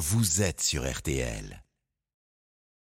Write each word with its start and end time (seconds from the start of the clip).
vous 0.00 0.40
êtes 0.40 0.62
sur 0.62 0.90
RTL 0.90 1.62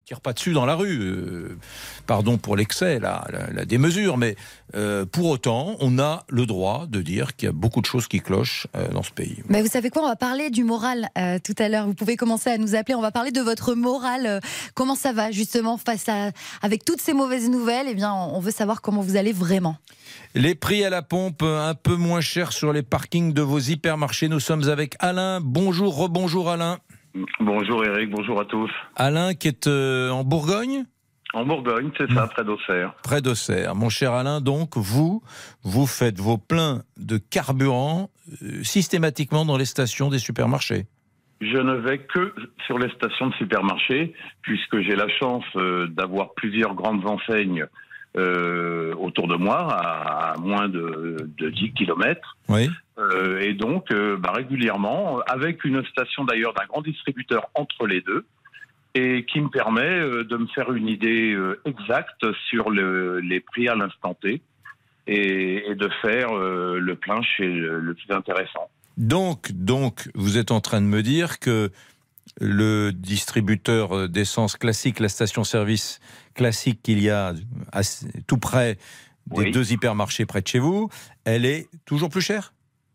tire 0.07 0.21
pas 0.21 0.31
dessus 0.31 0.53
dans 0.53 0.65
la 0.65 0.75
rue. 0.75 0.99
Euh, 1.01 1.57
pardon 2.05 2.37
pour 2.37 2.55
l'excès, 2.55 2.97
la, 2.99 3.27
la, 3.53 3.65
démesure, 3.65 4.15
mais 4.15 4.37
euh, 4.73 5.05
pour 5.05 5.25
autant, 5.25 5.75
on 5.81 5.99
a 5.99 6.23
le 6.29 6.45
droit 6.45 6.85
de 6.87 7.01
dire 7.01 7.35
qu'il 7.35 7.47
y 7.47 7.49
a 7.49 7.53
beaucoup 7.53 7.81
de 7.81 7.85
choses 7.85 8.07
qui 8.07 8.21
clochent 8.21 8.67
euh, 8.75 8.87
dans 8.89 9.03
ce 9.03 9.11
pays. 9.11 9.43
Mais 9.49 9.61
vous 9.61 9.67
savez 9.67 9.89
quoi 9.89 10.03
On 10.03 10.07
va 10.07 10.15
parler 10.15 10.49
du 10.49 10.63
moral 10.63 11.09
tout 11.43 11.55
à 11.57 11.67
l'heure. 11.67 11.87
Vous 11.87 11.93
pouvez 11.93 12.15
commencer 12.15 12.49
à 12.49 12.57
nous 12.57 12.73
appeler. 12.75 12.95
On 12.95 13.01
va 13.01 13.11
parler 13.11 13.31
de 13.31 13.41
votre 13.41 13.75
moral. 13.75 14.39
comment 14.75 14.95
ça 14.95 15.11
va 15.11 15.31
justement 15.31 15.77
face 15.77 16.07
à 16.07 16.31
avec 16.61 16.85
toutes 16.85 17.01
ces 17.01 17.13
mauvaises 17.13 17.49
nouvelles? 17.49 17.87
Eh 17.89 17.95
bien, 17.95 18.13
on 18.13 18.39
veut 18.39 18.51
savoir 18.51 18.81
comment 18.81 19.01
vous 19.01 19.17
allez 19.17 19.33
vraiment. 19.33 19.75
Les 20.35 20.55
prix 20.55 20.85
à 20.85 20.89
la 20.89 21.01
pompe 21.01 21.43
un 21.43 21.73
peu 21.73 21.95
moins 21.95 22.21
chers 22.21 22.53
sur 22.53 22.71
les 22.71 22.83
parkings 22.83 23.33
de 23.33 23.41
vos 23.41 23.59
hypermarchés. 23.59 24.29
Nous 24.29 24.39
sommes 24.39 24.69
avec 24.69 24.95
Alain. 24.99 25.41
Bonjour, 25.41 25.97
rebonjour 25.97 26.49
Alain. 26.49 26.79
Bonjour 27.39 27.85
Eric, 27.85 28.09
bonjour 28.09 28.39
à 28.39 28.45
tous. 28.45 28.71
Alain 28.95 29.33
qui 29.33 29.47
est 29.47 29.67
euh, 29.67 30.09
en 30.09 30.23
Bourgogne? 30.23 30.85
En 31.33 31.45
Bourgogne, 31.45 31.91
c'est 31.97 32.11
ça, 32.13 32.27
près 32.27 32.45
d'Auxerre. 32.45 32.93
Près 33.03 33.21
d'Auxerre. 33.21 33.75
Mon 33.75 33.89
cher 33.89 34.13
Alain, 34.13 34.39
donc 34.39 34.77
vous, 34.77 35.21
vous 35.61 35.85
faites 35.85 36.19
vos 36.19 36.37
pleins 36.37 36.83
de 36.97 37.17
carburant 37.17 38.09
euh, 38.41 38.63
systématiquement 38.63 39.45
dans 39.45 39.57
les 39.57 39.65
stations 39.65 40.09
des 40.09 40.19
supermarchés 40.19 40.85
je 41.39 41.57
ne 41.57 41.75
vais 41.75 41.99
que 41.99 42.33
sur 42.65 42.79
les 42.79 42.89
stations 42.91 43.27
de 43.27 43.33
supermarchés, 43.35 44.13
puisque 44.41 44.79
j'ai 44.81 44.95
la 44.95 45.07
chance 45.07 45.45
euh, 45.55 45.87
d'avoir 45.87 46.33
plusieurs 46.33 46.73
grandes 46.73 47.05
enseignes 47.05 47.65
autour 48.17 49.27
de 49.27 49.35
moi, 49.35 49.67
à, 49.71 50.35
moins 50.39 50.67
de, 50.67 51.29
de 51.37 51.49
10 51.49 51.73
km. 51.73 52.37
Oui. 52.49 52.69
Euh, 52.99 53.39
et 53.39 53.53
donc, 53.53 53.91
euh, 53.91 54.17
bah, 54.17 54.31
régulièrement, 54.33 55.19
avec 55.27 55.63
une 55.63 55.83
station 55.85 56.25
d'ailleurs 56.25 56.53
d'un 56.53 56.65
grand 56.65 56.81
distributeur 56.81 57.49
entre 57.53 57.85
les 57.85 58.01
deux, 58.01 58.25
et 58.95 59.25
qui 59.25 59.39
me 59.39 59.49
permet 59.49 59.81
euh, 59.81 60.23
de 60.23 60.37
me 60.37 60.47
faire 60.47 60.73
une 60.73 60.87
idée 60.87 61.37
exacte 61.65 62.25
sur 62.49 62.71
les 62.71 63.39
prix 63.39 63.67
à 63.67 63.75
l'instant 63.75 64.15
T 64.15 64.41
et, 65.05 65.75
de 65.75 65.89
faire 66.01 66.33
le 66.33 66.95
plein 66.95 67.21
chez 67.21 67.47
le, 67.47 67.93
plus 67.93 68.13
intéressant. 68.13 68.69
Donc, 68.97 69.51
donc, 69.51 70.09
vous 70.15 70.37
êtes 70.37 70.51
en 70.51 70.59
train 70.59 70.81
de 70.81 70.87
me 70.87 71.03
dire 71.03 71.39
que 71.39 71.69
le 72.39 72.91
distributeur 72.91 74.09
d'essence 74.09 74.57
classique, 74.57 74.99
la 74.99 75.09
station-service 75.09 75.99
classique 76.35 76.81
qu'il 76.81 77.01
y 77.01 77.09
a 77.09 77.33
tout 78.27 78.37
près 78.37 78.77
des 79.35 79.51
deux 79.51 79.71
hypermarchés 79.71 80.25
près 80.25 80.41
de 80.41 80.47
chez 80.47 80.59
vous, 80.59 80.89
elle 81.25 81.45
est 81.45 81.67
toujours 81.85 82.09
plus 82.09 82.21
chère? 82.21 82.53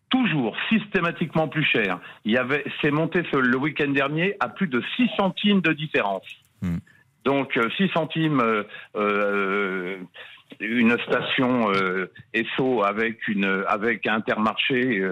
Toujours 0.09 0.57
systématiquement 0.69 1.49
plus 1.49 1.65
cher. 1.65 1.99
Il 2.25 2.33
y 2.33 2.37
avait, 2.37 2.65
c'est 2.81 2.91
monté 2.91 3.23
le 3.33 3.57
week-end 3.57 3.91
dernier 3.91 4.37
à 4.41 4.49
plus 4.49 4.69
de 4.69 4.83
6 4.97 5.09
centimes 5.17 5.61
de 5.61 5.73
différence. 5.73 6.27
Hmm. 6.61 6.79
Donc 7.25 7.53
6 7.55 7.59
euh, 7.59 7.89
centimes, 7.95 8.41
euh, 8.41 8.65
euh, 8.97 9.97
une 10.61 10.99
station 10.99 11.71
euh, 11.73 12.11
ESSO 12.35 12.83
avec 12.83 13.27
une 13.29 13.65
avec 13.67 14.07
intermarché, 14.07 15.03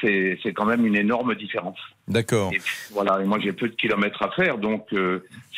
c'est 0.00 0.38
c'est 0.42 0.52
quand 0.52 0.64
même 0.66 0.86
une 0.86 0.96
énorme 0.96 1.34
différence. 1.34 1.78
D'accord. 2.08 2.50
Voilà. 2.92 3.20
Et 3.20 3.24
moi 3.24 3.38
j'ai 3.40 3.52
peu 3.52 3.68
de 3.68 3.74
kilomètres 3.74 4.22
à 4.22 4.30
faire, 4.30 4.58
donc 4.58 4.88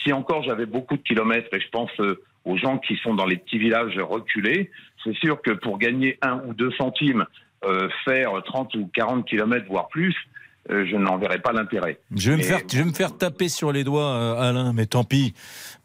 si 0.03 0.13
encore 0.13 0.43
j'avais 0.43 0.67
beaucoup 0.67 0.97
de 0.97 1.03
kilomètres, 1.03 1.49
et 1.53 1.61
je 1.61 1.69
pense 1.71 1.91
aux 2.45 2.57
gens 2.57 2.79
qui 2.79 2.97
sont 2.97 3.15
dans 3.15 3.27
les 3.27 3.37
petits 3.37 3.59
villages 3.59 3.99
reculés, 3.99 4.71
c'est 5.05 5.15
sûr 5.17 5.41
que 5.43 5.53
pour 5.53 5.79
gagner 5.79 6.19
un 6.23 6.43
ou 6.47 6.55
deux 6.55 6.71
centimes 6.73 7.27
euh, 7.65 7.89
faire 8.05 8.41
30 8.45 8.75
ou 8.77 8.89
40 8.95 9.27
km, 9.27 9.67
voire 9.69 9.89
plus, 9.89 10.15
euh, 10.15 10.19
je 10.69 10.97
n'en 10.97 11.19
verrai 11.19 11.39
pas 11.39 11.53
l'intérêt. 11.53 11.99
Je, 12.15 12.31
vais 12.31 12.37
me 12.39 12.43
faire, 12.43 12.61
je 12.71 12.79
vais 12.79 12.85
me 12.85 12.93
faire 12.93 13.17
taper 13.17 13.49
sur 13.49 13.73
les 13.73 13.85
doigts, 13.85 14.13
euh, 14.13 14.49
Alain, 14.49 14.73
mais 14.73 14.87
tant 14.87 15.05
pis. 15.05 15.35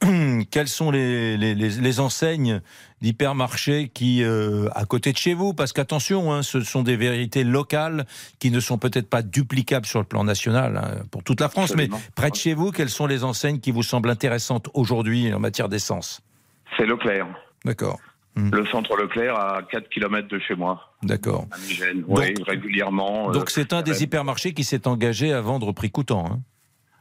Quelles 0.51 0.67
sont 0.67 0.91
les, 0.91 1.37
les, 1.37 1.55
les, 1.55 1.99
enseignes 1.99 2.61
d'hypermarchés 3.01 3.89
qui, 3.93 4.23
à 4.23 4.85
côté 4.85 5.11
de 5.11 5.17
chez 5.17 5.33
vous, 5.33 5.53
parce 5.53 5.73
qu'attention, 5.73 6.33
hein, 6.33 6.41
ce 6.41 6.61
sont 6.61 6.83
des 6.83 6.95
vérités 6.95 7.43
locales 7.43 8.05
qui 8.39 8.51
ne 8.51 8.59
sont 8.59 8.77
peut-être 8.77 9.09
pas 9.09 9.21
duplicables 9.21 9.85
sur 9.85 9.99
le 9.99 10.05
plan 10.05 10.23
national 10.23 10.77
hein, 10.77 11.03
pour 11.11 11.23
toute 11.23 11.41
la 11.41 11.49
France, 11.49 11.75
mais 11.75 11.89
près 12.15 12.29
de 12.29 12.35
chez 12.35 12.53
vous, 12.53 12.71
quelles 12.71 12.89
sont 12.89 13.07
les 13.07 13.23
enseignes 13.23 13.59
qui 13.59 13.71
vous 13.71 13.83
semblent 13.83 14.09
intéressantes 14.09 14.69
aujourd'hui 14.73 15.33
en 15.33 15.39
matière 15.39 15.69
d'essence? 15.69 16.21
C'est 16.77 16.85
Leclerc. 16.85 17.27
D'accord. 17.65 17.99
Hmm. 18.35 18.49
Le 18.51 18.65
centre 18.65 18.95
Leclerc 18.97 19.35
à 19.35 19.61
4 19.61 19.89
km 19.89 20.27
de 20.27 20.39
chez 20.39 20.55
moi. 20.55 20.91
D'accord. 21.03 21.45
Oui, 22.07 22.33
régulièrement. 22.47 23.29
Donc 23.31 23.43
euh, 23.43 23.49
c'est 23.49 23.73
un 23.73 23.83
des 23.83 24.01
hypermarchés 24.01 24.53
qui 24.53 24.63
s'est 24.63 24.87
engagé 24.87 25.31
à 25.31 25.41
vendre 25.41 25.67
au 25.67 25.73
prix 25.73 25.91
coûtant. 25.91 26.25
Hein. 26.25 26.39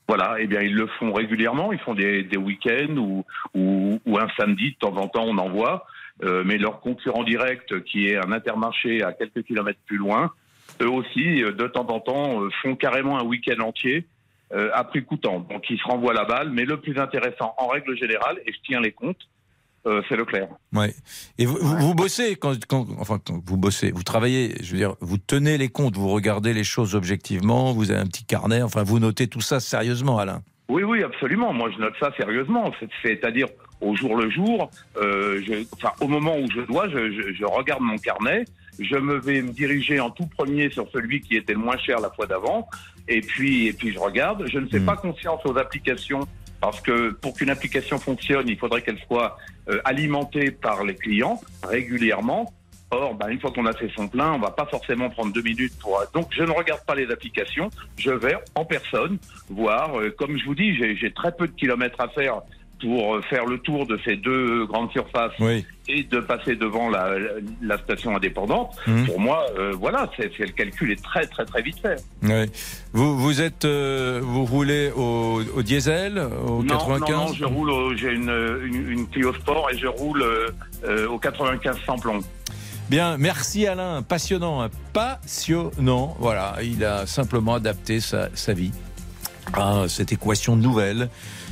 Voilà, 0.08 0.36
eh 0.38 0.46
bien 0.46 0.60
ils 0.60 0.74
le 0.74 0.86
font 0.98 1.10
régulièrement. 1.10 1.72
Ils 1.72 1.78
font 1.78 1.94
des, 1.94 2.26
week-ends 2.36 2.96
ou, 2.96 3.24
ou, 3.54 4.18
un 4.18 4.28
samedi 4.36 4.72
de 4.72 4.76
temps 4.76 4.94
en 4.96 5.08
temps 5.08 5.24
on 5.24 5.38
en 5.38 5.48
voit. 5.48 5.86
Euh, 6.22 6.42
mais 6.44 6.58
leur 6.58 6.80
concurrent 6.80 7.24
direct, 7.24 7.82
qui 7.84 8.08
est 8.08 8.16
un 8.18 8.30
intermarché 8.30 9.02
à 9.02 9.14
quelques 9.14 9.44
kilomètres 9.44 9.80
plus 9.86 9.96
loin, 9.96 10.32
eux 10.82 10.90
aussi 10.90 11.42
euh, 11.42 11.52
de 11.52 11.66
temps 11.66 11.86
en 11.88 12.00
temps 12.00 12.42
font 12.60 12.76
carrément 12.76 13.18
un 13.18 13.24
week-end 13.24 13.60
entier 13.62 14.06
à 14.74 14.84
prix 14.84 15.02
coûtant. 15.02 15.40
Donc 15.40 15.70
ils 15.70 15.78
se 15.78 15.84
renvoient 15.84 16.12
la 16.12 16.26
balle. 16.26 16.50
Mais 16.50 16.66
le 16.66 16.78
plus 16.78 16.98
intéressant, 16.98 17.54
en 17.56 17.68
règle 17.68 17.96
générale, 17.96 18.38
et 18.44 18.52
je 18.52 18.58
tiens 18.62 18.82
les 18.82 18.92
comptes, 18.92 19.26
euh, 19.86 20.00
c'est 20.08 20.16
Leclerc. 20.16 20.48
Ouais. 20.72 20.94
Et 21.38 21.46
vous, 21.46 21.58
vous 21.58 21.94
bossez 21.94 22.36
quand, 22.36 22.54
quand, 22.66 22.86
enfin 22.98 23.18
quand 23.24 23.42
vous 23.44 23.56
bossez, 23.56 23.90
vous 23.90 24.04
travaillez, 24.04 24.54
je 24.62 24.72
veux 24.72 24.78
dire, 24.78 24.94
vous 25.00 25.18
tenez 25.18 25.58
les 25.58 25.68
comptes, 25.68 25.96
vous 25.96 26.08
regardez 26.08 26.52
les 26.52 26.64
choses 26.64 26.94
objectivement, 26.94 27.72
vous 27.72 27.90
avez 27.90 28.00
un 28.00 28.06
petit 28.06 28.24
carnet, 28.24 28.62
enfin 28.62 28.84
vous 28.84 29.00
notez 29.00 29.26
tout 29.26 29.40
ça 29.40 29.58
sérieusement, 29.58 30.18
Alain. 30.18 30.42
Oui, 30.68 30.84
oui, 30.84 31.02
absolument. 31.02 31.52
Moi, 31.52 31.70
je 31.74 31.80
note 31.80 31.94
ça 32.00 32.12
sérieusement. 32.16 32.72
C'est-à-dire 33.02 33.48
au 33.82 33.96
jour 33.96 34.16
le 34.16 34.30
jour, 34.30 34.70
euh, 34.96 35.42
je, 35.44 35.64
enfin 35.74 35.92
au 36.00 36.08
moment 36.08 36.38
où 36.38 36.50
je 36.50 36.60
dois, 36.62 36.88
je, 36.88 37.10
je, 37.10 37.32
je, 37.34 37.44
regarde 37.44 37.82
mon 37.82 37.98
carnet. 37.98 38.44
Je 38.78 38.96
me 38.96 39.18
vais 39.18 39.42
me 39.42 39.50
diriger 39.50 40.00
en 40.00 40.10
tout 40.10 40.26
premier 40.26 40.70
sur 40.70 40.88
celui 40.90 41.20
qui 41.20 41.36
était 41.36 41.52
le 41.52 41.58
moins 41.58 41.76
cher 41.76 42.00
la 42.00 42.10
fois 42.10 42.26
d'avant, 42.26 42.68
et 43.06 43.20
puis 43.20 43.66
et 43.66 43.72
puis 43.72 43.92
je 43.92 43.98
regarde. 43.98 44.46
Je 44.46 44.58
ne 44.58 44.66
fais 44.66 44.78
hmm. 44.78 44.86
pas 44.86 44.96
confiance 44.96 45.40
aux 45.44 45.58
applications 45.58 46.20
parce 46.62 46.80
que 46.80 47.10
pour 47.10 47.34
qu'une 47.34 47.50
application 47.50 47.98
fonctionne, 47.98 48.48
il 48.48 48.56
faudrait 48.56 48.82
qu'elle 48.82 49.00
soit 49.08 49.36
euh, 49.68 49.80
alimentée 49.84 50.52
par 50.52 50.84
les 50.84 50.94
clients 50.94 51.40
régulièrement. 51.64 52.54
Or, 52.92 53.14
ben, 53.14 53.30
une 53.30 53.40
fois 53.40 53.50
qu'on 53.50 53.66
a 53.66 53.72
fait 53.72 53.90
son 53.96 54.06
plein, 54.06 54.32
on 54.32 54.38
va 54.38 54.52
pas 54.52 54.66
forcément 54.66 55.10
prendre 55.10 55.32
deux 55.32 55.42
minutes 55.42 55.76
pour. 55.80 56.00
Donc, 56.14 56.28
je 56.30 56.44
ne 56.44 56.52
regarde 56.52 56.84
pas 56.84 56.94
les 56.94 57.10
applications. 57.10 57.68
Je 57.96 58.12
vais 58.12 58.36
en 58.54 58.64
personne 58.64 59.18
voir. 59.50 59.98
Euh, 59.98 60.14
comme 60.16 60.38
je 60.38 60.44
vous 60.44 60.54
dis, 60.54 60.76
j'ai 60.76 61.12
très 61.12 61.32
peu 61.32 61.48
de 61.48 61.52
kilomètres 61.52 62.00
à 62.00 62.08
faire 62.08 62.42
pour 62.82 63.14
euh, 63.14 63.22
faire 63.22 63.46
le 63.46 63.58
tour 63.58 63.86
de 63.86 63.98
ces 64.04 64.16
deux 64.16 64.66
grandes 64.66 64.90
surfaces 64.90 65.32
et 65.88 66.02
de 66.02 66.20
passer 66.20 66.56
devant 66.56 66.90
la, 66.90 67.14
la 67.62 67.78
station 67.78 68.16
indépendante, 68.16 68.76
mhm. 68.86 69.06
pour 69.06 69.20
moi, 69.20 69.46
euh, 69.58 69.72
voilà, 69.78 70.10
c'est 70.16 70.36
le 70.38 70.52
calcul 70.52 70.90
est 70.90 71.02
très 71.02 71.26
très 71.26 71.44
très 71.44 71.62
vite 71.62 71.78
fait. 71.80 72.02
Oui. 72.22 72.50
Vous 72.92 73.16
vous 73.18 73.40
êtes 73.40 73.64
euh, 73.64 74.20
vous 74.22 74.44
roulez 74.44 74.90
au, 74.96 75.42
au, 75.54 75.62
diesel 75.62 76.18
au 76.18 76.62
95 76.62 77.10
Non, 77.10 77.26
non, 77.26 77.32
je 77.32 77.44
roule 77.44 77.96
j'ai 77.96 78.12
une, 78.12 78.30
une, 78.64 78.90
une, 78.90 79.08
Clio 79.08 79.32
Sport 79.34 79.70
et 79.72 79.78
je 79.78 79.86
roule 79.86 80.24
au 81.08 81.18
95 81.18 81.76
sans 81.86 81.98
plomb. 81.98 82.20
Bien, 82.90 83.16
merci 83.16 83.66
Alain, 83.66 84.02
passionnant, 84.02 84.60
hein. 84.60 84.70
passionnant. 84.92 86.16
Voilà, 86.18 86.56
il 86.62 86.84
a 86.84 87.06
simplement 87.06 87.54
adapté 87.54 88.00
sa, 88.00 88.28
sa 88.34 88.52
vie 88.52 88.72
à 89.54 89.84
cette 89.88 90.12
équation 90.12 90.56
nouvelle 90.56 91.08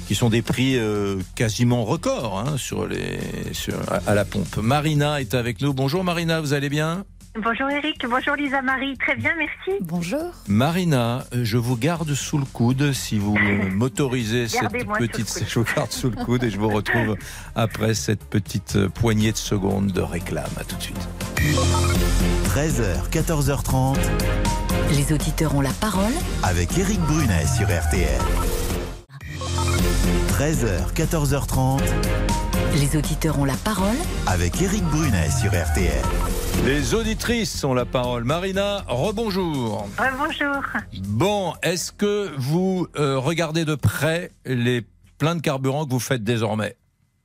qui 0.09 0.15
sont 0.15 0.29
des 0.29 0.43
prix 0.43 0.77
euh, 0.77 1.21
quasiment 1.37 1.85
records 1.85 2.39
hein, 2.39 2.57
sur 2.57 2.87
les, 2.87 3.21
sur, 3.53 3.75
à, 4.07 4.15
la 4.15 4.25
pompe. 4.25 4.57
Marina 4.57 5.21
est 5.21 5.35
avec 5.35 5.61
nous. 5.61 5.73
Bonjour 5.73 6.03
Marina, 6.03 6.41
vous 6.41 6.53
allez 6.53 6.69
bien? 6.69 7.05
Bonjour 7.39 7.71
Eric, 7.71 8.05
bonjour 8.11 8.35
Lisa 8.35 8.61
Marie, 8.61 8.97
très 8.99 9.15
bien, 9.15 9.31
merci. 9.39 9.79
Bonjour. 9.83 10.33
Marina, 10.49 11.25
euh, 11.33 11.45
je 11.45 11.59
vous 11.59 11.77
garde 11.77 12.13
sous 12.13 12.39
le 12.39 12.45
coude 12.45 12.93
si 12.93 13.19
vous 13.19 13.37
m'autorisez 13.71 14.49
cette 14.49 14.69
petite. 14.99 15.45
Je 15.49 15.61
vous 15.61 15.65
garde 15.77 15.93
sous 15.93 16.11
le 16.11 16.17
coude 16.17 16.43
et 16.43 16.51
je 16.51 16.59
vous 16.59 16.69
retrouve 16.69 17.17
après 17.55 17.95
cette 17.95 18.25
petite 18.25 18.89
poignée 18.89 19.31
de 19.31 19.37
secondes 19.37 19.93
de 19.93 20.01
réclame. 20.01 20.51
À 20.59 20.65
tout 20.65 20.75
de 20.75 20.83
suite. 20.83 21.09
13h, 22.47 23.09
14h30. 23.13 23.97
Les 24.91 25.13
auditeurs 25.13 25.55
ont 25.55 25.61
la 25.61 25.73
parole 25.81 26.13
avec 26.43 26.77
Eric 26.79 26.99
Brunet 27.03 27.47
sur 27.47 27.67
RTL. 27.69 28.21
13h, 30.33 30.93
14h30. 30.95 31.81
Les 32.75 32.97
auditeurs 32.97 33.39
ont 33.39 33.45
la 33.45 33.55
parole 33.65 33.97
avec 34.27 34.61
Eric 34.61 34.83
Brunet 34.85 35.31
sur 35.31 35.51
RTL. 35.51 36.03
Les 36.65 36.95
auditrices 36.95 37.65
ont 37.65 37.75
la 37.75 37.85
parole. 37.87 38.25
Marina, 38.25 38.83
rebonjour. 38.87 39.89
Rebonjour. 39.99 40.63
Bon, 41.09 41.55
est-ce 41.63 41.91
que 41.91 42.31
vous 42.37 42.87
euh, 42.97 43.19
regardez 43.19 43.65
de 43.65 43.75
près 43.75 44.31
les 44.45 44.83
pleins 45.19 45.37
de 45.37 45.41
carburant 45.41 45.87
que 45.87 45.91
vous 45.91 45.99
faites 46.01 46.23
désormais? 46.23 46.77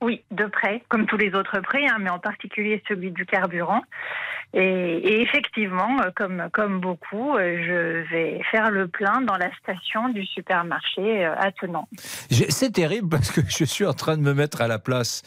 Oui, 0.01 0.23
de 0.31 0.45
près, 0.45 0.83
comme 0.89 1.05
tous 1.05 1.17
les 1.17 1.33
autres 1.33 1.59
prêts, 1.59 1.85
hein, 1.85 1.97
mais 1.99 2.09
en 2.09 2.19
particulier 2.19 2.81
celui 2.87 3.11
du 3.11 3.25
carburant. 3.25 3.81
Et, 4.53 4.61
et 4.61 5.21
effectivement, 5.21 5.99
euh, 6.01 6.11
comme, 6.15 6.47
comme 6.53 6.79
beaucoup, 6.79 7.35
euh, 7.35 7.57
je 8.07 8.09
vais 8.09 8.41
faire 8.51 8.71
le 8.71 8.87
plein 8.87 9.21
dans 9.21 9.37
la 9.37 9.53
station 9.57 10.09
du 10.09 10.25
supermarché 10.25 11.25
attenant. 11.25 11.87
C'est 12.29 12.71
terrible 12.71 13.09
parce 13.09 13.31
que 13.31 13.41
je 13.47 13.65
suis 13.65 13.85
en 13.85 13.93
train 13.93 14.17
de 14.17 14.21
me 14.21 14.33
mettre 14.33 14.61
à 14.61 14.67
la 14.67 14.79
place 14.79 15.23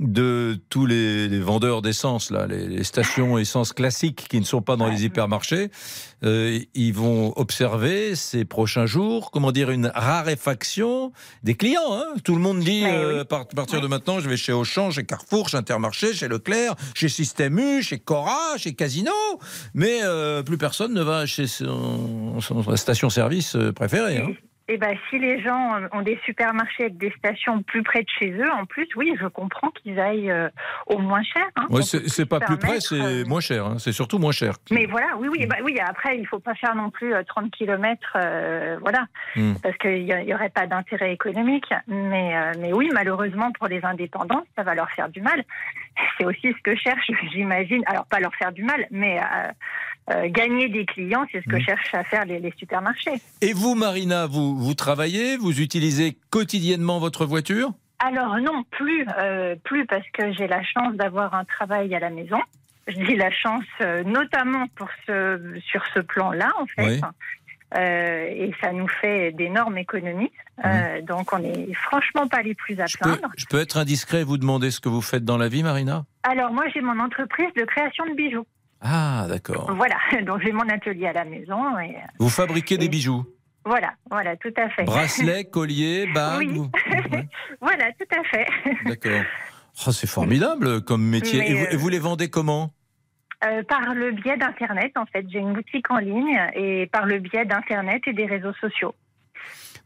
de 0.00 0.58
tous 0.70 0.86
les, 0.86 1.28
les 1.28 1.40
vendeurs 1.40 1.82
d'essence, 1.82 2.30
là, 2.30 2.46
les, 2.46 2.68
les 2.68 2.84
stations 2.84 3.36
essence 3.38 3.72
classiques 3.72 4.26
qui 4.28 4.38
ne 4.38 4.44
sont 4.44 4.62
pas 4.62 4.76
dans 4.76 4.86
les 4.88 5.04
hypermarchés. 5.04 5.70
Euh, 6.24 6.60
ils 6.74 6.92
vont 6.92 7.32
observer 7.36 8.14
ces 8.14 8.44
prochains 8.44 8.86
jours, 8.86 9.30
comment 9.32 9.50
dire, 9.52 9.70
une 9.70 9.90
raréfaction 9.94 11.12
des 11.42 11.54
clients. 11.54 11.80
hein. 11.92 12.04
Tout 12.24 12.34
le 12.36 12.40
monde 12.40 12.60
dit, 12.60 12.82
euh, 12.84 13.20
à 13.22 13.24
par- 13.24 13.40
à 13.40 13.44
partir 13.46 13.80
de 13.80 13.86
maintenant, 13.88 14.20
je 14.20 14.28
vais 14.28 14.36
chez 14.36 14.52
Auchan, 14.52 14.90
chez 14.90 15.04
Carrefour, 15.04 15.48
chez 15.48 15.56
Intermarché, 15.56 16.12
chez 16.14 16.28
Leclerc, 16.28 16.74
chez 16.94 17.08
Système 17.08 17.58
U, 17.58 17.82
chez 17.82 17.98
Cora, 17.98 18.56
chez 18.56 18.74
Casino. 18.74 19.12
Mais 19.74 20.00
euh, 20.02 20.42
plus 20.42 20.58
personne 20.58 20.92
ne 20.94 21.02
va 21.02 21.26
chez 21.26 21.46
son, 21.48 22.40
son 22.40 22.76
station-service 22.76 23.56
euh, 23.56 23.72
préférée. 23.72 24.18
hein. 24.18 24.32
Et 24.70 24.76
ben, 24.76 24.94
si 25.08 25.18
les 25.18 25.40
gens 25.42 25.80
ont 25.92 26.02
des 26.02 26.18
supermarchés 26.26 26.84
avec 26.84 26.98
des 26.98 27.10
stations 27.18 27.62
plus 27.62 27.82
près 27.82 28.00
de 28.02 28.08
chez 28.18 28.30
eux, 28.32 28.50
en 28.52 28.66
plus, 28.66 28.86
oui, 28.96 29.14
je 29.18 29.26
comprends 29.26 29.70
qu'ils 29.70 29.98
aillent 29.98 30.30
euh, 30.30 30.50
au 30.86 30.98
moins 30.98 31.22
cher. 31.22 31.46
hein. 31.56 31.66
Ouais, 31.70 31.80
c'est 31.82 32.26
pas 32.28 32.38
plus 32.40 32.58
près, 32.58 32.78
c'est 32.80 33.00
euh, 33.00 33.24
moins 33.26 33.40
cher. 33.40 33.64
hein. 33.64 33.76
C'est 33.78 33.92
surtout 33.92 34.18
moins 34.18 34.32
cher. 34.32 34.54
Mais 34.70 34.84
voilà, 34.86 35.06
oui, 35.18 35.28
oui, 35.30 35.46
bah 35.46 35.56
oui. 35.64 35.78
Après, 35.80 36.18
il 36.18 36.26
faut 36.26 36.38
pas 36.38 36.54
faire 36.54 36.74
non 36.74 36.90
plus 36.90 37.14
euh, 37.14 37.22
30 37.26 37.50
km, 37.50 37.98
voilà, 38.82 39.06
Hmm. 39.36 39.54
parce 39.62 39.76
qu'il 39.78 40.02
y, 40.02 40.06
y 40.28 40.34
aurait 40.34 40.48
pas 40.50 40.66
d'intérêt 40.66 41.12
économique. 41.12 41.72
Mais, 41.86 42.36
euh, 42.36 42.52
mais 42.58 42.72
oui, 42.72 42.90
malheureusement 42.92 43.50
pour 43.52 43.68
les 43.68 43.82
indépendants, 43.84 44.44
ça 44.56 44.62
va 44.64 44.74
leur 44.74 44.90
faire 44.90 45.08
du 45.08 45.20
mal. 45.22 45.42
C'est 46.16 46.24
aussi 46.24 46.48
ce 46.52 46.62
que 46.62 46.76
cherche, 46.76 47.10
j'imagine. 47.32 47.82
Alors 47.86 48.06
pas 48.06 48.20
leur 48.20 48.34
faire 48.34 48.52
du 48.52 48.62
mal, 48.62 48.86
mais 48.90 49.18
euh, 49.18 50.14
euh, 50.14 50.28
gagner 50.30 50.68
des 50.68 50.86
clients, 50.86 51.26
c'est 51.32 51.42
ce 51.42 51.48
que 51.48 51.56
Hmm. 51.56 51.60
cherchent 51.60 51.94
à 51.94 52.04
faire 52.04 52.24
les, 52.24 52.38
les 52.40 52.52
supermarchés. 52.56 53.20
Et 53.40 53.52
vous, 53.52 53.74
Marina, 53.74 54.26
vous, 54.26 54.56
vous 54.56 54.74
travaillez, 54.74 55.36
vous 55.36 55.60
utilisez 55.60 56.16
quotidiennement 56.30 56.98
votre 56.98 57.26
voiture? 57.26 57.72
Alors 58.00 58.38
non, 58.38 58.62
plus, 58.70 59.04
euh, 59.18 59.56
plus 59.64 59.84
parce 59.86 60.06
que 60.12 60.32
j'ai 60.32 60.46
la 60.46 60.62
chance 60.62 60.94
d'avoir 60.94 61.34
un 61.34 61.44
travail 61.44 61.94
à 61.94 61.98
la 61.98 62.10
maison. 62.10 62.38
Je 62.86 62.94
dis 62.94 63.16
la 63.16 63.30
chance, 63.30 63.64
euh, 63.82 64.02
notamment 64.04 64.66
pour 64.76 64.88
ce, 65.06 65.58
sur 65.70 65.84
ce 65.92 66.00
plan-là, 66.00 66.50
en 66.58 66.66
fait. 66.66 66.86
Oui. 66.86 67.00
Euh, 67.76 68.26
et 68.30 68.52
ça 68.62 68.72
nous 68.72 68.88
fait 68.88 69.32
d'énormes 69.32 69.76
économies. 69.76 70.32
Euh, 70.64 71.02
donc 71.02 71.32
on 71.34 71.42
est 71.42 71.72
franchement 71.74 72.26
pas 72.26 72.40
les 72.42 72.54
plus 72.54 72.80
à 72.80 72.86
je 72.86 72.96
peux, 72.96 73.16
plaindre. 73.16 73.32
je 73.36 73.44
peux 73.44 73.60
être 73.60 73.76
indiscret 73.76 74.20
et 74.20 74.24
vous 74.24 74.38
demander 74.38 74.70
ce 74.70 74.80
que 74.80 74.88
vous 74.88 75.02
faites 75.02 75.24
dans 75.24 75.36
la 75.36 75.48
vie, 75.48 75.62
Marina? 75.62 76.04
Alors 76.22 76.52
moi 76.52 76.64
j'ai 76.74 76.80
mon 76.80 76.98
entreprise 76.98 77.52
de 77.56 77.64
création 77.64 78.06
de 78.06 78.14
bijoux. 78.14 78.46
Ah, 78.80 79.26
d'accord. 79.28 79.70
Voilà, 79.76 79.96
donc 80.26 80.40
j'ai 80.42 80.52
mon 80.52 80.68
atelier 80.68 81.08
à 81.08 81.12
la 81.12 81.24
maison 81.24 81.78
et 81.78 81.90
euh, 81.96 82.00
Vous 82.18 82.30
fabriquez 82.30 82.78
des 82.78 82.88
bijoux? 82.88 83.26
Voilà, 83.64 83.92
voilà, 84.10 84.34
tout 84.36 84.54
à 84.56 84.70
fait. 84.70 84.84
Bracelets, 84.84 85.44
colliers, 85.52 86.06
bagues 86.14 86.38
Oui. 86.38 86.54
vous- 86.54 86.70
Ouais, 87.12 87.28
voilà, 87.60 87.86
tout 87.92 88.18
à 88.18 88.24
fait. 88.24 88.46
D'accord. 88.86 89.20
Oh, 89.86 89.92
c'est 89.92 90.06
formidable 90.08 90.82
comme 90.82 91.02
métier. 91.04 91.40
Mais, 91.40 91.50
et, 91.50 91.54
vous, 91.54 91.66
et 91.72 91.76
vous 91.76 91.88
les 91.88 91.98
vendez 91.98 92.30
comment? 92.30 92.72
Euh, 93.44 93.62
par 93.62 93.94
le 93.94 94.10
biais 94.10 94.36
d'Internet, 94.36 94.96
en 94.96 95.06
fait, 95.06 95.24
j'ai 95.28 95.38
une 95.38 95.52
boutique 95.52 95.90
en 95.90 95.98
ligne 95.98 96.40
et 96.54 96.86
par 96.86 97.06
le 97.06 97.18
biais 97.20 97.44
d'Internet 97.44 98.02
et 98.06 98.12
des 98.12 98.26
réseaux 98.26 98.54
sociaux. 98.54 98.94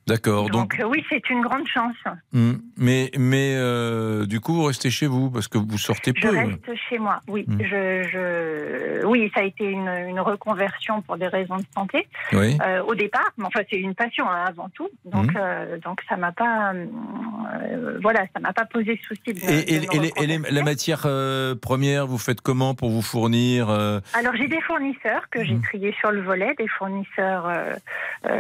D'accord. 0.08 0.50
Donc, 0.50 0.76
Donc, 0.78 0.90
oui, 0.90 1.04
c'est 1.08 1.30
une 1.30 1.42
grande 1.42 1.66
chance. 1.68 1.94
hmm, 2.32 2.54
mais, 2.76 3.10
mais 3.18 3.54
euh, 3.56 4.26
du 4.26 4.40
coup, 4.40 4.54
vous 4.54 4.64
restez 4.64 4.90
chez 4.90 5.06
vous 5.06 5.30
parce 5.30 5.46
que 5.46 5.58
vous 5.58 5.78
sortez 5.78 6.12
Je 6.16 6.20
peu. 6.28 6.36
reste 6.36 6.74
chez 6.88 6.98
moi. 6.98 7.20
Oui, 7.28 7.44
Mm. 7.46 7.58
je, 7.62 8.02
je, 8.12 9.06
oui, 9.06 9.30
ça 9.34 9.40
a 9.40 9.44
été 9.44 9.64
une, 9.64 9.88
une 9.88 10.18
reconversion 10.20 11.02
pour 11.02 11.16
des 11.18 11.28
raisons 11.28 11.56
de 11.56 11.64
santé 11.74 12.08
Oui. 12.32 12.58
euh, 12.66 12.82
au 12.82 12.94
départ. 12.96 13.30
Mais 13.38 13.44
enfin, 13.44 13.60
c'est 13.70 13.78
une 13.78 13.94
passion 13.94 14.28
hein, 14.28 14.44
avant 14.48 14.68
tout. 14.70 14.88
Donc, 15.04 15.32
Mm. 15.32 15.36
euh, 15.38 15.78
donc 15.78 16.00
ça 16.08 16.16
m'a 16.16 16.32
pas, 16.32 16.72
voilà, 18.02 18.24
ça 18.34 18.40
m'a 18.40 18.52
pas 18.52 18.64
posé 18.64 19.00
souci. 19.06 19.32
De, 19.34 19.38
Et, 19.38 19.74
et- 19.74 19.80
de 19.80 19.86
me 19.86 19.94
et 19.94 19.98
les- 19.98 20.12
et 20.16 20.26
les- 20.26 20.36
reconvertir. 20.36 20.54
la 20.54 20.62
matière 20.62 21.06
première, 21.60 22.06
vous 22.06 22.18
faites 22.18 22.40
comment 22.40 22.74
pour 22.74 22.90
vous 22.90 23.02
fournir 23.02 23.70
Alors 23.70 24.34
j'ai 24.36 24.48
des 24.48 24.60
fournisseurs 24.62 25.28
que 25.30 25.44
j'ai 25.44 25.54
Mm. 25.54 25.62
triés 25.62 25.94
sur 26.00 26.10
le 26.10 26.22
volet, 26.22 26.54
des 26.58 26.68
fournisseurs 26.68 27.48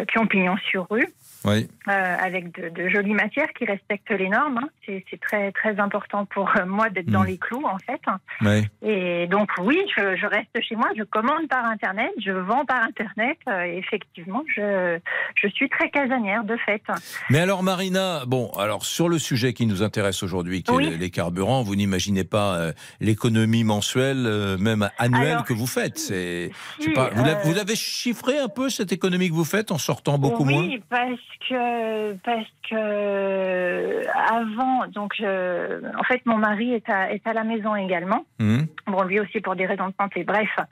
qui 0.08 0.18
ont 0.18 0.26
pignon 0.26 0.56
sur 0.70 0.86
rue. 0.90 1.06
Oui. 1.44 1.68
euh, 1.88 2.16
avec 2.20 2.52
de, 2.58 2.68
de 2.68 2.88
jolies 2.88 3.14
matières 3.14 3.52
qui 3.58 3.64
respectent 3.64 4.10
les 4.10 4.28
normes. 4.28 4.58
hein. 4.62 4.68
C'est 4.86 5.20
très 5.20 5.50
très 5.52 5.78
important 5.80 6.24
pour 6.26 6.50
euh, 6.56 6.66
moi 6.66 6.88
d'être 6.90 7.06
dans 7.10 7.22
Mm. 7.22 7.26
les 7.26 7.38
clous 7.38 7.64
en 7.66 7.78
fait. 7.78 8.00
oui. 8.42 8.66
Et 8.82 9.26
donc 9.28 9.48
oui, 9.60 9.78
je, 9.96 10.16
je 10.16 10.26
reste 10.26 10.50
chez 10.60 10.76
moi, 10.76 10.88
je 10.96 11.02
commande 11.04 11.48
par 11.48 11.64
internet, 11.66 12.10
je 12.24 12.32
vends 12.32 12.64
par 12.64 12.82
internet. 12.82 13.38
euh, 13.48 13.62
effectivement, 13.64 14.42
je 14.54 14.98
je 15.36 15.48
suis 15.48 15.68
très 15.68 15.90
casanière 15.90 16.44
de 16.44 16.56
fait. 16.58 16.82
Mais 17.30 17.38
alors 17.40 17.62
Marina, 17.62 18.24
bon, 18.26 18.50
alors 18.58 18.84
sur 18.84 19.08
le 19.08 19.18
sujet 19.18 19.52
qui 19.52 19.66
nous 19.66 19.82
intéresse 19.82 20.22
aujourd'hui, 20.22 20.62
qui 20.62 20.72
est 20.72 20.76
Oui. 20.76 20.90
les- 20.90 20.96
les 20.98 21.10
carburants, 21.10 21.62
vous 21.62 21.74
n'imaginez 21.76 22.24
pas 22.24 22.56
euh, 22.56 22.72
l'économie 23.00 23.64
mensuelle, 23.64 24.26
même 24.58 24.88
annuelle 24.98 25.32
Alors, 25.32 25.44
que 25.44 25.52
vous 25.52 25.66
faites. 25.66 25.98
C'est, 25.98 26.50
Si, 26.78 26.88
vous, 26.88 27.54
l'avez, 27.54 27.76
chiffré 27.76 28.38
un 28.38 28.48
peu 28.48 28.68
cette 28.70 28.92
économie 28.92 29.28
que 29.28 29.34
vous 29.34 29.44
faites 29.44 29.70
en 29.70 29.78
sortant 29.78 30.18
beaucoup 30.18 30.44
moins? 30.44 30.62
oui, 30.62 30.82
parce 30.88 31.10
que 31.48 32.12
parce 32.24 32.48
que 32.68 34.06
avant, 34.32 34.86
donc 34.88 35.12
je- 35.16 35.96
en 35.98 36.02
fait, 36.04 36.24
mon 36.26 36.36
mari 36.38 36.74
est 36.74 36.88
à 36.88 37.12
est 37.12 37.26
à 37.26 37.32
la 37.32 37.44
maison 37.44 37.74
également. 37.76 38.24
Hum, 38.40 38.66
Bon, 38.86 39.02
lui 39.04 39.20
aussi 39.20 39.40
pour 39.40 39.54
des 39.56 39.66
raisons 39.66 39.88
de 39.88 39.94
santé. 40.00 40.24
Bref, 40.24 40.48
euh, 40.58 40.64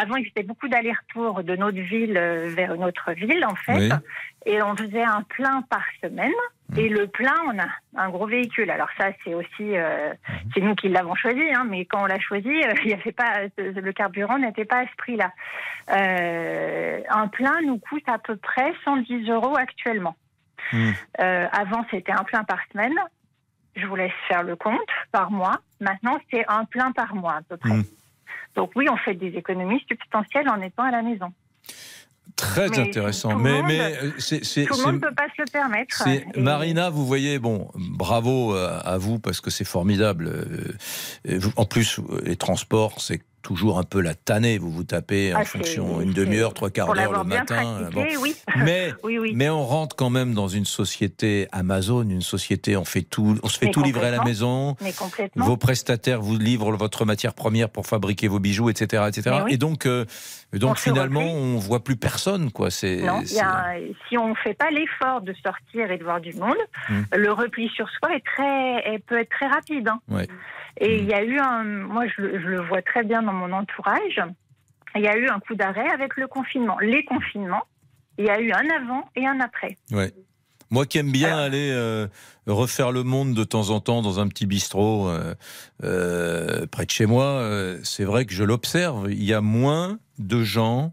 avant, 0.00 0.16
il 0.16 0.28
faisait 0.30 0.46
beaucoup 0.46 0.68
d'allers-retours 0.68 1.42
de 1.42 1.56
notre 1.56 1.78
ville 1.80 2.16
euh, 2.16 2.52
vers 2.54 2.74
une 2.74 2.84
autre 2.84 3.12
ville, 3.12 3.44
en 3.44 3.54
fait. 3.54 3.78
Oui. 3.78 3.88
Et 4.46 4.62
on 4.62 4.76
faisait 4.76 5.02
un 5.04 5.22
plein 5.22 5.62
par 5.62 5.82
semaine. 6.02 6.30
Mmh. 6.70 6.78
Et 6.78 6.88
le 6.88 7.06
plein, 7.06 7.34
on 7.46 7.58
a 7.58 7.68
un 7.96 8.10
gros 8.10 8.26
véhicule. 8.26 8.70
Alors 8.70 8.88
ça, 8.98 9.08
c'est 9.24 9.34
aussi, 9.34 9.76
euh, 9.76 10.12
Mmh. 10.48 10.50
c'est 10.54 10.60
nous 10.60 10.74
qui 10.74 10.88
l'avons 10.88 11.14
choisi, 11.14 11.42
hein, 11.54 11.66
mais 11.68 11.84
quand 11.84 12.02
on 12.02 12.06
l'a 12.06 12.20
choisi, 12.20 12.48
euh, 12.48 12.74
il 12.84 12.90
y 12.90 12.94
avait 12.94 13.12
pas, 13.12 13.40
le 13.56 13.92
carburant 13.92 14.38
n'était 14.38 14.64
pas 14.64 14.80
à 14.80 14.86
ce 14.86 14.96
prix-là. 14.96 15.32
Euh, 15.90 17.00
un 17.08 17.28
plein 17.28 17.60
nous 17.62 17.78
coûte 17.78 18.04
à 18.06 18.18
peu 18.18 18.36
près 18.36 18.72
110 18.84 19.28
euros 19.30 19.56
actuellement. 19.56 20.16
hum. 20.72 20.92
Euh, 21.20 21.46
avant, 21.52 21.84
c'était 21.90 22.12
un 22.12 22.24
plein 22.24 22.44
par 22.44 22.58
semaine. 22.72 22.94
Je 23.76 23.86
vous 23.86 23.96
laisse 23.96 24.12
faire 24.26 24.42
le 24.42 24.56
compte 24.56 24.80
par 25.12 25.30
mois. 25.30 25.60
Maintenant, 25.80 26.18
c'est 26.30 26.44
un 26.48 26.64
plein 26.64 26.90
par 26.92 27.14
mois 27.14 27.34
à 27.34 27.42
peu 27.42 27.56
près. 27.56 27.74
Mm. 27.74 27.84
Donc 28.56 28.72
oui, 28.74 28.88
on 28.90 28.96
fait 28.96 29.14
des 29.14 29.28
économies 29.36 29.84
substantielles 29.88 30.48
en 30.48 30.60
étant 30.60 30.82
à 30.82 30.90
la 30.90 31.02
maison. 31.02 31.32
Très 32.36 32.68
Mais 32.68 32.78
intéressant. 32.78 33.36
Mais, 33.36 33.52
monde- 33.54 33.64
mais 33.68 33.80
euh, 33.80 34.10
c'est, 34.18 34.44
c'est- 34.44 34.64
Tout 34.64 34.74
le 34.74 34.78
c'est- 34.78 34.86
monde 34.86 34.94
ne 34.96 35.00
peut 35.00 35.14
pas 35.14 35.26
se 35.36 35.42
le 35.42 35.50
permettre. 35.50 36.02
c'est- 36.04 36.24
Et- 36.34 36.40
Marina, 36.40 36.88
vous 36.90 37.04
voyez, 37.06 37.38
bon, 37.38 37.68
bravo 37.74 38.54
euh, 38.54 38.78
à 38.84 38.96
vous 38.98 39.18
parce 39.18 39.40
que 39.40 39.50
c'est 39.50 39.64
formidable. 39.64 40.30
Euh, 41.28 41.40
En 41.56 41.64
plus, 41.64 41.98
les 42.24 42.36
transports, 42.36 43.00
c'est 43.00 43.20
toujours 43.42 43.78
un 43.78 43.82
peu 43.84 44.00
la 44.00 44.14
tannée. 44.14 44.58
Vous 44.58 44.70
vous 44.70 44.84
tapez 44.84 45.34
en 45.34 45.40
Ah, 45.40 45.44
fonction 45.44 46.00
une 46.00 46.12
demi-heure, 46.12 46.54
trois 46.54 46.70
quarts 46.70 46.92
d'heure 46.94 47.12
le 47.12 47.24
matin. 47.24 47.88
oui. 48.20 48.34
Mais 48.56 48.92
oui, 49.02 49.18
oui. 49.18 49.32
Mais 49.34 49.48
on 49.48 49.64
rentre 49.64 49.96
quand 49.96 50.10
même 50.10 50.34
dans 50.34 50.48
une 50.48 50.64
société 50.64 51.48
Amazon, 51.52 52.02
une 52.02 52.20
société, 52.22 52.76
on 52.76 52.84
fait 52.84 53.02
tout, 53.02 53.38
on 53.42 53.48
se 53.48 53.58
fait 53.58 53.66
Mais 53.66 53.72
tout 53.72 53.82
livrer 53.82 54.08
à 54.08 54.10
la 54.10 54.24
maison. 54.24 54.76
Vos 55.36 55.56
prestataires 55.56 56.20
vous 56.20 56.36
livrent 56.36 56.72
votre 56.72 57.04
matière 57.04 57.34
première 57.34 57.70
pour 57.70 57.86
fabriquer 57.86 58.28
vos 58.28 58.38
bijoux, 58.40 58.70
etc., 58.70 59.04
etc. 59.08 59.36
Et 59.48 59.56
donc, 59.56 59.86
euh, 59.86 60.04
donc 60.54 60.72
On 60.72 60.74
finalement, 60.74 61.20
on 61.22 61.56
voit 61.58 61.84
plus 61.84 61.96
personne, 61.96 62.50
quoi. 62.50 62.70
C'est, 62.70 63.02
si 64.08 64.18
on 64.18 64.28
ne 64.30 64.34
fait 64.34 64.54
pas 64.54 64.70
l'effort 64.70 65.20
de 65.20 65.34
sortir 65.44 65.90
et 65.90 65.98
de 65.98 66.04
voir 66.04 66.20
du 66.20 66.32
monde, 66.34 66.56
Mm. 66.88 67.02
le 67.16 67.32
repli 67.32 67.68
sur 67.68 67.86
soi 67.90 68.14
est 68.16 68.24
très, 68.24 68.98
peut 69.06 69.18
être 69.20 69.30
très 69.30 69.46
rapide. 69.46 69.88
hein. 69.88 70.00
Ouais. 70.08 70.26
Et 70.80 70.96
Mm. 70.96 71.00
il 71.02 71.08
y 71.08 71.14
a 71.14 71.24
eu 71.24 71.38
un, 71.38 71.64
moi 71.64 72.04
je, 72.06 72.22
le- 72.22 72.40
je 72.40 72.46
le 72.48 72.60
vois 72.62 72.82
très 72.82 73.02
bien 73.04 73.22
dans 73.22 73.32
mon 73.32 73.52
entourage, 73.52 74.20
il 74.94 75.02
y 75.02 75.08
a 75.08 75.16
eu 75.16 75.28
un 75.28 75.40
coup 75.40 75.54
d'arrêt 75.54 75.88
avec 75.90 76.16
le 76.16 76.26
confinement, 76.26 76.78
les 76.80 77.04
confinements. 77.04 77.64
Il 78.18 78.24
y 78.26 78.30
a 78.30 78.40
eu 78.40 78.50
un 78.52 78.68
avant 78.80 79.08
et 79.16 79.26
un 79.26 79.38
après. 79.40 79.76
Ouais. 79.92 80.12
Moi 80.70 80.84
qui 80.86 80.98
aime 80.98 81.10
bien 81.12 81.28
Alors- 81.28 81.40
aller 81.46 81.70
euh, 81.72 82.06
refaire 82.46 82.92
le 82.92 83.02
monde 83.02 83.32
de 83.34 83.44
temps 83.44 83.70
en 83.70 83.80
temps 83.80 84.02
dans 84.02 84.20
un 84.20 84.28
petit 84.28 84.44
bistrot 84.46 85.08
euh, 85.08 85.34
euh, 85.84 86.66
près 86.66 86.84
de 86.84 86.90
chez 86.90 87.06
moi, 87.06 87.42
c'est 87.84 88.04
vrai 88.04 88.24
que 88.26 88.32
je 88.32 88.44
l'observe. 88.44 89.10
Il 89.10 89.22
y 89.24 89.32
a 89.34 89.40
moins 89.40 89.98
de 90.18 90.42
gens 90.42 90.92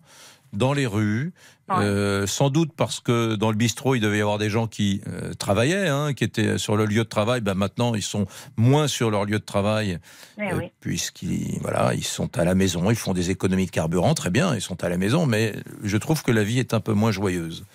dans 0.54 0.74
les 0.74 0.86
rues. 0.88 1.34
Ouais. 1.68 1.78
euh, 1.84 2.28
sans 2.28 2.52
doute 2.52 2.72
parce 2.78 3.00
que 3.00 3.36
dans 3.36 3.50
le 3.50 3.58
bistrot, 3.58 3.96
il 3.96 4.00
devait 4.00 4.20
y 4.20 4.22
avoir 4.22 4.38
des 4.38 4.52
gens 4.52 4.68
qui 4.68 5.02
euh, 5.08 5.34
travaillaient, 5.34 5.88
hein, 5.88 6.14
qui 6.14 6.24
étaient 6.24 6.60
sur 6.60 6.78
le 6.78 6.86
lieu 6.86 7.04
de 7.04 7.10
travail. 7.10 7.42
Ben 7.42 7.56
maintenant, 7.56 7.96
ils 7.96 8.04
sont 8.04 8.28
moins 8.56 8.88
sur 8.88 9.10
leur 9.10 9.26
lieu 9.26 9.40
de 9.40 9.44
travail, 9.46 9.98
Mais 10.38 10.54
euh, 10.54 10.58
oui. 10.58 10.72
puisqu'ils 10.80 11.58
voilà, 11.62 11.94
ils 11.96 12.04
sont 12.04 12.38
à 12.38 12.44
la 12.44 12.54
maison, 12.54 12.92
ils 12.92 12.96
font 12.96 13.14
des 13.14 13.32
économies 13.32 13.66
de 13.66 13.72
carburant, 13.72 14.14
très 14.14 14.30
bien, 14.30 14.54
ils 14.54 14.62
sont 14.62 14.84
à 14.84 14.90
la 14.90 14.98
maison, 14.98 15.26
mais 15.26 15.54
je 15.84 15.98
trouve 15.98 16.22
que 16.22 16.32
la 16.32 16.44
vie 16.44 16.60
est 16.60 16.76
un 16.76 16.80
peu 16.80 16.94
moins 16.94 17.12
joyeuse. 17.12 17.66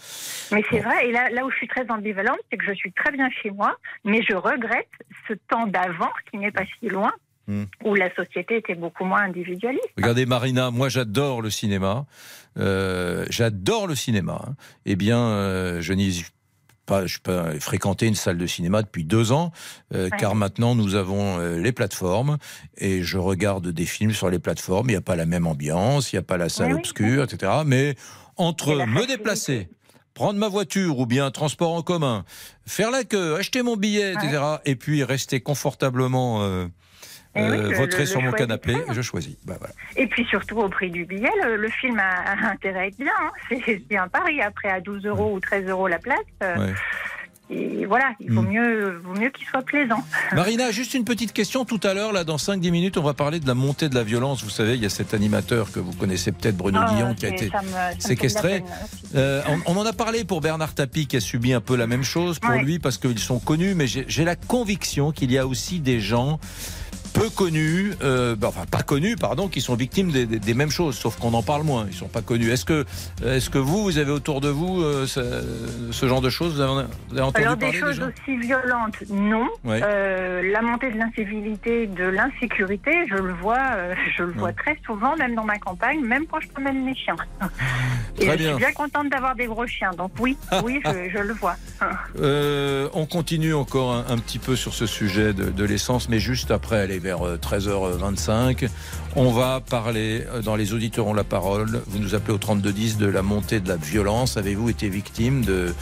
Mais 0.52 0.62
c'est 0.70 0.80
vrai, 0.80 1.08
et 1.08 1.12
là, 1.12 1.28
là 1.30 1.44
où 1.44 1.50
je 1.50 1.56
suis 1.56 1.68
très 1.68 1.88
ambivalente, 1.90 2.38
c'est 2.50 2.58
que 2.58 2.66
je 2.66 2.74
suis 2.74 2.92
très 2.92 3.10
bien 3.10 3.28
chez 3.42 3.50
moi, 3.50 3.76
mais 4.04 4.22
je 4.22 4.34
regrette 4.34 4.88
ce 5.26 5.34
temps 5.48 5.66
d'avant 5.66 6.10
qui 6.30 6.38
n'est 6.38 6.52
pas 6.52 6.64
si 6.78 6.88
loin 6.88 7.12
Hmm. 7.48 7.64
où 7.84 7.94
la 7.94 8.14
société 8.14 8.58
était 8.58 8.74
beaucoup 8.76 9.04
moins 9.04 9.22
individualiste. 9.22 9.88
Regardez 9.96 10.24
Marina, 10.26 10.70
moi 10.70 10.88
j'adore 10.88 11.42
le 11.42 11.50
cinéma, 11.50 12.06
euh, 12.58 13.24
j'adore 13.30 13.86
le 13.86 13.94
cinéma. 13.96 14.40
hein. 14.46 14.54
Eh 14.86 14.94
bien, 14.94 15.18
euh, 15.18 15.80
je 15.80 15.92
n'ai 15.92 16.10
pas, 16.86 17.06
je 17.06 17.18
pas 17.18 17.58
fréquenté 17.58 18.06
une 18.06 18.14
salle 18.14 18.38
de 18.38 18.46
cinéma 18.46 18.82
depuis 18.82 19.04
deux 19.04 19.32
ans, 19.32 19.52
euh, 19.94 20.04
Ouais. 20.10 20.16
car 20.18 20.34
maintenant 20.34 20.74
nous 20.74 20.94
avons 20.94 21.38
les 21.56 21.72
plateformes 21.72 22.36
et 22.76 23.02
je 23.02 23.18
regarde 23.18 23.68
des 23.68 23.86
films 23.86 24.12
sur 24.12 24.28
les 24.30 24.38
plateformes. 24.38 24.88
Il 24.88 24.92
n'y 24.92 24.96
a 24.98 25.00
pas 25.00 25.16
la 25.16 25.26
même 25.26 25.46
ambiance, 25.46 26.12
il 26.12 26.16
n'y 26.16 26.20
a 26.20 26.22
pas 26.24 26.36
la 26.36 26.48
salle 26.48 26.68
Oui, 26.68 26.72
oui. 26.74 26.78
obscure, 26.80 27.24
etc. 27.24 27.52
Mais 27.66 27.94
entre 28.36 28.74
me 28.74 28.80
facilité. 28.86 29.06
déplacer, 29.16 29.68
prendre 30.14 30.38
ma 30.38 30.48
voiture 30.48 30.98
ou 30.98 31.06
bien 31.06 31.26
un 31.26 31.30
transport 31.30 31.72
en 31.72 31.82
commun, 31.82 32.24
faire 32.66 32.90
la 32.92 33.02
queue, 33.04 33.36
acheter 33.36 33.62
mon 33.62 33.76
billet, 33.76 34.12
etc. 34.12 34.40
Et 34.66 34.76
puis 34.76 35.02
rester 35.04 35.40
confortablement 35.40 36.68
euh, 37.36 37.40
Eh 37.40 37.40
oui, 37.42 37.56
euh, 37.58 37.86
le- 37.86 37.96
le- 37.98 38.06
sur 38.06 38.20
le 38.20 38.26
mon 38.26 38.32
canapé, 38.32 38.72
fait. 38.72 38.92
je 38.94 39.02
choisis. 39.02 39.36
Bah, 39.44 39.54
voilà. 39.58 39.74
Et 39.96 40.06
puis 40.06 40.24
surtout 40.26 40.58
au 40.58 40.68
prix 40.68 40.90
du 40.90 41.04
billet, 41.04 41.30
le, 41.44 41.56
le 41.56 41.68
film 41.68 41.98
a, 41.98 42.30
a 42.32 42.50
intérêt 42.52 42.78
à 42.80 42.86
être 42.86 42.98
bien. 42.98 43.12
hein. 43.20 43.56
C'est 43.88 43.96
un 43.96 44.08
pari. 44.08 44.40
Après, 44.40 44.68
à 44.70 44.80
12 44.80 45.04
euros 45.06 45.34
ou 45.34 45.40
13 45.40 45.66
euros 45.68 45.86
la 45.88 45.98
place, 45.98 46.18
euh, 46.42 46.56
Ouais. 46.58 46.74
et 47.50 47.84
voilà, 47.86 48.12
il 48.20 48.32
vaut 48.32 48.42
Mm. 48.42 48.48
mieux, 48.48 49.00
vaut 49.04 49.14
mieux 49.20 49.30
qu'il 49.30 49.46
soit 49.46 49.62
plaisant. 49.62 50.02
Marina, 50.34 50.70
juste 50.72 50.94
une 50.94 51.04
petite 51.04 51.32
question. 51.32 51.64
Tout 51.64 51.80
à 51.84 51.94
l'heure, 51.94 52.12
là, 52.12 52.24
dans 52.24 52.36
5-10 52.36 52.70
minutes, 52.70 52.96
on 52.96 53.02
va 53.02 53.14
parler 53.14 53.38
de 53.40 53.46
la 53.46 53.54
montée 53.54 53.88
de 53.88 53.94
la 53.94 54.02
violence. 54.04 54.42
Vous 54.44 54.50
savez, 54.50 54.74
il 54.74 54.82
y 54.82 54.86
a 54.86 54.90
cet 54.90 55.14
animateur 55.14 55.70
que 55.72 55.78
vous 55.80 55.92
connaissez 55.92 56.32
peut-être, 56.32 56.56
Bruno 56.56 56.78
Ah, 56.82 56.92
Guillon, 56.92 57.14
qui 57.14 57.26
a 57.26 57.28
été. 57.30 57.46
me- 57.46 58.00
séquestré. 58.00 58.62
aussi. 58.64 59.14
Euh, 59.16 59.42
on, 59.66 59.74
on 59.76 59.80
en 59.80 59.86
a 59.86 59.92
parlé 59.92 60.24
pour 60.24 60.40
Bernard 60.40 60.74
Tapie 60.74 61.06
qui 61.06 61.16
a 61.16 61.20
subi 61.20 61.52
un 61.52 61.60
peu 61.60 61.76
la 61.76 61.86
même 61.88 62.04
chose 62.04 62.38
pour 62.38 62.50
Ouais. 62.50 62.62
lui 62.62 62.78
parce 62.78 62.98
qu'ils 62.98 63.18
sont 63.18 63.38
connus, 63.40 63.74
mais 63.74 63.86
j'ai 63.86 64.24
la 64.24 64.36
conviction 64.36 65.10
qu'il 65.12 65.30
y 65.32 65.38
a 65.38 65.46
aussi 65.46 65.80
des 65.80 66.00
gens 66.00 66.38
peu 67.12 67.28
connus, 67.30 67.92
euh, 68.02 68.36
bah, 68.36 68.48
enfin 68.48 68.66
pas 68.70 68.82
connus, 68.82 69.16
pardon, 69.16 69.48
qui 69.48 69.60
sont 69.60 69.74
victimes 69.74 70.10
des, 70.10 70.26
des- 70.26 70.38
des 70.38 70.54
mêmes 70.54 70.70
choses, 70.70 70.96
sauf 70.96 71.16
qu'on 71.18 71.34
en 71.34 71.42
parle 71.42 71.62
moins. 71.64 71.86
Ils 71.90 71.96
sont 71.96 72.08
pas 72.08 72.22
connus. 72.22 72.50
Est-ce 72.50 72.64
que, 72.64 72.84
est-ce 73.24 73.50
que 73.50 73.58
vous, 73.58 73.82
vous 73.82 73.98
avez 73.98 74.10
autour 74.10 74.40
de 74.40 74.48
vous 74.48 74.82
euh, 74.82 75.06
ce, 75.06 75.20
ce 75.90 76.08
genre 76.08 76.20
de 76.20 76.30
choses? 76.30 76.54
Vous 76.54 76.60
avez, 76.60 76.84
vous 77.08 77.16
avez 77.18 77.26
entendu 77.26 77.44
Alors 77.44 77.56
des 77.56 77.72
choses 77.72 77.96
déjà? 77.98 78.06
aussi 78.06 78.36
violentes, 78.38 78.96
non. 79.10 79.48
Ouais. 79.64 79.80
Euh, 79.82 80.50
la 80.52 80.62
montée 80.62 80.90
de 80.90 80.98
l'incivilité, 80.98 81.86
de 81.86 82.04
l'insécurité, 82.04 82.92
je 83.08 83.16
le 83.16 83.32
vois, 83.34 83.58
je 84.16 84.22
le 84.22 84.32
vois 84.32 84.52
très 84.52 84.78
souvent, 84.86 85.16
même 85.16 85.34
dans 85.34 85.44
ma 85.44 85.58
campagne, 85.58 86.00
même 86.00 86.26
quand 86.26 86.40
je 86.40 86.48
promène 86.48 86.84
mes 86.84 86.94
chiens. 86.94 87.16
Et 88.20 88.26
Très 88.26 88.32
je 88.32 88.42
bien. 88.42 88.50
suis 88.56 88.58
bien 88.64 88.72
contente 88.72 89.08
d'avoir 89.10 89.34
des 89.34 89.46
gros 89.46 89.66
chiens, 89.66 89.90
donc 89.96 90.12
oui, 90.20 90.36
oui, 90.64 90.80
je, 90.84 91.10
je 91.12 91.18
le 91.18 91.34
vois. 91.34 91.56
On 92.94 93.06
continue 93.06 93.54
encore 93.54 93.92
un, 93.92 94.04
un 94.08 94.18
petit 94.18 94.38
peu 94.38 94.56
sur 94.56 94.74
ce 94.74 94.86
sujet 94.86 95.32
de, 95.32 95.50
de 95.50 95.64
l'essence, 95.64 96.08
mais 96.08 96.18
juste 96.18 96.50
après, 96.50 96.80
aller 96.80 96.99
vers 97.00 97.26
euh, 97.26 97.36
13h25. 97.36 98.68
On 99.16 99.32
va 99.32 99.60
parler, 99.60 100.24
euh, 100.32 100.40
dans 100.40 100.54
Les 100.54 100.72
auditeurs 100.72 101.08
ont 101.08 101.14
la 101.14 101.24
parole, 101.24 101.82
vous 101.88 101.98
nous 101.98 102.14
appelez 102.14 102.32
au 102.32 102.38
3210 102.38 102.96
de 102.96 103.06
la 103.06 103.22
montée 103.22 103.58
de 103.58 103.68
la 103.68 103.76
violence. 103.76 104.36
Avez-vous 104.36 104.68
été 104.68 104.88
victime 104.88 105.44
de 105.44 105.74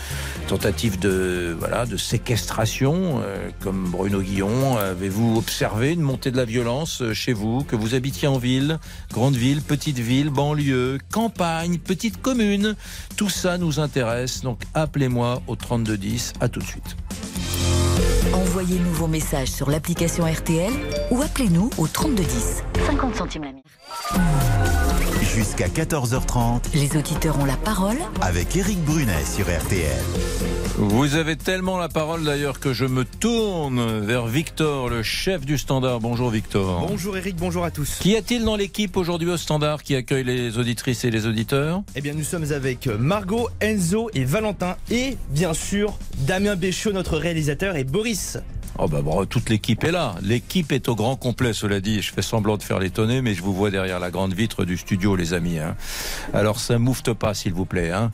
tentatives 0.49 0.99
de, 0.99 1.55
séquestration, 1.99 3.21
euh, 3.23 3.51
comme 3.61 3.91
Bruno 3.91 4.23
Guillon? 4.23 4.79
Avez-vous 4.79 5.37
observé 5.37 5.93
une 5.93 6.01
montée 6.01 6.31
de 6.31 6.39
la 6.39 6.47
violence 6.47 7.03
euh, 7.03 7.13
chez 7.13 7.35
vous, 7.35 7.65
que 7.65 7.77
vous 7.77 7.95
habitiez 7.95 8.29
en 8.29 8.39
ville, 8.39 8.79
grande 9.13 9.37
ville, 9.37 9.61
petite 9.61 9.99
ville, 9.99 10.31
banlieue, 10.31 10.99
campagne, 11.13 11.79
petite 11.79 12.23
commune 12.23 12.77
Tout 13.17 13.29
ça 13.29 13.59
nous 13.59 13.79
intéresse, 13.79 14.41
donc 14.41 14.63
appelez-moi 14.73 15.43
au 15.49 15.57
3210. 15.57 16.33
À 16.41 16.49
tout 16.49 16.61
de 16.61 16.65
suite. 16.65 16.97
Envoyez-nous 18.33 18.93
vos 18.93 19.07
messages 19.07 19.49
sur 19.49 19.71
l'application 19.71 20.25
RTL 20.25 20.73
ou 21.11 21.23
appelez-nous 21.23 21.71
au 21.79 21.87
3210. 21.87 22.63
50 22.87 23.15
centimes 23.15 23.45
la 23.45 23.51
minute. 23.51 23.65
Jusqu'à 25.35 25.69
14h30 25.69 26.75
Les 26.75 26.97
auditeurs 26.97 27.39
ont 27.39 27.45
la 27.45 27.57
parole 27.57 27.97
avec 28.21 28.57
Eric 28.57 28.79
Brunet 28.85 29.25
sur 29.25 29.47
RTL. 29.47 30.03
Vous 30.77 31.17
avez 31.17 31.37
tellement 31.37 31.77
la 31.77 31.89
parole 31.89 32.25
d'ailleurs 32.25 32.61
que 32.61 32.73
je 32.73 32.85
me 32.85 33.05
tourne 33.05 34.01
vers 34.01 34.27
Victor, 34.27 34.89
le 34.89 35.03
chef 35.03 35.45
du 35.45 35.59
Standard. 35.59 36.01
Bonjour 36.01 36.31
Victor. 36.31 36.87
Bonjour 36.87 37.17
Eric, 37.17 37.37
bonjour 37.37 37.65
à 37.65 37.71
tous. 37.71 37.99
Qu'y 38.01 38.17
a-t-il 38.17 38.45
dans 38.45 38.57
l'équipe 38.57 38.97
aujourd'hui 38.97 39.29
au 39.31 39.37
Standard 39.37 39.83
qui 39.83 39.97
accueille 39.97 40.25
les 40.25 40.57
auditrices 40.59 41.05
et 41.05 41.11
les 41.11 41.27
auditeurs? 41.27 41.83
Eh 41.97 42.01
bien 42.01 42.15
nous 42.15 42.25
sommes 42.25 42.53
avec 42.53 42.87
Margot, 42.87 43.49
Enzo 43.61 44.11
et 44.15 44.25
Valentin 44.25 44.77
et 44.91 45.17
bien 45.31 45.53
sûr 45.55 45.99
Damien 46.27 46.57
Béchaud, 46.57 46.93
notre 46.93 47.17
réalisateur 47.17 47.77
et 47.77 47.85
Boris. 47.85 48.39
Oh 48.81 48.87
bah 48.87 49.03
bon, 49.03 49.25
toute 49.27 49.51
l'équipe 49.51 49.83
est 49.83 49.91
là. 49.91 50.15
L'équipe 50.23 50.71
est 50.71 50.89
au 50.89 50.95
grand 50.95 51.17
complet, 51.17 51.53
cela 51.53 51.81
dit. 51.81 52.01
Je 52.01 52.13
fais 52.13 52.23
semblant 52.23 52.57
de 52.57 52.63
faire 52.63 52.79
l'étonner, 52.79 53.23
mais 53.23 53.35
je 53.35 53.43
vous 53.43 53.53
vois 53.53 53.71
derrière 53.73 53.99
la 53.99 54.13
grande 54.13 54.35
vitre 54.35 54.65
du 54.65 54.77
studio, 54.77 55.17
les 55.17 55.35
amis. 55.35 55.59
hein. 55.59 55.75
Alors 56.33 56.61
ça 56.61 56.79
moufte 56.79 57.13
pas, 57.13 57.35
s'il 57.35 57.53
vous 57.53 57.65
plaît. 57.65 57.91
hein. 57.91 58.13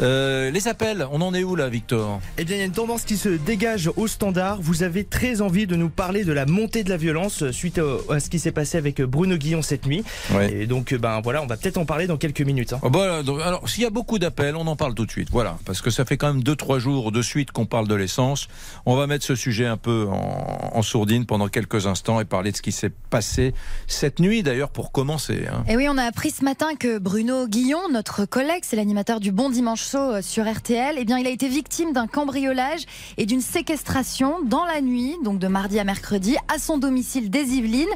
Euh, 0.00 0.52
les 0.52 0.68
appels, 0.68 1.04
on 1.10 1.20
en 1.20 1.34
est 1.34 1.42
où 1.42 1.56
là, 1.56 1.68
Victor? 1.68 2.20
Eh 2.38 2.44
bien 2.44 2.54
il 2.54 2.58
y 2.60 2.62
a 2.62 2.66
une 2.66 2.70
tendance 2.72 3.02
qui 3.02 3.16
se 3.16 3.28
dégage 3.28 3.90
au 3.96 4.06
standard. 4.06 4.58
Vous 4.62 4.84
avez 4.84 5.02
très 5.04 5.40
envie 5.40 5.66
de 5.66 5.74
nous 5.74 5.88
parler 5.88 6.22
de 6.24 6.32
la 6.32 6.46
montée 6.46 6.84
de 6.84 6.90
la 6.90 6.96
violence 6.96 7.50
suite 7.50 7.80
à 8.08 8.20
ce 8.20 8.30
qui 8.30 8.38
s'est 8.38 8.52
passé 8.52 8.78
avec 8.78 9.02
Bruno 9.02 9.36
Guillon 9.36 9.62
cette 9.62 9.84
nuit. 9.84 10.04
Ouais. 10.32 10.52
Et 10.52 10.66
donc 10.66 10.94
ben 10.94 11.20
voilà, 11.22 11.42
on 11.42 11.46
va 11.46 11.56
peut-être 11.56 11.76
en 11.78 11.86
parler 11.86 12.06
dans 12.06 12.18
quelques 12.18 12.42
minutes. 12.42 12.72
hein. 12.72 12.78
Oh 12.82 12.90
bah, 12.90 13.20
alors, 13.44 13.68
s'il 13.68 13.82
y 13.82 13.86
a 13.86 13.90
beaucoup 13.90 14.20
d'appels, 14.20 14.54
on 14.54 14.66
en 14.68 14.76
parle 14.76 14.94
tout 14.94 15.06
de 15.06 15.10
suite. 15.10 15.28
Voilà, 15.32 15.58
parce 15.64 15.80
que 15.82 15.90
ça 15.90 16.04
fait 16.04 16.16
quand 16.16 16.32
même 16.32 16.44
deux 16.44 16.54
trois 16.54 16.78
jours 16.78 17.10
de 17.10 17.20
suite 17.20 17.50
qu'on 17.50 17.66
parle 17.66 17.88
de 17.88 17.96
l'essence. 17.96 18.46
On 18.86 18.94
va 18.94 19.08
mettre 19.08 19.24
ce 19.24 19.34
sujet 19.34 19.66
un 19.66 19.76
peu 19.76 20.03
en, 20.10 20.82
sourdine 20.82 21.24
pendant 21.24 21.48
quelques 21.48 21.86
instants 21.86 22.20
et 22.20 22.24
parler 22.24 22.52
de 22.52 22.56
ce 22.56 22.62
qui 22.62 22.72
s'est 22.72 22.92
passé 23.10 23.54
cette 23.86 24.20
nuit, 24.20 24.42
d'ailleurs, 24.42 24.70
pour 24.70 24.92
commencer. 24.92 25.44
hein. 25.50 25.64
Et 25.68 25.76
oui, 25.76 25.86
on 25.88 25.96
a 25.96 26.04
appris 26.04 26.30
ce 26.30 26.44
matin 26.44 26.74
que 26.78 26.98
Bruno 26.98 27.46
Guillon, 27.46 27.88
notre 27.90 28.24
collègue, 28.26 28.62
c'est 28.62 28.76
l'animateur 28.76 29.20
du 29.20 29.32
Bon 29.32 29.50
Dimanche 29.50 29.82
Show 29.88 29.98
euh, 29.98 30.22
sur 30.22 30.50
RTL, 30.50 30.96
eh 30.98 31.04
bien, 31.04 31.18
il 31.18 31.26
a 31.26 31.30
été 31.30 31.48
victime 31.48 31.92
d'un 31.92 32.06
cambriolage 32.06 32.82
et 33.16 33.26
d'une 33.26 33.40
séquestration 33.40 34.42
dans 34.44 34.64
la 34.64 34.80
nuit, 34.80 35.14
donc 35.24 35.38
de 35.38 35.48
mardi 35.48 35.78
à 35.78 35.84
mercredi, 35.84 36.36
à 36.54 36.58
son 36.58 36.78
domicile 36.78 37.30
des 37.30 37.54
Yvelines. 37.54 37.88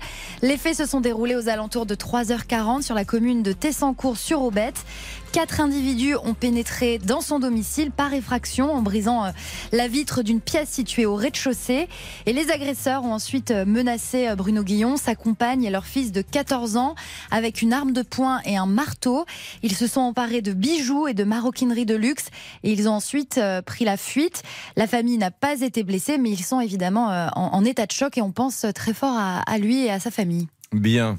Les 0.42 0.56
faits 0.56 0.76
se 0.76 0.86
sont 0.86 1.00
déroulés 1.00 1.36
aux 1.36 1.48
alentours 1.48 1.86
de 1.86 1.94
3h40 1.94 2.82
sur 2.82 2.94
la 2.94 3.04
commune 3.04 3.42
de 3.42 3.52
Tessancourt 3.52 4.16
sur 4.16 4.42
Aubette. 4.42 4.84
Quatre 5.32 5.60
individus 5.60 6.16
ont 6.16 6.32
pénétré 6.32 6.98
dans 6.98 7.20
son 7.20 7.38
domicile 7.38 7.90
par 7.90 8.14
effraction 8.14 8.72
en 8.72 8.80
brisant 8.80 9.26
euh, 9.26 9.30
la 9.72 9.86
vitre 9.86 10.22
d'une 10.22 10.40
pièce 10.40 10.70
située 10.70 11.04
au 11.04 11.14
rez-de-chaussée. 11.14 11.88
Et 12.24 12.32
les 12.32 12.50
agresseurs 12.50 13.04
ont 13.04 13.12
ensuite 13.12 13.50
euh, 13.50 13.66
menacé 13.66 14.28
euh, 14.28 14.36
Bruno 14.36 14.62
Guillon, 14.62 14.96
sa 14.96 15.14
compagne 15.14 15.64
et 15.64 15.70
leur 15.70 15.84
fils 15.84 16.12
de 16.12 16.22
14 16.22 16.78
ans 16.78 16.94
avec 17.30 17.60
une 17.60 17.74
arme 17.74 17.92
de 17.92 18.00
poing 18.00 18.40
et 18.46 18.56
un 18.56 18.64
marteau. 18.66 19.26
Ils 19.62 19.76
se 19.76 19.86
sont 19.86 20.00
emparés 20.00 20.40
de 20.40 20.54
bijoux 20.54 21.08
et 21.08 21.14
de 21.14 21.24
maroquinerie 21.24 21.86
de 21.86 21.94
luxe 21.94 22.28
et 22.62 22.72
ils 22.72 22.88
ont 22.88 22.94
ensuite 22.94 23.38
pris 23.66 23.84
la 23.84 23.98
fuite. 23.98 24.42
La 24.76 24.86
famille 24.86 25.18
n'a 25.18 25.30
pas 25.30 25.60
été 25.60 25.82
blessée, 25.82 26.16
mais 26.16 26.30
ils 26.30 26.42
sont 26.42 26.60
évidemment 26.60 27.08
en, 27.36 27.54
en 27.54 27.64
état 27.64 27.86
de 27.86 27.92
choc 27.92 28.16
et 28.16 28.22
on 28.22 28.32
pense 28.32 28.64
très 28.74 28.94
fort 28.94 29.16
à, 29.16 29.40
à 29.40 29.58
lui 29.58 29.84
et 29.84 29.90
à 29.90 30.00
sa 30.00 30.10
famille. 30.10 30.48
Bien. 30.72 31.18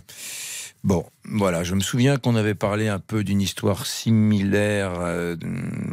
Bon, 0.83 1.05
voilà, 1.31 1.63
je 1.63 1.75
me 1.75 1.79
souviens 1.79 2.17
qu'on 2.17 2.35
avait 2.35 2.55
parlé 2.55 2.87
un 2.87 2.99
peu 2.99 3.23
d'une 3.23 3.41
histoire 3.41 3.85
similaire 3.85 4.93
euh, 4.99 5.35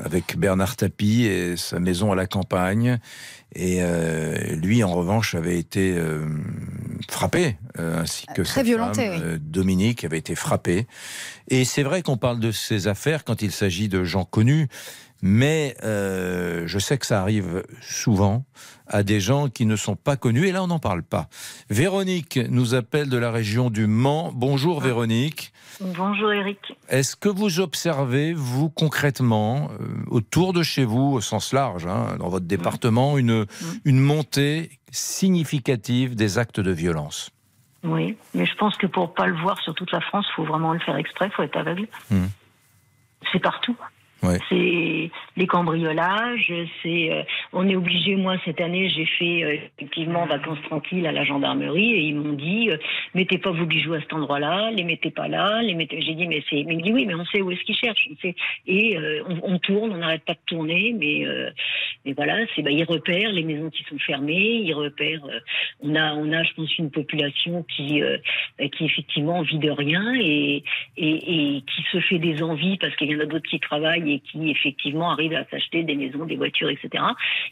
avec 0.05 0.37
Bernard 0.38 0.76
Tapie 0.76 1.25
et 1.25 1.57
sa 1.57 1.78
maison 1.78 2.12
à 2.12 2.14
la 2.14 2.26
campagne. 2.26 2.99
Et 3.55 3.78
euh, 3.81 4.57
lui, 4.57 4.83
en 4.83 4.93
revanche, 4.93 5.35
avait 5.35 5.59
été 5.59 5.95
euh, 5.97 6.26
frappé, 7.09 7.57
ainsi 7.78 8.26
que 8.35 8.43
Très 8.43 8.61
sa 8.61 8.62
violenté, 8.62 9.09
femme, 9.09 9.33
oui. 9.33 9.38
Dominique, 9.40 10.05
avait 10.05 10.19
été 10.19 10.35
frappé. 10.35 10.87
Et 11.49 11.64
c'est 11.64 11.83
vrai 11.83 12.02
qu'on 12.02 12.16
parle 12.16 12.40
de 12.40 12.50
ces 12.50 12.88
affaires 12.88 13.25
quand 13.25 13.43
il 13.43 13.52
s'agit 13.52 13.88
de 13.88 14.05
gens 14.05 14.25
connus, 14.25 14.69
mais 15.23 15.76
euh, 15.83 16.64
je 16.66 16.78
sais 16.78 16.99
que 16.99 17.07
ça 17.07 17.21
arrive 17.21 17.62
souvent 17.81 18.45
à 18.87 19.02
des 19.02 19.19
gens 19.19 19.49
qui 19.49 19.66
ne 19.66 19.75
sont 19.75 19.97
pas 19.97 20.16
connus, 20.16 20.47
et 20.47 20.52
là 20.52 20.62
on 20.62 20.69
n'en 20.69 20.78
parle 20.78 21.02
pas. 21.02 21.28
Véronique 21.71 22.38
nous 22.50 22.75
appelle 22.75 23.09
de 23.09 23.16
la 23.16 23.31
région 23.31 23.71
du 23.71 23.87
Mans. 23.87 24.31
Bonjour 24.35 24.81
Véronique. 24.81 25.25
Bonjour 25.80 26.33
Eric. 26.33 26.76
Est-ce 26.88 27.16
que 27.16 27.28
vous 27.28 27.61
observez, 27.61 28.33
vous 28.33 28.71
concrètement, 28.71 29.71
euh, 29.80 29.87
autour 30.09 30.52
de 30.52 30.62
chez 30.62 30.85
vous, 30.85 31.12
au 31.12 31.21
sens 31.21 31.52
large, 31.52 31.87
hein, 31.87 32.16
dans 32.18 32.28
votre 32.28 32.47
département, 32.47 33.18
une, 33.18 33.47
une 33.85 34.00
montée 34.00 34.71
significative 34.90 36.14
des 36.14 36.38
actes 36.38 36.61
de 36.61 36.71
violence? 36.71 37.30
Oui, 37.85 38.16
mais 38.35 38.47
je 38.47 38.54
pense 38.56 38.76
que 38.76 38.87
pour 38.87 39.14
pas 39.14 39.26
le 39.26 39.37
voir 39.37 39.61
sur 39.61 39.75
toute 39.75 39.92
la 39.92 40.00
France, 40.00 40.26
faut 40.35 40.45
vraiment 40.45 40.73
le 40.73 40.80
faire 40.80 40.97
exprès, 40.97 41.30
faut 41.30 41.42
être 41.42 41.56
aveugle. 41.56 41.87
Hmm. 42.11 42.26
C'est 43.33 43.38
partout. 43.38 43.76
C'est 44.23 45.11
les 45.37 45.47
cambriolages, 45.47 46.53
c'est 46.83 47.13
euh, 47.13 47.23
on 47.53 47.69
est 47.69 47.77
obligé. 47.77 48.17
Moi 48.17 48.37
cette 48.45 48.61
année, 48.61 48.89
j'ai 48.89 49.05
fait 49.05 49.45
euh, 49.45 49.57
effectivement 49.79 50.27
vacances 50.27 50.61
tranquilles 50.63 51.07
à 51.07 51.13
la 51.13 51.25
gendarmerie 51.25 51.93
et 51.93 52.01
ils 52.01 52.17
m'ont 52.17 52.33
dit 52.33 52.71
euh, 52.71 52.79
mettez 53.15 53.39
pas 53.39 53.51
vos 53.51 53.67
bijoux 53.67 53.95
à 53.95 54.01
cet 54.01 54.13
endroit-là, 54.15 54.71
les 54.71 54.85
mettez 54.85 55.11
pas 55.11 55.29
là, 55.29 55.61
les 55.63 55.75
mettez. 55.75 56.01
J'ai 56.01 56.15
dit 56.15 56.27
mais 56.27 56.43
c'est, 56.49 56.65
mais 56.65 56.77
dit 56.77 56.93
oui, 56.93 57.05
mais 57.07 57.15
on 57.15 57.25
sait 57.27 57.43
où 57.43 57.51
est-ce 57.51 57.63
qu'ils 57.65 57.77
cherchent. 57.77 58.09
on 58.11 58.17
sait. 58.17 58.35
Et 58.67 58.99
on, 59.43 59.59
tourne, 59.59 59.93
on 59.93 59.99
n'arrête 59.99 60.25
pas 60.25 60.35
de 60.35 60.39
tourner, 60.47 60.95
mais 60.99 61.27
Mais 62.05 62.13
voilà, 62.13 62.39
c'est 62.55 62.63
bah, 62.63 62.71
ils 62.71 62.85
repèrent 62.85 63.33
les 63.33 63.43
maisons 63.43 63.71
qui 63.71 63.85
sont 63.85 63.99
fermées, 63.99 64.63
ils 64.65 64.75
repèrent. 64.75 65.23
on 65.83 65.95
a, 65.95 66.15
on 66.15 66.33
a, 66.33 66.43
je 66.43 66.53
pense, 66.55 66.79
une 66.79 66.91
population 66.91 67.65
qui, 67.65 68.03
qui 68.73 68.85
effectivement 68.85 69.43
vit 69.43 69.59
de 69.59 69.71
rien 69.71 70.15
et, 70.15 70.65
et 70.97 71.63
qui 71.63 71.83
se 71.93 72.01
fait 72.01 72.19
des 72.19 72.43
envies 72.43 72.79
parce 72.79 72.95
qu'il 72.97 73.11
y 73.11 73.17
en 73.17 73.21
a 73.21 73.27
d'autres 73.27 73.49
qui 73.49 73.61
travaillent 73.61 74.06
et 74.13 74.21
qui 74.21 74.51
effectivement 74.51 75.11
arrivent 75.11 75.35
à 75.35 75.45
s'acheter 75.51 75.83
des 75.83 75.95
maisons, 75.95 76.25
des 76.25 76.37
voitures, 76.37 76.71
etc. 76.71 77.03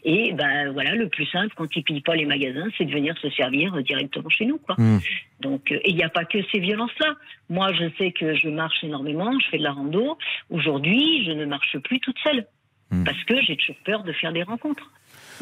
Et 0.03 0.33
ben 0.33 0.71
voilà, 0.71 0.95
le 0.95 1.09
plus 1.09 1.25
simple 1.27 1.53
quand 1.55 1.67
ils 1.75 1.83
pillent 1.83 2.01
pas 2.01 2.15
les 2.15 2.25
magasins, 2.25 2.67
c'est 2.77 2.85
de 2.85 2.91
venir 2.91 3.17
se 3.17 3.29
servir 3.31 3.73
euh, 3.75 3.81
directement 3.81 4.29
chez 4.29 4.45
nous, 4.45 4.57
quoi. 4.57 4.75
Hmm. 4.77 4.99
Donc, 5.41 5.71
euh, 5.71 5.79
et 5.83 5.89
il 5.89 5.95
n'y 5.95 6.03
a 6.03 6.09
pas 6.09 6.25
que 6.25 6.39
ces 6.51 6.59
violences-là. 6.59 7.15
Moi, 7.49 7.71
je 7.73 7.85
sais 7.97 8.11
que 8.11 8.35
je 8.35 8.49
marche 8.49 8.83
énormément, 8.83 9.31
je 9.39 9.47
fais 9.49 9.57
de 9.57 9.63
la 9.63 9.71
rando. 9.71 10.17
Aujourd'hui, 10.49 11.25
je 11.25 11.31
ne 11.31 11.45
marche 11.45 11.77
plus 11.79 11.99
toute 11.99 12.17
seule 12.19 12.45
Hmm. 12.91 13.03
parce 13.03 13.23
que 13.23 13.41
j'ai 13.41 13.57
toujours 13.57 13.81
peur 13.83 14.03
de 14.03 14.13
faire 14.13 14.31
des 14.31 14.43
rencontres. 14.43 14.91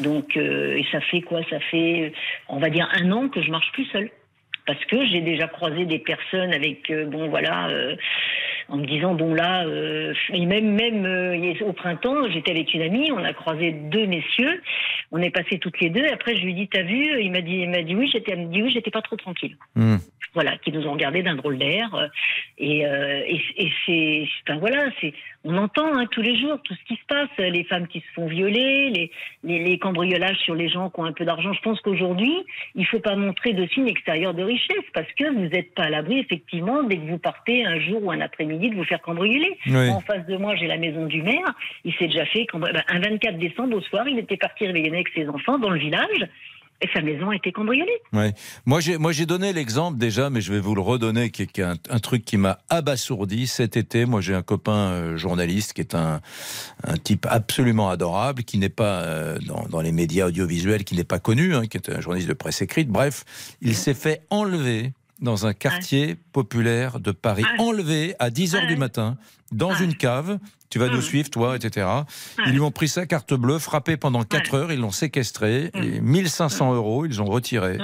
Donc, 0.00 0.36
euh, 0.36 0.76
et 0.76 0.86
ça 0.90 1.00
fait 1.00 1.20
quoi? 1.20 1.40
Ça 1.50 1.60
fait, 1.60 2.12
on 2.48 2.58
va 2.58 2.70
dire, 2.70 2.88
un 2.94 3.12
an 3.12 3.28
que 3.28 3.42
je 3.42 3.50
marche 3.50 3.70
plus 3.72 3.84
seule. 3.86 4.10
Parce 4.66 4.82
que 4.86 5.04
j'ai 5.06 5.20
déjà 5.20 5.46
croisé 5.46 5.84
des 5.84 5.98
personnes 5.98 6.54
avec, 6.54 6.90
euh, 6.90 7.04
bon 7.04 7.28
voilà, 7.28 7.68
euh, 7.68 7.96
en 8.68 8.76
me 8.78 8.86
disant, 8.86 9.14
bon 9.14 9.34
là, 9.34 9.64
euh, 9.66 10.14
et 10.32 10.46
même, 10.46 10.72
même 10.74 11.04
euh, 11.06 11.54
au 11.66 11.72
printemps, 11.72 12.28
j'étais 12.30 12.50
avec 12.52 12.72
une 12.74 12.82
amie, 12.82 13.12
on 13.12 13.22
a 13.22 13.32
croisé 13.32 13.72
deux 13.72 14.06
messieurs, 14.06 14.62
on 15.12 15.18
est 15.22 15.30
passé 15.30 15.58
toutes 15.58 15.80
les 15.80 15.90
deux, 15.90 16.06
après 16.12 16.36
je 16.36 16.44
lui 16.44 16.52
ai 16.52 16.54
dit, 16.54 16.68
t'as 16.68 16.82
vu 16.82 17.20
Il 17.22 17.30
m'a 17.32 17.40
dit, 17.40 17.56
il 17.58 17.70
m'a 17.70 17.82
dit 17.82 17.94
oui, 17.94 18.08
j'étais, 18.12 18.36
me 18.36 18.46
dit 18.46 18.62
oui, 18.62 18.70
j'étais 18.72 18.90
pas 18.90 19.02
trop 19.02 19.16
tranquille 19.16 19.56
Hmm. 19.76 19.96
voilà, 20.34 20.56
qui 20.58 20.70
nous 20.72 20.86
ont 20.86 20.92
regardé 20.92 21.22
d'un 21.22 21.34
drôle 21.34 21.58
d'air. 21.58 21.94
euh, 21.94 22.06
Et, 22.58 22.86
euh, 22.86 23.20
et, 23.26 23.40
et 23.58 23.72
c'est, 23.84 24.28
enfin 24.48 24.58
voilà, 24.58 24.86
c'est, 25.00 25.12
on 25.44 25.56
entend 25.58 25.92
hein, 25.94 26.06
tous 26.10 26.22
les 26.22 26.38
jours 26.40 26.58
tout 26.64 26.74
ce 26.74 26.84
qui 26.86 26.94
se 26.94 27.04
passe, 27.06 27.28
les 27.38 27.64
femmes 27.64 27.86
qui 27.88 28.00
se 28.00 28.06
font 28.14 28.26
violer, 28.26 28.90
les, 28.90 29.10
les, 29.42 29.58
les 29.64 29.78
cambriolages 29.78 30.38
sur 30.38 30.54
les 30.54 30.68
gens 30.68 30.88
qui 30.90 31.00
ont 31.00 31.04
un 31.04 31.12
peu 31.12 31.24
d'argent. 31.24 31.52
Je 31.52 31.60
pense 31.60 31.80
qu'aujourd'hui, 31.80 32.32
il 32.76 32.86
faut 32.86 33.00
pas 33.00 33.16
montrer 33.16 33.52
de 33.52 33.66
signes 33.68 33.88
extérieurs 33.88 34.32
de 34.34 34.42
richesse 34.42 34.86
parce 34.94 35.10
que 35.18 35.24
vous 35.34 35.48
n'êtes 35.48 35.74
pas 35.74 35.84
à 35.84 35.90
l'abri 35.90 36.18
effectivement 36.20 36.82
dès 36.84 36.96
que 36.96 37.06
vous 37.10 37.18
partez 37.18 37.64
un 37.66 37.78
jour 37.80 38.02
ou 38.04 38.10
un 38.10 38.20
après-midi 38.20 38.53
de 38.70 38.74
vous 38.76 38.84
faire 38.84 39.00
cambrioler. 39.02 39.56
Oui. 39.66 39.88
En 39.90 40.00
face 40.00 40.26
de 40.26 40.36
moi, 40.36 40.54
j'ai 40.56 40.66
la 40.66 40.78
maison 40.78 41.06
du 41.06 41.22
maire. 41.22 41.54
Il 41.84 41.92
s'est 41.94 42.06
déjà 42.06 42.26
fait 42.26 42.46
cambri- 42.52 42.72
ben, 42.72 42.82
un 42.88 43.00
24 43.00 43.38
décembre 43.38 43.76
au 43.76 43.80
soir, 43.80 44.06
il 44.08 44.18
était 44.18 44.36
parti 44.36 44.66
réveillonner 44.66 44.96
avec 44.96 45.08
ses 45.14 45.28
enfants 45.28 45.58
dans 45.58 45.70
le 45.70 45.78
village. 45.78 46.28
Et 46.82 46.88
sa 46.92 47.00
maison 47.02 47.30
a 47.30 47.36
été 47.36 47.52
cambriolée. 47.52 48.00
Ouais. 48.12 48.32
Moi, 48.66 48.80
j'ai, 48.80 48.98
moi, 48.98 49.12
j'ai 49.12 49.26
donné 49.26 49.52
l'exemple 49.52 49.96
déjà, 49.96 50.28
mais 50.28 50.40
je 50.40 50.52
vais 50.52 50.58
vous 50.58 50.74
le 50.74 50.80
redonner, 50.82 51.30
qui 51.30 51.42
est, 51.42 51.46
qui 51.46 51.60
est 51.60 51.64
un, 51.64 51.76
un 51.88 51.98
truc 52.00 52.24
qui 52.24 52.36
m'a 52.36 52.58
abasourdi 52.68 53.46
cet 53.46 53.76
été. 53.76 54.04
Moi, 54.06 54.20
j'ai 54.20 54.34
un 54.34 54.42
copain 54.42 54.90
euh, 54.90 55.16
journaliste 55.16 55.72
qui 55.74 55.80
est 55.82 55.94
un, 55.94 56.20
un 56.82 56.96
type 56.96 57.26
absolument 57.30 57.88
adorable, 57.90 58.42
qui 58.42 58.58
n'est 58.58 58.68
pas 58.68 59.02
euh, 59.04 59.38
dans, 59.46 59.62
dans 59.70 59.80
les 59.80 59.92
médias 59.92 60.26
audiovisuels, 60.26 60.82
qui 60.84 60.96
n'est 60.96 61.04
pas 61.04 61.20
connu, 61.20 61.54
hein, 61.54 61.66
qui 61.68 61.76
est 61.76 61.88
un 61.90 62.00
journaliste 62.00 62.28
de 62.28 62.34
presse 62.34 62.60
écrite. 62.60 62.88
Bref, 62.88 63.24
il 63.62 63.76
s'est 63.76 63.94
fait 63.94 64.22
enlever 64.28 64.92
dans 65.24 65.46
un 65.46 65.54
quartier 65.54 66.14
populaire 66.32 67.00
de 67.00 67.10
Paris, 67.10 67.44
Ah. 67.46 67.62
enlevé 67.62 68.14
à 68.20 68.30
10 68.30 68.54
heures 68.54 68.62
Ah. 68.64 68.68
du 68.68 68.76
matin, 68.76 69.16
dans 69.50 69.74
une 69.74 69.96
cave. 69.96 70.38
Tu 70.70 70.78
vas 70.78 70.88
nous 70.88 71.02
suivre, 71.02 71.30
toi, 71.30 71.56
etc. 71.56 71.86
Ils 72.46 72.52
lui 72.52 72.60
ont 72.60 72.70
pris 72.72 72.88
sa 72.88 73.06
carte 73.06 73.32
bleue, 73.34 73.58
frappé 73.60 73.96
pendant 73.96 74.24
4 74.24 74.54
heures, 74.54 74.72
ils 74.72 74.80
l'ont 74.80 74.90
séquestré, 74.90 75.70
et 75.74 76.00
1500 76.00 76.74
euros, 76.74 77.06
ils 77.06 77.22
ont 77.22 77.26
retiré. 77.26 77.78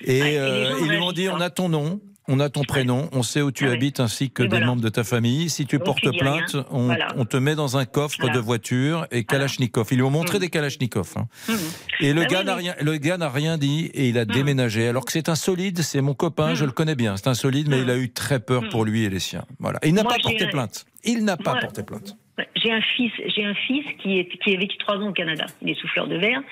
Et 0.00 0.18
et 0.18 0.38
euh, 0.38 0.74
ils 0.80 0.88
lui 0.88 0.98
ont 0.98 1.12
dit 1.12 1.28
on 1.28 1.40
a 1.40 1.50
ton 1.50 1.68
nom, 1.68 2.00
on 2.28 2.40
a 2.40 2.48
ton 2.48 2.62
prénom, 2.62 3.08
on 3.12 3.22
sait 3.22 3.42
où 3.42 3.50
tu 3.52 3.66
ouais. 3.66 3.72
habites 3.72 4.00
ainsi 4.00 4.30
que 4.30 4.42
Et 4.42 4.46
des 4.46 4.50
voilà. 4.50 4.66
membres 4.66 4.82
de 4.82 4.88
ta 4.88 5.04
famille. 5.04 5.50
Si 5.50 5.66
tu 5.66 5.78
portes 5.78 6.10
plainte, 6.18 6.56
on, 6.70 6.86
Voilà. 6.86 7.08
on 7.16 7.24
te 7.24 7.36
met 7.36 7.54
dans 7.54 7.76
un 7.76 7.84
coffre 7.84 8.16
Voilà. 8.20 8.34
de 8.34 8.40
voiture 8.40 9.06
et 9.10 9.24
Kalachnikov. 9.24 9.88
Ils 9.90 9.96
lui 9.96 10.02
ont 10.02 10.10
montré 10.10 10.38
Mm. 10.38 10.40
des 10.40 10.48
Kalachnikov. 10.50 11.12
hein. 11.16 11.26
Hum. 11.48 11.56
Et 12.00 12.12
le 12.12 12.22
Ah 12.22 12.26
gars 12.26 12.38
oui, 12.40 12.44
n'a 12.46 12.56
oui. 12.56 12.62
rien, 12.62 12.74
le 12.80 12.96
gars 12.96 13.16
n'a 13.18 13.28
rien 13.28 13.58
dit 13.58 13.90
et 13.94 14.08
il 14.08 14.18
a 14.18 14.24
déménagé. 14.24 14.88
Alors 14.88 15.04
que 15.04 15.12
c'est 15.12 15.28
un 15.28 15.34
solide, 15.34 15.82
c'est 15.82 16.00
mon 16.00 16.14
copain, 16.14 16.52
Mm. 16.52 16.56
je 16.56 16.64
le 16.64 16.72
connais 16.72 16.94
bien. 16.94 17.16
C'est 17.16 17.28
un 17.28 17.34
solide, 17.34 17.68
mais 17.68 17.78
Mm. 17.80 17.82
il 17.84 17.90
a 17.90 17.96
eu 17.96 18.10
très 18.10 18.40
peur 18.40 18.62
Mm. 18.62 18.68
pour 18.70 18.84
lui 18.84 19.04
et 19.04 19.10
les 19.10 19.20
siens. 19.20 19.44
Voilà. 19.60 19.78
Et 19.82 19.88
il 19.88 19.94
n'a 19.94 20.04
pas 20.04 20.16
porté 20.22 20.46
plainte. 20.46 20.86
Il 21.04 21.24
n'a 21.24 21.36
pas 21.36 21.56
porté 21.60 21.82
plainte. 21.82 22.16
J'ai 22.56 22.72
un 22.72 22.80
fils, 22.80 23.12
j'ai 23.26 23.44
un 23.44 23.54
fils 23.54 23.84
qui 23.98 24.18
est 24.18 24.28
qui 24.38 24.54
a 24.54 24.58
vécu 24.58 24.76
trois 24.78 24.96
ans 24.96 25.10
au 25.10 25.12
Canada. 25.12 25.46
Il 25.62 25.70
est 25.70 25.74
souffleur 25.74 26.08
de 26.08 26.16
verre. 26.16 26.42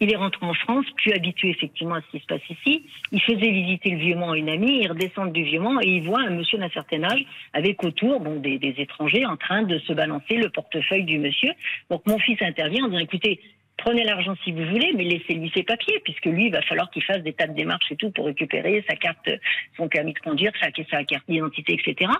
Il 0.00 0.10
est 0.10 0.16
rentré 0.16 0.46
en 0.46 0.54
France, 0.54 0.86
plus 0.96 1.12
habitué 1.12 1.50
effectivement 1.50 1.96
à 1.96 2.00
ce 2.00 2.06
qui 2.10 2.20
se 2.20 2.26
passe 2.26 2.48
ici. 2.48 2.86
Il 3.12 3.20
faisait 3.20 3.50
visiter 3.50 3.90
le 3.90 3.98
Vieux-Mont 3.98 4.32
à 4.32 4.38
une 4.38 4.48
amie. 4.48 4.80
Il 4.80 4.88
redescend 4.88 5.30
du 5.30 5.42
Vieux-Mont 5.42 5.80
et 5.82 5.88
il 5.88 6.02
voit 6.02 6.20
un 6.20 6.30
monsieur 6.30 6.56
d'un 6.56 6.70
certain 6.70 7.02
âge 7.04 7.24
avec 7.52 7.84
autour 7.84 8.20
bon 8.20 8.36
des, 8.36 8.58
des 8.58 8.74
étrangers 8.78 9.26
en 9.26 9.36
train 9.36 9.62
de 9.64 9.78
se 9.80 9.92
balancer 9.92 10.36
le 10.36 10.48
portefeuille 10.48 11.04
du 11.04 11.18
monsieur. 11.18 11.52
Donc 11.90 12.06
mon 12.06 12.18
fils 12.18 12.40
intervient 12.40 12.84
en 12.84 12.88
disant 12.88 13.02
écoutez. 13.02 13.40
Prenez 13.78 14.02
l'argent 14.02 14.34
si 14.42 14.50
vous 14.50 14.64
voulez, 14.64 14.92
mais 14.96 15.04
laissez-lui 15.04 15.52
ses 15.54 15.62
papiers, 15.62 16.00
puisque 16.02 16.26
lui, 16.26 16.46
il 16.46 16.52
va 16.52 16.62
falloir 16.62 16.90
qu'il 16.90 17.02
fasse 17.04 17.22
des 17.22 17.32
tas 17.32 17.46
de 17.46 17.54
démarches 17.54 17.92
et 17.92 17.96
tout 17.96 18.10
pour 18.10 18.26
récupérer 18.26 18.84
sa 18.88 18.96
carte, 18.96 19.30
son 19.76 19.88
permis 19.88 20.14
de 20.14 20.18
conduire, 20.18 20.50
sa, 20.60 20.66
sa 20.90 21.04
carte 21.04 21.24
d'identité, 21.28 21.74
etc. 21.74 22.10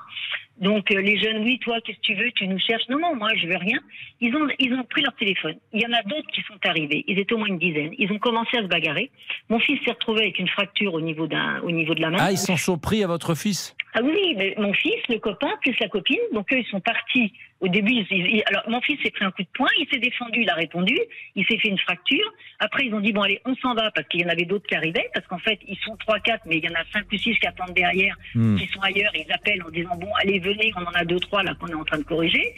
Donc 0.61 0.90
euh, 0.90 1.01
les 1.01 1.18
jeunes, 1.18 1.44
oui, 1.44 1.59
toi, 1.61 1.81
qu'est-ce 1.85 1.99
que 1.99 2.03
tu 2.03 2.14
veux 2.14 2.31
Tu 2.33 2.47
nous 2.49 2.59
cherches 2.59 2.83
Non, 2.88 2.99
non, 2.99 3.14
moi, 3.14 3.29
je 3.40 3.47
veux 3.47 3.57
rien. 3.57 3.79
Ils 4.21 4.35
ont, 4.35 4.49
ils 4.59 4.73
ont 4.75 4.85
pris 4.85 5.03
leur 5.03 5.14
téléphone. 5.14 5.55
Il 5.73 5.81
y 5.81 5.87
en 5.87 5.92
a 5.92 6.03
d'autres 6.03 6.29
qui 6.33 6.42
sont 6.42 6.59
arrivés. 6.64 7.05
Ils 7.07 7.18
étaient 7.18 7.35
au 7.35 7.38
moins 7.38 7.47
une 7.49 7.59
dizaine. 7.59 7.92
Ils 7.99 8.11
ont 8.11 8.18
commencé 8.18 8.57
à 8.57 8.62
se 8.62 8.66
bagarrer. 8.66 9.11
Mon 9.49 9.61
fils 9.61 9.79
s'est 9.85 9.92
retrouvé 9.92 10.23
avec 10.23 10.38
une 10.38 10.49
fracture 10.49 10.94
au 10.94 11.01
niveau 11.01 11.27
d'un, 11.27 11.61
au 11.62 11.71
niveau 11.71 11.94
de 11.94 12.01
la 12.01 12.11
main. 12.11 12.18
Ah, 12.21 12.33
ils 12.33 12.38
sont 12.38 12.79
pris 12.79 13.05
à 13.05 13.07
votre 13.07 13.35
fils? 13.35 13.75
Ah 13.94 14.01
oui, 14.03 14.35
mais 14.37 14.55
mon 14.59 14.73
fils, 14.75 15.01
le 15.09 15.18
copain, 15.18 15.49
plus 15.62 15.75
la 15.81 15.88
copine, 15.88 16.18
donc 16.33 16.53
eux, 16.53 16.59
ils 16.59 16.66
sont 16.66 16.81
partis. 16.81 17.33
Au 17.61 17.66
début, 17.68 17.92
ils- 17.92 18.07
ils- 18.11 18.42
alors 18.47 18.62
mon 18.68 18.81
fils 18.83 19.01
s'est 19.03 19.11
pris 19.11 19.25
un 19.25 19.31
coup 19.33 19.42
de 19.42 19.49
poing, 19.55 19.66
il 19.81 19.88
s'est 19.90 19.99
défendu, 19.99 20.42
il 20.42 20.51
a 20.51 20.55
répondu, 20.55 20.97
il 21.35 21.44
s'est 21.47 21.59
fait 21.59 21.68
une 21.68 21.79
fracture. 21.79 22.33
Après, 22.61 22.85
ils 22.87 22.94
ont 22.94 23.01
dit 23.01 23.12
bon 23.12 23.23
allez, 23.23 23.40
on 23.47 23.57
s'en 23.57 23.75
va 23.75 23.90
parce 23.90 24.07
qu'il 24.09 24.21
y 24.21 24.25
en 24.25 24.29
avait 24.29 24.44
d'autres 24.44 24.66
qui 24.66 24.75
arrivaient, 24.77 25.09
parce 25.14 25.27
qu'en 25.27 25.38
fait, 25.38 25.59
ils 25.66 25.79
sont 25.79 25.97
trois, 25.97 26.21
quatre, 26.21 26.42
mais 26.47 26.59
il 26.59 26.64
y 26.64 26.68
en 26.68 26.75
a 26.75 26.85
cinq 26.92 27.07
ou 27.12 27.16
six 27.16 27.35
qui 27.37 27.47
attendent 27.47 27.73
derrière, 27.75 28.14
Hmm. 28.35 28.57
qui 28.57 28.68
sont 28.68 28.81
ailleurs. 28.81 29.11
Ils 29.14 29.33
appellent 29.33 29.62
en 29.66 29.71
disant 29.71 29.97
bon 29.97 30.11
allez 30.23 30.38
venez, 30.48 30.72
on 30.76 30.82
en 30.82 30.92
a 30.92 31.04
deux, 31.04 31.20
trois 31.20 31.42
là 31.42 31.54
qu'on 31.58 31.68
est 31.68 31.74
en 31.74 31.84
train 31.84 31.98
de 31.98 32.04
corriger. 32.04 32.54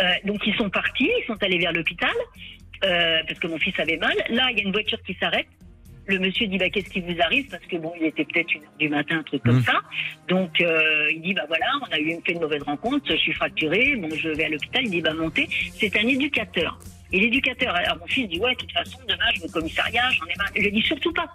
Euh, 0.00 0.04
donc 0.24 0.46
ils 0.46 0.54
sont 0.56 0.70
partis, 0.70 1.10
ils 1.20 1.24
sont 1.26 1.42
allés 1.42 1.58
vers 1.58 1.72
l'hôpital 1.72 2.10
euh, 2.84 3.18
parce 3.26 3.38
que 3.38 3.46
mon 3.46 3.58
fils 3.58 3.78
avait 3.78 3.96
mal. 3.98 4.16
Là, 4.30 4.48
il 4.50 4.58
y 4.58 4.60
a 4.60 4.64
une 4.64 4.72
voiture 4.72 5.00
qui 5.06 5.14
s'arrête. 5.20 5.46
Le 6.06 6.18
monsieur 6.18 6.46
dit 6.48 6.58
bah 6.58 6.70
qu'est-ce 6.70 6.90
qui 6.90 7.00
vous 7.00 7.20
arrive? 7.20 7.46
Parce 7.50 7.64
que 7.66 7.76
bon 7.76 7.92
il 8.00 8.06
était 8.06 8.24
peut-être 8.24 8.52
une 8.54 8.62
heure 8.64 8.72
du 8.80 8.88
matin 8.88 9.18
un 9.18 9.22
truc 9.22 9.42
comme 9.44 9.56
Mhm. 9.56 9.62
ça. 9.64 9.80
Donc 10.28 10.60
euh, 10.60 11.08
il 11.12 11.20
dit 11.20 11.34
bah 11.34 11.44
voilà 11.46 11.66
on 11.88 11.92
a 11.94 11.98
eu 12.00 12.16
fait 12.26 12.32
une 12.32 12.40
mauvaise 12.40 12.62
rencontre 12.64 13.04
je 13.10 13.16
suis 13.16 13.32
fracturé 13.32 13.94
bon 13.96 14.08
je 14.16 14.30
vais 14.30 14.46
à 14.46 14.48
l'hôpital. 14.48 14.82
Il 14.84 14.90
dit 14.90 15.02
bah 15.02 15.12
montez. 15.14 15.46
C'est 15.78 15.94
un 15.96 16.06
éducateur. 16.08 16.78
Et 17.12 17.20
l'éducateur 17.20 17.74
alors 17.76 17.98
mon 17.98 18.06
fils 18.06 18.28
dit 18.28 18.40
ouais 18.40 18.52
de 18.54 18.58
toute 18.60 18.72
façon 18.72 18.98
demain 19.08 19.26
je 19.34 19.40
vais 19.42 19.46
au 19.48 19.52
commissariat 19.52 20.02
j'en 20.12 20.26
ai 20.26 20.34
marre. 20.36 20.50
Je 20.56 20.62
lui 20.62 20.72
dis 20.72 20.82
surtout 20.82 21.12
pas. 21.12 21.28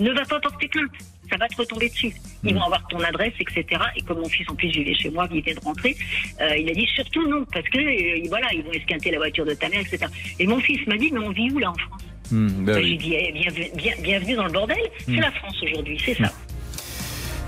Ne 0.00 0.10
va 0.12 0.22
pas 0.24 0.40
porter 0.40 0.68
plainte 0.68 0.90
ça 1.30 1.36
va 1.36 1.48
te 1.48 1.56
retomber 1.56 1.88
dessus 1.88 2.12
ils 2.44 2.54
vont 2.54 2.62
avoir 2.62 2.86
ton 2.88 3.00
adresse 3.00 3.32
etc 3.40 3.64
et 3.96 4.02
comme 4.02 4.18
mon 4.20 4.28
fils 4.28 4.48
en 4.50 4.54
plus 4.54 4.68
vivait 4.68 4.94
chez 4.94 5.10
moi 5.10 5.26
il 5.32 5.42
vient 5.42 5.54
de 5.54 5.60
rentrer 5.60 5.96
euh, 6.40 6.56
il 6.56 6.68
a 6.70 6.74
dit 6.74 6.86
surtout 6.94 7.26
non 7.28 7.44
parce 7.52 7.68
que 7.68 7.78
euh, 7.78 8.26
voilà 8.28 8.48
ils 8.52 8.62
vont 8.62 8.72
esquinter 8.72 9.10
la 9.10 9.18
voiture 9.18 9.44
de 9.46 9.54
ta 9.54 9.68
mère 9.68 9.80
etc 9.80 10.06
et 10.38 10.46
mon 10.46 10.60
fils 10.60 10.86
m'a 10.86 10.96
dit 10.96 11.10
mais 11.12 11.20
on 11.20 11.30
vit 11.30 11.50
où 11.50 11.58
là 11.58 11.70
en 11.70 11.74
France? 11.74 12.02
Hmm, 12.30 12.48
ben 12.48 12.64
bah, 12.64 12.72
oui. 12.76 12.88
J'ai 12.88 12.96
dit, 12.96 13.14
eh, 13.14 13.32
bienvenue, 13.32 13.66
bien- 13.76 13.94
bienvenue 14.02 14.34
dans 14.34 14.46
le 14.46 14.50
bordel. 14.52 14.78
Hmm. 15.06 15.14
C'est 15.14 15.20
la 15.20 15.30
France 15.32 15.62
aujourd'hui, 15.62 16.00
c'est 16.02 16.14
ça. 16.14 16.32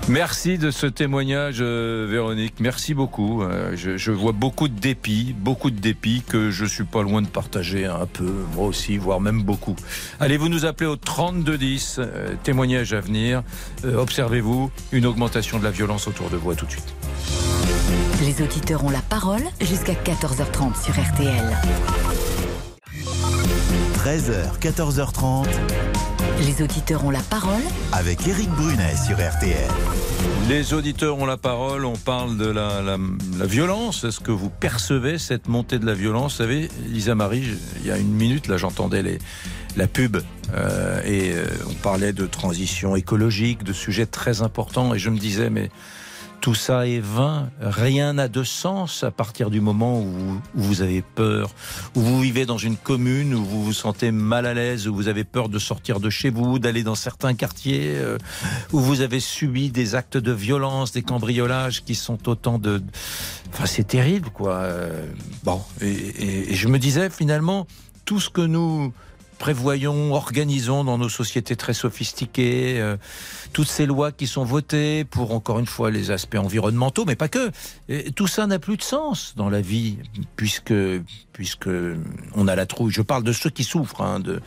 Merci 0.09 0.57
de 0.57 0.71
ce 0.71 0.87
témoignage, 0.87 1.57
euh, 1.59 2.07
Véronique. 2.09 2.55
Merci 2.61 2.93
beaucoup. 2.93 3.43
Euh, 3.43 3.73
je, 3.75 3.97
je 3.97 4.11
vois 4.11 4.31
beaucoup 4.31 4.69
de 4.69 4.79
dépit, 4.79 5.35
beaucoup 5.37 5.69
de 5.69 5.79
dépit 5.79 6.23
que 6.25 6.49
je 6.49 6.63
suis 6.65 6.85
pas 6.85 7.01
loin 7.03 7.21
de 7.21 7.27
partager 7.27 7.85
un 7.85 8.05
peu, 8.05 8.31
moi 8.55 8.67
aussi, 8.67 8.97
voire 8.97 9.19
même 9.19 9.43
beaucoup. 9.43 9.75
Allez, 10.21 10.37
vous 10.37 10.47
nous 10.47 10.63
appelez 10.65 10.89
au 10.89 10.95
3210, 10.95 11.97
euh, 11.99 12.35
témoignage 12.43 12.93
à 12.93 13.01
venir. 13.01 13.43
Euh, 13.83 13.97
Observez-vous 13.97 14.71
une 14.93 15.05
augmentation 15.05 15.59
de 15.59 15.65
la 15.65 15.71
violence 15.71 16.07
autour 16.07 16.29
de 16.29 16.37
vous. 16.37 16.51
À 16.51 16.55
tout 16.55 16.65
de 16.65 16.71
suite. 16.71 16.93
Les 18.21 18.41
auditeurs 18.41 18.85
ont 18.85 18.89
la 18.89 19.01
parole 19.01 19.43
jusqu'à 19.59 19.93
14h30 19.93 20.81
sur 20.83 20.93
RTL. 20.93 21.57
13h, 23.97 24.57
14h30, 24.61 25.47
Les 26.39 26.61
auditeurs 26.61 27.03
ont 27.03 27.09
la 27.09 27.21
parole 27.21 27.61
avec 27.91 28.25
Eric 28.27 28.49
Brunet 28.51 28.95
sur 28.95 29.15
RTL. 29.17 29.69
Les 30.47 30.73
auditeurs 30.73 31.17
ont 31.17 31.25
la 31.25 31.37
parole, 31.37 31.83
on 31.85 31.95
parle 31.97 32.37
de 32.37 32.45
la, 32.47 32.81
la- 32.81 32.97
la 33.37 33.45
violence. 33.45 34.03
Est-ce 34.03 34.19
que 34.19 34.31
vous 34.31 34.49
percevez 34.49 35.17
cette 35.17 35.47
montée 35.47 35.79
de 35.79 35.85
la 35.85 35.93
violence? 35.93 36.33
Vous 36.33 36.37
savez, 36.37 36.69
Lisa 36.87 37.15
Marie, 37.15 37.43
il 37.81 37.87
y 37.87 37.91
a 37.91 37.97
une 37.97 38.11
minute, 38.13 38.47
là 38.47 38.57
j'entendais 38.57 39.01
les, 39.03 39.17
la 39.75 39.87
pub 39.87 40.17
euh, 40.53 41.01
et 41.03 41.33
euh, 41.33 41.45
on 41.69 41.73
parlait 41.73 42.13
de 42.13 42.25
transition 42.25 42.95
écologique, 42.95 43.63
de 43.63 43.73
sujets 43.73 44.05
très 44.05 44.41
importants 44.41 44.93
et 44.93 44.99
je 44.99 45.09
me 45.09 45.17
disais, 45.19 45.49
mais 45.49 45.69
tout 46.41 46.55
ça 46.55 46.87
est 46.87 46.99
vain, 46.99 47.49
rien 47.59 48.13
n'a 48.13 48.27
de 48.27 48.43
sens 48.43 49.03
à 49.03 49.11
partir 49.11 49.49
du 49.49 49.59
moment 49.59 49.99
où 50.01 50.39
vous, 50.55 50.81
avez 50.81 51.01
peur, 51.01 51.49
où 51.95 52.01
vous 52.01 52.21
vivez 52.21 52.45
dans 52.45 52.57
une 52.57 52.77
commune, 52.77 53.33
où 53.33 53.43
vous 53.43 53.63
vous 53.63 53.73
sentez 53.73 54.11
mal 54.11 54.45
à 54.45 54.53
l'aise, 54.53 54.87
où 54.87 54.95
vous 54.95 55.07
avez 55.07 55.23
peur 55.23 55.49
de 55.49 55.59
sortir 55.59 55.99
de 55.99 56.09
chez 56.09 56.29
vous, 56.29 56.59
d'aller 56.59 56.83
dans 56.83 56.95
certains 56.95 57.33
quartiers, 57.33 57.93
euh, 57.95 58.17
où 58.71 58.79
vous 58.79 59.01
avez 59.01 59.19
subi 59.19 59.71
des 59.71 59.95
actes 59.95 60.17
de 60.17 60.31
violence, 60.31 60.91
des 60.91 61.01
cambriolages 61.03 61.83
qui 61.83 61.95
sont 61.95 62.29
autant 62.29 62.59
de... 62.59 62.81
Enfin, 63.53 63.65
c'est 63.65 63.87
terrible, 63.87 64.29
quoi. 64.29 64.53
Euh, 64.53 65.05
Bon, 65.43 65.61
et- 65.81 66.51
et 66.51 66.55
je 66.55 66.67
me 66.67 66.77
disais 66.79 67.09
finalement, 67.09 67.67
tout 68.05 68.19
ce 68.19 68.29
que 68.29 68.41
nous 68.41 68.93
prévoyons, 69.37 70.13
organisons 70.13 70.83
dans 70.83 70.97
nos 70.97 71.09
sociétés 71.09 71.55
très 71.55 71.73
sophistiquées, 71.73 72.79
euh, 72.79 72.97
toutes 73.53 73.67
ces 73.67 73.85
lois 73.85 74.11
qui 74.11 74.27
sont 74.27 74.43
votées 74.43 75.03
pour, 75.03 75.33
encore 75.33 75.59
une 75.59 75.65
fois, 75.65 75.91
les 75.91 76.11
aspects 76.11 76.35
environnementaux, 76.35 77.05
mais 77.05 77.15
pas 77.15 77.27
que. 77.27 77.51
Et 77.89 78.11
tout 78.11 78.27
ça 78.27 78.47
n'a 78.47 78.59
plus 78.59 78.77
de 78.77 78.81
sens 78.83 79.33
dans 79.37 79.49
la 79.49 79.61
vie, 79.61 79.97
puisque, 80.35 80.73
puisque 81.33 81.69
on 82.35 82.47
a 82.47 82.55
la 82.55 82.65
trouille. 82.65 82.91
Je 82.91 83.01
parle 83.01 83.23
de 83.23 83.31
ceux 83.33 83.49
qui 83.49 83.63
souffrent 83.63 84.01
hein, 84.01 84.19
de, 84.19 84.41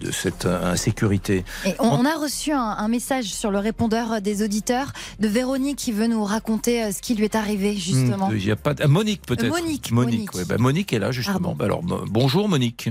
de 0.00 0.10
cette 0.10 0.46
insécurité. 0.46 1.44
Et 1.66 1.74
on, 1.78 1.88
on 2.00 2.04
a 2.04 2.16
reçu 2.16 2.52
un, 2.52 2.60
un 2.60 2.88
message 2.88 3.26
sur 3.26 3.50
le 3.50 3.58
répondeur 3.58 4.20
des 4.20 4.42
auditeurs 4.42 4.92
de 5.20 5.28
Véronique 5.28 5.76
qui 5.78 5.92
veut 5.92 6.06
nous 6.06 6.24
raconter 6.24 6.84
euh, 6.84 6.92
ce 6.92 7.00
qui 7.02 7.14
lui 7.14 7.24
est 7.24 7.34
arrivé, 7.34 7.76
justement. 7.76 8.30
Hmm, 8.30 8.36
Il 8.36 8.44
y 8.46 8.50
a 8.50 8.56
pas 8.56 8.74
de- 8.74 8.82
ah, 8.84 8.88
Monique 8.88 9.22
peut-être. 9.26 9.48
Monique, 9.48 9.90
Monique, 9.90 10.14
Monique. 10.18 10.34
ouais, 10.34 10.44
bah, 10.44 10.56
Monique 10.58 10.92
est 10.92 10.98
là 10.98 11.12
justement. 11.12 11.54
Bah, 11.54 11.66
alors 11.66 11.82
bon- 11.82 12.04
bonjour 12.08 12.48
Monique. 12.48 12.88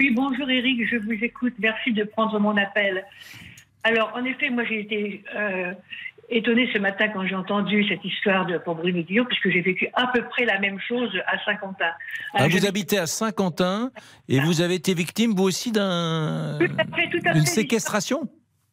Oui, 0.00 0.10
bonjour 0.14 0.48
Eric, 0.48 0.86
je 0.88 0.96
vous 0.96 1.12
écoute. 1.12 1.54
Merci 1.58 1.92
de 1.92 2.04
prendre 2.04 2.38
mon 2.38 2.56
appel. 2.56 3.04
Alors, 3.82 4.12
en 4.14 4.24
effet, 4.24 4.48
moi 4.50 4.64
j'ai 4.64 4.80
été 4.80 5.24
euh, 5.34 5.72
étonnée 6.28 6.68
ce 6.72 6.78
matin 6.78 7.08
quand 7.08 7.26
j'ai 7.26 7.34
entendu 7.34 7.84
cette 7.88 8.04
histoire 8.04 8.46
de 8.46 8.58
pauvre 8.58 8.82
Bruno 8.82 9.02
Guillaume, 9.02 9.26
puisque 9.26 9.50
j'ai 9.50 9.60
vécu 9.60 9.88
à 9.94 10.06
peu 10.08 10.22
près 10.24 10.44
la 10.44 10.60
même 10.60 10.78
chose 10.78 11.10
à 11.26 11.42
Saint-Quentin. 11.44 11.90
Ah, 12.34 12.46
vous 12.46 12.58
je- 12.58 12.66
habitez 12.66 12.98
à 12.98 13.06
Saint-Quentin 13.06 13.90
et 14.28 14.38
vous 14.40 14.60
avez 14.60 14.74
été 14.76 14.94
victime 14.94 15.32
vous 15.34 15.44
aussi 15.44 15.72
d'un 15.72 16.58
Tout 16.60 16.66
à 16.78 16.96
fait, 16.96 17.08
tout 17.10 17.18
à 17.24 17.32
d'une 17.32 17.42
fait. 17.46 17.50
séquestration? 17.50 18.28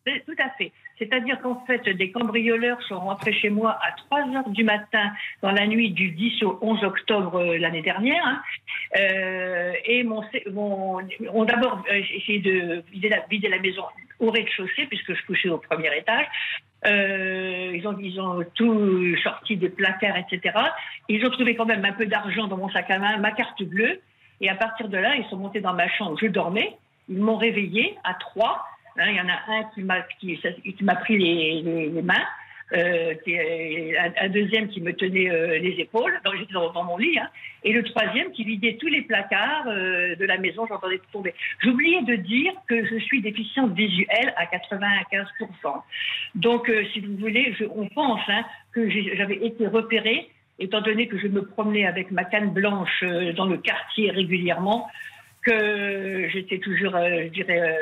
Tout 0.06 0.36
à 0.38 0.50
fait. 0.58 0.72
C'est-à-dire 0.98 1.40
qu'en 1.42 1.64
fait, 1.66 1.88
des 1.90 2.12
cambrioleurs 2.12 2.82
sont 2.84 3.00
rentrés 3.00 3.34
chez 3.34 3.50
moi 3.50 3.78
à 3.82 3.92
3 3.92 4.20
heures 4.36 4.50
du 4.50 4.64
matin 4.64 5.12
dans 5.42 5.52
la 5.52 5.68
nuit 5.68 5.92
du 5.92 6.12
10 6.12 6.44
au 6.44 6.58
11 6.62 6.84
octobre 6.84 7.36
euh, 7.36 7.58
l'année 7.58 7.82
dernière. 7.82 8.26
hein. 8.26 8.42
Euh, 8.98 9.74
et 9.86 10.04
mon, 10.04 10.24
mon- 10.52 11.02
ont 11.34 11.46
d'abord 11.46 11.84
euh, 11.92 12.02
essayé 12.14 12.40
de 12.40 12.84
vider 12.92 13.10
la, 13.50 13.60
maison 13.60 13.84
au 14.20 14.32
rez-de-chaussée, 14.32 14.86
puisque 14.88 15.14
je 15.14 15.26
couchais 15.26 15.50
au 15.50 15.58
premier 15.58 15.96
étage. 15.98 16.26
Euh, 16.88 17.72
ils, 17.74 17.88
ont, 17.88 17.98
ils 18.00 18.20
ont 18.22 18.44
tout 18.54 19.18
sorti 19.24 19.58
des 19.58 19.70
placards, 19.70 20.18
etc. 20.18 20.56
Ils 21.10 21.26
ont 21.26 21.30
trouvé 21.32 21.56
quand 21.56 21.66
même 21.66 21.84
un 21.84 21.94
peu 21.94 22.06
d'argent 22.06 22.48
dans 22.48 22.58
mon 22.58 22.70
sac 22.70 22.90
à 22.92 23.00
main, 23.00 23.18
ma 23.18 23.32
carte 23.32 23.62
bleue. 23.64 24.00
Et 24.42 24.50
à 24.50 24.56
partir 24.56 24.88
de 24.90 24.98
là, 24.98 25.16
ils 25.16 25.26
sont 25.30 25.38
montés 25.38 25.62
dans 25.62 25.74
ma 25.74 25.90
chambre. 25.90 26.18
Je 26.22 26.28
dormais. 26.28 26.76
Ils 27.10 27.20
m'ont 27.20 27.38
réveillé 27.38 27.98
à 28.04 28.14
3. 28.14 28.64
Hein, 28.98 29.10
il 29.10 29.16
y 29.16 29.22
en 29.22 29.28
a 29.28 29.40
un 29.48 29.64
qui 29.74 29.82
m'a 29.82 30.02
qui, 30.20 30.40
pris 31.02 31.18
les, 31.18 32.02
mains, 32.02 32.14
euh, 32.74 33.14
un, 34.22 34.30
deuxième 34.30 34.70
qui 34.70 34.80
me 34.82 34.94
tenait 34.94 35.30
euh, 35.30 35.60
les 35.60 35.76
épaules, 35.82 36.20
donc 36.24 36.36
j'étais 36.38 36.54
dans, 36.54 36.84
mon 36.84 36.98
lit, 36.98 37.20
hein, 37.20 37.28
et 37.64 37.74
le 37.74 37.84
troisième 37.84 38.32
qui 38.32 38.46
vidait 38.46 38.78
tous 38.80 38.88
les 38.88 39.02
placards 39.02 39.68
euh, 39.68 40.16
de 40.16 40.26
la 40.26 40.38
maison, 40.38 40.66
j'entendais 40.66 40.98
tout 41.00 41.12
tomber. 41.12 41.34
J'oubliais 41.60 42.04
de 42.04 42.16
dire 42.16 42.54
que 42.70 42.86
je 42.86 42.98
suis 43.00 43.22
déficiente 43.22 43.74
visuelle 43.74 44.34
à 44.38 44.46
95%. 44.46 45.82
Donc, 46.36 46.72
si 46.94 47.02
vous 47.02 47.18
voulez, 47.18 47.54
on 47.76 47.88
pense 47.90 48.22
hein, 48.30 48.46
que 48.72 48.90
j'avais 48.90 49.46
été 49.46 49.68
repérée, 49.68 50.30
étant 50.58 50.80
donné 50.80 51.10
que 51.10 51.20
je 51.20 51.28
me 51.28 51.46
promenais 51.46 51.86
avec 51.86 52.12
ma 52.12 52.24
canne 52.24 52.52
blanche 52.52 53.04
dans 53.36 53.46
le 53.46 53.58
quartier 53.58 54.10
régulièrement, 54.10 54.88
que 55.44 56.30
j'étais 56.30 56.58
toujours, 56.60 56.94
je 56.94 57.28
dirais, 57.28 57.78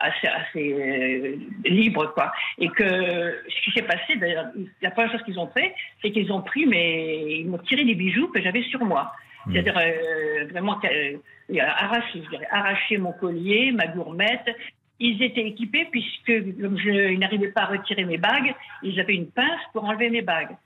assez, 0.00 0.26
assez 0.26 0.72
euh, 0.72 1.36
libre, 1.64 2.12
quoi. 2.14 2.32
Et 2.58 2.68
que 2.68 2.84
ce 2.84 3.64
qui 3.64 3.72
s'est 3.72 3.82
passé, 3.82 4.16
d'ailleurs, 4.16 4.46
la 4.82 4.90
première 4.90 5.12
chose 5.12 5.22
qu'ils 5.24 5.38
ont 5.38 5.48
fait, 5.48 5.74
c'est 6.02 6.10
qu'ils 6.10 6.32
ont 6.32 6.42
pris, 6.42 6.66
mais 6.66 7.40
ils 7.40 7.48
m'ont 7.48 7.58
tiré 7.58 7.84
les 7.84 7.94
bijoux 7.94 8.28
que 8.28 8.40
j'avais 8.40 8.62
sur 8.62 8.84
moi. 8.84 9.12
C'est-à-dire 9.50 9.78
euh, 9.78 10.46
vraiment 10.50 10.78
euh, 10.84 11.16
arraché, 11.60 12.22
je 12.24 12.28
dirais, 12.28 12.48
arraché 12.50 12.98
mon 12.98 13.12
collier, 13.12 13.72
ma 13.72 13.86
gourmette. 13.86 14.54
Ils 15.00 15.22
étaient 15.22 15.46
équipés 15.46 15.86
puisque 15.90 16.60
comme 16.60 16.76
je 16.76 17.12
ils 17.12 17.18
n'arrivaient 17.18 17.52
pas 17.52 17.62
à 17.62 17.66
retirer 17.66 18.04
mes 18.04 18.18
bagues, 18.18 18.52
ils 18.82 18.98
avaient 18.98 19.14
une 19.14 19.30
pince 19.30 19.60
pour 19.72 19.84
enlever 19.84 20.10
mes 20.10 20.22
bagues. 20.22 20.56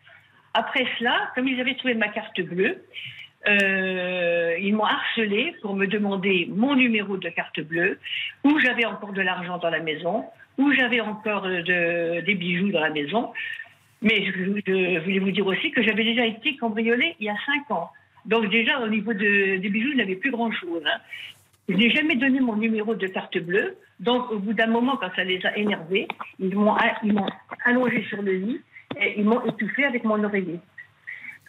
Après 0.54 0.86
cela, 0.98 1.30
comme 1.34 1.48
ils 1.48 1.60
avaient 1.60 1.74
trouvé 1.74 1.94
ma 1.94 2.08
carte 2.08 2.40
bleue, 2.40 2.82
euh, 3.48 4.56
ils 4.60 4.74
m'ont 4.74 4.84
harcelé 4.84 5.54
pour 5.62 5.74
me 5.74 5.86
demander 5.86 6.48
mon 6.50 6.74
numéro 6.76 7.16
de 7.16 7.28
carte 7.28 7.60
bleue, 7.60 7.98
où 8.44 8.58
j'avais 8.58 8.84
encore 8.84 9.12
de 9.12 9.22
l'argent 9.22 9.58
dans 9.58 9.70
la 9.70 9.80
maison, 9.80 10.24
où 10.58 10.72
j'avais 10.72 11.00
encore 11.00 11.42
de- 11.42 12.20
des 12.20 12.34
bijoux 12.34 12.70
dans 12.70 12.80
la 12.80 12.90
maison. 12.90 13.32
Mais 14.00 14.24
je, 14.26 15.00
voulais 15.00 15.18
vous 15.18 15.30
dire 15.30 15.46
aussi 15.46 15.70
que 15.70 15.82
j'avais 15.82 16.04
déjà 16.04 16.26
été 16.26 16.56
cambriolée 16.56 17.14
il 17.20 17.26
y 17.26 17.30
a 17.30 17.36
cinq 17.46 17.70
ans. 17.70 17.90
Donc 18.26 18.48
déjà, 18.50 18.80
au 18.80 18.88
niveau 18.88 19.12
de- 19.12 19.56
des 19.56 19.68
bijoux, 19.68 19.92
je 19.92 19.96
n'avais 19.96 20.16
plus 20.16 20.30
grand-chose. 20.30 20.82
hein. 20.86 20.98
Je 21.68 21.74
n'ai 21.76 21.90
jamais 21.90 22.16
donné 22.16 22.40
mon 22.40 22.56
numéro 22.56 22.94
de 22.94 23.06
carte 23.06 23.38
bleue. 23.38 23.76
Donc, 24.00 24.30
au 24.32 24.38
bout 24.40 24.52
d'un 24.52 24.66
moment, 24.66 24.96
quand 24.96 25.10
ça 25.14 25.22
les 25.22 25.44
a 25.46 25.56
énervés, 25.56 26.08
ils 26.40 26.54
m'ont 26.56 26.74
allongé 27.64 28.02
sur 28.08 28.20
le 28.20 28.32
lit 28.32 28.60
et 29.00 29.14
ils 29.20 29.24
m'ont 29.24 29.44
étouffé 29.46 29.84
avec 29.84 30.02
mon 30.02 30.22
oreiller. 30.24 30.58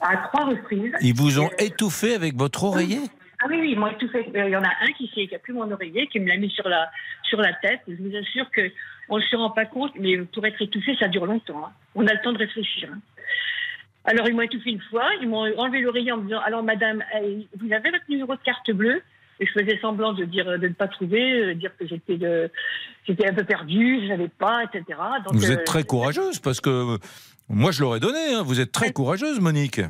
À 0.05 0.17
trois 0.17 0.45
reprises. 0.45 0.91
Ils 1.01 1.15
vous 1.15 1.39
ont 1.39 1.47
Euh, 1.47 1.65
étouffé 1.65 2.13
avec 2.13 2.35
votre 2.35 2.63
oreiller? 2.65 2.99
Ah 3.41 3.45
oui, 3.49 3.57
oui, 3.61 3.69
ils 3.71 3.79
m'ont 3.79 3.87
étouffé. 3.87 4.19
Euh, 4.35 4.47
Il 4.47 4.51
y 4.51 4.55
en 4.55 4.63
a 4.63 4.67
un 4.81 4.91
qui 4.97 5.09
qui 5.09 5.33
a 5.33 5.39
plus 5.39 5.53
mon 5.53 5.69
oreiller, 5.71 6.07
qui 6.07 6.19
me 6.19 6.27
l'a 6.27 6.37
mis 6.37 6.49
sur 6.49 6.67
la, 6.67 6.89
sur 7.23 7.39
la 7.41 7.53
tête. 7.53 7.79
Je 7.87 7.95
vous 7.95 8.15
assure 8.15 8.49
que 8.51 8.61
on 9.09 9.17
ne 9.17 9.21
se 9.23 9.35
rend 9.35 9.49
pas 9.51 9.65
compte, 9.65 9.93
mais 9.99 10.17
pour 10.17 10.45
être 10.45 10.61
étouffé, 10.61 10.95
ça 10.99 11.07
dure 11.07 11.25
longtemps. 11.25 11.65
hein. 11.65 11.71
On 11.95 12.05
a 12.07 12.13
le 12.13 12.19
temps 12.21 12.31
de 12.33 12.37
réfléchir. 12.37 12.89
hein. 12.93 12.99
Alors, 14.05 14.27
ils 14.27 14.35
m'ont 14.35 14.41
étouffé 14.41 14.69
une 14.71 14.81
fois, 14.81 15.09
ils 15.21 15.27
m'ont 15.29 15.43
enlevé 15.57 15.79
l'oreiller 15.81 16.11
en 16.11 16.17
me 16.17 16.23
disant 16.23 16.39
Alors, 16.41 16.63
madame, 16.63 17.01
euh, 17.15 17.41
vous 17.59 17.71
avez 17.71 17.89
votre 17.91 18.03
numéro 18.09 18.35
de 18.35 18.41
carte 18.43 18.69
bleue? 18.71 19.01
Et 19.43 19.45
je 19.45 19.51
faisais 19.51 19.77
semblant 19.82 20.13
de 20.13 20.23
dire 20.23 20.45
de 20.58 20.67
ne 20.69 20.73
pas 20.73 20.88
trouver, 20.88 21.34
euh, 21.34 21.53
dire 21.53 21.71
que 21.77 21.86
j'étais 21.86 22.15
de- 22.17 22.49
j'étais 23.06 23.27
un 23.27 23.34
peu 23.34 23.43
perdue, 23.43 23.99
je 24.03 24.08
savais 24.08 24.29
pas, 24.29 24.63
etc. 24.63 24.84
Donc, 25.25 25.34
Vous 25.36 25.51
euh, 25.51 25.56
êtes 25.56 25.65
très 25.65 25.84
courageuse 25.84 26.39
parce 26.39 26.62
que 26.62 26.69
euh, 26.69 26.97
moi 27.49 27.71
je 27.71 27.82
l'aurais 27.82 27.99
donné. 27.99 28.19
hein. 28.34 28.43
Vous 28.43 28.62
êtes 28.62 28.71
très 28.71 28.91
courageuse, 28.93 29.41
Monique. 29.41 29.82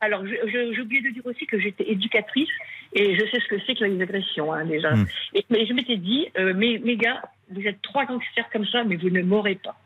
Alors, 0.00 0.22
j'ai 0.26 0.80
oublié 0.80 1.00
de 1.00 1.08
dire 1.08 1.24
aussi 1.24 1.46
que 1.46 1.58
j'étais 1.58 1.90
éducatrice 1.90 2.50
et 2.92 3.16
je 3.16 3.24
sais 3.30 3.40
ce 3.40 3.48
que 3.48 3.56
c'est 3.66 3.74
que 3.76 3.84
les 3.84 4.00
agressions, 4.02 4.52
hein, 4.52 4.64
déjà. 4.66 4.94
Mm. 4.94 5.06
Et, 5.34 5.44
mais 5.50 5.64
je 5.66 5.72
m'étais 5.72 5.96
dit, 5.96 6.28
euh, 6.38 6.52
mes, 6.54 6.78
mes 6.78 6.96
gars, 6.96 7.22
vous 7.50 7.62
êtes 7.62 7.80
trois 7.80 8.04
gangsters 8.04 8.48
comme 8.52 8.66
ça, 8.66 8.84
mais 8.84 8.96
vous 8.96 9.08
ne 9.10 9.22
m'aurez 9.22 9.54
pas. 9.56 9.76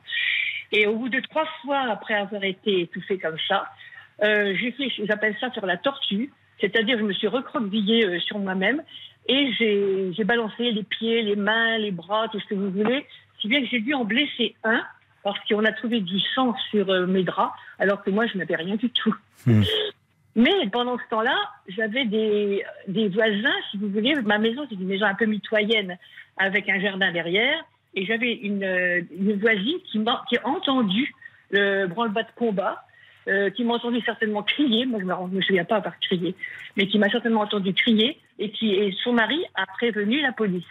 Et 0.73 0.87
au 0.89 0.97
bout 0.97 1.09
de 1.09 1.21
trois 1.21 1.47
fois 1.63 1.81
après 1.91 2.15
avoir 2.15 2.43
été 2.45 2.81
étouffée 2.81 3.19
comme 3.19 3.39
ça, 3.47 3.67
euh, 4.25 4.55
j'ai 4.61 4.73
fait, 4.73 4.89
j'appelle 5.07 5.37
ça 5.41 5.51
faire 5.51 5.67
la 5.67 5.77
tortue, 5.77 6.31
c'est-à-dire 6.61 6.99
je 6.99 7.05
me 7.05 7.13
suis 7.13 7.27
recroquevillée 7.29 8.07
euh, 8.07 8.21
sur 8.21 8.39
moi-même 8.39 8.83
et 9.29 9.53
j'ai 9.59 10.25
balancé 10.25 10.71
les 10.71 10.83
pieds, 10.83 11.23
les 11.23 11.37
mains, 11.37 11.79
les 11.79 11.93
bras, 11.93 12.29
tout 12.29 12.41
ce 12.41 12.47
que 12.47 12.55
vous 12.55 12.71
voulez, 12.71 13.07
si 13.41 13.49
bien 13.49 13.61
que 13.61 13.69
j'ai 13.69 13.81
dû 13.81 13.95
en 13.95 14.05
blesser 14.05 14.55
un 14.65 14.83
parce 15.23 15.39
qu'on 15.49 15.65
a 15.65 15.73
trouvé 15.73 16.01
du 16.01 16.19
sang 16.35 16.55
sur 16.71 16.91
euh, 16.91 17.07
mes 17.07 17.23
draps, 17.23 17.53
alors 17.79 18.03
que 18.03 18.11
moi 18.11 18.27
je 18.27 18.37
n'avais 18.37 18.57
rien 18.57 18.75
du 18.75 18.91
tout. 18.91 19.15
Hmm. 19.47 19.63
Mais 20.35 20.51
pendant 20.73 20.97
ce 20.99 21.03
temps-là, 21.11 21.37
j'avais 21.69 22.05
des, 22.07 22.65
des 22.89 23.09
voisins, 23.09 23.55
si 23.71 23.77
vous 23.77 23.89
voulez. 23.89 24.15
Ma 24.23 24.39
maison, 24.39 24.67
c'est 24.69 24.77
une 24.77 24.87
maison 24.87 25.05
un 25.05 25.15
peu 25.15 25.27
mitoyenne 25.27 25.99
avec 26.39 26.69
un 26.69 26.81
jardin 26.81 27.13
derrière. 27.13 27.63
Et 27.95 28.07
j'avais 28.07 28.33
une, 28.33 28.65
euh, 28.65 29.03
une 29.17 29.39
voisine 29.39 29.79
qui 29.91 29.99
m'a 29.99 30.25
qui 30.29 30.39
a 30.39 30.49
entendu 30.49 31.13
le 31.51 31.87
branle-bas 31.87 32.23
de 32.23 32.31
combat, 32.35 32.83
euh, 33.29 33.51
qui 33.51 33.63
m'a 33.65 33.75
entendu 33.75 34.01
certainement 34.01 34.43
crier. 34.43 34.87
Moi, 34.87 35.01
je 35.01 35.05
ne 35.05 35.13
me, 35.13 35.37
me 35.37 35.43
souviens 35.43 35.65
pas 35.65 35.77
avoir 35.77 35.99
crié, 36.01 36.35
mais 36.77 36.87
qui 36.87 36.99
m'a 36.99 37.11
certainement 37.11 37.43
entendu 37.43 37.75
crier 37.75 38.19
et 38.39 38.51
qui 38.51 38.75
et 38.75 38.95
son 39.05 39.13
mari 39.13 39.43
a 39.55 39.67
prévenu 39.67 40.21
la 40.21 40.33
police. 40.33 40.65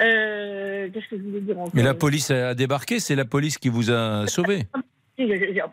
Euh, 0.00 0.88
Qu'est-ce 0.92 1.08
que 1.08 1.16
je 1.18 1.22
voulais 1.22 1.40
dire 1.40 1.58
encore 1.58 1.72
Mais 1.74 1.82
la 1.82 1.94
police 1.94 2.30
a 2.30 2.54
débarqué, 2.54 3.00
c'est 3.00 3.16
la 3.16 3.24
police 3.24 3.58
qui 3.58 3.68
vous 3.68 3.90
a 3.90 4.26
sauvé. 4.28 4.62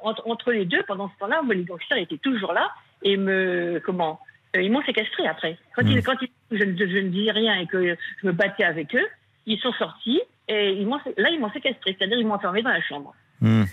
entre, 0.01 0.27
entre 0.27 0.51
les 0.51 0.65
deux, 0.65 0.81
pendant 0.87 1.09
ce 1.09 1.19
temps-là, 1.19 1.41
les 1.49 1.63
gangsters 1.63 1.97
étaient 1.99 2.17
toujours 2.17 2.53
là 2.53 2.71
et 3.03 3.17
me 3.17 3.79
comment 3.85 4.19
euh, 4.55 4.61
ils 4.61 4.71
m'ont 4.71 4.81
séquestré 4.83 5.27
après. 5.27 5.57
Quand, 5.75 5.83
ils, 5.83 6.01
quand 6.01 6.15
ils- 6.21 6.29
je, 6.51 6.63
ne- 6.63 6.75
je 6.77 6.97
ne 6.97 7.09
disais 7.09 7.31
rien 7.31 7.59
et 7.59 7.67
que 7.67 7.95
je 8.21 8.27
me 8.27 8.31
battais 8.31 8.63
avec 8.63 8.95
eux, 8.95 9.05
ils 9.45 9.59
sont 9.59 9.73
sortis 9.73 10.21
et 10.47 10.71
ils 10.71 10.87
là 11.17 11.29
ils 11.29 11.39
m'ont 11.39 11.51
séquestré, 11.51 11.95
c'est-à-dire 11.97 12.17
ils 12.17 12.25
m'ont 12.25 12.33
enfermé 12.35 12.63
dans 12.63 12.71
la 12.71 12.81
chambre. 12.81 13.13
Hmm. 13.41 13.65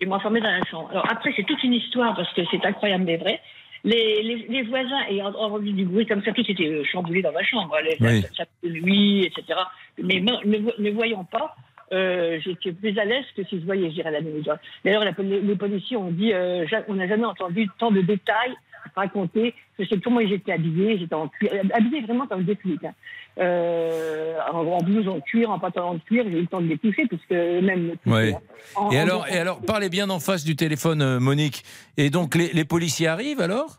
Ils 0.00 0.08
m'ont 0.08 0.14
enfermé 0.14 0.40
dans 0.40 0.50
la 0.50 0.64
chambre. 0.64 0.88
Alors 0.90 1.10
après 1.10 1.34
c'est 1.36 1.42
toute 1.44 1.62
une 1.64 1.74
histoire 1.74 2.14
parce 2.16 2.32
que 2.32 2.40
c'est 2.50 2.64
incroyable 2.64 3.04
mais 3.04 3.16
vrai. 3.18 3.40
Les, 3.84 4.22
les, 4.22 4.46
les 4.48 4.62
voisins 4.62 5.02
ayant 5.08 5.28
entendu 5.28 5.72
du 5.72 5.84
bruit 5.84 6.06
comme 6.06 6.22
ça, 6.22 6.32
tout 6.32 6.44
était 6.48 6.66
euh, 6.66 6.84
chamboulé 6.84 7.22
dans 7.22 7.32
ma 7.32 7.42
chambre, 7.42 7.76
les, 7.82 7.96
Oui. 8.00 8.22
ça, 8.22 8.28
ça 8.38 8.44
de 8.62 8.70
nuit, 8.70 9.24
etc. 9.24 9.58
Mais 10.02 10.20
ne, 10.20 10.82
ne 10.82 10.90
voyant 10.90 11.24
pas, 11.24 11.54
euh, 11.92 12.38
j'étais 12.44 12.72
plus 12.72 12.98
à 12.98 13.04
l'aise 13.04 13.24
que 13.36 13.44
si 13.44 13.60
je 13.60 13.64
voyais, 13.64 13.88
je 13.88 13.94
dirais, 13.94 14.10
la 14.10 14.20
nuit. 14.20 14.44
D'ailleurs, 14.84 15.04
les, 15.04 15.56
policiers 15.56 15.96
ont 15.96 16.10
dit, 16.10 16.32
euh, 16.32 16.66
on 16.88 16.94
n'a 16.94 17.08
jamais 17.08 17.24
entendu 17.24 17.68
tant 17.78 17.90
de 17.90 18.00
détails 18.00 18.54
racontés. 18.96 19.54
Je 19.78 19.84
sais 19.84 20.00
comment 20.00 20.20
ils 20.20 20.32
étaient 20.32 20.52
habillés, 20.52 20.98
j'étais 20.98 21.14
en 21.14 21.28
cuir, 21.28 21.50
habillés 21.72 22.02
vraiment 22.02 22.26
comme 22.26 22.44
des 22.44 22.56
flics. 22.56 22.84
hein. 22.84 22.92
Euh, 23.38 24.34
en, 24.52 24.58
en 24.66 24.78
blouse 24.82 25.06
en 25.08 25.20
cuir, 25.20 25.50
en 25.50 25.58
pantalon 25.58 25.94
de 25.94 26.00
cuir, 26.00 26.24
j'ai 26.26 26.38
eu 26.38 26.40
le 26.42 26.46
temps 26.46 26.60
de 26.60 26.66
les 26.66 26.78
toucher 26.78 27.06
puisque 27.06 27.30
eux-mêmes 27.32 27.82
me 27.88 27.96
touchaient, 27.96 28.32
Ouais. 28.32 28.34
En- 28.74 28.90
Et 28.90 28.98
en- 28.98 29.02
alors, 29.02 29.28
et 29.28 29.38
alors, 29.38 29.60
parlez 29.64 29.88
bien 29.88 30.10
en 30.10 30.18
face 30.18 30.44
du 30.44 30.56
téléphone, 30.56 31.00
euh, 31.02 31.20
Monique. 31.20 31.62
Et 31.96 32.10
donc, 32.10 32.34
les, 32.34 32.48
les 32.52 32.64
policiers 32.64 33.06
arrivent 33.06 33.40
alors? 33.40 33.78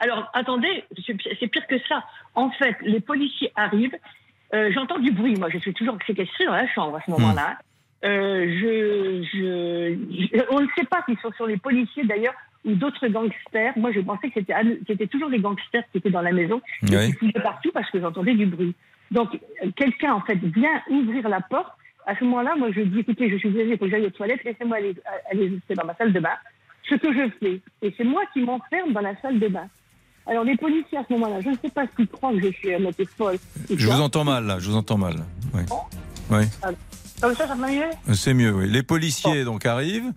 Alors, 0.00 0.28
attendez, 0.34 0.84
c'est 1.06 1.46
pire 1.46 1.66
que 1.68 1.78
ça. 1.88 2.04
En 2.34 2.50
fait, 2.50 2.76
les 2.82 3.00
policiers 3.00 3.50
arrivent. 3.56 3.96
euh, 4.52 4.70
J'entends 4.74 4.98
du 4.98 5.10
bruit. 5.12 5.36
Moi, 5.36 5.48
je 5.50 5.58
suis 5.58 5.72
toujours 5.72 5.96
séquestrée 6.06 6.44
dans 6.46 6.52
la 6.52 6.68
chambre 6.68 6.96
à 6.96 7.00
ce 7.06 7.10
moment-là. 7.12 7.58
Euh, 8.04 8.44
je, 8.60 9.22
je, 9.32 9.96
je- 10.36 10.42
on 10.50 10.60
ne 10.60 10.66
sait 10.76 10.84
pas 10.84 11.02
s'ils 11.06 11.18
sont 11.20 11.32
sur 11.32 11.46
les 11.46 11.56
policiers 11.56 12.04
d'ailleurs 12.04 12.34
ou 12.66 12.74
d'autres 12.74 13.06
gangsters. 13.08 13.72
Moi, 13.76 13.92
je 13.92 14.00
pensais 14.00 14.28
que 14.28 14.34
c'était 14.40 14.54
c'était 14.86 15.06
toujours 15.06 15.28
les 15.30 15.38
gangsters 15.38 15.84
qui 15.92 15.98
étaient 15.98 16.10
dans 16.10 16.20
la 16.22 16.32
maison. 16.32 16.60
Et 16.90 16.96
Oui. 16.96 17.14
qui 17.18 17.32
partout 17.32 17.70
parce 17.72 17.90
que 17.90 18.00
j'entendais 18.00 18.34
du 18.34 18.46
bruit. 18.46 18.74
Donc, 19.10 19.28
euh, 19.64 19.70
quelqu'un, 19.76 20.14
en 20.14 20.20
fait, 20.20 20.34
vient 20.36 20.82
ouvrir 20.90 21.28
la 21.28 21.40
porte. 21.40 21.72
À 22.06 22.16
ce 22.18 22.24
moment-là, 22.24 22.54
moi, 22.56 22.68
je 22.72 22.80
dis, 22.82 23.00
écoutez, 23.00 23.30
je 23.30 23.36
suis 23.36 23.50
désolée, 23.50 23.72
il 23.72 23.78
faut 23.78 23.84
que 23.86 23.90
j'aille 23.90 24.06
aux 24.06 24.10
toilettes, 24.10 24.44
laissez-moi 24.44 24.76
aller, 24.76 24.94
aller 25.30 25.48
jusqu'à 25.50 25.74
dans 25.74 25.86
ma 25.86 25.94
salle 25.96 26.12
de 26.12 26.20
bain. 26.20 26.36
Ce 26.88 26.94
que 26.96 27.12
je 27.12 27.28
fais. 27.40 27.60
Et 27.82 27.94
c'est 27.96 28.04
moi 28.04 28.22
qui 28.32 28.40
m'enferme 28.40 28.92
dans 28.92 29.00
la 29.00 29.20
salle 29.20 29.38
de 29.40 29.48
bain. 29.48 29.68
Alors, 30.28 30.42
les 30.44 30.56
policiers, 30.56 30.98
à 30.98 31.04
ce 31.08 31.12
moment-là, 31.14 31.40
je 31.40 31.50
ne 31.50 31.56
sais 31.56 31.70
pas 31.70 31.84
s'ils 31.96 32.08
croient 32.08 32.32
que 32.32 32.40
je 32.40 32.50
suis 32.52 32.74
à 32.74 32.78
moitié 32.80 33.06
folle. 33.06 33.36
Je 33.70 33.86
vous 33.86 34.00
entends 34.00 34.24
mal, 34.24 34.44
là, 34.44 34.58
je 34.58 34.68
vous 34.70 34.76
entends 34.76 34.98
mal. 34.98 35.14
Oui. 35.54 35.62
Oui. 36.30 36.44
Comme 37.20 37.34
ça, 37.34 37.46
ça 37.46 37.54
va 37.54 37.68
mieux? 37.68 37.90
C'est 38.14 38.34
mieux, 38.34 38.52
oui. 38.52 38.68
Les 38.68 38.82
policiers 38.82 39.44
donc 39.44 39.64
arrivent. 39.66 40.12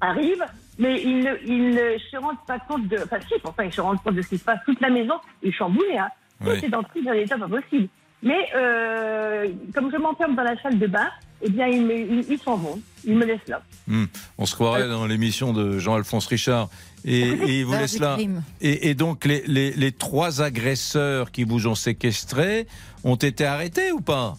Arrive, 0.00 0.44
mais 0.78 1.00
ils 1.02 1.18
ne, 1.18 1.32
ils 1.46 1.68
ne 1.70 1.98
se 2.10 2.16
rendent 2.16 2.44
pas 2.46 2.58
compte 2.58 2.86
de. 2.88 2.96
Enfin, 2.98 3.18
si, 3.26 3.34
enfin, 3.44 3.64
ils 3.64 3.72
se 3.72 3.80
rendent 3.80 4.02
compte 4.02 4.14
de 4.14 4.22
ce 4.22 4.28
qui 4.28 4.38
se 4.38 4.44
passe. 4.44 4.58
Toute 4.64 4.80
la 4.80 4.90
maison 4.90 5.14
est 5.42 5.52
chamboulée. 5.52 5.96
Hein. 5.98 6.08
Tout 6.44 6.50
Oui. 6.50 6.60
est 6.64 6.68
dans 6.68 6.82
tout 6.82 7.02
dans 7.02 7.12
l'état 7.12 7.38
pas 7.38 7.48
possible. 7.48 7.88
Mais 8.22 8.48
euh, 8.54 9.46
comme 9.74 9.90
je 9.92 9.96
m'enferme 9.96 10.34
dans 10.34 10.42
la 10.42 10.60
salle 10.62 10.78
de 10.78 10.86
bain, 10.86 11.08
eh 11.42 11.50
bien, 11.50 11.66
ils 11.66 11.84
me- 11.84 11.94
ils 11.98 12.24
ils 12.32 12.38
s'en 12.38 12.56
vont. 12.56 12.80
Ils 13.04 13.14
me 13.16 13.24
laissent 13.24 13.46
là. 13.46 13.62
Hmm. 13.86 14.04
On 14.38 14.46
se 14.46 14.54
croirait 14.54 14.88
dans 14.88 15.06
l'émission 15.06 15.52
de 15.52 15.78
Jean-Alphonse 15.78 16.26
Richard. 16.26 16.68
Et, 17.04 17.20
et 17.20 17.58
ils 17.60 17.64
vous 17.64 17.74
laissent 17.74 18.00
là. 18.00 18.16
Et, 18.60 18.88
et 18.90 18.94
donc, 18.94 19.24
les, 19.26 19.42
les- 19.46 19.72
les 19.72 19.92
trois 19.92 20.42
agresseurs 20.42 21.30
qui 21.30 21.44
vous 21.44 21.66
ont 21.68 21.74
séquestré 21.76 22.66
ont 23.04 23.14
été 23.16 23.44
arrêtés 23.44 23.92
ou 23.92 24.00
pas? 24.00 24.34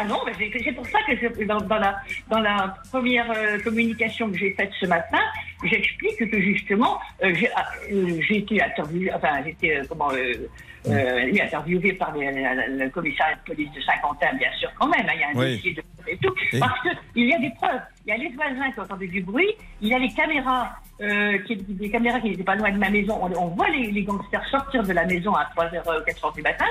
Ah 0.00 0.04
non, 0.04 0.20
mais 0.24 0.32
c'est 0.64 0.72
pour 0.72 0.86
ça 0.86 0.98
que 1.08 1.44
dans, 1.44 1.60
dans 1.60 1.78
la, 1.78 1.96
dans 2.30 2.38
la 2.38 2.72
première 2.92 3.28
euh, 3.36 3.58
communication 3.58 4.30
que 4.30 4.38
j'ai 4.38 4.52
faite 4.54 4.70
ce 4.78 4.86
matin, 4.86 5.18
j'explique 5.64 6.30
que 6.30 6.40
justement, 6.40 7.00
euh, 7.24 7.34
j'ai 7.34 7.50
ah, 7.56 7.66
euh, 7.90 8.20
j'ai 8.20 8.38
été 8.38 8.62
interviewé, 8.62 9.12
enfin, 9.12 9.42
j'ai 9.42 9.50
été, 9.50 9.76
euh, 9.78 9.82
comment, 9.88 10.08
oui, 10.10 11.40
interviewé 11.42 11.92
par 11.94 12.16
les- 12.16 12.30
la- 12.30 12.54
la- 12.54 12.68
le 12.68 12.88
commissariat 12.90 13.34
de 13.34 13.40
police 13.52 13.72
de 13.72 13.80
Saint-Quentin, 13.80 14.34
bien 14.38 14.52
sûr, 14.60 14.70
quand 14.78 14.86
même, 14.86 15.04
hein, 15.08 15.12
il 15.16 15.20
y 15.20 15.24
a 15.24 15.28
un 15.30 15.34
Oui. 15.34 15.56
dossier 15.56 15.74
de 15.74 15.82
et 16.10 16.16
tout, 16.18 16.32
Et- 16.52 16.60
parce 16.60 16.80
qu'il 16.80 17.26
y 17.28 17.34
a 17.34 17.38
des 17.40 17.50
preuves. 17.50 17.80
Il 18.06 18.10
y 18.10 18.12
a 18.12 18.16
les 18.16 18.28
voisins 18.30 18.70
qui 18.72 18.80
entendaient 18.80 19.08
du 19.08 19.20
bruit, 19.20 19.52
il 19.82 19.88
y 19.88 19.94
a 19.94 19.98
les 19.98 20.10
caméras, 20.12 20.76
qui, 21.46 21.56
des 21.56 21.90
caméras 21.90 22.20
qui 22.20 22.30
n'étaient 22.30 22.44
pas 22.44 22.54
loin 22.56 22.70
de 22.70 22.78
ma 22.78 22.88
maison. 22.88 23.18
On, 23.20 23.30
on 23.36 23.46
voit 23.48 23.68
les, 23.70 23.90
les 23.90 24.02
gangsters 24.04 24.46
sortir 24.48 24.82
de 24.84 24.92
la 24.92 25.04
maison 25.04 25.34
à 25.34 25.44
3h, 25.56 25.82
4h 26.06 26.34
du 26.36 26.42
matin. 26.42 26.64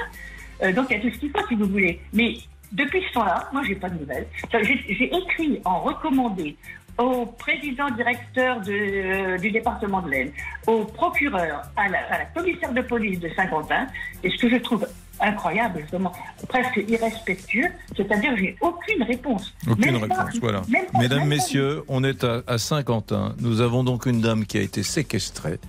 Donc 0.73 0.87
il 0.89 0.97
y 0.97 0.99
a 0.99 1.01
tout 1.01 1.09
ce 1.13 1.19
qu'il 1.19 1.29
faut 1.29 1.45
si 1.47 1.53
vous 1.55 1.67
voulez. 1.67 1.99
Mais 2.13 2.33
depuis 2.71 3.01
ce 3.07 3.13
temps-là, 3.13 3.49
moi 3.53 3.61
j'ai 3.67 3.75
pas 3.75 3.89
de 3.89 3.99
nouvelles. 3.99 4.27
J'ai 4.51 5.15
écrit 5.15 5.61
en 5.65 5.79
recommandé 5.81 6.55
au 6.97 7.25
président 7.27 7.89
directeur 7.91 8.59
de, 8.61 8.71
euh, 8.73 9.37
du 9.37 9.51
département 9.51 10.01
de 10.01 10.09
l'Aisne, 10.09 10.31
au 10.65 10.83
procureur, 10.83 11.61
à 11.75 11.87
la, 11.89 11.99
à 12.09 12.17
la 12.19 12.25
commissaire 12.25 12.73
de 12.73 12.81
police 12.81 13.19
de 13.19 13.29
Saint-Quentin, 13.35 13.85
et 14.23 14.29
ce 14.31 14.37
que 14.37 14.49
je 14.49 14.55
trouve 14.55 14.87
incroyable, 15.19 15.79
justement, 15.81 16.11
presque 16.47 16.79
irrespectueux, 16.87 17.67
c'est-à-dire 17.95 18.33
que 18.33 18.39
j'ai 18.39 18.55
aucune 18.61 19.03
réponse. 19.03 19.53
Aucune 19.69 19.91
Même 19.99 20.07
pas- 20.07 20.23
réponse, 20.23 20.39
voilà. 20.39 20.61
même 20.69 20.85
pas- 20.87 20.99
Mesdames, 20.99 21.19
même 21.19 21.29
pas- 21.29 21.35
messieurs, 21.35 21.83
on 21.87 22.03
est 22.03 22.23
à, 22.23 22.41
à 22.47 22.57
Saint-Quentin. 22.57 23.35
Nous 23.39 23.61
avons 23.61 23.83
donc 23.83 24.05
une 24.07 24.21
dame 24.21 24.45
qui 24.45 24.57
a 24.57 24.61
été 24.61 24.81
séquestrée. 24.83 25.59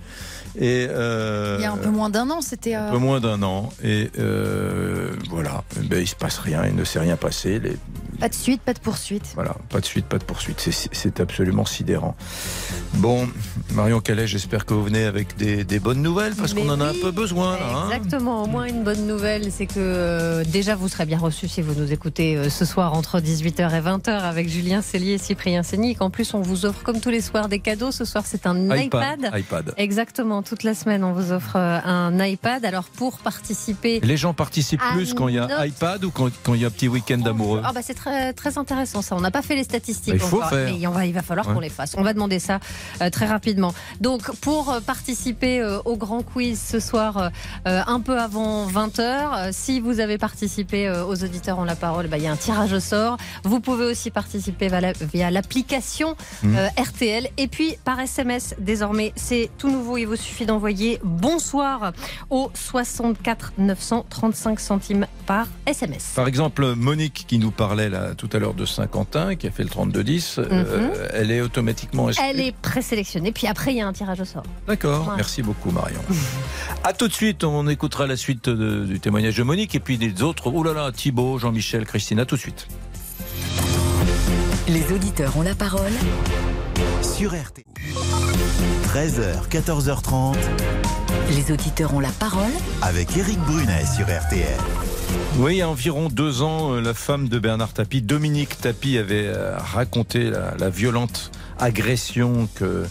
Et 0.57 0.87
euh, 0.89 1.57
Il 1.59 1.63
y 1.63 1.65
a 1.65 1.71
un 1.71 1.77
peu 1.77 1.89
moins 1.89 2.09
d'un 2.09 2.29
an, 2.29 2.41
c'était. 2.41 2.73
un 2.73 2.87
euh, 2.87 2.91
peu 2.91 2.97
moins 2.97 3.19
d'un 3.19 3.41
an. 3.43 3.71
Et 3.83 4.09
euh, 4.19 5.11
voilà, 5.29 5.63
ben, 5.83 5.99
il 5.99 6.07
se 6.07 6.15
passe 6.15 6.39
rien, 6.39 6.65
il 6.65 6.75
ne 6.75 6.83
s'est 6.83 6.99
rien 6.99 7.17
passé. 7.17 7.59
Les, 7.59 7.77
Pas 8.19 8.29
de 8.29 8.33
suite, 8.33 8.61
pas 8.61 8.73
de 8.73 8.79
poursuite. 8.79 9.31
voilà, 9.35 9.55
pas 9.69 9.79
de 9.79 9.85
suite, 9.85 10.05
pas 10.05 10.17
de 10.17 10.23
poursuite. 10.23 10.59
C'est- 10.59 11.19
absolument 11.19 11.65
sidérant. 11.65 12.15
Bon, 12.95 13.27
Marion 13.73 13.99
Calais, 13.99 14.27
j'espère 14.27 14.65
que 14.65 14.73
vous 14.73 14.83
venez 14.83 15.03
avec 15.03 15.35
des, 15.37 15.63
des 15.63 15.79
bonnes 15.79 16.01
nouvelles 16.01 16.33
parce 16.35 16.53
qu'on 16.53 16.69
en 16.69 16.79
a 16.81 16.85
un 16.87 16.93
peu 17.01 17.11
besoin. 17.11 17.57
Là, 17.57 17.65
hein. 17.75 17.89
Exactement, 17.91 18.43
au 18.43 18.47
moins 18.47 18.65
une 18.65 18.83
bonne 18.83 19.05
nouvelle, 19.05 19.51
c'est 19.51 19.65
que 19.65 19.73
euh, 19.77 20.43
déjà 20.45 20.75
vous 20.75 20.87
serez 20.87 21.05
bien 21.05 21.17
reçus 21.17 21.47
si 21.47 21.61
vous 21.61 21.73
nous 21.79 21.91
écoutez 21.91 22.35
euh, 22.35 22.49
ce 22.49 22.65
soir 22.65 22.93
entre 22.93 23.19
18h 23.19 23.73
et 23.73 23.81
20h 23.81 24.09
avec 24.09 24.49
Julien 24.49 24.81
Cellier 24.81 25.13
et 25.13 25.17
Cyprien 25.17 25.63
Sénic. 25.63 26.01
En 26.01 26.09
plus, 26.09 26.33
on 26.33 26.41
vous 26.41 26.65
offre 26.65 26.83
comme 26.83 26.99
tous 26.99 27.09
les 27.09 27.21
soirs 27.21 27.49
des 27.49 27.59
cadeaux. 27.59 27.91
Ce 27.91 28.05
soir, 28.05 28.23
c'est 28.25 28.45
un 28.47 28.55
iPad. 28.75 29.19
iPad. 29.19 29.31
iPad. 29.39 29.73
Exactement, 29.77 30.41
toute 30.43 30.63
la 30.63 30.73
semaine, 30.73 31.03
on 31.03 31.13
vous 31.13 31.31
offre 31.31 31.55
euh, 31.55 31.79
un 31.83 32.17
iPad. 32.23 32.63
Alors 32.65 32.85
pour 32.85 33.19
participer. 33.19 33.99
Les 34.01 34.17
gens 34.17 34.33
participent 34.33 34.81
plus 34.93 35.13
quand 35.13 35.27
il 35.27 35.35
y 35.35 35.39
a 35.39 35.47
notre- 35.47 35.65
iPad 35.65 36.03
ou 36.05 36.11
quand, 36.11 36.29
quand 36.43 36.53
il 36.53 36.61
y 36.61 36.65
a 36.65 36.67
un 36.67 36.71
petit 36.71 36.87
week-end 36.87 37.21
amoureux 37.25 37.61
Ah 37.63 37.71
bah 37.73 37.81
c'est 37.83 37.93
très, 37.93 38.08
très 38.35 38.57
intéressant 38.57 39.01
ça. 39.01 39.15
On 39.15 39.21
n'a 39.21 39.31
pas 39.31 39.41
fait 39.41 39.55
les 39.55 39.63
statistiques 39.63 40.15
Il 40.17 40.23
encore, 40.23 40.49
faire. 40.49 40.71
mais 40.73 40.87
on 40.87 40.91
va, 40.91 41.05
il 41.05 41.13
va 41.13 41.21
falloir 41.21 41.47
Ouais. 41.47 41.53
qu'on 41.53 41.59
les 41.59 41.69
fasse. 41.69 41.95
On 41.97 42.03
va 42.03 42.13
demander 42.13 42.39
ça 42.39 42.59
euh, 43.01 43.09
très 43.09 43.25
rapidement. 43.25 43.73
Donc 44.01 44.31
pour 44.41 44.71
euh, 44.71 44.79
participer 44.79 45.59
euh, 45.61 45.79
au 45.85 45.95
grand 45.97 46.23
quiz 46.23 46.59
ce 46.59 46.79
soir, 46.79 47.31
euh, 47.67 47.81
un 47.87 47.99
peu 48.01 48.19
avant 48.19 48.67
20h, 48.67 48.99
euh, 49.01 49.49
si 49.51 49.79
vous 49.79 49.99
avez 49.99 50.17
participé 50.17 50.89
aux 50.91 51.23
auditeurs 51.23 51.59
ont 51.59 51.63
la 51.63 51.75
parole, 51.75 52.07
bah, 52.07 52.17
il 52.17 52.23
y 52.23 52.27
a 52.27 52.31
un 52.31 52.35
tirage 52.35 52.73
au 52.73 52.79
sort. 52.79 53.17
Vous 53.43 53.59
pouvez 53.59 53.85
aussi 53.85 54.11
participer 54.11 54.67
via 54.67 54.81
la- 54.81 54.93
via 54.93 55.31
l'application 55.31 56.15
euh, 56.45 56.67
RTL 56.77 57.27
et 57.37 57.47
puis 57.47 57.75
par 57.83 57.99
SMS 57.99 58.55
désormais 58.59 59.13
c'est 59.15 59.49
tout 59.57 59.69
nouveau. 59.71 59.97
Il 59.97 60.05
vous 60.05 60.15
suffit 60.15 60.45
d'envoyer 60.45 60.99
bonsoir 61.03 61.91
au 62.29 62.51
64 62.53 63.53
935 63.57 64.59
centimes 64.59 65.05
par 65.25 65.47
SMS. 65.65 66.13
Par 66.15 66.27
exemple, 66.27 66.73
Monique 66.75 67.25
qui 67.27 67.37
nous 67.39 67.51
parlait 67.51 67.89
là 67.89 67.98
tout 68.17 68.29
à 68.33 68.39
l'heure 68.39 68.53
de 68.53 68.65
Saint-Quentin, 68.65 69.35
qui 69.35 69.47
a 69.47 69.51
fait 69.51 69.63
le 69.63 69.69
3210, 69.69 70.39
euh, 70.39 71.09
elle 71.13 71.31
est 71.31 71.41
automatiquement 71.41 72.09
exclue. 72.09 72.25
Mhm. 72.25 72.31
Elle 72.33 72.41
est 72.47 72.55
présélectionnée, 72.55 73.31
puis 73.31 73.47
après 73.47 73.71
il 73.71 73.77
y 73.77 73.81
a 73.81 73.87
un 73.87 73.93
tirage 73.93 74.19
au 74.21 74.25
sort. 74.25 74.43
D'accord, 74.67 75.13
merci 75.15 75.41
beaucoup 75.41 75.71
Marion. 75.71 75.99
à 76.83 76.93
tout 76.93 77.07
de 77.07 77.13
suite, 77.13 77.43
on 77.43 77.67
écoutera 77.67 78.07
la 78.07 78.17
suite 78.17 78.49
de- 78.49 78.85
du 78.85 78.99
témoignage 78.99 79.35
de 79.37 79.43
Monique 79.43 79.75
et 79.75 79.79
puis 79.79 79.97
des 79.97 80.21
autres. 80.21 80.51
Oh 80.53 80.63
là 80.63 80.73
là, 80.73 80.91
Thibaut, 80.91 81.37
Jean-Michel, 81.39 81.85
Christine, 81.85 82.19
à 82.19 82.25
tout 82.25 82.35
de 82.35 82.41
suite. 82.41 82.67
Les 84.67 84.91
auditeurs 84.93 85.35
ont 85.37 85.41
la 85.41 85.55
parole 85.55 85.91
sur 87.01 87.31
RTL. 87.31 87.65
13h, 88.93 89.47
14h30 89.49 90.35
Les 91.35 91.51
auditeurs 91.51 91.93
ont 91.93 91.99
la 91.99 92.09
parole 92.09 92.51
avec 92.81 93.15
Eric 93.17 93.39
Brunet 93.39 93.85
sur 93.85 94.05
RTL. 94.05 94.57
Oui, 95.37 95.55
il 95.55 95.57
y 95.57 95.61
a 95.61 95.69
environ 95.69 96.09
deux 96.09 96.41
ans, 96.41 96.73
euh, 96.73 96.81
la 96.81 96.93
femme 96.93 97.29
de 97.29 97.39
Bernard 97.39 97.73
Tapie, 97.73 98.01
Dominique 98.01 98.59
Tapie, 98.59 98.97
avait 98.97 99.27
euh, 99.27 99.57
raconté 99.57 100.29
la, 100.29 100.53
la 100.59 100.69
violente 100.69 101.31
agression 101.59 102.49
que 102.55 102.85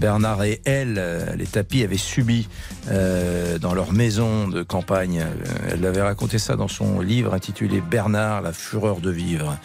Bernard 0.00 0.42
et 0.44 0.62
elle, 0.64 0.96
euh, 0.98 1.36
les 1.36 1.46
Tapis, 1.46 1.84
avaient 1.84 1.98
subi 1.98 2.48
euh, 2.90 3.58
dans 3.58 3.74
leur 3.74 3.92
maison 3.92 4.48
de 4.48 4.62
campagne. 4.62 5.20
Euh, 5.20 5.72
Elle 5.72 5.84
avait 5.84 6.00
raconté 6.00 6.38
ça 6.38 6.56
dans 6.56 6.68
son 6.68 7.00
livre 7.00 7.34
intitulé 7.34 7.82
Bernard, 7.82 8.40
la 8.40 8.52
fureur 8.52 9.00
de 9.00 9.10
vivre. 9.10 9.58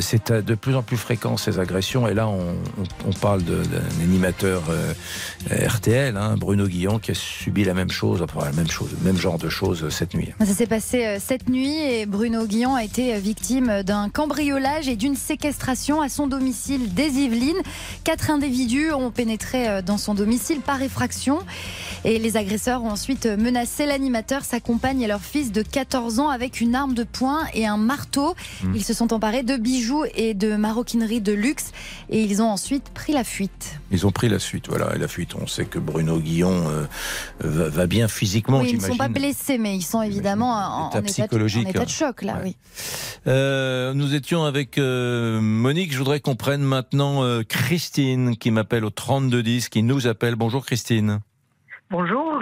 C'est 0.00 0.32
de 0.32 0.54
plus 0.54 0.74
en 0.74 0.82
plus 0.82 0.96
fréquent 0.96 1.36
ces 1.36 1.58
agressions. 1.58 2.06
Et 2.08 2.14
là, 2.14 2.28
on, 2.28 3.12
parle 3.20 3.42
d'un 3.42 3.62
animateur 4.02 4.62
RTL, 5.50 6.16
hein, 6.16 6.36
Bruno 6.36 6.66
Guillon, 6.66 6.98
qui 6.98 7.12
a 7.12 7.14
subi 7.14 7.64
la 7.64 7.74
même 7.74 7.90
chose, 7.90 8.22
enfin 8.22 8.44
la 8.44 8.52
même 8.52 8.70
chose, 8.70 8.90
même 9.02 9.16
genre 9.16 9.38
de 9.38 9.48
choses 9.48 9.88
cette 9.90 10.14
nuit. 10.14 10.30
Ça 10.40 10.46
s'est 10.46 10.66
passé 10.66 11.18
cette 11.20 11.48
nuit 11.48 11.76
et 11.78 12.06
Bruno 12.06 12.46
Guillon 12.46 12.74
a 12.74 12.84
été 12.84 13.18
victime 13.18 13.82
d'un 13.82 14.08
cambriolage 14.08 14.88
et 14.88 14.96
d'une 14.96 15.16
séquestration 15.16 16.00
à 16.00 16.08
son 16.08 16.26
domicile 16.26 16.92
des 16.92 17.18
Yvelines. 17.18 17.62
Quatre 18.04 18.30
individus 18.30 18.92
ont 18.92 19.10
pénétré 19.10 19.59
euh, 19.68 19.82
dans 19.82 19.98
son 19.98 20.14
domicile 20.14 20.60
par 20.60 20.82
effraction 20.82 21.40
et 22.04 22.18
les 22.18 22.36
agresseurs 22.36 22.82
ont 22.82 22.90
ensuite 22.90 23.26
euh, 23.26 23.36
menacé 23.36 23.86
l'animateur, 23.86 24.44
sa 24.44 24.60
compagne 24.60 25.02
et 25.02 25.06
leur 25.06 25.20
fils 25.20 25.52
de 25.52 25.62
14 25.62 26.18
ans 26.18 26.28
avec 26.28 26.60
une 26.60 26.74
arme 26.74 26.94
de 26.94 27.04
poing 27.04 27.44
et 27.54 27.66
un 27.66 27.76
marteau. 27.76 28.34
Mmh. 28.62 28.74
Ils 28.74 28.84
se 28.84 28.94
sont 28.94 29.12
emparés 29.12 29.42
de 29.42 29.56
bijoux 29.56 30.04
et 30.14 30.34
de 30.34 30.56
maroquinerie 30.56 31.20
de 31.20 31.32
luxe 31.32 31.72
et 32.08 32.22
ils 32.22 32.40
ont 32.42 32.48
ensuite 32.48 32.90
pris 32.90 33.12
la 33.12 33.24
fuite. 33.24 33.80
Ils 33.90 34.06
ont 34.06 34.12
pris 34.12 34.28
la 34.28 34.38
suite, 34.38 34.68
voilà. 34.68 34.94
Et 34.94 34.98
la 34.98 35.08
fuite, 35.08 35.34
on 35.34 35.46
sait 35.46 35.66
que 35.66 35.78
Bruno 35.78 36.18
Guillon 36.18 36.68
euh, 36.68 36.86
va, 37.40 37.68
va 37.68 37.86
bien 37.86 38.08
physiquement, 38.08 38.60
Oui, 38.60 38.70
ils 38.70 38.76
ne 38.78 38.82
sont 38.82 38.96
pas 38.96 39.08
blessés 39.08 39.58
mais 39.58 39.76
ils 39.76 39.82
sont 39.82 40.02
évidemment 40.02 40.52
en, 40.52 40.90
État 40.90 41.02
psychologique, 41.02 41.66
en 41.66 41.70
état 41.70 41.78
de 41.80 41.84
hein. 41.84 41.88
choc 41.88 42.22
là, 42.22 42.34
Ouais. 42.34 42.40
oui. 42.44 42.56
Euh, 43.26 43.92
nous 43.92 44.14
étions 44.14 44.44
avec 44.44 44.78
euh, 44.78 45.40
Monique. 45.40 45.92
Je 45.92 45.98
voudrais 45.98 46.20
qu'on 46.20 46.36
prenne 46.36 46.62
maintenant 46.62 47.22
Christine 47.48 48.36
qui 48.36 48.50
m'appelle 48.50 48.84
au 48.84 48.90
3210, 49.40 49.68
qui 49.68 49.82
nous 49.82 50.06
appelle. 50.06 50.36
Bonjour 50.36 50.64
Christine. 50.64 51.20
Bonjour. 51.90 52.40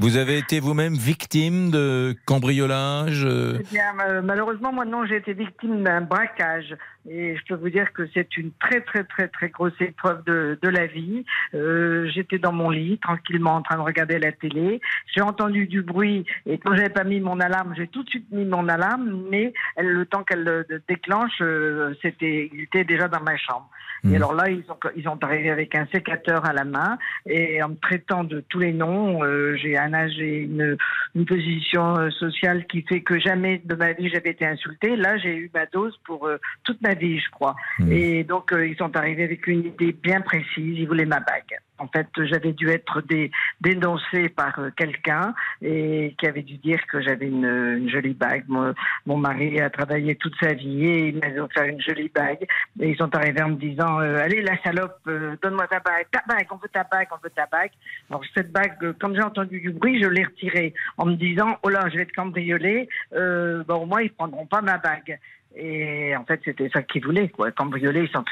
Vous 0.00 0.16
avez 0.16 0.38
été 0.38 0.60
vous-même 0.60 0.94
victime 0.94 1.72
de 1.72 2.14
cambriolage 2.24 3.24
euh, 3.24 3.58
Eh 3.58 3.64
bien, 3.64 3.82
euh, 4.06 4.22
malheureusement, 4.22 4.72
moi 4.72 4.84
non, 4.84 5.04
j'ai 5.06 5.16
été 5.16 5.32
victime 5.32 5.82
d'un 5.82 6.02
braquage. 6.02 6.76
et 7.10 7.36
je 7.36 7.42
peux 7.48 7.56
vous 7.56 7.68
dire 7.70 7.92
que 7.92 8.08
c'est 8.14 8.36
une 8.36 8.52
très 8.60 8.80
très 8.82 9.02
très 9.02 9.26
très 9.26 9.48
grosse 9.48 9.72
épreuve 9.80 10.22
de, 10.24 10.56
de 10.62 10.68
la 10.68 10.86
vie. 10.86 11.24
Euh, 11.54 12.08
J'étais 12.14 12.38
dans 12.38 12.52
mon 12.52 12.70
lit 12.70 12.98
tranquillement 12.98 13.56
en 13.56 13.62
train 13.62 13.76
de 13.76 13.82
regarder 13.82 14.20
la 14.20 14.30
télé. 14.30 14.80
J'ai 15.12 15.20
entendu 15.20 15.66
du 15.66 15.82
bruit 15.82 16.24
et 16.46 16.58
quand 16.58 16.76
j'avais 16.76 16.90
pas 16.90 17.02
mis 17.04 17.18
mon 17.18 17.40
alarme, 17.40 17.74
j'ai 17.76 17.88
tout 17.88 18.04
de 18.04 18.08
suite 18.08 18.30
mis 18.30 18.44
mon 18.44 18.68
alarme, 18.68 19.24
mais 19.32 19.52
elle, 19.74 19.88
le 19.88 20.06
temps 20.06 20.22
qu'elle 20.22 20.44
le 20.44 20.64
déclenche, 20.88 21.40
euh, 21.40 21.92
c'était, 22.02 22.50
il 22.52 22.60
était 22.62 22.84
déjà 22.84 23.08
dans 23.08 23.22
ma 23.22 23.36
chambre. 23.36 23.68
Et 24.04 24.16
alors 24.16 24.34
là, 24.34 24.48
ils 24.48 24.64
ont 24.70 24.78
ils 24.96 25.08
ont 25.08 25.18
arrivé 25.22 25.50
avec 25.50 25.74
un 25.74 25.86
sécateur 25.92 26.44
à 26.44 26.52
la 26.52 26.64
main. 26.64 26.98
Et 27.26 27.62
en 27.62 27.70
me 27.70 27.76
traitant 27.76 28.24
de 28.24 28.40
tous 28.48 28.58
les 28.58 28.72
noms, 28.72 29.22
euh, 29.24 29.56
j'ai 29.56 29.76
un 29.76 29.92
âge 29.94 30.18
et 30.18 30.42
une, 30.42 30.76
une 31.14 31.26
position 31.26 31.96
euh, 31.98 32.10
sociale 32.10 32.66
qui 32.66 32.82
fait 32.82 33.00
que 33.00 33.18
jamais 33.18 33.60
de 33.64 33.74
ma 33.74 33.92
vie 33.92 34.08
j'avais 34.08 34.30
été 34.30 34.46
insultée. 34.46 34.96
Là, 34.96 35.16
j'ai 35.18 35.34
eu 35.36 35.50
ma 35.54 35.66
dose 35.66 35.98
pour 36.04 36.26
euh, 36.26 36.38
toute 36.64 36.80
ma 36.82 36.94
vie, 36.94 37.18
je 37.18 37.30
crois. 37.30 37.56
Et 37.90 38.24
donc, 38.24 38.52
euh, 38.52 38.66
ils 38.66 38.76
sont 38.76 38.94
arrivés 38.96 39.24
avec 39.24 39.46
une 39.46 39.64
idée 39.66 39.92
bien 39.92 40.20
précise. 40.20 40.78
Ils 40.78 40.86
voulaient 40.86 41.04
ma 41.06 41.20
bague. 41.20 41.58
En 41.80 41.86
fait, 41.86 42.08
j'avais 42.24 42.52
dû 42.52 42.68
être 42.70 43.02
dé- 43.02 43.30
dénoncée 43.60 44.28
par 44.28 44.58
quelqu'un 44.76 45.32
et 45.62 46.12
qui 46.18 46.26
avait 46.26 46.42
dû 46.42 46.56
dire 46.56 46.80
que 46.90 47.00
j'avais 47.00 47.26
une, 47.28 47.44
une 47.44 47.88
jolie 47.88 48.14
bague. 48.14 48.42
Mon, 48.48 48.74
mon 49.06 49.16
mari 49.16 49.60
a 49.60 49.70
travaillé 49.70 50.16
toute 50.16 50.34
sa 50.40 50.54
vie 50.54 50.84
et 50.86 51.08
il 51.10 51.18
m'avait 51.20 51.38
offert 51.38 51.64
une 51.66 51.80
jolie 51.80 52.10
bague. 52.12 52.44
Et 52.80 52.90
ils 52.90 52.96
sont 52.96 53.14
arrivés 53.14 53.42
en 53.42 53.50
me 53.50 53.56
disant 53.56 54.00
euh, 54.00 54.18
Allez, 54.18 54.42
la 54.42 54.60
salope, 54.64 54.98
euh, 55.06 55.36
donne-moi 55.40 55.68
ta 55.68 55.78
bague, 55.78 56.06
ta 56.10 56.20
bague, 56.28 56.48
on 56.50 56.56
veut 56.56 56.68
ta 56.72 56.82
bague, 56.82 57.06
on 57.12 57.18
veut 57.22 57.30
ta 57.30 57.46
bague. 57.46 57.70
Alors, 58.10 58.22
cette 58.34 58.50
bague, 58.50 58.98
comme 58.98 59.14
j'ai 59.14 59.22
entendu 59.22 59.60
du 59.60 59.70
bruit, 59.70 60.02
je 60.02 60.08
l'ai 60.08 60.24
retirée 60.24 60.74
en 60.98 61.06
me 61.06 61.14
disant 61.14 61.56
Oh 61.62 61.68
là, 61.70 61.88
je 61.90 61.96
vais 61.96 62.02
être 62.02 62.12
cambriolée. 62.14 62.88
Euh, 63.14 63.64
bon, 63.66 63.76
au 63.82 63.86
moins, 63.86 64.02
ils 64.02 64.10
prendront 64.12 64.46
pas 64.46 64.60
ma 64.60 64.78
bague. 64.78 65.18
Et 65.60 66.14
en 66.14 66.24
fait, 66.24 66.40
c'était 66.44 66.68
ça 66.68 66.82
qu'ils 66.82 67.02
voulaient, 67.02 67.30
quoi. 67.30 67.50
Cambrioler, 67.50 68.02
ils, 68.04 68.10
sont... 68.10 68.24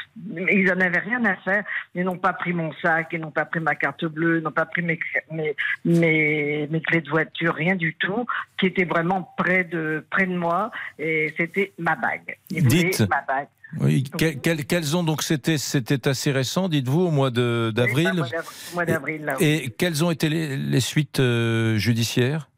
ils 0.48 0.70
en 0.70 0.79
avaient 0.79 0.98
rien 1.00 1.24
à 1.24 1.35
faire. 1.37 1.64
Ils 1.94 2.05
n'ont 2.05 2.18
pas 2.18 2.35
pris 2.35 2.52
mon 2.52 2.72
sac, 2.83 3.09
ils 3.12 3.18
n'ont 3.20 3.33
pas 3.33 3.46
pris 3.46 3.59
ma 3.59 3.74
carte 3.74 4.05
bleue, 4.05 4.38
ils 4.38 4.42
n'ont 4.44 4.52
pas 4.52 4.66
pris 4.66 4.83
mes, 4.83 4.98
mes, 5.33 5.57
mes, 5.85 6.68
mes 6.70 6.81
clés 6.83 7.00
de 7.00 7.09
voiture, 7.09 7.55
rien 7.55 7.74
du 7.74 7.94
tout, 7.94 8.26
qui 8.61 8.66
était 8.66 8.85
vraiment 8.85 9.33
près 9.38 9.64
de, 9.64 10.05
près 10.11 10.26
de 10.26 10.37
moi. 10.37 10.70
Et 11.00 11.35
c'était 11.37 11.72
ma 11.79 11.96
bague. 11.96 12.37
Ils 12.50 12.64
Dites. 12.66 13.00
ma 13.09 13.22
bague. 13.26 13.48
Oui, 13.81 14.05
que- 14.05 14.35
quelles, 14.38 14.64
quelles 14.64 14.96
ont 14.96 15.02
donc 15.02 15.22
c'était 15.22 15.59
c'était 15.59 16.07
assez 16.07 16.31
récent, 16.31 16.68
dites-vous, 16.68 17.07
au 17.07 17.11
mois 17.11 17.31
Oui, 17.35 17.72
d'avril. 17.72 18.22
au 18.22 18.74
mois 18.74 18.85
d'avril, 18.85 19.35
oui. 19.40 19.44
Et 19.46 19.70
quelles 19.70 20.05
ont 20.05 20.12
été 20.12 20.29
les, 20.29 20.57
les 20.57 20.81
suites 20.81 21.18
euh, 21.18 21.76
judiciaires? 21.76 22.48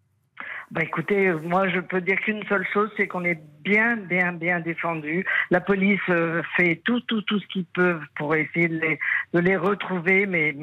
Bah 0.70 0.82
écoutez, 0.82 1.32
moi 1.32 1.68
je 1.68 1.80
peux 1.80 2.00
dire 2.02 2.20
qu'une 2.20 2.44
seule 2.44 2.66
chose, 2.72 2.90
c'est 2.96 3.06
qu'on 3.06 3.24
est 3.24 3.40
bien, 3.64 3.96
bien, 3.96 4.32
bien 4.32 4.60
défendu. 4.60 5.24
La 5.50 5.60
police 5.60 6.00
euh, 6.10 6.42
fait 6.56 6.80
tout, 6.84 7.00
tout, 7.00 7.22
tout 7.22 7.38
ce 7.38 7.46
qu'ils 7.46 7.64
peuvent 7.64 8.02
pour 8.16 8.34
essayer 8.34 8.68
de 8.68 9.40
les, 9.40 9.56
retrouver, 9.56 10.26
mais 10.26 10.54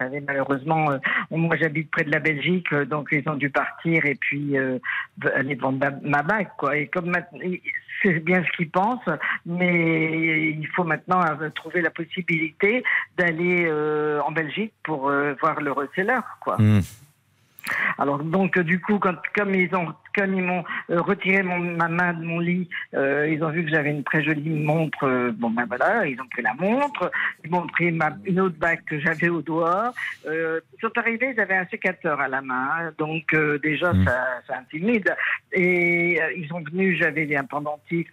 malheureusement, 0.00 0.90
euh, 0.90 0.98
moi 1.30 1.56
j'habite 1.56 1.90
près 1.90 2.04
de 2.04 2.10
la 2.10 2.18
Belgique, 2.18 2.72
euh, 2.72 2.84
donc 2.84 3.08
ils 3.12 3.28
ont 3.28 3.36
dû 3.36 3.50
partir 3.50 4.04
et 4.04 4.16
puis 4.16 4.58
euh, 4.58 4.78
aller 5.34 5.54
vendre 5.54 5.86
ma, 6.02 6.22
bague, 6.22 6.48
quoi. 6.58 6.76
Et 6.76 6.88
comme 6.88 7.10
maintenant, 7.10 7.38
c'est 8.02 8.20
bien 8.20 8.42
ce 8.44 8.56
qu'ils 8.56 8.70
pensent, 8.70 9.08
mais 9.46 10.50
il 10.50 10.66
faut 10.74 10.84
maintenant 10.84 11.22
trouver 11.54 11.80
la 11.80 11.90
possibilité 11.90 12.82
d'aller 13.16 13.70
en 14.20 14.32
Belgique 14.32 14.74
pour 14.82 15.10
voir 15.40 15.60
le 15.60 15.72
reseller, 15.72 16.20
quoi. 16.40 16.56
Hmm. 16.58 16.80
Alors 17.98 18.18
donc 18.18 18.58
du 18.58 18.80
coup, 18.80 18.98
quand, 18.98 19.16
comme 19.34 19.54
ils 19.54 19.74
ont 19.74 19.94
comme 20.16 20.34
ils 20.34 20.42
m'ont 20.42 20.64
euh, 20.90 21.00
retiré 21.00 21.42
mon, 21.42 21.58
ma 21.58 21.88
main 21.88 22.12
de 22.12 22.24
mon 22.24 22.38
lit, 22.38 22.68
euh, 22.94 23.28
ils 23.28 23.42
ont 23.42 23.50
vu 23.50 23.64
que 23.64 23.70
j'avais 23.70 23.90
une 23.90 24.04
très 24.04 24.22
jolie 24.22 24.48
montre. 24.48 25.04
euh, 25.04 25.32
bon 25.32 25.50
ben 25.50 25.64
voilà, 25.66 26.06
ils 26.06 26.20
ont 26.20 26.26
pris 26.28 26.42
la 26.42 26.54
montre, 26.54 27.10
ils 27.44 27.50
m'ont 27.50 27.66
pris 27.66 27.90
ma, 27.90 28.10
une 28.24 28.40
autre 28.40 28.56
bague 28.56 28.84
que 28.86 29.00
j'avais 29.00 29.28
au 29.28 29.42
doigt. 29.42 29.92
Euh, 30.26 30.60
ils 30.76 30.80
sont 30.80 30.96
arrivés, 30.96 31.32
ils 31.34 31.40
avaient 31.40 31.56
un 31.56 31.66
sécateur 31.66 32.20
à 32.20 32.28
la 32.28 32.42
main, 32.42 32.92
donc 32.98 33.34
déjà 33.62 33.92
ça, 34.04 34.40
ça 34.46 34.58
intimide. 34.58 35.14
Et 35.52 36.20
ils 36.36 36.48
sont 36.48 36.60
venus, 36.60 36.98
j'avais 36.98 37.34
un 37.36 37.44
pendentif 37.44 38.08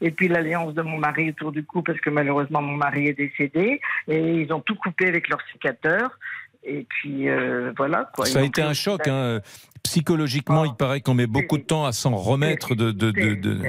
et 0.00 0.10
puis 0.10 0.28
l'alliance 0.28 0.74
de 0.74 0.82
mon 0.82 0.98
mari 0.98 1.30
autour 1.30 1.52
du 1.52 1.64
cou 1.64 1.82
parce 1.82 2.00
que 2.00 2.10
malheureusement 2.10 2.60
mon 2.60 2.76
mari 2.76 3.08
est 3.08 3.14
décédé 3.14 3.80
et 4.08 4.18
ils 4.18 4.52
ont 4.52 4.60
tout 4.60 4.74
coupé 4.74 5.06
avec 5.06 5.28
leur 5.28 5.40
sécateur. 5.52 6.18
Et 6.64 6.84
puis 6.88 7.28
euh, 7.28 7.72
voilà 7.76 8.10
quoi. 8.14 8.26
Ça 8.26 8.40
a 8.40 8.42
été 8.42 8.62
un 8.62 8.70
aussi 8.70 8.82
choc. 8.82 9.06
hein. 9.08 9.40
Psychologiquement, 9.84 10.64
il 10.64 10.74
paraît 10.74 11.00
qu'on 11.00 11.14
met 11.14 11.26
beaucoup 11.26 11.56
de 11.58 11.62
temps 11.62 11.86
à 11.86 11.92
s'en 11.92 12.14
remettre 12.16 12.74
de. 12.74 12.90
de, 12.90 13.10
de, 13.10 13.34
de- 13.34 13.62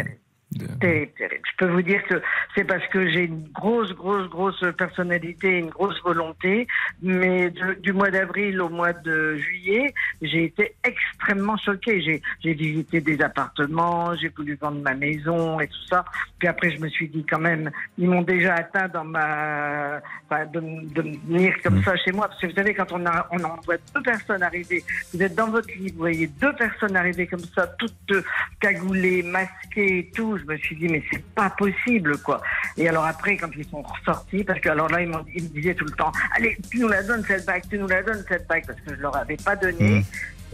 Terrible, 0.79 1.11
terrible. 1.15 1.43
Je 1.51 1.57
peux 1.65 1.71
vous 1.71 1.81
dire 1.83 2.01
que 2.07 2.15
c'est 2.55 2.63
parce 2.63 2.85
que 2.87 3.07
j'ai 3.11 3.25
une 3.25 3.47
grosse, 3.53 3.93
grosse, 3.93 4.27
grosse 4.29 4.63
personnalité, 4.77 5.59
une 5.59 5.69
grosse 5.69 6.01
volonté, 6.01 6.65
mais 7.03 7.51
de- 7.51 7.75
du 7.75 7.93
mois 7.93 8.09
d'avril 8.09 8.59
au 8.59 8.67
mois 8.69 8.91
de 8.93 9.35
juillet, 9.35 9.93
j'ai 10.23 10.45
été 10.45 10.73
extrêmement 10.83 11.55
choquée. 11.57 12.01
J'ai, 12.01 12.53
visité 12.53 12.99
des 12.99 13.21
appartements, 13.21 14.15
j'ai 14.15 14.29
voulu 14.29 14.57
vendre 14.59 14.81
ma 14.81 14.95
maison 14.95 15.59
et 15.59 15.67
tout 15.67 15.83
ça. 15.87 16.03
Puis 16.39 16.47
après, 16.47 16.71
je 16.71 16.79
me 16.79 16.89
suis 16.89 17.07
dit 17.07 17.23
quand 17.29 17.39
même, 17.39 17.69
ils 17.99 18.09
m'ont 18.09 18.23
déjà 18.23 18.55
atteint 18.55 18.87
dans 18.87 19.05
ma, 19.05 20.01
enfin, 20.29 20.45
de, 20.47 20.59
de 20.59 21.01
venir 21.27 21.53
comme 21.63 21.83
ça 21.83 21.95
chez 21.97 22.11
moi. 22.11 22.27
Parce 22.27 22.41
que 22.41 22.47
vous 22.47 22.53
savez, 22.55 22.73
quand 22.73 22.91
on 22.91 23.05
a, 23.05 23.27
on 23.31 23.43
en 23.43 23.55
voit 23.65 23.77
deux 23.95 24.01
personnes 24.01 24.41
arriver, 24.41 24.83
vous 25.13 25.21
êtes 25.21 25.35
dans 25.35 25.49
votre 25.51 25.69
lit, 25.77 25.91
vous 25.91 25.99
voyez 25.99 26.25
deux 26.41 26.53
personnes 26.55 26.95
arriver 26.95 27.27
comme 27.27 27.39
ça, 27.55 27.67
toutes 27.77 27.93
euh, 28.11 28.23
cagoulées, 28.59 29.21
masquées 29.21 29.99
et 29.99 30.11
tout. 30.15 30.38
Je 30.39 30.51
me 30.51 30.57
suis 30.57 30.75
dit, 30.75 30.87
mais 30.87 31.03
c'est 31.11 31.23
pas 31.35 31.49
possible, 31.49 32.17
quoi. 32.19 32.41
Et 32.77 32.87
alors 32.87 33.05
après, 33.05 33.37
quand 33.37 33.49
ils 33.57 33.65
sont 33.65 33.81
ressortis, 33.81 34.43
parce 34.43 34.59
que 34.59 34.69
alors 34.69 34.89
là, 34.89 35.01
ils, 35.01 35.11
ils 35.35 35.43
me 35.43 35.49
disaient 35.49 35.73
tout 35.75 35.85
le 35.85 35.91
temps, 35.91 36.11
allez, 36.35 36.57
tu 36.71 36.79
nous 36.79 36.87
la 36.87 37.03
donnes 37.03 37.23
cette 37.27 37.45
bague, 37.45 37.63
tu 37.69 37.77
nous 37.77 37.87
la 37.87 38.01
donnes 38.03 38.23
cette 38.27 38.47
bague, 38.47 38.65
parce 38.67 38.79
que 38.81 38.95
je 38.95 39.01
leur 39.01 39.15
avais 39.15 39.37
pas 39.37 39.55
donné. 39.55 40.03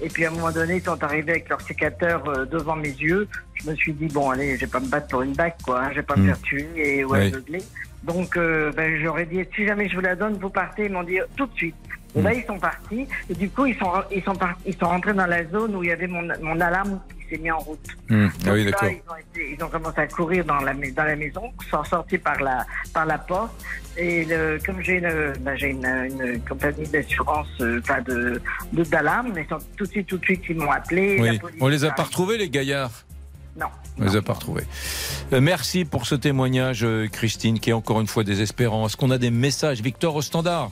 Et 0.02 0.10
puis 0.10 0.26
à 0.26 0.30
un 0.30 0.32
moment 0.32 0.52
donné, 0.52 0.76
ils 0.78 0.82
sont 0.84 1.02
arrivés 1.04 1.32
avec 1.32 1.48
leur 1.50 1.62
sécateur 1.62 2.28
euh, 2.28 2.46
devant 2.46 2.76
mes 2.76 2.90
yeux. 2.90 3.28
Je 3.54 3.70
me 3.70 3.76
suis 3.76 3.94
dit, 3.94 4.08
bon, 4.08 4.30
allez, 4.32 4.56
je 4.56 4.62
vais 4.62 4.68
pas 4.68 4.82
me 4.82 4.88
battre 4.88 5.08
pour 5.08 5.22
une 5.22 5.34
bague, 5.34 5.54
quoi. 5.64 5.84
hein, 5.84 5.90
je 5.92 5.96
vais 5.96 6.04
pas 6.04 6.16
me 6.18 6.24
Mm. 6.24 6.28
faire 6.28 6.42
tuer 6.42 6.68
et 7.00 7.06
ou 7.06 7.14
Oui. 7.14 7.32
Donc, 8.04 8.36
euh, 8.38 8.72
ben, 8.74 9.00
j'aurais 9.02 9.26
dit, 9.26 9.44
si 9.56 9.66
jamais 9.66 9.88
je 9.90 9.96
vous 9.96 10.02
la 10.02 10.16
donne, 10.16 10.38
vous 10.38 10.50
partez. 10.50 10.86
Ils 10.86 10.92
m'ont 10.92 11.04
dit, 11.04 11.18
tout 11.38 11.46
de 11.48 11.54
suite. 11.56 11.76
Et 12.14 12.22
là, 12.22 12.34
ils 12.34 12.44
sont 12.46 12.60
partis. 12.60 13.08
Et 13.30 13.34
du 13.34 13.50
coup, 13.50 13.66
ils 13.66 13.76
sont, 13.78 13.92
ils 14.12 14.22
sont, 14.24 14.34
ils 14.66 14.76
sont 14.76 14.86
rentrés 14.88 15.14
dans 15.14 15.26
la 15.26 15.44
zone 15.46 15.76
où 15.76 15.84
il 15.84 15.90
y 15.90 15.92
avait 15.94 16.08
mon, 16.08 16.22
mon 16.42 16.60
alarme 16.62 17.00
s'est 17.30 17.38
mis 17.38 17.52
en 17.52 17.60
route. 17.60 17.88
Hmm. 18.10 18.28
Ah 18.46 18.52
oui, 18.54 18.64
là, 18.66 18.72
ils, 18.84 18.86
ont 18.88 19.16
été- 19.16 19.56
ils 19.58 19.64
ont 19.64 19.70
commencé 19.70 20.00
à 20.02 20.08
courir 20.08 20.46
dans 20.46 20.60
la, 20.62 20.74
mais- 20.74 20.92
dans 20.92 21.04
la 21.04 21.16
maison, 21.16 21.52
sont 21.70 21.84
sortis 21.84 22.18
par 22.18 22.40
la, 22.42 22.66
par 22.94 23.06
la 23.06 23.18
porte. 23.18 23.52
Et 23.98 24.26
le- 24.26 24.60
comme 24.66 24.82
j'ai 24.82 24.98
une, 24.98 25.34
ben, 25.42 25.56
j'ai 25.56 25.70
une, 25.70 25.86
une 25.86 26.42
compagnie 26.42 26.88
d'assurance, 26.88 27.48
euh, 27.62 27.80
pas 27.82 28.02
de, 28.02 28.42
de 28.74 28.84
d'alarme, 28.84 29.32
mais 29.34 29.46
sont 29.50 29.60
tout 29.78 29.86
de 29.86 29.92
suite, 29.92 30.08
tout 30.08 30.18
de 30.18 30.26
suite, 30.26 30.42
ils 30.50 30.56
m'ont 30.58 30.72
appelé. 30.72 31.18
Oui. 31.20 31.40
On 31.62 31.68
les 31.68 31.86
a 31.86 31.92
pas 31.92 32.04
retrouvés, 32.04 32.38
les 32.38 32.50
gaillards? 32.50 33.06
Non. 33.58 33.68
On 33.98 34.04
les 34.04 34.18
a 34.18 34.22
pas 34.22 34.34
retrouvés. 34.34 34.64
Euh, 35.32 35.40
merci 35.40 35.86
pour 35.86 36.06
ce 36.06 36.16
témoignage, 36.16 36.84
euh, 36.84 37.08
Christine, 37.08 37.60
qui 37.62 37.70
est 37.70 37.74
encore 37.74 38.02
une 38.02 38.08
fois 38.08 38.26
désespérant. 38.26 38.86
Est-ce 38.88 38.98
qu'on 38.98 39.12
a 39.12 39.18
des 39.18 39.32
messages? 39.32 39.82
Victor 39.82 40.14
au 40.16 40.22
standard 40.22 40.72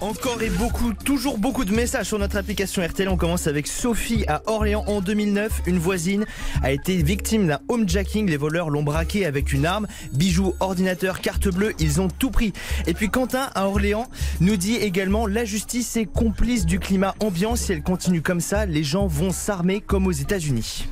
Encore 0.00 0.42
et 0.42 0.50
beaucoup, 0.50 0.92
toujours 0.92 1.38
beaucoup 1.38 1.64
de 1.64 1.72
messages 1.72 2.06
sur 2.06 2.18
notre 2.18 2.36
application 2.36 2.86
RTL. 2.86 3.08
On 3.08 3.16
commence 3.16 3.46
avec 3.46 3.66
Sophie 3.66 4.26
à 4.28 4.42
Orléans 4.46 4.84
en 4.86 5.00
2009. 5.00 5.62
Une 5.66 5.78
voisine 5.78 6.26
a 6.62 6.70
été 6.70 7.02
victime 7.02 7.46
d'un 7.46 7.60
homejacking. 7.68 8.28
Les 8.28 8.36
voleurs 8.36 8.68
l'ont 8.68 8.82
braqué 8.82 9.24
avec 9.24 9.54
une 9.54 9.64
arme, 9.64 9.86
bijoux, 10.12 10.54
ordinateur, 10.60 11.22
carte 11.22 11.48
bleue. 11.48 11.72
Ils 11.78 12.00
ont 12.02 12.08
tout 12.08 12.30
pris. 12.30 12.52
Et 12.86 12.92
puis 12.92 13.08
Quentin 13.08 13.48
à 13.54 13.68
Orléans 13.68 14.06
nous 14.40 14.56
dit 14.56 14.74
également 14.76 15.26
la 15.26 15.46
justice 15.46 15.96
est 15.96 16.04
complice 16.04 16.66
du 16.66 16.78
climat 16.78 17.14
ambiant. 17.20 17.56
Si 17.56 17.72
elle 17.72 17.82
continue 17.82 18.20
comme 18.20 18.40
ça, 18.40 18.66
les 18.66 18.84
gens 18.84 19.06
vont 19.06 19.32
s'armer 19.32 19.80
comme 19.80 20.06
aux 20.06 20.12
États-Unis. 20.12 20.86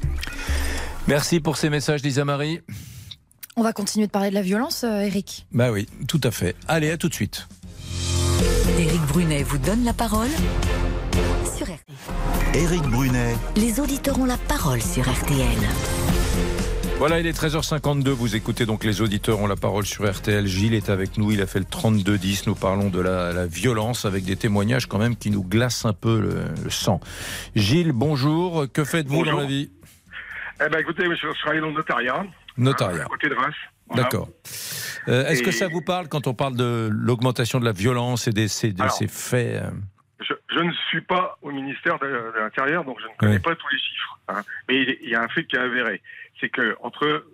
Merci 1.08 1.40
pour 1.40 1.58
ces 1.58 1.68
messages, 1.68 2.02
Lisa 2.02 2.24
Marie. 2.24 2.60
On 3.56 3.62
va 3.62 3.74
continuer 3.74 4.06
de 4.06 4.10
parler 4.10 4.30
de 4.30 4.34
la 4.34 4.42
violence, 4.42 4.82
euh, 4.82 5.00
Eric. 5.00 5.46
Bah 5.52 5.70
oui, 5.70 5.86
tout 6.08 6.20
à 6.24 6.30
fait. 6.30 6.56
Allez, 6.66 6.90
à 6.90 6.96
tout 6.96 7.08
de 7.08 7.14
suite. 7.14 7.46
Éric 8.78 9.00
Brunet 9.08 9.42
vous 9.42 9.58
donne 9.58 9.84
la 9.84 9.92
parole 9.92 10.28
sur 11.56 11.66
RTL. 11.66 11.78
Éric 12.54 12.82
Brunet, 12.82 13.34
Les 13.56 13.80
auditeurs 13.80 14.18
ont 14.18 14.24
la 14.24 14.36
parole 14.36 14.80
sur 14.82 15.04
RTL. 15.04 15.58
Voilà, 16.98 17.20
il 17.20 17.26
est 17.26 17.38
13h52. 17.38 18.08
Vous 18.10 18.36
écoutez 18.36 18.66
donc 18.66 18.84
les 18.84 19.00
auditeurs 19.02 19.40
ont 19.40 19.46
la 19.46 19.56
parole 19.56 19.84
sur 19.84 20.10
RTL. 20.10 20.46
Gilles 20.46 20.74
est 20.74 20.90
avec 20.90 21.18
nous. 21.18 21.32
Il 21.32 21.42
a 21.42 21.46
fait 21.46 21.58
le 21.58 21.64
32-10. 21.64 22.44
Nous 22.46 22.54
parlons 22.54 22.88
de 22.88 23.00
la, 23.00 23.32
la 23.32 23.46
violence 23.46 24.04
avec 24.04 24.24
des 24.24 24.36
témoignages 24.36 24.86
quand 24.86 24.98
même 24.98 25.16
qui 25.16 25.30
nous 25.30 25.42
glacent 25.44 25.84
un 25.84 25.92
peu 25.92 26.20
le, 26.20 26.44
le 26.62 26.70
sang. 26.70 27.00
Gilles, 27.54 27.92
bonjour. 27.92 28.66
Que 28.72 28.84
faites-vous 28.84 29.24
dans 29.24 29.38
la 29.38 29.46
vie? 29.46 29.70
Eh 30.64 30.68
ben 30.68 30.78
écoutez, 30.78 31.04
je 31.04 31.14
je 31.14 31.40
travaille 31.40 31.60
dans 31.60 31.68
le 31.68 31.74
notariat. 31.74 32.24
Notariat. 32.56 33.02
À 33.02 33.06
côté 33.06 33.28
de 33.28 33.34
Reims. 33.34 33.54
Voilà. 33.88 34.02
D'accord. 34.04 34.28
Euh, 35.08 35.26
Est-ce 35.26 35.42
que 35.42 35.50
ça 35.50 35.68
vous 35.68 35.82
parle 35.82 36.08
quand 36.08 36.26
on 36.26 36.34
parle 36.34 36.56
de 36.56 36.88
l'augmentation 36.90 37.60
de 37.60 37.64
la 37.64 37.72
violence 37.72 38.26
et 38.28 38.32
des, 38.32 38.48
ces, 38.48 38.72
de 38.72 38.80
Alors, 38.80 38.92
ces 38.94 39.08
faits 39.08 39.62
euh, 39.62 39.70
Je, 40.20 40.32
je 40.54 40.60
ne 40.60 40.72
suis 40.88 41.02
pas 41.02 41.36
au 41.42 41.50
ministère 41.50 41.98
de, 41.98 42.06
de 42.06 42.38
l'Intérieur, 42.38 42.84
donc 42.84 42.98
je 43.00 43.06
ne 43.06 43.12
connais 43.18 43.34
Oui. 43.36 43.40
pas 43.42 43.54
tous 43.54 43.68
les 43.70 43.78
chiffres. 43.78 44.18
hein. 44.28 44.42
Mais 44.68 44.82
il 45.02 45.08
y 45.10 45.14
a 45.14 45.22
un 45.22 45.28
fait 45.28 45.44
qui 45.44 45.56
est 45.56 45.60
avéré. 45.60 46.00
C'est 46.40 46.48
que 46.48 46.76
entre 46.82 47.26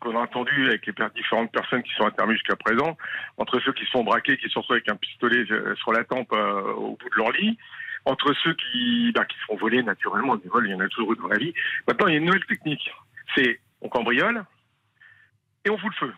qu'on 0.00 0.16
a 0.16 0.20
entendu 0.20 0.66
avec 0.66 0.84
les 0.84 0.92
différentes 1.14 1.52
personnes 1.52 1.80
qui 1.84 1.92
sont 1.96 2.04
intervenues 2.04 2.34
jusqu'à 2.36 2.56
présent, 2.56 2.96
entre 3.36 3.60
ceux 3.60 3.72
qui 3.72 3.84
se 3.84 3.90
font 3.92 4.02
braquer, 4.02 4.36
qui 4.36 4.48
se 4.50 4.58
retrouvent 4.58 4.74
avec 4.74 4.88
un 4.88 4.96
pistolet 4.96 5.44
euh, 5.52 5.76
sur 5.76 5.92
la 5.92 6.02
tempe 6.02 6.32
euh, 6.32 6.72
au 6.72 6.96
bout 6.96 7.08
de 7.08 7.16
leur 7.16 7.30
lit, 7.30 7.56
entre 8.04 8.34
ceux 8.42 8.52
qui, 8.54 9.12
bah, 9.14 9.24
qui 9.26 9.36
se 9.38 9.44
font 9.44 9.56
voler 9.56 9.80
naturellement, 9.84 10.34
des 10.34 10.48
vols, 10.48 10.66
il 10.66 10.72
y 10.72 10.74
en 10.74 10.80
a 10.80 10.88
toujours 10.88 11.12
eu 11.12 11.16
dans 11.18 11.28
la 11.28 11.38
vie. 11.38 11.54
Maintenant, 11.86 12.08
il 12.08 12.14
y 12.14 12.16
a 12.16 12.18
une 12.18 12.24
nouvelle 12.24 12.44
technique. 12.46 12.90
C'est 13.36 13.60
on 13.80 13.88
cambriole 13.88 14.42
et 15.64 15.70
on 15.70 15.78
fout 15.78 15.90
le 16.00 16.06
feu. 16.08 16.14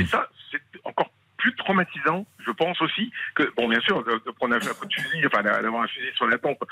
Et 0.00 0.06
ça, 0.06 0.28
c'est 0.50 0.60
encore 0.84 1.10
plus 1.38 1.54
traumatisant, 1.54 2.26
je 2.44 2.50
pense 2.50 2.80
aussi, 2.82 3.12
que, 3.36 3.44
bon, 3.56 3.68
bien 3.68 3.80
sûr, 3.80 4.02
de, 4.02 4.20
de 4.26 4.30
prendre 4.32 4.56
un 4.56 4.58
coup 4.58 4.86
de 4.86 4.92
fusil, 4.92 5.24
enfin, 5.26 5.42
d'avoir 5.42 5.84
un 5.84 5.86
fusil 5.88 6.10
sur 6.16 6.26
la 6.26 6.36
tempe, 6.36 6.62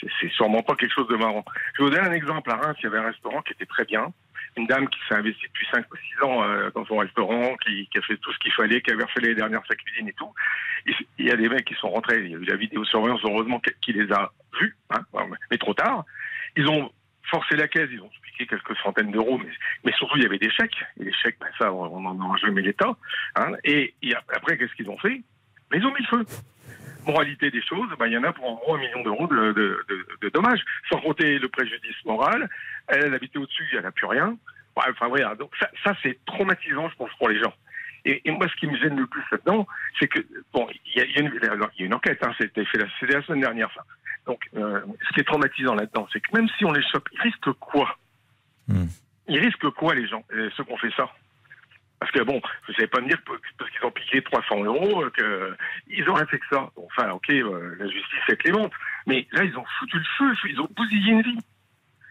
c'est- 0.00 0.28
sûrement 0.30 0.62
pas 0.64 0.74
quelque 0.74 0.92
chose 0.92 1.06
de 1.08 1.14
marrant. 1.16 1.44
Je 1.74 1.82
vais 1.82 1.88
vous 1.88 1.94
donner 1.94 2.08
un 2.08 2.12
exemple. 2.12 2.50
À 2.50 2.56
Reims, 2.56 2.76
il 2.80 2.84
y 2.84 2.86
avait 2.88 2.98
un 2.98 3.06
restaurant 3.06 3.40
qui 3.42 3.52
était 3.52 3.66
très 3.66 3.84
bien. 3.84 4.12
Une 4.56 4.66
dame 4.66 4.88
qui 4.88 4.98
s'est 5.08 5.14
investie 5.14 5.46
depuis 5.46 5.66
5 5.70 5.86
ou 5.92 5.96
6 5.96 6.22
ans 6.24 6.42
euh, 6.42 6.70
dans 6.74 6.84
son 6.86 6.96
restaurant, 6.96 7.54
qui, 7.64 7.86
qui 7.88 7.98
a 7.98 8.02
fait 8.02 8.16
tout 8.16 8.32
ce 8.32 8.38
qu'il 8.40 8.52
fallait, 8.52 8.80
qui 8.82 8.90
avait 8.90 9.04
refait 9.04 9.20
les 9.20 9.34
dernières 9.36 9.62
sa 9.68 9.76
cuisine 9.76 10.08
et 10.08 10.12
tout. 10.14 10.32
Il 11.18 11.26
y 11.26 11.30
a 11.30 11.36
des 11.36 11.48
mecs 11.48 11.64
qui 11.64 11.74
sont 11.74 11.90
rentrés, 11.90 12.18
il 12.24 12.30
y 12.30 12.34
a 12.34 12.38
eu 12.38 12.44
la 12.44 12.56
vidéosurveillance, 12.56 13.20
heureusement, 13.22 13.60
qui 13.60 13.70
qui 13.80 13.92
les 13.92 14.10
a 14.12 14.32
vus, 14.60 14.76
hein, 14.90 15.04
mais 15.50 15.58
trop 15.58 15.74
tard. 15.74 16.04
Ils 16.56 16.68
ont 16.68 16.90
forcé 17.30 17.54
la 17.56 17.68
caisse, 17.68 17.88
ils 17.92 18.00
ont 18.00 18.10
quelques 18.44 18.76
centaines 18.82 19.10
d'euros, 19.10 19.40
mais, 19.84 19.92
surtout 19.92 20.16
il 20.16 20.24
y 20.24 20.26
avait 20.26 20.38
des 20.38 20.50
chèques. 20.50 20.76
Et 21.00 21.04
les 21.04 21.12
chèques, 21.12 21.38
ben, 21.40 21.48
ça, 21.58 21.72
on 21.72 22.00
n'en 22.00 22.20
aura 22.26 22.36
jamais 22.36 22.60
l'État. 22.60 22.96
Hein, 23.36 23.52
et, 23.64 23.94
après, 24.34 24.58
qu'est-ce 24.58 24.74
qu'ils 24.74 24.90
ont 24.90 24.98
fait? 24.98 25.22
Ils 25.72 25.86
ont 25.86 25.94
mis 25.94 26.02
le 26.02 26.18
feu. 26.18 26.26
Moralité 27.06 27.50
des 27.50 27.62
choses, 27.62 27.88
ben, 27.98 28.06
il 28.06 28.12
y 28.12 28.18
en 28.18 28.24
a 28.24 28.32
pour 28.32 28.50
en 28.50 28.54
gros 28.56 28.74
un 28.74 28.78
million 28.78 29.02
d'euros 29.02 29.26
de, 29.28 30.30
dommages, 30.34 30.62
sans 30.90 31.00
compter 31.00 31.38
le 31.38 31.48
préjudice 31.48 32.04
moral. 32.04 32.48
Elle, 32.88 33.14
habitait 33.14 33.38
au-dessus, 33.38 33.68
elle 33.72 33.82
n'a 33.82 33.92
plus 33.92 34.06
rien. 34.06 34.36
Enfin 34.76 35.08
voilà, 35.08 35.34
donc 35.36 35.52
ça, 35.82 35.96
c'est 36.02 36.18
traumatisant, 36.26 36.90
je 36.90 36.96
pense, 36.96 37.10
pour 37.18 37.30
les 37.30 37.38
gens. 37.38 37.54
Et, 38.04 38.30
moi, 38.30 38.46
ce 38.48 38.54
qui 38.56 38.68
me 38.68 38.76
gêne 38.76 38.96
le 38.96 39.06
plus 39.06 39.22
là-dedans, 39.32 39.66
c'est 39.98 40.06
que, 40.06 40.20
bon, 40.52 40.68
il 40.84 41.00
y 41.00 41.00
a, 41.00 41.04
a 41.04 41.20
une, 41.78 41.92
a 41.92 41.96
enquête, 41.96 42.22
hein, 42.22 42.32
c'était 42.38 42.64
fait 42.66 42.78
la, 42.78 42.86
c'était 43.00 43.14
la 43.14 43.22
semaine 43.22 43.40
dernière, 43.40 43.68
ça. 43.74 43.82
Donc, 44.26 44.40
euh, 44.56 44.80
ce 45.08 45.14
qui 45.14 45.20
est 45.20 45.24
traumatisant 45.24 45.74
là-dedans, 45.74 46.06
c'est 46.12 46.20
que 46.20 46.36
même 46.36 46.48
si 46.56 46.64
on 46.64 46.72
les 46.72 46.82
chope, 46.82 47.08
ils 47.12 47.20
risquent 47.20 47.52
quoi? 47.52 47.96
Ils 49.28 49.38
risquent 49.40 49.70
quoi, 49.70 49.94
les 49.94 50.06
gens, 50.06 50.24
euh, 50.32 50.50
ceux 50.56 50.64
qui 50.64 50.72
ont 50.72 50.78
fait 50.78 50.92
ça? 50.96 51.10
Parce 51.98 52.12
que, 52.12 52.22
bon, 52.22 52.40
vous 52.68 52.74
savez 52.74 52.88
pas 52.88 53.00
me 53.00 53.08
dire 53.08 53.18
parce 53.58 53.70
qu'ils 53.70 53.84
ont 53.84 53.90
piqué 53.90 54.20
300 54.22 54.64
euros, 54.64 55.04
euh, 55.20 55.56
qu'ils 55.88 56.08
auraient 56.08 56.26
fait 56.26 56.38
que 56.38 56.46
ça. 56.50 56.70
Enfin, 56.76 57.10
ok, 57.10 57.30
euh, 57.30 57.74
la 57.78 57.88
justice 57.88 58.18
est 58.28 58.36
clémente, 58.36 58.72
mais 59.06 59.26
là, 59.32 59.44
ils 59.44 59.56
ont 59.56 59.64
foutu 59.78 59.96
le 59.96 60.04
feu, 60.18 60.32
ils 60.50 60.60
ont 60.60 60.68
bousillé 60.76 61.12
une 61.12 61.22
vie. 61.22 61.38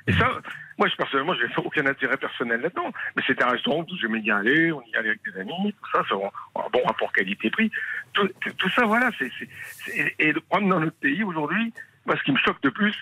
Et 0.08 0.14
ça, 0.14 0.30
moi, 0.78 0.88
je, 0.88 0.95
personnellement, 0.95 1.34
j'ai 1.36 1.47
aucun 1.58 1.86
intérêt 1.86 2.18
personnel 2.18 2.62
là-dedans. 2.62 2.91
Mais 3.16 3.24
c'était 3.26 3.43
un 3.43 3.49
restaurant 3.49 3.86
où 3.89 3.97
j'aimais 3.97 4.20
bien 4.20 4.38
aller, 4.38 4.72
on 4.72 4.82
y 4.82 4.95
allait 4.95 5.10
avec 5.10 5.22
des 5.24 5.39
amis, 5.39 5.74
tout 5.74 5.91
ça, 5.91 6.03
c'est 6.08 6.16
un 6.16 6.70
bon 6.74 6.84
rapport 6.86 7.12
qualité-prix. 7.14 7.72
Tout, 8.14 8.30
ça, 8.76 8.86
voilà. 8.86 9.10
c'est 9.18 9.32
c'est- 9.39 9.49
c'est- 9.86 10.16
et 10.20 10.32
le 10.34 10.41
problème 10.41 10.70
dans 10.70 10.80
notre 10.80 10.97
pays 10.97 11.24
aujourd'hui, 11.24 11.74
moi, 12.06 12.16
ce 12.18 12.24
qui 12.24 12.32
me 12.32 12.38
choque 12.39 12.62
de 12.62 12.70
plus, 12.70 12.95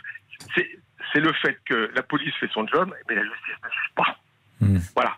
c'est 0.56 0.70
c'est 1.12 1.20
le 1.20 1.34
fait 1.34 1.58
que 1.66 1.91
la 1.95 2.04
police 2.04 2.34
fait 2.36 2.49
son 2.54 2.66
job, 2.68 2.93
mais 3.10 3.16
la 3.16 3.24
justice 3.24 3.56
ne 3.64 3.70
suit 3.70 3.93
pas. 3.95 4.18
Voilà. 4.95 5.18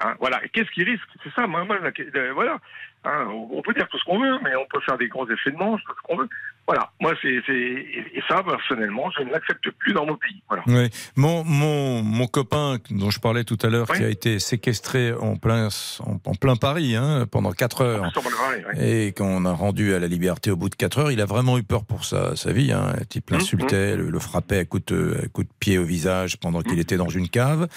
Hein, 0.00 0.14
voilà. 0.20 0.44
Et 0.44 0.48
qu'est-ce 0.50 0.70
qui 0.70 0.84
risque? 0.84 1.08
C'est 1.24 1.32
ça, 1.32 1.46
moi, 1.46 1.64
moi, 1.64 1.78
la- 1.78 1.90
la- 2.20 2.32
voilà. 2.32 2.58
Hein, 3.04 3.26
on, 3.30 3.48
on 3.52 3.62
peut 3.62 3.72
dire 3.72 3.88
tout 3.88 3.98
ce 3.98 4.04
qu'on 4.04 4.18
veut, 4.20 4.38
mais 4.42 4.54
on 4.56 4.66
peut 4.66 4.80
faire 4.80 4.98
des 4.98 5.08
grands 5.08 5.28
effets 5.30 5.50
de 5.52 5.56
manche, 5.56 5.82
tout 5.84 5.94
ce 5.96 6.02
qu'on 6.02 6.16
veut. 6.16 6.28
Voilà. 6.66 6.90
Moi, 7.00 7.14
c'est 7.22 7.40
c'est- 7.46 7.52
et, 7.52 8.22
ça, 8.28 8.42
personnellement, 8.42 9.08
je 9.16 9.22
ne 9.22 9.30
l'accepte 9.30 9.70
plus 9.78 9.92
dans 9.92 10.04
mon 10.04 10.16
pays. 10.16 10.42
Voilà. 10.48 10.64
Oui. 10.66 10.88
Mon, 11.14 11.44
mon, 11.44 12.02
mon 12.02 12.26
copain 12.26 12.78
dont 12.90 13.10
je 13.10 13.20
parlais 13.20 13.44
tout 13.44 13.58
à 13.62 13.68
l'heure, 13.68 13.86
qui 13.86 14.02
a 14.02 14.08
été 14.08 14.38
séquestré 14.40 15.12
en 15.12 15.36
plein, 15.36 15.68
en, 16.00 16.18
en 16.24 16.34
plein 16.34 16.56
Paris 16.56 16.96
hein, 16.96 17.26
pendant 17.30 17.52
4 17.52 17.80
heures, 17.82 18.02
ouais. 18.74 19.06
et 19.06 19.12
qu'on 19.12 19.44
a 19.44 19.52
rendu 19.52 19.94
à 19.94 20.00
la 20.00 20.08
liberté 20.08 20.50
au 20.50 20.56
bout 20.56 20.68
de 20.68 20.74
4 20.74 20.98
heures, 20.98 21.10
il 21.12 21.20
a 21.20 21.26
vraiment 21.26 21.56
eu 21.56 21.62
peur 21.62 21.84
pour 21.84 22.04
sa, 22.04 22.34
sa 22.34 22.52
vie. 22.52 22.72
Hein. 22.72 22.94
Le 22.98 23.06
type 23.06 23.30
l'insultait, 23.30 23.96
le, 23.96 24.10
le 24.10 24.18
frappait 24.18 24.58
à 24.58 24.64
coups, 24.64 24.86
de, 24.86 25.20
à 25.24 25.28
coups 25.28 25.46
de 25.46 25.52
pied 25.60 25.78
au 25.78 25.84
visage 25.84 26.36
pendant 26.38 26.62
qu'il 26.62 26.80
était 26.80 26.96
dans 26.96 27.08
une 27.08 27.28
cave. 27.28 27.68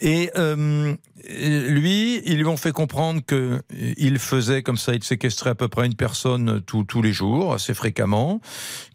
Et 0.00 0.30
euh, 0.36 0.94
lui, 1.28 2.22
ils 2.24 2.36
lui 2.36 2.46
ont 2.46 2.56
fait 2.56 2.72
comprendre 2.72 3.20
que 3.26 3.62
il 3.70 4.18
faisait 4.18 4.62
comme 4.62 4.76
ça, 4.76 4.94
il 4.94 5.02
séquestrait 5.02 5.50
à 5.50 5.54
peu 5.54 5.68
près 5.68 5.86
une 5.86 5.94
personne 5.94 6.60
tous 6.60 6.84
tous 6.84 7.02
les 7.02 7.12
jours, 7.12 7.54
assez 7.54 7.74
fréquemment, 7.74 8.40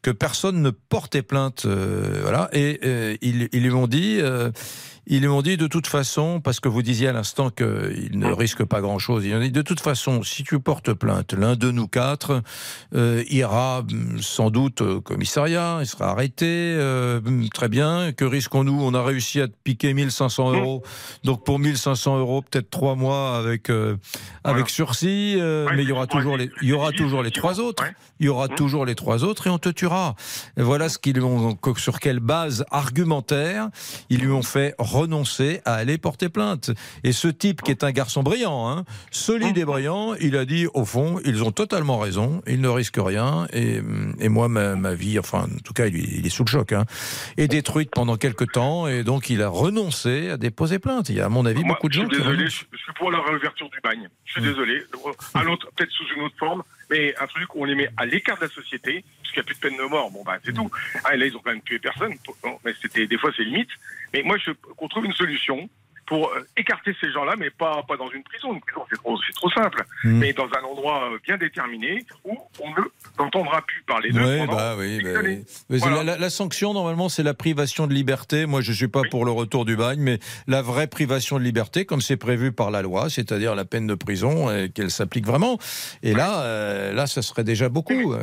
que 0.01 0.11
personne 0.11 0.61
ne 0.61 0.69
portait 0.69 1.23
plainte, 1.23 1.63
euh, 1.65 2.19
voilà. 2.21 2.49
Et 2.53 2.79
euh, 2.83 3.15
ils, 3.21 3.49
ils 3.51 3.63
lui 3.63 3.73
ont 3.73 3.87
dit. 3.87 4.19
Ils 5.07 5.21
lui 5.21 5.27
ont 5.27 5.41
dit 5.41 5.57
de 5.57 5.67
toute 5.67 5.87
façon, 5.87 6.41
parce 6.41 6.59
que 6.59 6.69
vous 6.69 6.81
disiez 6.81 7.07
à 7.07 7.13
l'instant 7.13 7.49
qu'il 7.49 8.11
ne 8.13 8.31
risque 8.31 8.63
pas 8.63 8.81
grand-chose, 8.81 9.25
ils 9.25 9.33
ont 9.33 9.39
dit 9.39 9.51
de 9.51 9.61
toute 9.61 9.79
façon, 9.79 10.21
si 10.23 10.43
tu 10.43 10.59
portes 10.59 10.93
plainte, 10.93 11.33
l'un 11.33 11.55
de 11.55 11.71
nous 11.71 11.87
quatre 11.87 12.43
euh, 12.93 13.23
ira 13.29 13.79
hum, 13.79 14.19
sans 14.21 14.51
doute 14.51 14.81
au 14.81 15.01
commissariat, 15.01 15.79
il 15.81 15.87
sera 15.87 16.11
arrêté, 16.11 16.45
euh, 16.47 17.19
hum, 17.25 17.49
très 17.49 17.67
bien, 17.67 18.11
que 18.11 18.25
risquons-nous? 18.25 18.79
On 18.81 18.93
a 18.93 19.03
réussi 19.03 19.41
à 19.41 19.47
te 19.47 19.53
piquer 19.63 19.93
1500 19.93 20.53
euros, 20.53 20.83
donc 21.23 21.43
pour 21.43 21.57
1500 21.57 22.19
euros, 22.19 22.41
peut-être 22.41 22.69
trois 22.69 22.95
mois 22.95 23.37
avec, 23.37 23.69
euh, 23.69 23.97
avec 24.43 24.69
sursis, 24.69 25.37
mais 25.39 25.83
il 25.83 25.89
y 25.89 25.91
aura 25.91 26.07
toujours 26.07 26.37
les, 26.37 26.49
il 26.61 26.69
y 26.69 26.73
aura 26.73 26.91
toujours 26.91 27.23
les 27.23 27.31
trois 27.31 27.59
autres, 27.59 27.83
il 28.19 28.27
y 28.27 28.29
aura 28.29 28.47
toujours 28.47 28.85
les 28.85 28.95
trois 28.95 29.23
autres 29.23 29.47
et 29.47 29.49
on 29.49 29.57
te 29.57 29.69
tuera. 29.69 30.15
Et 30.57 30.61
voilà 30.61 30.89
ce 30.89 30.99
qu'ils 30.99 31.21
ont, 31.23 31.57
sur 31.77 31.99
quelle 31.99 32.19
base 32.19 32.65
argumentaire 32.69 33.69
ils 34.09 34.19
lui 34.19 34.31
ont 34.31 34.43
fait 34.43 34.75
renoncer 34.91 35.61
à 35.65 35.75
aller 35.75 35.97
porter 35.97 36.29
plainte. 36.29 36.71
Et 37.03 37.11
ce 37.11 37.27
type 37.27 37.61
qui 37.61 37.71
est 37.71 37.83
un 37.83 37.91
garçon 37.91 38.23
brillant, 38.23 38.69
hein, 38.69 38.85
solide 39.11 39.57
et 39.57 39.65
brillant, 39.65 40.15
il 40.19 40.35
a 40.37 40.45
dit 40.45 40.67
au 40.73 40.85
fond, 40.85 41.19
ils 41.25 41.43
ont 41.43 41.51
totalement 41.51 41.99
raison, 41.99 42.41
ils 42.47 42.61
ne 42.61 42.69
risquent 42.69 43.01
rien 43.01 43.47
et, 43.53 43.81
et 44.19 44.29
moi 44.29 44.47
ma, 44.47 44.75
ma 44.75 44.93
vie, 44.93 45.19
enfin 45.19 45.43
en 45.43 45.59
tout 45.63 45.73
cas 45.73 45.87
il, 45.87 45.95
il 45.97 46.25
est 46.25 46.29
sous 46.29 46.43
le 46.43 46.49
choc, 46.49 46.73
hein, 46.73 46.85
est 47.37 47.47
détruite 47.47 47.91
pendant 47.91 48.17
quelques 48.17 48.51
temps 48.51 48.87
et 48.87 49.03
donc 49.03 49.29
il 49.29 49.41
a 49.41 49.49
renoncé 49.49 50.29
à 50.29 50.37
déposer 50.37 50.79
plainte. 50.79 51.09
Il 51.09 51.15
y 51.15 51.21
a 51.21 51.25
à 51.25 51.29
mon 51.29 51.45
avis 51.45 51.63
Moi, 51.63 51.75
beaucoup 51.75 51.87
de 51.87 51.93
je 51.93 52.01
gens 52.01 52.07
suis 52.07 52.17
qui 52.17 52.23
désolé, 52.23 52.45
je, 52.47 52.63
je 52.71 52.77
suis 52.77 52.93
pour 52.97 53.11
la 53.11 53.21
réouverture 53.21 53.69
du 53.69 53.79
bagne. 53.83 54.09
Je 54.25 54.33
suis 54.33 54.41
désolé. 54.41 54.83
Un 55.33 55.47
autre, 55.47 55.67
peut-être 55.75 55.91
sous 55.91 56.05
une 56.15 56.23
autre 56.23 56.35
forme, 56.37 56.63
mais 56.91 57.15
un 57.19 57.27
truc 57.27 57.55
où 57.55 57.61
on 57.61 57.63
les 57.63 57.73
met 57.73 57.89
à 57.97 58.05
l'écart 58.05 58.37
de 58.37 58.43
la 58.43 58.49
société, 58.49 59.03
puisqu'il 59.21 59.39
n'y 59.39 59.41
a 59.41 59.43
plus 59.43 59.55
de 59.55 59.59
peine 59.59 59.77
de 59.77 59.83
mort. 59.83 60.11
Bon, 60.11 60.23
bah, 60.23 60.37
c'est 60.43 60.53
tout. 60.53 60.69
Ah, 61.05 61.15
et 61.15 61.17
là, 61.17 61.25
ils 61.25 61.35
ont 61.35 61.39
quand 61.39 61.51
même 61.51 61.61
tué 61.61 61.79
personne. 61.79 62.13
Mais 62.65 62.73
c'était, 62.81 63.07
des 63.07 63.17
fois, 63.17 63.31
c'est 63.35 63.43
limite. 63.43 63.69
Mais 64.13 64.21
moi, 64.23 64.37
je, 64.37 64.51
qu'on 64.51 64.87
trouve 64.89 65.05
une 65.05 65.13
solution 65.13 65.69
pour 66.11 66.27
euh, 66.27 66.45
écarter 66.57 66.93
ces 66.99 67.09
gens-là, 67.09 67.35
mais 67.39 67.49
pas, 67.49 67.83
pas 67.87 67.95
dans 67.95 68.09
une 68.11 68.21
prison. 68.23 68.53
Une 68.53 68.59
prison, 68.59 68.81
c'est 68.89 68.97
trop, 68.97 69.17
c'est 69.25 69.31
trop 69.33 69.49
simple. 69.51 69.81
Mm. 70.03 70.17
Mais 70.19 70.33
dans 70.33 70.43
un 70.59 70.63
endroit 70.69 71.09
euh, 71.13 71.17
bien 71.25 71.37
déterminé 71.37 72.05
où 72.25 72.37
on 72.59 72.69
ne 72.71 72.81
n'entendra 73.17 73.61
plus 73.61 73.81
parler 73.87 74.09
pendant 74.11 74.53
bah 74.53 74.75
oui, 74.77 75.01
bah 75.01 75.21
oui. 75.23 75.45
Mais 75.69 75.79
c'est 75.79 75.89
la, 75.89 76.03
la- 76.03 76.17
la 76.17 76.29
sanction, 76.29 76.73
normalement, 76.73 77.07
c'est 77.07 77.23
la 77.23 77.33
privation 77.33 77.87
de 77.87 77.93
liberté. 77.93 78.45
Moi, 78.45 78.59
je 78.59 78.73
suis 78.73 78.89
pas 78.89 79.03
pour 79.09 79.23
le 79.23 79.31
retour 79.31 79.63
du 79.63 79.77
bagne, 79.77 80.01
mais 80.01 80.19
la 80.47 80.61
vraie 80.61 80.87
privation 80.87 81.39
de 81.39 81.43
liberté, 81.45 81.85
comme 81.85 82.01
c'est 82.01 82.17
prévu 82.17 82.51
par 82.51 82.71
la 82.71 82.81
loi, 82.81 83.09
c'est-à-dire 83.09 83.55
la 83.55 83.63
peine 83.63 83.87
de 83.87 83.95
prison, 83.95 84.51
et 84.51 84.67
qu'elle 84.69 84.91
s'applique 84.91 85.25
vraiment. 85.25 85.59
Et 86.03 86.13
là, 86.13 86.41
euh, 86.41 86.91
là, 86.91 87.07
ça 87.07 87.21
serait 87.21 87.45
déjà 87.45 87.69
beaucoup. 87.69 88.11
Euh, 88.13 88.19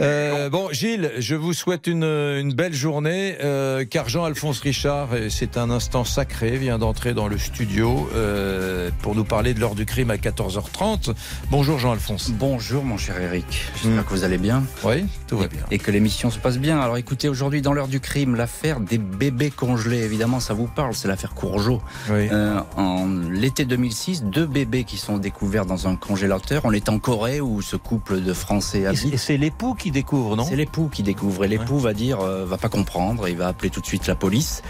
euh, 0.00 0.50
bon, 0.50 0.68
Gilles, 0.72 1.12
je 1.18 1.36
vous 1.36 1.52
souhaite 1.52 1.86
une, 1.86 2.02
une 2.02 2.54
belle 2.54 2.74
journée, 2.74 3.36
euh, 3.44 3.84
car 3.84 4.08
Jean-Alphonse 4.08 4.58
Richard, 4.60 5.10
c'est 5.28 5.56
un 5.56 5.70
instant 5.70 6.02
sacré, 6.02 6.56
vient 6.56 6.71
d'entrer 6.78 7.14
dans 7.14 7.28
le 7.28 7.38
studio 7.38 8.08
euh, 8.14 8.90
pour 9.02 9.14
nous 9.14 9.24
parler 9.24 9.54
de 9.54 9.60
l'heure 9.60 9.74
du 9.74 9.86
crime 9.86 10.10
à 10.10 10.16
14h30. 10.16 11.14
Bonjour 11.50 11.78
Jean-Alphonse. 11.78 12.30
Bonjour 12.30 12.84
mon 12.84 12.96
cher 12.96 13.20
Eric, 13.20 13.66
j'espère 13.82 14.04
que 14.04 14.10
vous 14.10 14.24
allez 14.24 14.38
bien. 14.38 14.64
Oui, 14.84 15.04
tout 15.26 15.38
va 15.38 15.48
bien. 15.48 15.60
Et 15.70 15.78
que 15.78 15.90
l'émission 15.90 16.30
se 16.30 16.38
passe 16.38 16.58
bien. 16.58 16.80
Alors 16.80 16.96
écoutez, 16.96 17.28
aujourd'hui 17.28 17.62
dans 17.62 17.72
l'heure 17.72 17.88
du 17.88 18.00
crime, 18.00 18.34
l'affaire 18.34 18.80
des 18.80 18.98
bébés 18.98 19.50
congelés, 19.50 20.02
évidemment 20.02 20.40
ça 20.40 20.54
vous 20.54 20.66
parle, 20.66 20.94
c'est 20.94 21.08
l'affaire 21.08 21.34
Courgeot. 21.34 21.82
Euh, 22.10 22.60
en 22.76 23.06
l'été 23.30 23.64
2006, 23.64 24.24
deux 24.24 24.46
bébés 24.46 24.84
qui 24.84 24.96
sont 24.96 25.18
découverts 25.18 25.66
dans 25.66 25.88
un 25.88 25.96
congélateur. 25.96 26.62
On 26.64 26.72
est 26.72 26.88
en 26.88 26.98
Corée 26.98 27.40
où 27.40 27.60
ce 27.60 27.76
couple 27.76 28.20
de 28.20 28.32
Français 28.32 28.86
habite. 28.86 29.12
Et 29.12 29.18
c'est 29.18 29.36
l'époux 29.36 29.74
qui 29.74 29.90
découvre, 29.90 30.36
non? 30.36 30.44
C'est 30.44 30.56
l'époux 30.56 30.88
qui 30.88 31.02
découvre. 31.02 31.44
Et 31.44 31.48
l'époux 31.48 31.78
va 31.78 31.92
dire, 31.92 32.20
euh, 32.20 32.44
va 32.46 32.56
pas 32.56 32.68
comprendre, 32.68 33.28
il 33.28 33.36
va 33.36 33.48
appeler 33.48 33.70
tout 33.70 33.80
de 33.80 33.86
suite 33.86 34.06
la 34.06 34.14
police. 34.14 34.62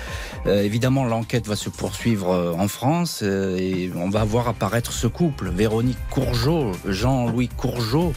Euh, 0.47 0.63
évidemment, 0.63 1.05
l'enquête 1.05 1.47
va 1.47 1.57
se 1.57 1.69
poursuivre 1.69 1.92
euh, 2.07 2.53
en 2.53 2.69
France 2.69 3.21
euh, 3.23 3.57
et 3.57 3.91
on 3.97 4.09
va 4.09 4.25
voir 4.25 4.49
apparaître 4.49 4.93
ce 4.93 5.07
couple, 5.07 5.51
Véronique 5.51 5.99
Courgeot, 6.11 6.73
Jean-Louis 6.87 7.49
Courgeot. 7.49 8.13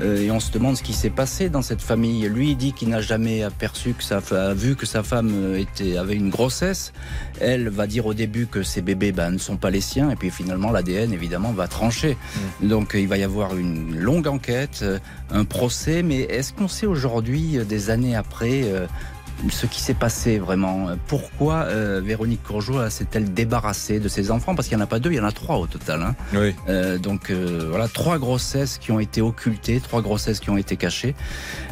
Euh, 0.00 0.22
et 0.22 0.30
on 0.30 0.40
se 0.40 0.50
demande 0.50 0.76
ce 0.76 0.82
qui 0.82 0.92
s'est 0.92 1.10
passé 1.10 1.48
dans 1.48 1.62
cette 1.62 1.80
famille. 1.80 2.28
Lui 2.28 2.50
il 2.50 2.56
dit 2.56 2.72
qu'il 2.72 2.88
n'a 2.88 3.00
jamais 3.00 3.42
aperçu 3.42 3.92
que 3.92 4.02
sa, 4.02 4.18
a 4.30 4.54
vu 4.54 4.76
que 4.76 4.86
sa 4.86 5.02
femme 5.02 5.56
était, 5.56 5.96
avait 5.96 6.14
une 6.14 6.30
grossesse. 6.30 6.92
Elle 7.40 7.68
va 7.68 7.86
dire 7.86 8.06
au 8.06 8.14
début 8.14 8.46
que 8.46 8.62
ces 8.62 8.82
bébés 8.82 9.12
ben, 9.12 9.30
ne 9.30 9.38
sont 9.38 9.56
pas 9.56 9.70
les 9.70 9.80
siens. 9.80 10.10
Et 10.10 10.16
puis 10.16 10.30
finalement, 10.30 10.70
l'ADN, 10.70 11.12
évidemment, 11.12 11.52
va 11.52 11.68
trancher. 11.68 12.16
Donc 12.62 12.94
euh, 12.94 13.00
il 13.00 13.08
va 13.08 13.18
y 13.18 13.22
avoir 13.22 13.56
une 13.56 13.96
longue 13.98 14.26
enquête, 14.26 14.84
un 15.30 15.44
procès. 15.44 16.02
Mais 16.02 16.20
est-ce 16.20 16.52
qu'on 16.52 16.68
sait 16.68 16.86
aujourd'hui, 16.86 17.58
des 17.66 17.90
années 17.90 18.16
après, 18.16 18.64
ce 19.48 19.66
qui 19.66 19.80
s'est 19.80 19.94
passé 19.94 20.38
vraiment. 20.38 20.88
Pourquoi 21.06 21.62
euh, 21.62 22.00
Véronique 22.04 22.42
Courgeot 22.42 22.90
s'est-elle 22.90 23.32
débarrassée 23.32 23.98
de 24.00 24.08
ses 24.08 24.30
enfants? 24.30 24.54
Parce 24.54 24.68
qu'il 24.68 24.76
n'y 24.76 24.82
en 24.82 24.84
a 24.84 24.88
pas 24.88 24.98
deux, 24.98 25.10
il 25.10 25.16
y 25.16 25.20
en 25.20 25.24
a 25.24 25.32
trois 25.32 25.56
au 25.56 25.66
total. 25.66 26.02
Hein. 26.02 26.14
Oui. 26.34 26.54
Euh, 26.68 26.98
donc 26.98 27.30
euh, 27.30 27.66
voilà, 27.68 27.88
trois 27.88 28.18
grossesses 28.18 28.78
qui 28.78 28.92
ont 28.92 29.00
été 29.00 29.20
occultées, 29.20 29.80
trois 29.80 30.02
grossesses 30.02 30.40
qui 30.40 30.50
ont 30.50 30.56
été 30.56 30.76
cachées. 30.76 31.14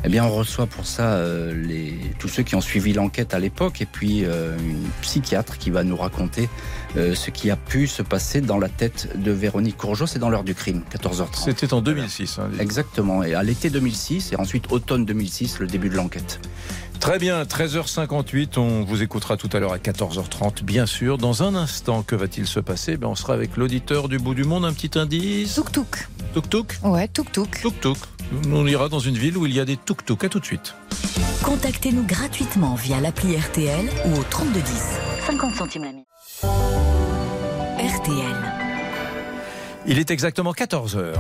Eh 0.05 0.09
bien, 0.09 0.25
on 0.25 0.31
reçoit 0.31 0.67
pour 0.67 0.87
ça 0.87 1.21
les, 1.53 1.95
tous 2.19 2.29
ceux 2.29 2.43
qui 2.43 2.55
ont 2.55 2.61
suivi 2.61 2.93
l'enquête 2.93 3.35
à 3.35 3.39
l'époque 3.39 3.81
et 3.83 3.87
puis 3.87 4.21
une 4.21 4.89
psychiatre 5.03 5.59
qui 5.59 5.71
va 5.71 5.85
nous 5.85 5.97
raconter 5.97 6.49
euh, 6.97 7.15
ce 7.15 7.31
qui 7.31 7.51
a 7.51 7.57
pu 7.57 7.87
se 7.87 8.03
passer 8.03 8.41
dans 8.41 8.59
la 8.59 8.69
tête 8.69 9.09
de 9.21 9.31
Véronique 9.31 9.77
Courgeot. 9.77 10.07
C'est 10.07 10.19
dans 10.19 10.31
l'heure 10.31 10.45
du 10.45 10.55
crime, 10.55 10.83
14h30. 10.93 11.45
C'était 11.45 11.73
en 11.75 11.81
2006. 11.83 12.39
hein. 12.39 12.49
Exactement, 12.61 13.23
et 13.23 13.35
à 13.35 13.43
l'été 13.43 13.71
2006 13.71 14.33
et 14.33 14.37
ensuite 14.37 14.71
automne 14.73 15.05
2006, 15.05 15.59
le 15.61 15.67
début 15.67 15.89
de 15.89 15.97
l'enquête. 15.97 16.41
Très 17.01 17.19
bien, 17.21 17.45
13h58, 17.45 18.59
on 18.59 18.83
vous 18.83 19.03
écoutera 19.05 19.37
tout 19.37 19.49
à 19.53 19.61
l'heure 19.61 19.73
à 19.73 19.79
14h30, 19.79 20.65
bien 20.65 20.85
sûr. 20.85 21.17
Dans 21.17 21.45
un 21.45 21.55
instant, 21.55 22.03
que 22.03 22.17
va-t-il 22.17 22.45
se 22.47 22.59
passer? 22.59 22.97
Ben, 22.97 23.07
On 23.07 23.15
sera 23.15 23.35
avec 23.35 23.57
l'auditeur 23.57 24.09
du 24.09 24.19
bout 24.19 24.35
du 24.35 24.43
monde, 24.43 24.65
un 24.65 24.73
petit 24.73 24.99
indice. 24.99 25.55
Tuk-tuk. 25.55 26.09
Tuk-tuk? 26.35 26.73
Ouais, 26.83 27.07
tuk-tuk. 27.07 27.61
Tuk-tuk. 27.63 27.99
On 28.53 28.67
ira 28.67 28.89
dans 28.89 28.99
une 28.99 29.17
ville 29.17 29.37
où 29.39 29.47
il 29.47 29.55
y 29.55 29.61
a 29.61 29.65
des 29.65 29.77
tuk-tuk. 29.77 30.25
À 30.25 30.29
tout 30.29 30.41
de 30.41 30.45
suite. 30.45 30.75
Contactez-nous 31.45 32.03
gratuitement 32.03 32.75
via 32.75 33.01
l'appli 33.01 33.37
RTL 33.37 33.87
ou 34.07 34.19
au 34.19 34.23
3210. 34.29 34.73
50 35.27 35.55
centimes 35.55 35.85
la 35.85 35.93
minute. 35.93 36.78
Il 39.87 39.99
est 39.99 40.11
exactement 40.11 40.53
14h. 40.53 41.15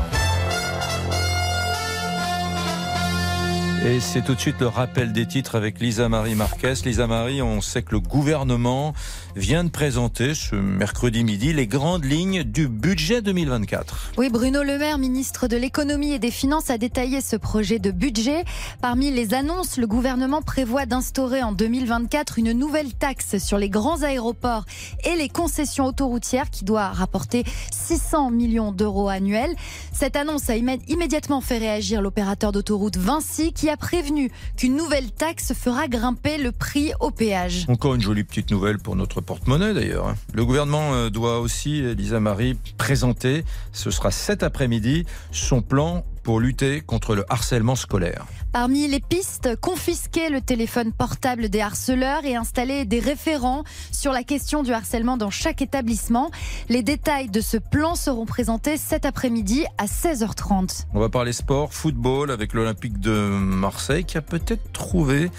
Et 3.87 4.01
c'est 4.01 4.23
tout 4.23 4.35
de 4.35 4.41
suite 4.41 4.61
le 4.61 4.67
rappel 4.67 5.13
des 5.13 5.25
titres 5.25 5.55
avec 5.55 5.81
Lisa 5.81 6.09
Marie 6.09 6.35
Marquez. 6.35 6.75
Lisa 6.85 7.07
Marie, 7.07 7.41
on 7.41 7.61
sait 7.61 7.83
que 7.83 7.93
le 7.93 8.01
gouvernement 8.01 8.93
vient 9.39 9.63
de 9.63 9.71
présenter 9.71 10.35
ce 10.35 10.57
mercredi 10.57 11.23
midi 11.23 11.53
les 11.53 11.69
grandes 11.69 12.05
lignes 12.05 12.43
du 12.43 12.67
budget 12.67 13.23
2024. 13.23 14.13
Oui, 14.19 14.31
Bruno 14.31 14.65
Le 14.65 14.79
Maire, 14.79 14.99
ministre 14.99 15.47
de 15.47 15.57
l'économie 15.57 16.11
et 16.13 16.19
des 16.19 16.33
finances, 16.33 16.71
a 16.71 16.77
détaillé 16.79 17.21
ce 17.21 17.37
projet 17.37 17.79
de 17.79 17.93
budget. 17.93 18.45
Parmi 18.83 19.13
les 19.13 19.35
annonces, 19.35 19.77
le 19.77 19.87
gouvernement 19.87 20.43
prévoit 20.43 20.87
d'instaurer 20.87 21.43
en 21.43 21.53
2024 21.53 22.39
une 22.41 22.53
nouvelle 22.53 22.93
taxe 22.95 23.39
sur 23.39 23.59
les 23.59 23.69
grands 23.71 24.03
aéroports 24.03 24.65
et 25.05 25.15
les 25.17 25.29
concessions 25.29 25.85
autoroutières 25.87 26.51
qui 26.51 26.65
doit 26.65 26.89
rapporter 26.89 27.45
600 27.71 28.31
millions 28.33 28.73
d'euros 28.73 29.09
annuels. 29.09 29.55
Cette 29.93 30.17
annonce 30.17 30.51
a 30.51 30.57
immé- 30.57 30.81
immédiatement 30.89 31.41
fait 31.41 31.59
réagir 31.59 32.03
l'opérateur 32.03 32.51
d'autoroute 32.51 32.97
Vinci 32.97 33.53
qui 33.53 33.69
a 33.71 33.77
prévenu 33.77 34.33
qu'une 34.57 34.75
nouvelle 34.77 35.13
taxe 35.13 35.53
fera 35.55 35.87
grimper 35.87 36.39
le 36.39 36.51
prix 36.51 36.91
au 36.99 37.13
péage. 37.13 37.67
Encore 37.69 37.95
une 37.95 38.01
jolie 38.01 38.25
petite 38.25 38.51
nouvelle 38.51 38.79
pour 38.79 38.97
notre 38.97 39.21
porte-monnaie 39.29 39.75
d'ailleurs. 39.75 40.09
hein. 40.09 40.15
Le 40.33 40.43
gouvernement 40.43 40.95
euh, 40.95 41.11
doit 41.11 41.39
aussi, 41.41 41.83
Lisa 41.95 42.19
Marie, 42.19 42.57
présenter, 42.79 43.45
ce 43.73 43.91
sera 43.91 44.11
cet 44.11 44.43
après-midi, 44.43 45.05
son 45.33 45.61
plan 45.61 46.03
pour 46.29 46.41
lutter 46.41 46.83
contre 46.83 47.15
le 47.15 47.25
harcèlement 47.33 47.75
scolaire. 47.75 48.27
Parmi 48.53 48.87
les 48.87 49.01
pistes, 49.01 49.57
confisquer 49.63 50.29
le 50.29 50.43
téléphone 50.43 50.93
portable 50.93 51.49
des 51.49 51.63
harceleurs 51.63 52.27
et 52.27 52.37
installer 52.37 52.85
des 52.85 53.01
référents 53.01 53.65
sur 53.93 54.13
la 54.13 54.23
question 54.23 54.63
du 54.63 54.75
harcèlement 54.75 55.17
dans 55.17 55.31
chaque 55.31 55.63
établissement. 55.63 56.31
Les 56.69 56.83
détails 56.83 57.31
de 57.31 57.41
ce 57.41 57.57
plan 57.57 57.95
seront 57.95 58.27
présentés 58.27 58.77
cet 58.77 59.07
après-midi 59.07 59.65
à 59.79 59.87
16h30. 59.87 60.85
On 60.93 61.01
va 61.01 61.09
parler 61.09 61.33
sport, 61.33 61.73
football 61.73 62.31
avec 62.31 62.53
l'Olympique 62.53 63.01
de 63.01 63.11
Marseille 63.11 64.05
qui 64.05 64.19
a 64.19 64.23
peut-être 64.23 64.71
trouvé 64.73 65.31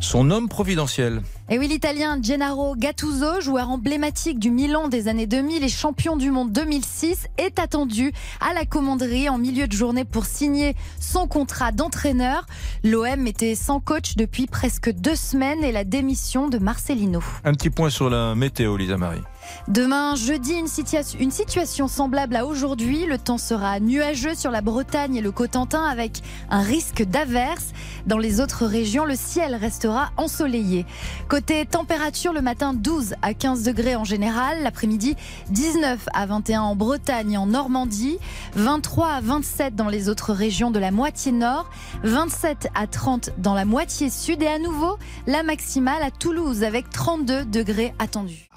son 0.00 0.30
homme 0.30 0.48
providentiel. 0.48 1.20
Et 1.50 1.58
oui, 1.58 1.66
l'Italien 1.66 2.18
Gennaro 2.22 2.76
Gattuso, 2.76 3.40
joueur 3.40 3.70
emblématique 3.70 4.38
du 4.38 4.50
Milan 4.50 4.88
des 4.88 5.08
années 5.08 5.26
2000 5.26 5.64
et 5.64 5.68
champion 5.70 6.16
du 6.18 6.30
monde 6.30 6.52
2006, 6.52 7.26
est 7.38 7.58
attendu 7.58 8.12
à 8.40 8.52
la 8.52 8.66
commanderie 8.66 9.30
en 9.30 9.38
milieu 9.38 9.66
de 9.66 9.72
journée 9.72 10.04
pour 10.04 10.26
signer 10.38 10.76
son 11.00 11.26
contrat 11.26 11.72
d'entraîneur. 11.72 12.46
L'OM 12.84 13.26
était 13.26 13.56
sans 13.56 13.80
coach 13.80 14.14
depuis 14.14 14.46
presque 14.46 14.92
deux 14.92 15.16
semaines 15.16 15.64
et 15.64 15.72
la 15.72 15.82
démission 15.82 16.48
de 16.48 16.58
Marcelino. 16.58 17.20
Un 17.44 17.54
petit 17.54 17.70
point 17.70 17.90
sur 17.90 18.08
la 18.08 18.36
météo, 18.36 18.76
Lisa 18.76 18.96
Marie. 18.96 19.22
Demain, 19.68 20.14
jeudi, 20.14 20.52
une, 20.54 20.66
situa- 20.66 21.16
une 21.18 21.30
situation 21.30 21.88
semblable 21.88 22.36
à 22.36 22.46
aujourd'hui. 22.46 23.04
Le 23.06 23.18
temps 23.18 23.38
sera 23.38 23.80
nuageux 23.80 24.34
sur 24.34 24.50
la 24.50 24.60
Bretagne 24.62 25.16
et 25.16 25.20
le 25.20 25.30
Cotentin 25.30 25.84
avec 25.84 26.22
un 26.50 26.60
risque 26.60 27.02
d'averse. 27.04 27.72
Dans 28.06 28.18
les 28.18 28.40
autres 28.40 28.64
régions, 28.64 29.04
le 29.04 29.14
ciel 29.16 29.54
restera 29.54 30.10
ensoleillé. 30.16 30.86
Côté 31.28 31.66
température, 31.66 32.32
le 32.32 32.40
matin 32.40 32.72
12 32.74 33.14
à 33.22 33.34
15 33.34 33.62
degrés 33.62 33.96
en 33.96 34.04
général, 34.04 34.62
l'après-midi 34.62 35.16
19 35.50 36.08
à 36.14 36.26
21 36.26 36.62
en 36.62 36.76
Bretagne 36.76 37.32
et 37.32 37.36
en 37.36 37.46
Normandie, 37.46 38.18
23 38.54 39.08
à 39.08 39.20
27 39.20 39.74
dans 39.74 39.88
les 39.88 40.08
autres 40.08 40.32
régions 40.32 40.70
de 40.70 40.78
la 40.78 40.90
moitié 40.90 41.32
nord, 41.32 41.68
27 42.04 42.68
à 42.74 42.86
30 42.86 43.30
dans 43.38 43.54
la 43.54 43.64
moitié 43.64 44.08
sud 44.10 44.42
et 44.42 44.46
à 44.46 44.58
nouveau 44.58 44.96
la 45.26 45.42
maximale 45.42 46.02
à 46.02 46.10
Toulouse 46.10 46.62
avec 46.64 46.88
32 46.90 47.44
degrés 47.44 47.94
attendus. 47.98 48.47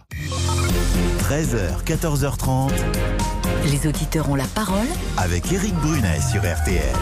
13h, 1.19 1.83
14h30, 1.85 2.71
Les 3.71 3.87
auditeurs 3.87 4.29
ont 4.29 4.35
la 4.35 4.45
parole 4.45 4.87
avec 5.17 5.51
Éric 5.51 5.73
Brunet 5.75 6.19
sur 6.31 6.41
RTL. 6.41 6.93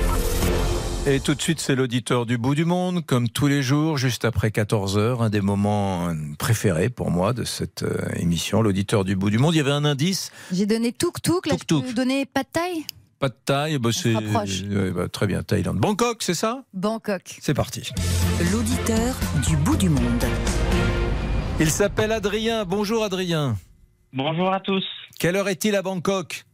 Et 1.08 1.20
tout 1.20 1.34
de 1.34 1.42
suite, 1.42 1.60
c'est 1.60 1.76
l'auditeur 1.76 2.26
du 2.26 2.38
bout 2.38 2.56
du 2.56 2.66
monde, 2.66 3.06
comme 3.06 3.30
tous 3.30 3.48
les 3.48 3.64
jours, 3.64 3.98
juste 3.98 4.26
après 4.26 4.50
14h, 4.50 5.22
un 5.24 5.30
des 5.30 5.42
moments 5.42 6.10
euh, 6.10 6.14
préférés 6.38 6.90
pour 6.90 7.10
moi 7.10 7.34
de 7.34 7.46
cette 7.46 7.84
euh, 7.84 7.98
émission, 8.18 8.62
l'auditeur 8.62 9.06
du 9.06 9.16
bout 9.16 9.30
du 9.30 9.38
monde. 9.40 9.56
Il 9.56 9.58
y 9.58 9.62
avait 9.62 9.72
un 9.72 9.86
indice, 9.86 10.32
J'ai 10.52 10.66
donné 10.66 10.92
tuk-tuk, 10.92 11.48
là 11.48 11.56
je 11.60 11.66
Tuk-tuk. 11.66 11.82
peux 11.82 11.88
vous 11.88 11.94
donner 11.94 12.26
pas 12.26 12.44
de 12.44 12.50
taille? 12.52 12.86
Pas 13.18 13.30
de 13.30 13.36
taille, 13.44 13.78
bah, 13.80 13.90
c'est 13.94 14.14
rapproche. 14.14 14.62
ouais, 14.70 14.92
bah, 14.92 15.08
très 15.10 15.26
bien, 15.26 15.42
Thaïlande. 15.42 15.78
Bangkok, 15.78 16.22
c'est 16.22 16.34
ça? 16.36 16.64
Bangkok. 16.74 17.38
C'est 17.42 17.54
parti. 17.54 17.90
L'auditeur 18.52 19.16
du 19.48 19.56
bout 19.58 19.78
du 19.78 19.90
monde. 19.90 20.24
Il 21.60 21.70
s'appelle 21.70 22.12
Adrien. 22.12 22.66
Bonjour 22.66 23.04
Adrien. 23.04 23.56
Bonjour 24.14 24.54
à 24.54 24.60
tous. 24.60 24.86
Quelle 25.20 25.36
heure 25.36 25.50
est-il 25.50 25.76
à 25.76 25.82
Bangkok? 25.82 26.46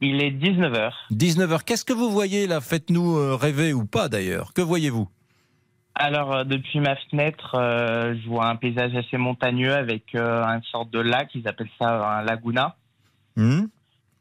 Il 0.00 0.22
est 0.22 0.30
19h. 0.30 0.92
19h. 1.12 1.62
Qu'est-ce 1.64 1.84
que 1.84 1.92
vous 1.92 2.10
voyez 2.10 2.46
là? 2.46 2.60
Faites-nous 2.60 3.16
euh, 3.16 3.34
rêver 3.36 3.72
ou 3.72 3.84
pas 3.84 4.08
d'ailleurs. 4.08 4.52
Que 4.54 4.62
voyez-vous? 4.62 5.08
Alors, 5.94 6.34
euh, 6.34 6.44
depuis 6.44 6.80
ma 6.80 6.96
fenêtre, 6.96 7.54
euh, 7.54 8.14
je 8.22 8.28
vois 8.28 8.48
un 8.48 8.56
paysage 8.56 8.94
assez 8.94 9.16
montagneux 9.16 9.72
avec 9.74 10.14
euh, 10.14 10.42
une 10.44 10.62
sorte 10.70 10.90
de 10.90 11.00
lac, 11.00 11.30
ils 11.34 11.46
appellent 11.48 11.70
ça 11.78 12.18
un 12.18 12.22
laguna, 12.22 12.76
Hmm? 13.36 13.66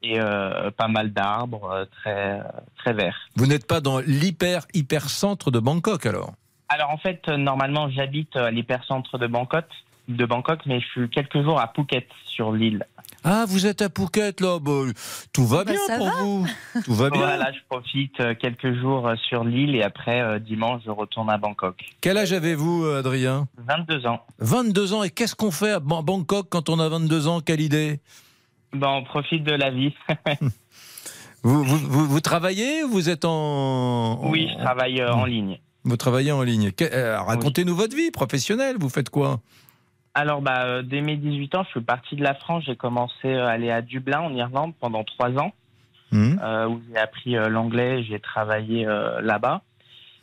Et 0.03 0.19
euh, 0.19 0.71
pas 0.71 0.89
mal 0.89 1.13
d'arbres, 1.13 1.87
très, 1.99 2.41
très 2.77 2.91
verts. 2.93 3.17
Vous 3.37 3.47
n'êtes 3.47 3.65
pas 3.65 3.79
dans 3.79 3.99
l'hyper 3.99 4.65
hyper 4.73 5.09
centre 5.09 5.51
de 5.51 5.59
Bangkok 5.59 6.05
alors? 6.05 6.33
Alors, 6.67 6.89
en 6.89 6.97
fait, 6.97 7.25
normalement, 7.29 7.89
j'habite 7.89 8.35
à 8.35 8.51
l'hypercentre 8.51 9.17
de 9.17 9.27
Bangkok, 9.27 9.65
de 10.07 10.25
Bangkok, 10.25 10.59
mais 10.65 10.79
je 10.79 10.85
suis 10.87 11.09
quelques 11.09 11.41
jours 11.43 11.59
à 11.59 11.71
Phuket, 11.75 12.07
sur 12.25 12.51
l'île. 12.51 12.85
Ah, 13.23 13.45
vous 13.47 13.65
êtes 13.65 13.81
à 13.81 13.89
Phuket 13.89 14.39
là. 14.41 14.59
Bah, 14.59 14.81
tout 15.33 15.45
va 15.47 15.63
Bah, 15.63 15.71
bien 15.71 15.97
pour 15.97 16.05
va. 16.07 16.21
vous. 16.21 16.47
Tout 16.85 16.93
va 16.93 17.09
bien. 17.09 17.21
Voilà, 17.21 17.51
je 17.51 17.59
profite 17.67 18.19
euh, 18.19 18.35
quelques 18.35 18.73
jours 18.79 19.07
euh, 19.07 19.15
sur 19.29 19.43
l'île 19.43 19.75
et 19.75 19.81
après, 19.83 20.21
euh, 20.21 20.37
dimanche, 20.37 20.81
je 20.85 20.91
retourne 20.91 21.29
à 21.31 21.37
Bangkok. 21.37 21.75
Quel 22.01 22.17
âge 22.17 22.33
avez-vous, 22.33 22.85
Adrien? 22.85 23.47
22 23.57 24.05
ans. 24.05 24.19
22 24.39 24.93
ans. 24.93 25.03
Et 25.03 25.09
qu'est-ce 25.09 25.33
qu'on 25.35 25.49
fait 25.51 25.71
à 25.71 25.79
Ban- 25.79 26.03
Bangkok 26.03 26.47
quand 26.49 26.69
on 26.69 26.79
a 26.79 26.87
22 26.89 27.27
ans? 27.27 27.39
Quelle 27.41 27.61
idée? 27.61 27.99
Ben, 28.73 28.89
on 28.89 29.03
profite 29.03 29.43
de 29.43 29.53
la 29.53 29.71
vie. 29.71 29.93
vous, 31.43 31.63
vous, 31.63 31.77
vous- 31.77 32.07
vous 32.07 32.19
travaillez 32.21 32.83
ou 32.83 32.89
vous 32.89 33.09
êtes 33.09 33.25
en. 33.25 34.19
oui, 34.29 34.49
je 34.51 34.63
travaille 34.63 35.03
en 35.03 35.25
ligne. 35.25 35.59
Vous 35.83 35.97
travaillez 35.97 36.31
en 36.31 36.41
ligne. 36.43 36.71
Racontez-nous 36.79 37.75
votre 37.75 37.95
vie 37.95 38.11
professionnelle. 38.11 38.75
Vous 38.79 38.89
faites 38.89 39.09
quoi? 39.09 39.39
Alors, 40.15 40.41
bah, 40.41 40.63
euh, 40.63 40.81
dès 40.81 41.01
mes 41.01 41.17
18 41.17 41.55
ans, 41.55 41.63
je 41.65 41.71
suis 41.71 41.81
parti 41.81 42.15
de 42.15 42.23
la 42.23 42.33
France. 42.33 42.63
J'ai 42.65 42.77
commencé 42.77 43.35
à 43.35 43.49
aller 43.49 43.69
à 43.69 43.81
Dublin, 43.81 44.21
en 44.21 44.33
Irlande, 44.33 44.73
pendant 44.79 45.03
trois 45.03 45.29
ans, 45.37 45.53
Hmm 46.11 46.37
euh, 46.41 46.67
où 46.67 46.81
j'ai 46.89 46.97
appris 46.97 47.35
euh, 47.35 47.49
l'anglais. 47.49 48.03
J'ai 48.03 48.19
travaillé 48.19 48.87
euh, 48.87 49.21
là-bas. 49.21 49.61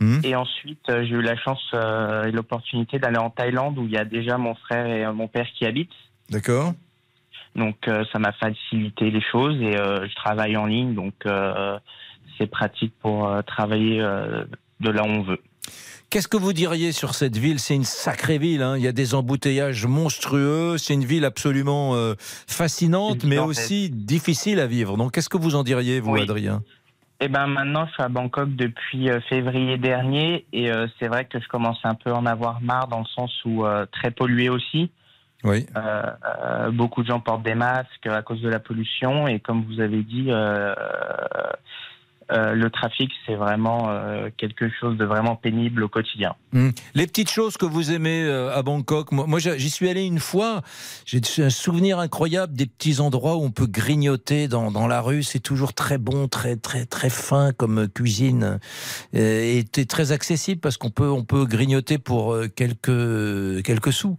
Hmm 0.01 0.21
Et 0.25 0.35
ensuite, 0.35 0.89
euh, 0.89 1.05
j'ai 1.05 1.15
eu 1.15 1.21
la 1.21 1.37
chance 1.37 1.63
euh, 1.75 2.25
et 2.25 2.33
l'opportunité 2.33 2.99
d'aller 2.99 3.19
en 3.19 3.29
Thaïlande, 3.29 3.79
où 3.79 3.85
il 3.85 3.93
y 3.93 3.99
a 3.99 4.07
déjà 4.07 4.39
mon 4.39 4.55
frère 4.55 4.87
et 4.87 5.05
euh, 5.05 5.13
mon 5.13 5.29
père 5.29 5.47
qui 5.55 5.67
habitent. 5.67 5.91
D'accord. 6.31 6.73
Donc, 7.55 7.87
euh, 7.87 8.05
ça 8.11 8.19
m'a 8.19 8.33
facilité 8.33 9.11
les 9.11 9.21
choses 9.21 9.61
et 9.61 9.77
euh, 9.77 10.09
je 10.09 10.15
travaille 10.15 10.57
en 10.57 10.65
ligne. 10.65 10.95
Donc, 10.95 11.15
euh, 11.27 11.79
c'est 12.39 12.47
pratique 12.47 12.95
pour 13.01 13.29
euh, 13.29 13.43
travailler 13.43 14.01
euh, 14.01 14.45
de 14.81 14.91
là 14.91 15.03
où 15.03 15.09
on 15.09 15.23
veut. 15.23 15.41
Qu'est-ce 16.13 16.29
que 16.29 16.37
vous 16.37 16.53
diriez 16.53 16.93
sur 16.93 17.15
cette 17.15 17.39
ville? 17.39 17.59
C'est 17.59 17.75
une 17.75 17.85
sacrée 17.85 18.37
ville. 18.37 18.61
hein. 18.61 18.77
Il 18.77 18.83
y 18.83 18.87
a 18.87 18.93
des 18.93 19.15
embouteillages 19.15 19.87
monstrueux. 19.87 20.77
C'est 20.77 20.93
une 20.93 21.07
ville 21.07 21.25
absolument 21.25 21.95
euh, 21.95 22.13
fascinante, 22.19 23.25
mais 23.25 23.39
aussi 23.39 23.89
difficile 23.89 24.61
à 24.61 24.67
vivre. 24.67 24.99
Donc, 24.99 25.13
qu'est-ce 25.13 25.31
que 25.31 25.39
vous 25.39 25.55
en 25.55 25.63
diriez, 25.63 26.01
vous, 26.01 26.11
Oui. 26.11 26.21
Adrien? 26.21 26.63
Eh 27.21 27.29
ben 27.29 27.47
maintenant, 27.47 27.87
je 27.87 27.93
suis 27.93 28.03
à 28.03 28.11
Bangkok 28.11 28.55
depuis 28.55 29.09
euh, 29.09 29.21
février 29.31 29.79
dernier 29.79 30.45
et 30.53 30.71
euh, 30.71 30.87
c'est 30.99 31.09
vrai 31.09 31.25
que 31.25 31.41
je 31.41 31.49
commence 31.49 31.79
un 31.85 31.95
peu 31.95 32.11
à 32.11 32.17
en 32.17 32.27
avoir 32.27 32.61
marre 32.61 32.89
dans 32.89 32.99
le 32.99 33.07
sens 33.07 33.33
où 33.47 33.65
euh, 33.65 33.87
très 33.91 34.11
pollué 34.11 34.51
aussi. 34.51 34.91
Oui. 35.45 35.65
Beaucoup 36.73 37.03
de 37.03 37.09
gens 37.09 37.21
portent 37.21 37.43
des 37.43 37.55
masques 37.55 38.07
à 38.07 38.21
cause 38.21 38.43
de 38.43 38.51
la 38.51 38.61
pollution 38.61 39.27
et 39.29 39.41
comme 39.41 39.65
vous 39.65 39.81
avez 39.81 40.03
dit, 40.03 40.31
euh, 42.33 42.55
le 42.55 42.71
trafic 42.71 43.11
c'est 43.27 43.35
vraiment 43.35 43.91
euh, 43.91 44.31
quelque 44.37 44.71
chose 44.81 44.97
de 44.97 45.05
vraiment 45.05 45.37
pénible 45.37 45.83
au 45.83 45.89
quotidien. 45.89 46.35
Hmm. 46.53 46.71
Les 46.95 47.07
petites 47.07 47.31
choses 47.31 47.57
que 47.57 47.67
vous 47.67 47.93
aimez 47.93 48.25
euh, 48.25 48.55
à 48.55 48.63
Bangkok, 48.63 49.13
moi, 49.13 49.39
j'y 49.39 49.71
suis 49.71 49.89
allé 49.89 50.05
une 50.05 50.19
fois, 50.19 50.63
j'ai 51.05 51.21
un 51.39 51.51
souvenir 51.51 51.99
incroyable 51.99 52.55
des 52.55 52.67
petits 52.67 53.01
endroits 53.01 53.37
où 53.37 53.43
on 53.43 53.51
peut 53.51 53.67
grignoter 53.67 54.49
dans, 54.49 54.71
dans 54.71 54.87
la 54.87 55.01
rue, 55.01 55.23
c'est 55.23 55.41
toujours 55.41 55.75
très 55.75 55.99
bon, 55.99 56.29
très 56.29 56.57
très 56.57 56.87
très 56.87 57.11
fin 57.11 57.53
comme 57.53 57.89
cuisine 57.89 58.59
et 59.13 59.65
très 59.89 60.13
accessible 60.13 60.61
parce 60.61 60.77
qu'on 60.77 60.91
peut 60.91 61.11
on 61.11 61.25
peut 61.25 61.45
grignoter 61.45 61.99
pour 61.99 62.37
quelques 62.55 63.63
quelques 63.63 63.93
sous. 63.93 64.17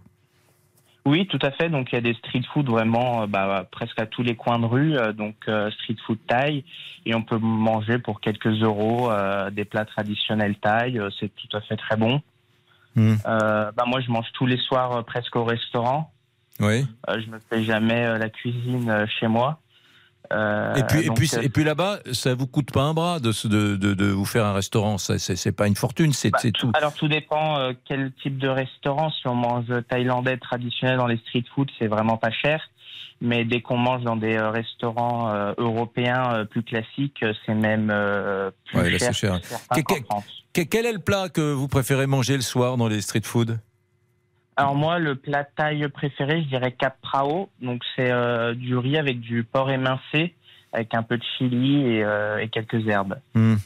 Oui, 1.06 1.26
tout 1.26 1.38
à 1.42 1.50
fait. 1.50 1.68
Donc 1.68 1.92
il 1.92 1.96
y 1.96 1.98
a 1.98 2.00
des 2.00 2.14
street 2.14 2.42
food 2.52 2.68
vraiment 2.68 3.22
euh, 3.22 3.26
bah, 3.26 3.66
presque 3.70 4.00
à 4.00 4.06
tous 4.06 4.22
les 4.22 4.36
coins 4.36 4.58
de 4.58 4.64
rue, 4.64 4.96
euh, 4.96 5.12
donc 5.12 5.36
euh, 5.48 5.70
street 5.72 5.96
food 6.06 6.18
thaï, 6.26 6.64
et 7.04 7.14
on 7.14 7.22
peut 7.22 7.38
manger 7.38 7.98
pour 7.98 8.20
quelques 8.20 8.62
euros 8.62 9.10
euh, 9.10 9.50
des 9.50 9.64
plats 9.64 9.84
traditionnels 9.84 10.56
thaï. 10.56 10.98
c'est 11.20 11.30
tout 11.34 11.54
à 11.56 11.60
fait 11.60 11.76
très 11.76 11.96
bon. 11.96 12.22
Hmm. 12.96 13.16
Euh, 13.26 13.72
bah, 13.72 13.84
moi, 13.86 14.00
je 14.00 14.10
mange 14.10 14.26
tous 14.32 14.46
les 14.46 14.56
soirs 14.56 15.04
presque 15.04 15.36
au 15.36 15.44
restaurant. 15.44 16.12
Oui. 16.60 16.86
Euh, 17.08 17.20
je 17.20 17.30
me 17.30 17.38
fais 17.50 17.64
jamais 17.64 18.18
la 18.18 18.30
cuisine 18.30 19.06
chez 19.18 19.26
moi. 19.26 19.58
Euh, 20.34 20.74
Et 20.74 20.82
puis, 20.84 21.00
et 21.00 21.06
donc, 21.06 21.16
puis, 21.16 21.30
euh, 21.34 21.42
et 21.42 21.48
puis 21.48 21.64
là-bas, 21.64 22.00
ça 22.12 22.34
vous 22.34 22.46
coûte 22.46 22.72
pas 22.72 22.82
un 22.82 22.94
bras 22.94 23.20
de, 23.20 23.30
de, 23.46 23.76
de, 23.76 23.94
de 23.94 24.06
vous 24.06 24.24
faire 24.24 24.44
un 24.46 24.52
restaurant. 24.54 24.98
Ça, 24.98 25.18
C'est 25.18 25.52
pas 25.52 25.66
une 25.68 25.76
fortune, 25.76 26.12
c'est 26.12 26.30
c'est 26.40 26.50
tout. 26.52 26.72
Alors 26.74 26.92
tout 26.94 27.08
dépend 27.08 27.58
euh, 27.58 27.72
quel 27.84 28.12
type 28.22 28.38
de 28.38 28.48
restaurant. 28.48 29.10
Si 29.10 29.26
on 29.28 29.34
mange 29.34 29.66
thaïlandais 29.88 30.36
traditionnel 30.38 30.96
dans 30.96 31.06
les 31.06 31.18
street 31.18 31.44
food, 31.54 31.68
c'est 31.78 31.86
vraiment 31.86 32.16
pas 32.16 32.30
cher. 32.30 32.60
Mais 33.20 33.44
dès 33.44 33.60
qu'on 33.62 33.76
mange 33.78 34.02
dans 34.02 34.16
des 34.16 34.36
restaurants 34.38 35.32
européens 35.56 36.44
plus 36.50 36.62
classiques, 36.62 37.24
c'est 37.46 37.54
même 37.54 37.86
plus 38.66 38.78
Ouais, 38.78 38.98
cher. 38.98 39.14
cher. 39.14 39.40
que 39.74 39.80
Que- 39.80 40.00
que- 40.52 40.62
Quel 40.62 40.84
est 40.86 40.92
le 40.92 40.98
plat 40.98 41.28
que 41.28 41.52
vous 41.52 41.68
préférez 41.68 42.06
manger 42.06 42.34
le 42.36 42.42
soir 42.42 42.76
dans 42.76 42.88
les 42.88 43.00
street 43.00 43.22
food? 43.24 43.58
Alors 44.56 44.74
moi, 44.76 44.98
le 44.98 45.16
plat 45.16 45.44
thaï 45.44 45.88
préféré, 45.88 46.42
je 46.42 46.48
dirais 46.48 46.72
cap 46.72 46.96
prao. 47.02 47.48
Donc 47.60 47.82
c'est 47.96 48.10
euh, 48.10 48.54
du 48.54 48.76
riz 48.76 48.96
avec 48.98 49.20
du 49.20 49.42
porc 49.44 49.70
émincé, 49.70 50.34
avec 50.72 50.94
un 50.94 51.02
peu 51.02 51.16
de 51.18 51.24
chili 51.36 51.82
et, 51.86 52.04
euh, 52.04 52.38
et 52.38 52.48
quelques 52.48 52.86
herbes. 52.86 53.16
Hmm. 53.34 53.56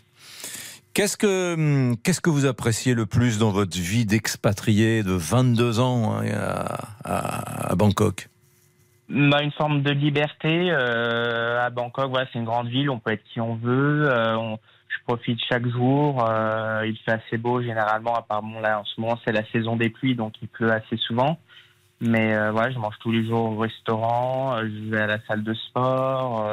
Qu'est-ce 0.94 1.16
que 1.16 1.54
hum, 1.54 1.96
qu'est-ce 2.02 2.20
que 2.20 2.30
vous 2.30 2.46
appréciez 2.46 2.94
le 2.94 3.06
plus 3.06 3.38
dans 3.38 3.50
votre 3.50 3.76
vie 3.76 4.04
d'expatrié 4.06 5.02
de 5.02 5.12
22 5.12 5.78
ans 5.78 6.16
hein, 6.18 6.26
à, 7.04 7.70
à- 7.70 7.74
Bangkok? 7.76 8.28
Bah, 9.10 9.42
une 9.42 9.52
forme 9.52 9.82
de 9.82 9.90
liberté 9.90 10.70
euh, 10.70 11.64
à 11.64 11.70
Bangkok. 11.70 12.10
Voilà, 12.10 12.26
c'est 12.32 12.38
une 12.38 12.44
grande 12.44 12.68
ville, 12.68 12.90
on 12.90 12.98
peut 12.98 13.12
être 13.12 13.24
qui 13.32 13.40
on 13.40 13.54
veut. 13.56 14.08
on- 14.38 14.58
profite 15.08 15.40
chaque 15.48 15.66
jour. 15.66 16.22
euh, 16.28 16.82
il 16.86 16.96
fait 16.98 17.12
assez 17.12 17.38
beau 17.38 17.62
généralement. 17.62 18.14
À 18.14 18.22
part 18.22 18.42
bon, 18.42 18.60
là, 18.60 18.80
en 18.80 18.84
ce 18.84 19.00
moment, 19.00 19.18
c'est 19.24 19.32
la 19.32 19.44
saison 19.46 19.74
des 19.76 19.88
pluies, 19.88 20.14
donc 20.14 20.34
il 20.42 20.48
pleut 20.48 20.70
assez 20.70 20.98
souvent. 20.98 21.38
Mais 22.00 22.36
euh, 22.36 22.52
voilà, 22.52 22.70
je 22.70 22.78
mange 22.78 22.94
tous 23.00 23.10
les 23.10 23.26
jours 23.26 23.52
au 23.52 23.56
restaurant. 23.58 24.56
euh, 24.56 24.68
je 24.68 24.90
vais 24.90 25.00
à 25.00 25.06
la 25.06 25.18
salle 25.26 25.42
de 25.42 25.54
sport. 25.54 26.46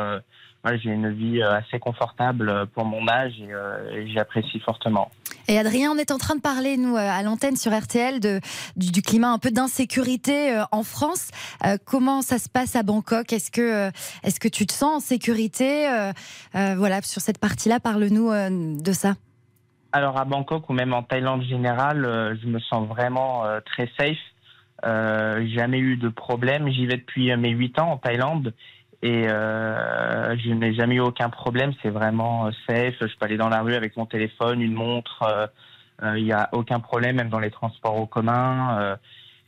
J'ai 0.74 0.90
une 0.90 1.12
vie 1.12 1.42
euh, 1.42 1.58
assez 1.58 1.80
confortable 1.80 2.50
euh, 2.50 2.66
pour 2.66 2.86
mon 2.86 3.08
âge 3.08 3.34
et, 3.40 3.54
euh, 3.54 3.92
et 3.92 4.08
j'apprécie 4.12 4.60
fortement. 4.60 5.12
Et 5.48 5.60
Adrien, 5.60 5.92
on 5.92 5.98
est 5.98 6.12
en 6.12 6.18
train 6.18 6.36
de 6.36 6.42
parler, 6.42 6.76
nous, 6.76 6.96
à 6.98 7.22
l'antenne 7.22 7.56
sur 7.56 7.72
RTL, 7.72 8.20
de, 8.20 8.40
du, 8.76 8.92
du 8.92 9.02
climat 9.04 9.32
un 9.32 9.38
peu 9.38 9.52
d'insécurité 9.52 10.60
en 10.72 10.82
France. 10.82 11.30
Euh, 11.66 11.78
comment 11.86 12.24
ça 12.24 12.40
se 12.40 12.50
passe 12.50 12.76
à 12.76 12.82
Bangkok? 12.82 13.32
Est-ce 13.32 13.52
que, 13.52 13.92
est-ce 14.24 14.40
que 14.40 14.48
tu 14.48 14.66
te 14.66 14.74
sens 14.74 14.96
en 14.96 15.00
sécurité? 15.00 15.88
Euh, 15.88 16.12
Voilà, 16.76 17.02
sur 17.04 17.22
cette 17.22 17.38
partie-là, 17.38 17.80
parle-nous 17.80 18.32
de 18.82 18.92
ça. 18.92 19.14
Alors 19.92 20.18
à 20.18 20.26
Bangkok 20.26 20.70
ou 20.70 20.74
même 20.74 20.94
en 20.94 21.04
Thaïlande 21.04 21.42
en 21.42 21.46
général, 21.46 22.04
euh, 22.04 22.36
je 22.42 22.48
me 22.48 22.60
sens 22.60 22.88
vraiment 22.88 23.44
très 23.66 23.90
safe. 23.98 24.18
Euh, 24.86 25.48
jamais 25.56 25.80
eu 25.80 25.98
de 25.98 26.10
problème. 26.10 26.70
J'y 26.70 26.86
vais 26.86 26.98
depuis 26.98 27.36
mes 27.38 27.50
8 27.50 27.80
ans 27.80 27.92
en 27.94 27.98
Thaïlande 27.98 28.54
et 29.06 29.28
euh, 29.30 30.36
je 30.44 30.50
n'ai 30.50 30.74
jamais 30.74 30.96
eu 30.96 31.00
aucun 31.00 31.30
problème. 31.30 31.72
C'est 31.84 31.92
vraiment 31.92 32.48
euh, 32.48 32.52
safe. 32.66 32.96
Je 33.02 33.16
peux 33.18 33.26
aller 33.26 33.38
dans 33.38 33.50
la 33.50 33.62
rue 33.62 33.76
avec 33.76 33.96
mon 33.98 34.08
téléphone, 34.08 34.62
une 34.62 34.74
montre. 34.74 35.22
euh, 36.02 36.18
Il 36.18 36.24
n'y 36.24 36.32
a 36.34 36.50
aucun 36.54 36.80
problème, 36.80 37.18
même 37.18 37.30
dans 37.30 37.40
les 37.40 37.52
transports 37.52 37.96
en 37.96 38.08
commun. 38.08 38.98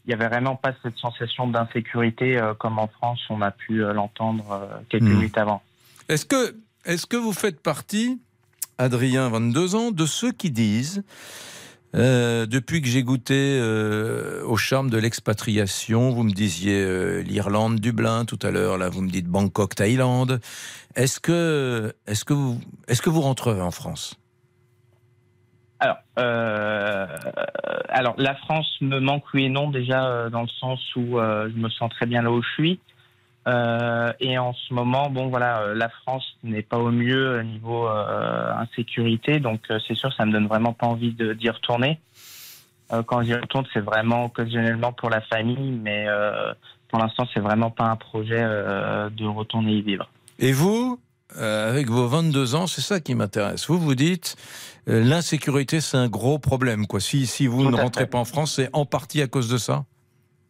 Il 0.05 0.09
n'y 0.09 0.13
avait 0.13 0.27
vraiment 0.27 0.55
pas 0.55 0.73
cette 0.83 0.95
sensation 0.97 1.47
d'insécurité 1.47 2.39
comme 2.59 2.77
en 2.79 2.87
France, 2.87 3.19
on 3.29 3.41
a 3.41 3.51
pu 3.51 3.79
l'entendre 3.79 4.69
quelques 4.89 5.03
Hmm. 5.03 5.15
minutes 5.15 5.37
avant. 5.37 5.61
Est-ce 6.07 6.25
que 6.25 6.55
est-ce 6.85 7.05
que 7.05 7.17
vous 7.17 7.33
faites 7.33 7.59
partie, 7.61 8.21
Adrien, 8.77 9.27
22 9.27 9.75
ans, 9.75 9.91
de 9.91 10.05
ceux 10.05 10.31
qui 10.31 10.51
disent 10.51 11.03
euh, 11.97 12.45
depuis 12.45 12.81
que 12.81 12.87
j'ai 12.87 13.03
goûté 13.03 13.57
euh, 13.59 14.43
au 14.45 14.55
charme 14.55 14.89
de 14.89 14.97
l'expatriation, 14.97 16.11
vous 16.11 16.23
me 16.23 16.31
disiez 16.31 16.81
euh, 16.81 17.21
l'Irlande, 17.21 17.79
Dublin 17.79 18.25
tout 18.25 18.39
à 18.43 18.51
l'heure, 18.51 18.77
là 18.77 18.89
vous 18.89 19.01
me 19.01 19.09
dites 19.09 19.27
Bangkok, 19.27 19.75
Thaïlande. 19.75 20.39
Est-ce 20.95 21.19
que, 21.19 21.93
est-ce 22.05 22.23
que 22.23 22.33
vous, 22.33 22.59
est-ce 22.87 23.01
que 23.01 23.09
vous 23.09 23.21
rentrerez 23.21 23.61
en 23.61 23.71
France? 23.71 24.19
Alors, 25.79 25.97
euh, 26.17 27.07
alors, 27.89 28.15
la 28.17 28.35
France 28.35 28.67
me 28.81 28.99
manque 28.99 29.23
oui 29.33 29.45
et 29.45 29.49
non 29.49 29.69
déjà 29.69 30.29
dans 30.29 30.41
le 30.41 30.47
sens 30.59 30.79
où 30.95 31.19
je 31.19 31.55
me 31.55 31.69
sens 31.69 31.91
très 31.91 32.05
bien 32.05 32.21
là 32.21 32.31
où 32.31 32.41
je 32.41 32.49
suis. 32.49 32.79
Euh, 33.47 34.11
et 34.19 34.37
en 34.37 34.53
ce 34.53 34.73
moment, 34.73 35.09
bon 35.09 35.27
voilà, 35.29 35.61
euh, 35.61 35.73
la 35.73 35.87
France 35.87 36.25
n'est 36.43 36.63
pas 36.63 36.77
au 36.77 36.91
mieux 36.91 37.39
au 37.39 37.43
niveau 37.43 37.87
euh, 37.87 38.51
insécurité, 38.55 39.39
donc 39.39 39.61
euh, 39.71 39.79
c'est 39.87 39.95
sûr, 39.95 40.11
ça 40.13 40.25
me 40.25 40.33
donne 40.33 40.47
vraiment 40.47 40.73
pas 40.73 40.87
envie 40.87 41.13
d'y 41.13 41.49
retourner. 41.49 41.99
Euh, 42.91 43.03
quand 43.03 43.21
j'y 43.21 43.35
retourne, 43.35 43.65
c'est 43.73 43.79
vraiment 43.79 44.25
occasionnellement 44.25 44.91
pour 44.91 45.09
la 45.09 45.21
famille, 45.21 45.71
mais 45.71 46.05
euh, 46.07 46.53
pour 46.89 46.99
l'instant, 46.99 47.25
c'est 47.33 47.39
vraiment 47.39 47.69
pas 47.69 47.85
un 47.85 47.95
projet 47.95 48.39
euh, 48.39 49.09
de 49.09 49.25
retourner 49.25 49.73
y 49.73 49.81
vivre. 49.81 50.09
Et 50.39 50.51
vous, 50.51 50.99
euh, 51.37 51.69
avec 51.69 51.89
vos 51.89 52.07
22 52.07 52.55
ans, 52.55 52.67
c'est 52.67 52.81
ça 52.81 52.99
qui 52.99 53.15
m'intéresse. 53.15 53.67
Vous 53.67 53.77
vous 53.79 53.95
dites, 53.95 54.35
euh, 54.87 55.03
l'insécurité, 55.03 55.81
c'est 55.81 55.97
un 55.97 56.07
gros 56.07 56.39
problème. 56.39 56.85
Quoi. 56.87 56.99
Si, 56.99 57.27
si 57.27 57.47
vous 57.47 57.63
Tout 57.63 57.71
ne 57.71 57.75
rentrez 57.77 58.03
fait. 58.03 58.07
pas 58.07 58.17
en 58.19 58.25
France, 58.25 58.53
c'est 58.55 58.69
en 58.73 58.85
partie 58.85 59.21
à 59.21 59.27
cause 59.27 59.49
de 59.49 59.57
ça? 59.57 59.85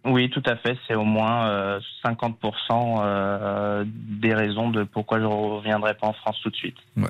Oui, 0.08 0.30
tout 0.30 0.44
à 0.46 0.56
fait. 0.56 0.78
C'est 0.88 0.96
au 0.96 1.04
moins 1.04 1.48
euh, 1.50 1.80
50% 2.06 2.32
euh, 2.72 3.84
des 3.88 4.34
raisons 4.34 4.70
de 4.70 4.84
pourquoi 4.84 5.18
je 5.20 5.24
ne 5.24 5.28
reviendrai 5.30 5.96
pas 5.96 6.08
en 6.08 6.14
France 6.14 6.38
tout 6.42 6.50
de 6.50 6.56
suite. 6.56 6.78
Ouais. 6.96 7.10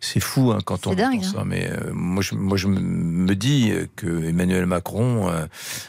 C'est 0.00 0.18
fou 0.18 0.50
hein, 0.50 0.58
quand 0.64 0.88
on 0.88 0.90
C'est 0.90 0.96
dingue, 0.96 1.22
ça, 1.22 1.40
hein. 1.40 1.44
mais 1.46 1.70
euh, 1.70 1.92
moi, 1.92 2.22
je, 2.24 2.34
moi 2.34 2.56
je 2.56 2.66
me- 2.66 3.34
dis 3.36 3.70
euh, 3.70 3.86
que 3.94 4.24
Emmanuel 4.28 4.66
Macron 4.66 5.28
euh, 5.30 5.46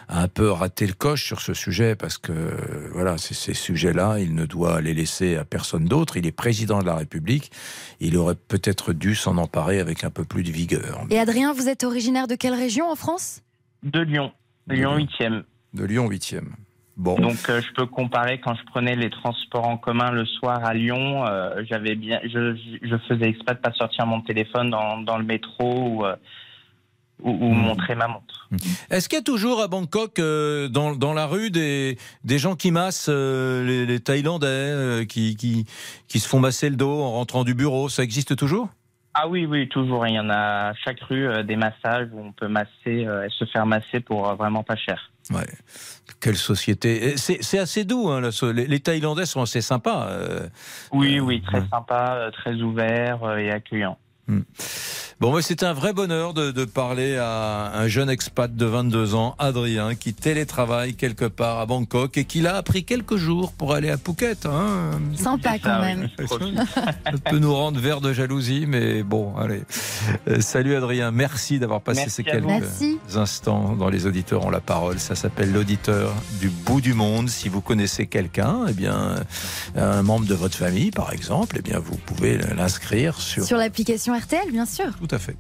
a 0.08 0.22
un 0.22 0.28
peu 0.28 0.52
raté 0.52 0.86
le 0.86 0.94
coche 0.94 1.26
sur 1.26 1.42
ce 1.42 1.56
sujet 1.56 1.96
parce 1.96 2.20
que 2.20 2.32
euh, 2.32 2.90
voilà, 2.94 3.18
ces 3.18 3.54
sujets-là, 3.56 4.20
il 4.20 4.36
ne 4.36 4.46
doit 4.46 4.82
les 4.82 4.94
laisser 4.94 5.36
à 5.36 5.46
personne 5.46 5.86
d'autre. 5.86 6.16
Il 6.18 6.28
est 6.28 6.32
président 6.32 6.80
de 6.80 6.86
la 6.86 6.94
République, 6.96 7.52
il 8.00 8.18
aurait 8.18 8.36
peut-être 8.36 8.94
dû 8.94 9.16
s'en 9.16 9.38
emparer 9.38 9.80
avec 9.80 10.04
un 10.04 10.12
peu 10.12 10.26
plus 10.26 10.44
de 10.44 10.52
vigueur. 10.52 11.02
Et 11.10 11.18
Adrien, 11.18 11.52
vous 11.54 11.68
êtes 11.68 11.84
originaire 11.84 12.28
de 12.28 12.36
quelle 12.36 12.54
région 12.54 12.88
en 12.92 12.96
France? 12.96 13.42
De 13.82 14.02
Lyon, 14.02 14.32
Lyon 14.68 14.96
8e. 15.00 15.42
De 15.74 15.86
Lyon 15.86 16.10
8e. 16.10 16.44
Bon. 16.98 17.16
Donc 17.16 17.50
euh, 17.50 17.62
je 17.62 17.74
peux 17.74 17.86
comparer 17.86 18.40
quand 18.42 18.54
je 18.54 18.64
prenais 18.66 18.96
les 18.96 19.10
transports 19.10 19.68
en 19.68 19.78
commun 19.78 20.12
le 20.12 20.26
soir 20.26 20.64
à 20.64 20.74
Lyon, 20.74 21.26
euh, 21.26 21.64
j'avais 21.68 21.96
bien, 21.96 22.20
je, 22.24 22.56
je 22.82 22.96
faisais 23.08 23.30
exprès 23.30 23.56
de 23.56 23.60
pas 23.60 23.72
sortir 23.74 24.06
mon 24.06 24.22
téléphone 24.22 24.70
dans, 24.70 24.98
dans 24.98 25.18
le 25.18 25.24
métro 25.24 25.88
ou, 25.88 26.06
euh, 26.06 26.16
ou, 27.24 27.32
ou 27.32 27.50
montrer 27.54 27.96
ma 27.96 28.08
montre. 28.08 28.50
Est-ce 28.90 29.08
qu'il 29.08 29.18
y 29.18 29.22
a 29.22 29.24
toujours 29.24 29.62
à 29.62 29.68
Bangkok, 29.68 30.18
dans, 30.18 30.96
dans 30.96 31.14
la 31.14 31.26
rue, 31.26 31.50
des, 31.50 31.98
des 32.26 32.38
gens 32.38 32.56
qui 32.56 32.72
massent 32.72 33.08
les, 33.08 33.86
les 33.86 34.00
Thaïlandais, 34.02 35.06
qui, 35.08 35.38
qui, 35.38 35.66
qui 36.10 36.20
se 36.20 36.28
font 36.28 36.40
masser 36.40 36.70
le 36.70 36.76
dos 36.76 37.02
en 37.02 37.14
rentrant 37.14 37.46
du 37.46 37.54
bureau? 37.54 37.88
Ça 37.88 38.04
existe 38.04 38.36
toujours? 38.36 38.68
Ah 39.14 39.28
oui, 39.28 39.46
oui, 39.46 39.68
toujours. 39.68 40.08
Il 40.08 40.16
y 40.16 40.20
en 40.20 40.30
a 40.30 40.70
à 40.70 40.74
chaque 40.74 41.02
rue 41.02 41.28
euh, 41.28 41.44
des 41.44 41.58
massages 41.58 42.08
où 42.14 42.20
on 42.20 42.32
peut 42.32 42.48
masser 42.48 43.06
euh, 43.06 43.26
et 43.26 43.30
se 43.30 43.46
faire 43.46 43.66
masser 43.66 44.00
pour 44.00 44.28
euh, 44.28 44.36
vraiment 44.36 44.64
pas 44.64 44.76
cher. 44.76 45.12
Ouais. 45.32 45.48
Quelle 46.20 46.38
société. 46.38 47.18
C'est 47.18 47.60
assez 47.60 47.84
doux, 47.84 48.10
hein, 48.10 48.22
la 48.22 48.30
les, 48.54 48.68
les 48.68 48.80
Thaïlandais 48.80 49.26
sont 49.26 49.42
assez 49.42 49.62
sympas. 49.62 50.08
Oui, 50.92 51.20
oui, 51.20 51.42
très 51.42 51.62
sympa, 51.68 52.30
très 52.34 52.56
ouvert 52.62 53.38
et 53.38 53.50
accueillant. 53.50 53.98
Hmm. 54.28 54.42
Bon, 55.22 55.40
c'était 55.40 55.68
un 55.68 55.74
vrai 55.74 55.94
bonheur 55.94 56.34
de, 56.34 56.50
de, 56.50 56.66
parler 56.66 57.16
à 57.16 57.72
un 57.76 57.88
jeune 57.88 58.10
expat 58.10 58.56
de 58.56 58.66
22 58.66 59.14
ans, 59.14 59.36
Adrien, 59.38 59.94
qui 59.94 60.16
télétravaille 60.16 60.96
quelque 60.96 61.26
part 61.26 61.60
à 61.60 61.68
Bangkok 61.68 62.18
et 62.18 62.26
qui 62.26 62.42
l'a 62.42 62.56
appris 62.56 62.86
quelques 62.86 63.18
jours 63.18 63.52
pour 63.52 63.76
aller 63.76 63.92
à 63.92 63.98
Phuket. 63.98 64.48
Hein. 64.48 65.00
Sympa 65.16 65.60
quand 65.60 65.80
même. 65.80 66.10
Ça 66.28 67.12
peut 67.30 67.38
nous 67.38 67.54
rendre 67.54 67.80
vert 67.80 68.02
de 68.02 68.14
jalousie, 68.14 68.66
mais 68.68 69.04
bon, 69.04 69.36
allez. 69.38 69.62
Euh, 70.28 70.42
salut 70.42 70.76
Adrien, 70.76 71.12
merci 71.12 71.60
d'avoir 71.60 71.82
passé 71.82 72.02
Merci 72.02 72.16
ces 72.16 72.24
quelques. 72.24 72.46
Merci. 72.46 72.98
instants 73.16 73.76
dans 73.76 73.90
Les 73.90 74.08
Auditeurs 74.08 74.44
ont 74.44 74.50
la 74.50 74.60
parole. 74.60 75.00
Ça 75.00 75.14
s'appelle 75.14 75.52
l'auditeur 75.52 76.16
du 76.40 76.50
bout 76.50 76.82
du 76.82 76.96
monde. 76.96 77.30
Si 77.30 77.48
vous 77.48 77.62
connaissez 77.62 78.08
quelqu'un, 78.08 78.66
eh 78.68 78.74
bien, 78.74 79.18
un 79.76 80.02
membre 80.02 80.26
de 80.26 80.34
votre 80.34 80.58
famille, 80.58 80.90
par 80.90 81.14
exemple, 81.14 81.58
eh 81.60 81.62
bien, 81.62 81.78
vous 81.78 81.98
pouvez 81.98 82.40
l'inscrire 82.58 83.20
sur. 83.20 83.44
Sur 83.44 83.58
l'application 83.58 84.11
RTL, 84.18 84.52
bien 84.52 84.66
sûr. 84.66 84.94
Tout 84.98 85.14
à 85.14 85.20
fait. 85.20 85.36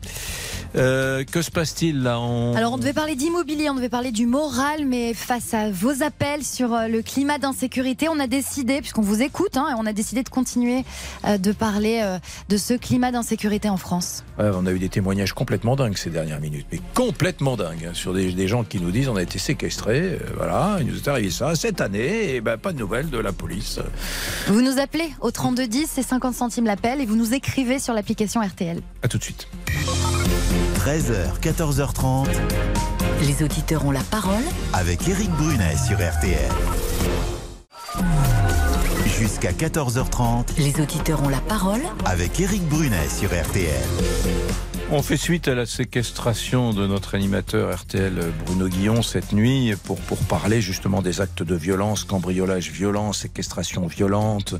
Euh, 0.76 1.24
que 1.24 1.41
se 1.41 1.51
passe-t-il 1.51 2.01
là 2.01 2.19
on... 2.19 2.55
Alors 2.55 2.74
on 2.74 2.78
devait 2.78 2.93
parler 2.93 3.15
d'immobilier, 3.15 3.69
on 3.69 3.76
devait 3.76 3.89
parler 3.89 4.11
du 4.11 4.26
moral, 4.26 4.86
mais 4.86 5.13
face 5.13 5.53
à 5.53 5.69
vos 5.69 6.01
appels 6.03 6.45
sur 6.45 6.74
euh, 6.74 6.88
le 6.88 7.01
climat 7.01 7.38
d'insécurité, 7.38 8.07
on 8.09 8.19
a 8.19 8.28
décidé, 8.28 8.80
puisqu'on 8.80 9.01
vous 9.01 9.22
écoute, 9.22 9.57
hein, 9.57 9.76
on 9.78 9.86
a 9.86 9.93
décidé 9.93 10.24
de 10.24 10.30
continuer 10.30 10.86
euh, 11.26 11.38
de 11.38 11.51
parler 11.51 12.01
de 12.49 12.57
ce 12.57 12.74
climat 12.74 13.11
d'insécurité 13.11 13.69
en 13.69 13.78
France. 13.78 14.24
Ouais, 14.39 14.49
on 14.53 14.65
a 14.65 14.72
eu 14.72 14.80
des 14.80 14.89
témoignages 14.89 15.34
complètement 15.34 15.76
dingues 15.76 15.97
ces 15.97 16.09
dernières 16.09 16.39
minutes, 16.39 16.67
mais 16.72 16.80
complètement 16.93 17.57
dingues, 17.57 17.88
hein, 17.89 17.93
sur 17.93 18.13
des, 18.13 18.32
des 18.32 18.47
gens 18.47 18.63
qui 18.63 18.80
nous 18.80 18.91
disent 18.91 19.09
on 19.09 19.15
a 19.15 19.24
été 19.24 19.39
séquestrés, 19.39 20.01
euh, 20.01 20.19
voilà, 20.38 20.78
il 20.80 20.88
nous 20.88 20.97
est 20.97 21.07
arrivé 21.07 21.32
ça 21.32 21.55
cette 21.55 21.82
année, 21.82 22.36
et 22.36 22.41
ben 22.41 22.57
pas 22.57 22.72
de 22.74 22.80
nouvelles 22.80 23.09
de 23.09 23.17
la 23.17 23.32
police. 23.32 23.80
Vous 24.47 24.61
nous 24.61 24.80
appelez 24.80 25.11
au 25.19 25.32
3210, 25.32 25.89
c'est 25.91 26.03
50 26.03 26.34
centimes 26.34 26.65
l'appel, 26.65 27.01
et 27.01 27.05
vous 27.05 27.15
nous 27.15 27.34
écrivez 27.34 27.80
sur 27.80 27.93
l'application 27.93 28.41
RTL. 28.41 28.82
À 29.03 29.07
tout 29.07 29.17
de 29.17 29.24
suite. 29.24 29.47
13h, 30.76 31.39
14h30, 31.41 32.28
Les 33.22 33.43
auditeurs 33.43 33.86
ont 33.86 33.91
la 33.91 34.01
parole 34.01 34.43
avec 34.74 35.07
Eric 35.07 35.30
Brunet 35.32 35.76
sur 35.88 35.97
RTL. 35.97 36.51
Jusqu'à 39.05 39.51
14h30, 39.51 40.57
Les 40.57 40.82
auditeurs 40.82 41.22
ont 41.24 41.30
la 41.30 41.41
parole 41.41 41.82
avec 42.05 42.39
Eric 42.39 42.68
Brunet 42.68 43.07
sur 43.09 43.30
RTL. 43.30 43.84
On 44.93 45.01
fait 45.01 45.15
suite 45.15 45.47
à 45.47 45.55
la 45.55 45.65
séquestration 45.65 46.73
de 46.73 46.85
notre 46.85 47.15
animateur 47.15 47.73
RTL 47.73 48.13
Bruno 48.45 48.67
Guillon 48.67 49.01
cette 49.01 49.31
nuit 49.31 49.73
pour, 49.85 49.97
pour 50.01 50.17
parler 50.17 50.59
justement 50.59 51.01
des 51.01 51.21
actes 51.21 51.43
de 51.43 51.55
violence, 51.55 52.03
cambriolage 52.03 52.71
violent, 52.71 53.13
séquestration 53.13 53.87
violente. 53.87 54.55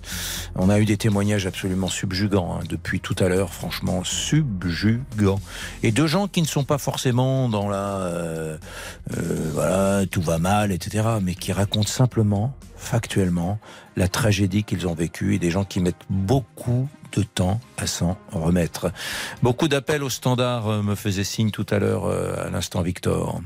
On 0.56 0.70
a 0.70 0.80
eu 0.80 0.86
des 0.86 0.96
témoignages 0.96 1.48
absolument 1.48 1.90
subjugants 1.90 2.56
hein, 2.56 2.64
depuis 2.70 3.02
tout 3.02 3.16
à 3.20 3.28
l'heure, 3.28 3.54
franchement 3.54 4.06
subjugants. 4.06 5.42
Et 5.84 5.92
de 5.92 6.08
gens 6.08 6.30
qui 6.30 6.42
ne 6.42 6.48
sont 6.48 6.64
pas 6.64 6.78
forcément 6.78 7.50
dans 7.50 7.68
la 7.68 7.98
euh, 7.98 8.58
euh, 9.18 9.52
voilà, 9.54 10.06
tout 10.06 10.22
va 10.22 10.38
mal, 10.38 10.72
etc., 10.72 11.10
mais 11.22 11.36
qui 11.36 11.52
racontent 11.52 11.90
simplement, 11.90 12.56
factuellement, 12.82 13.60
la 13.96 14.08
tragédie 14.08 14.64
qu'ils 14.64 14.88
ont 14.88 14.94
vécue 14.94 15.36
et 15.36 15.40
des 15.40 15.52
gens 15.52 15.64
qui 15.64 15.80
mettent 15.80 16.06
beaucoup 16.10 16.90
de 17.14 17.24
temps 17.24 17.60
à 17.78 17.88
s'en 17.88 18.18
remettre. 18.32 18.92
Beaucoup 19.42 19.68
d'appels 19.68 20.04
au 20.04 20.10
standard 20.10 20.68
euh, 20.68 20.82
me 20.82 20.96
faisaient 20.96 21.24
signe 21.24 21.52
tout 21.52 21.66
à 21.70 21.80
l'heure 21.80 22.06
euh, 22.06 22.48
à 22.48 22.50
l'instant 22.50 22.82
Victor. 22.82 23.42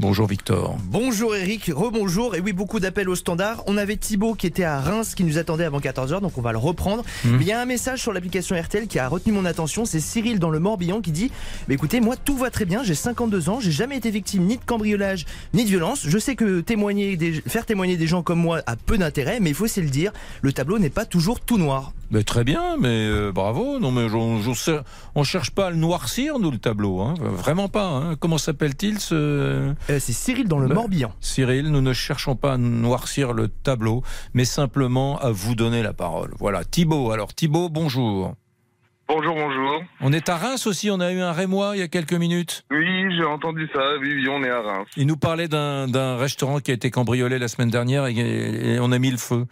Bonjour 0.00 0.28
Victor. 0.28 0.76
Bonjour 0.84 1.34
Eric, 1.34 1.72
rebonjour. 1.74 2.36
Et 2.36 2.40
oui, 2.40 2.52
beaucoup 2.52 2.78
d'appels 2.78 3.08
au 3.08 3.16
standard. 3.16 3.64
On 3.66 3.76
avait 3.76 3.96
Thibaut 3.96 4.34
qui 4.34 4.46
était 4.46 4.62
à 4.62 4.80
Reims 4.80 5.16
qui 5.16 5.24
nous 5.24 5.38
attendait 5.38 5.64
avant 5.64 5.80
14h, 5.80 6.20
donc 6.20 6.38
on 6.38 6.40
va 6.40 6.52
le 6.52 6.58
reprendre. 6.58 7.02
Mhm. 7.24 7.36
Mais 7.36 7.42
il 7.42 7.48
y 7.48 7.52
a 7.52 7.60
un 7.60 7.64
message 7.64 8.00
sur 8.00 8.12
l'application 8.12 8.54
RTL 8.54 8.86
qui 8.86 9.00
a 9.00 9.08
retenu 9.08 9.32
mon 9.32 9.44
attention. 9.44 9.84
C'est 9.84 9.98
Cyril 9.98 10.38
dans 10.38 10.50
le 10.50 10.60
Morbihan 10.60 11.00
qui 11.00 11.10
dit 11.10 11.32
Mais 11.66 11.74
écoutez, 11.74 12.00
moi 12.00 12.14
tout 12.14 12.36
va 12.36 12.50
très 12.50 12.64
bien, 12.64 12.84
j'ai 12.84 12.94
52 12.94 13.48
ans, 13.48 13.58
j'ai 13.58 13.72
jamais 13.72 13.96
été 13.96 14.12
victime 14.12 14.44
ni 14.44 14.56
de 14.56 14.64
cambriolage 14.64 15.26
ni 15.52 15.64
de 15.64 15.68
violence. 15.68 16.06
Je 16.06 16.18
sais 16.18 16.36
que 16.36 16.60
témoigner 16.60 17.16
des, 17.16 17.32
faire 17.32 17.66
témoigner 17.66 17.96
des 17.96 18.06
gens 18.06 18.22
comme 18.22 18.38
moi 18.38 18.62
a 18.66 18.76
peu 18.76 18.98
d'intérêt, 18.98 19.40
mais 19.40 19.50
il 19.50 19.54
faut 19.56 19.64
aussi 19.64 19.82
le 19.82 19.90
dire, 19.90 20.12
le 20.42 20.52
tableau 20.52 20.78
n'est 20.78 20.90
pas 20.90 21.06
toujours 21.06 21.40
tout 21.40 21.58
noir. 21.58 21.92
Mais 22.10 22.22
très 22.22 22.42
bien, 22.42 22.76
mais 22.78 23.06
euh, 23.06 23.32
bravo. 23.32 23.78
Non, 23.78 23.90
mais 23.90 24.06
on, 24.12 24.40
on, 25.14 25.24
cherche 25.24 25.50
pas 25.50 25.66
à 25.66 25.70
le 25.70 25.76
noircir, 25.76 26.38
nous, 26.38 26.50
le 26.50 26.58
tableau. 26.58 27.00
Hein. 27.00 27.14
Vraiment 27.20 27.68
pas. 27.68 27.86
Hein. 27.86 28.16
Comment 28.16 28.38
s'appelle-t-il 28.38 28.98
ce... 28.98 29.14
Euh, 29.14 29.74
c'est 29.86 30.12
Cyril 30.12 30.48
dans 30.48 30.58
le 30.58 30.68
Bah, 30.68 30.74
Morbihan. 30.74 31.12
Cyril, 31.20 31.70
nous 31.70 31.82
ne 31.82 31.92
cherchons 31.92 32.34
pas 32.34 32.54
à 32.54 32.56
noircir 32.56 33.34
le 33.34 33.48
tableau, 33.48 34.02
mais 34.32 34.46
simplement 34.46 35.18
à 35.18 35.30
vous 35.30 35.54
donner 35.54 35.82
la 35.82 35.92
parole. 35.92 36.32
Voilà. 36.38 36.64
Thibaut, 36.64 37.10
alors 37.10 37.34
Thibaut, 37.34 37.68
bonjour. 37.68 38.34
Bonjour, 39.10 39.34
bonjour. 39.34 39.82
On 40.02 40.12
est 40.12 40.28
à 40.28 40.36
Reims 40.36 40.66
aussi, 40.66 40.90
on 40.90 41.00
a 41.00 41.10
eu 41.12 41.20
un 41.20 41.32
Rémois 41.32 41.72
il 41.74 41.78
y 41.78 41.82
a 41.82 41.88
quelques 41.88 42.12
minutes. 42.12 42.64
Oui, 42.70 42.86
j'ai 43.16 43.24
entendu 43.24 43.66
ça. 43.74 43.80
Oui, 44.02 44.12
oui, 44.16 44.28
on 44.28 44.44
est 44.44 44.50
à 44.50 44.60
Reims. 44.60 44.86
Il 44.98 45.06
nous 45.06 45.16
parlait 45.16 45.48
d'un 45.48 46.16
restaurant 46.18 46.60
qui 46.60 46.72
a 46.72 46.74
été 46.74 46.90
cambriolé 46.90 47.38
la 47.38 47.48
semaine 47.48 47.70
dernière 47.70 48.04
et, 48.06 48.14
et 48.14 48.78
on 48.80 48.92
a 48.92 48.98
mis 48.98 49.10
le 49.10 49.16
feu. 49.16 49.46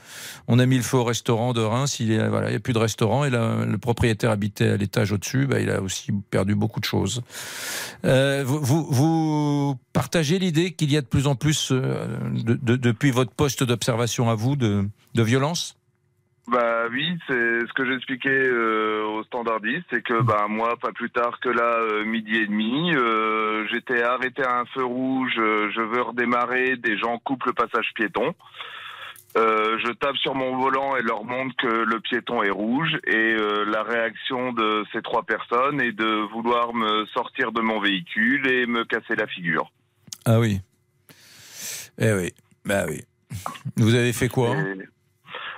On 0.46 0.58
a 0.58 0.66
mis 0.66 0.76
le 0.76 0.82
feu 0.82 0.98
au 0.98 1.04
restaurant 1.04 1.54
de 1.54 1.62
Reims. 1.62 2.00
Il 2.00 2.08
n'y 2.10 2.18
voilà, 2.28 2.54
a 2.54 2.58
plus 2.58 2.74
de 2.74 2.78
restaurant 2.78 3.24
et 3.24 3.30
le 3.30 3.76
propriétaire 3.78 4.30
habitait 4.30 4.68
à 4.68 4.76
l'étage 4.76 5.10
au-dessus. 5.12 5.46
Bah, 5.46 5.58
il 5.58 5.70
a 5.70 5.80
aussi 5.80 6.12
perdu 6.30 6.54
beaucoup 6.54 6.80
de 6.80 6.84
choses. 6.84 7.22
Euh, 8.04 8.42
vous, 8.46 8.60
vous, 8.60 8.86
vous 8.90 9.76
partagez 9.94 10.38
l'idée 10.38 10.72
qu'il 10.72 10.92
y 10.92 10.98
a 10.98 11.00
de 11.00 11.06
plus 11.06 11.26
en 11.26 11.34
plus, 11.34 11.70
euh, 11.72 12.06
de- 12.30 12.58
de- 12.60 12.76
depuis 12.76 13.10
votre 13.10 13.32
poste 13.32 13.64
d'observation 13.64 14.28
à 14.28 14.34
vous, 14.34 14.54
de, 14.54 14.84
de 15.14 15.22
violence? 15.22 15.78
Bah 16.48 16.84
oui, 16.92 17.18
c'est 17.26 17.34
ce 17.66 17.72
que 17.72 17.84
j'expliquais 17.84 18.28
euh, 18.30 19.04
au 19.04 19.24
standardiste, 19.24 19.84
c'est 19.90 20.02
que 20.02 20.22
bah 20.22 20.46
moi, 20.48 20.76
pas 20.80 20.92
plus 20.92 21.10
tard 21.10 21.40
que 21.40 21.48
là, 21.48 21.80
euh, 21.82 22.04
midi 22.04 22.36
et 22.36 22.46
demi, 22.46 22.94
euh, 22.94 23.66
j'étais 23.68 24.02
arrêté 24.02 24.44
à 24.44 24.60
un 24.60 24.64
feu 24.66 24.84
rouge, 24.84 25.34
euh, 25.38 25.68
je 25.74 25.80
veux 25.80 26.02
redémarrer, 26.02 26.76
des 26.76 26.96
gens 26.98 27.18
coupent 27.18 27.46
le 27.46 27.52
passage 27.52 27.90
piéton. 27.96 28.32
Euh, 29.36 29.76
je 29.84 29.92
tape 29.92 30.16
sur 30.18 30.34
mon 30.34 30.56
volant 30.56 30.96
et 30.96 31.02
leur 31.02 31.24
montre 31.24 31.54
que 31.56 31.66
le 31.66 32.00
piéton 32.00 32.42
est 32.42 32.50
rouge 32.50 32.96
et 33.06 33.34
euh, 33.34 33.64
la 33.66 33.82
réaction 33.82 34.52
de 34.52 34.84
ces 34.92 35.02
trois 35.02 35.24
personnes 35.24 35.80
est 35.82 35.92
de 35.92 36.30
vouloir 36.32 36.72
me 36.72 37.04
sortir 37.06 37.52
de 37.52 37.60
mon 37.60 37.80
véhicule 37.80 38.46
et 38.50 38.66
me 38.66 38.84
casser 38.84 39.14
la 39.16 39.26
figure. 39.26 39.70
Ah 40.24 40.38
oui. 40.40 40.60
Eh 41.98 42.12
oui. 42.12 42.32
Bah 42.64 42.84
oui. 42.88 43.02
Vous 43.76 43.94
avez 43.94 44.12
fait 44.14 44.28
quoi 44.28 44.56
Et- 44.56 44.86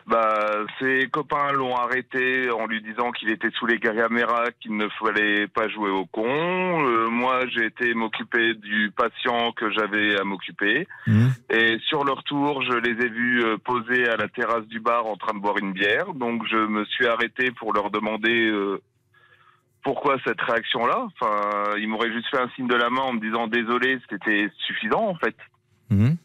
Bah, 0.09 0.65
ses 0.81 1.07
copains 1.11 1.53
l'ont 1.53 1.77
arrêté 1.77 2.51
en 2.51 2.67
lui 2.67 2.81
disant 2.81 3.13
qu'il 3.13 3.31
était 3.31 3.51
sous 3.59 3.67
les 3.67 3.79
caméras, 3.79 4.47
qu'il 4.59 4.75
ne 4.75 4.89
fallait 4.99 5.47
pas 5.49 5.69
jouer 5.69 5.91
au 5.91 6.07
con. 6.07 6.25
Euh, 6.25 7.11
moi, 7.11 7.47
j'ai 7.49 7.67
été 7.67 7.93
m'occuper 7.93 8.55
du 8.55 8.91
patient 8.97 9.53
que 9.53 9.71
j'avais 9.71 10.19
à 10.19 10.25
m'occuper. 10.25 10.89
Mhm. 11.07 11.33
Et 11.51 11.79
sur 11.89 12.05
leur 12.05 12.25
tour, 12.25 12.63
je 12.63 12.79
les 12.79 13.05
ai 13.05 13.09
vus 13.11 13.45
euh, 13.45 13.59
poser 13.59 14.09
à 14.09 14.17
la 14.17 14.29
terrasse 14.29 14.67
du 14.69 14.81
bar 14.81 15.05
en 15.05 15.17
train 15.17 15.35
de 15.35 15.41
boire 15.41 15.59
une 15.59 15.75
bière. 15.75 16.15
Donc, 16.15 16.43
je 16.51 16.57
me 16.57 16.87
suis 16.87 17.07
arrêté 17.07 17.51
pour 17.51 17.75
leur 17.75 17.91
demander 17.91 18.49
euh, 18.49 18.81
pourquoi 19.83 20.17
cette 20.27 20.41
réaction-là. 20.41 21.07
Enfin, 21.21 21.77
ils 21.77 21.89
m'auraient 21.89 22.13
juste 22.13 22.31
fait 22.31 22.41
un 22.41 22.49
signe 22.57 22.69
de 22.69 22.77
la 22.77 22.89
main 22.89 23.03
en 23.03 23.13
me 23.13 23.21
disant 23.21 23.47
désolé, 23.47 23.99
c'était 24.09 24.49
suffisant 24.67 25.07
en 25.07 25.17
fait. 25.17 25.37
Mhm. 25.91 26.17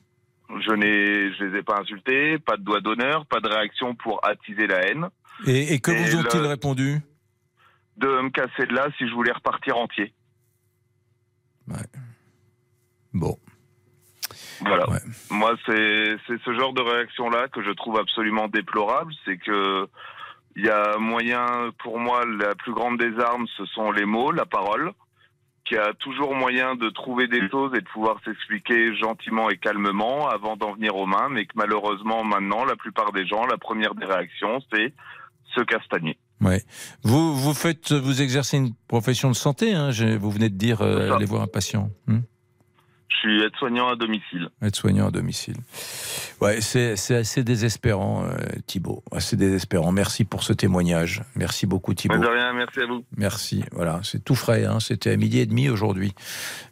Je 0.50 0.72
n'ai, 0.74 1.34
je 1.34 1.44
les 1.46 1.60
ai 1.60 1.64
pas 1.64 1.80
insultés, 1.80 2.38
pas 2.40 2.58
de 2.58 2.62
doigt 2.64 2.82
d'honneur, 2.82 3.26
pas 3.26 3.40
de 3.40 3.48
réaction 3.48 3.96
pour 3.96 4.20
attiser 4.28 4.68
la 4.68 4.86
haine. 4.88 5.10
Et, 5.48 5.74
et 5.74 5.80
que 5.80 5.92
vous 5.92 6.16
ont-ils 6.16 6.42
le- 6.42 6.48
répondu? 6.48 7.00
De 7.98 8.08
me 8.08 8.30
casser 8.30 8.66
de 8.68 8.74
là 8.74 8.88
si 8.98 9.08
je 9.08 9.14
voulais 9.14 9.32
repartir 9.32 9.78
entier. 9.78 10.14
Bon. 13.14 13.38
Voilà. 14.62 14.86
Moi, 15.30 15.56
c'est 15.66 16.16
c'est 16.28 16.42
ce 16.44 16.54
genre 16.54 16.74
de 16.74 16.82
réaction-là 16.82 17.48
que 17.50 17.62
je 17.64 17.72
trouve 17.72 18.00
absolument 18.00 18.48
déplorable. 18.48 19.14
C'est 19.26 19.38
que 19.38 19.88
il 20.56 20.66
y 20.66 20.70
a 20.70 20.98
moyen, 20.98 21.72
pour 21.80 22.00
moi, 22.00 22.24
la 22.26 22.54
plus 22.56 22.74
grande 22.74 23.00
des 23.00 23.20
armes, 23.20 23.48
ce 23.58 23.66
sont 23.66 23.92
les 23.92 24.06
mots, 24.06 24.32
la 24.32 24.46
parole, 24.46 24.92
qui 25.66 25.78
a 25.78 25.94
toujours 25.94 26.36
moyen 26.36 26.76
de 26.76 26.90
trouver 26.90 27.28
des 27.28 27.48
choses 27.50 27.72
et 27.76 27.80
de 27.80 27.88
pouvoir 27.88 28.18
s'expliquer 28.26 28.96
gentiment 28.96 29.50
et 29.50 29.58
calmement 29.58 30.28
avant 30.28 30.58
d'en 30.58 30.74
venir 30.74 30.96
aux 30.96 31.06
mains, 31.06 31.30
mais 31.30 31.46
que 31.46 31.54
malheureusement, 31.56 32.24
maintenant, 32.24 32.66
la 32.66 32.76
plupart 32.76 33.12
des 33.14 33.26
gens, 33.26 33.46
la 33.46 33.58
première 33.58 33.96
des 33.96 34.06
réactions, 34.06 34.60
c'est 34.74 34.94
se 35.56 35.62
castagner. 35.62 36.18
Ouais. 36.42 36.62
Vous, 37.04 37.34
vous 37.34 37.54
faites, 37.54 37.94
vous 37.94 38.22
exercez 38.22 38.58
une 38.58 38.74
profession 38.88 39.30
de 39.30 39.36
santé. 39.36 39.74
Hein, 39.74 39.92
vous 40.20 40.32
venez 40.32 40.50
de 40.50 40.58
dire 40.58 40.82
euh, 40.82 41.14
aller 41.14 41.26
voir 41.26 41.42
un 41.42 41.48
patient. 41.48 41.90
Hmm 42.08 42.20
Je 43.14 43.30
suis 43.30 43.42
aide-soignant 43.44 43.88
à 43.90 43.96
domicile. 43.96 44.50
être 44.62 44.76
soignant 44.76 45.08
à 45.08 45.12
domicile. 45.12 45.56
Ouais, 46.42 46.60
c'est 46.62 46.96
c'est 46.98 47.16
assez 47.16 47.44
désespérant, 47.44 48.24
euh, 48.26 48.36
Thibault. 48.68 49.04
Assez 49.12 49.38
désespérant. 49.38 49.92
Merci 49.92 50.26
pour 50.26 50.44
ce 50.44 50.52
témoignage. 50.52 51.22
Merci 51.36 51.66
beaucoup, 51.66 51.94
Thibault. 51.94 52.18
De 52.18 52.28
rien, 52.28 52.52
merci 52.54 52.82
à 52.82 52.86
vous. 52.86 53.06
Merci. 53.16 53.64
Voilà, 53.72 54.00
c'est 54.04 54.24
tout 54.24 54.36
frais. 54.36 54.66
Hein. 54.66 54.80
C'était 54.80 55.12
à 55.12 55.18
midi 55.18 55.40
et 55.40 55.46
demi 55.46 55.70
aujourd'hui. 55.70 56.14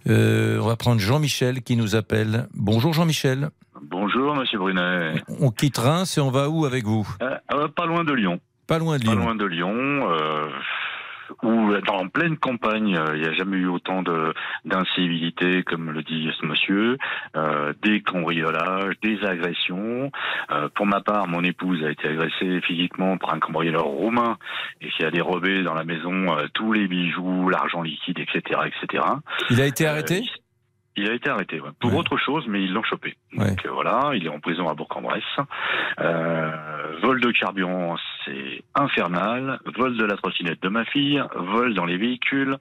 Euh, 0.08 0.60
on 0.60 0.68
va 0.68 0.76
prendre 0.76 1.00
Jean-Michel 1.00 1.62
qui 1.62 1.78
nous 1.78 1.96
appelle. 1.96 2.48
Bonjour 2.54 2.92
Jean-Michel. 2.94 3.50
Bonjour, 3.84 4.36
monsieur 4.36 4.60
Brunet. 4.60 5.24
On 5.40 5.52
quitte 5.52 5.78
Reims 5.78 6.18
et 6.18 6.22
on 6.22 6.32
va 6.32 6.50
où 6.50 6.66
avec 6.66 6.84
vous? 6.86 7.08
Euh, 7.22 7.36
euh, 7.54 7.68
pas 7.68 7.86
loin 7.86 8.04
de 8.04 8.14
Lyon. 8.14 8.40
Pas 8.68 8.78
loin 8.80 8.98
de 9.00 9.06
Pas 9.06 9.12
Lyon. 9.14 9.24
loin 9.24 9.36
de 9.36 9.46
Lyon. 9.46 10.08
Euh, 11.44 11.48
où 11.48 11.82
dans 11.82 12.02
en 12.02 12.08
pleine 12.08 12.38
campagne, 12.38 12.96
euh, 12.96 13.16
il 13.16 13.22
n'y 13.22 13.28
a 13.28 13.34
jamais 13.34 13.58
eu 13.58 13.68
autant 13.68 14.02
de 14.02 14.34
d'incivilité, 14.66 15.64
comme 15.64 15.92
le 15.92 16.04
dit 16.04 16.30
ce 16.40 16.46
monsieur, 16.46 16.98
euh, 17.36 17.74
des 17.84 18.02
cambriolages, 18.02 18.96
des 19.02 19.24
agressions. 19.24 20.12
Euh, 20.52 20.70
pour 20.76 20.86
ma 20.86 21.02
part, 21.02 21.28
mon 21.28 21.44
épouse 21.44 21.84
a 21.84 21.92
été 21.92 22.08
agressée 22.08 22.62
physiquement 22.62 23.18
par 23.18 23.34
un 23.34 23.40
cambrioleur 23.40 23.86
roumain 23.86 24.38
et 24.82 24.90
qui 24.90 25.04
a 25.04 25.12
dérobé 25.12 25.64
dans 25.64 25.74
la 25.74 25.84
maison 25.84 26.38
euh, 26.38 26.48
tous 26.54 26.74
les 26.74 26.88
bijoux, 26.88 27.50
l'argent 27.50 27.82
liquide, 27.82 28.20
etc., 28.20 28.62
etc. 28.66 29.04
Il 29.50 29.62
a 29.62 29.66
été 29.66 29.86
arrêté? 29.86 30.24
Il 30.98 31.10
a 31.10 31.14
été 31.14 31.30
arrêté 31.30 31.60
ouais, 31.62 31.70
pour 31.80 31.96
autre 31.96 32.18
chose, 32.18 32.44
mais 32.50 32.62
ils 32.64 32.74
l'ont 32.74 32.84
chopé. 32.84 33.16
Donc 33.34 33.66
euh, 33.66 33.72
voilà, 33.72 34.12
il 34.14 34.26
est 34.26 34.30
en 34.30 34.40
prison 34.40 34.68
à 34.68 34.74
Bourg-en-Bresse. 34.74 35.24
Euh, 36.00 36.52
vol 37.02 37.22
de 37.22 37.32
carburant, 37.32 37.96
c'est 38.26 38.64
infernal. 38.76 39.60
Vol 39.78 39.98
de 39.98 40.06
la 40.06 40.16
trottinette 40.18 40.62
de 40.62 40.70
ma 40.70 40.86
fille, 40.86 41.22
vol 41.36 41.74
dans 41.74 41.86
les 41.86 41.98
véhicules, 41.98 42.58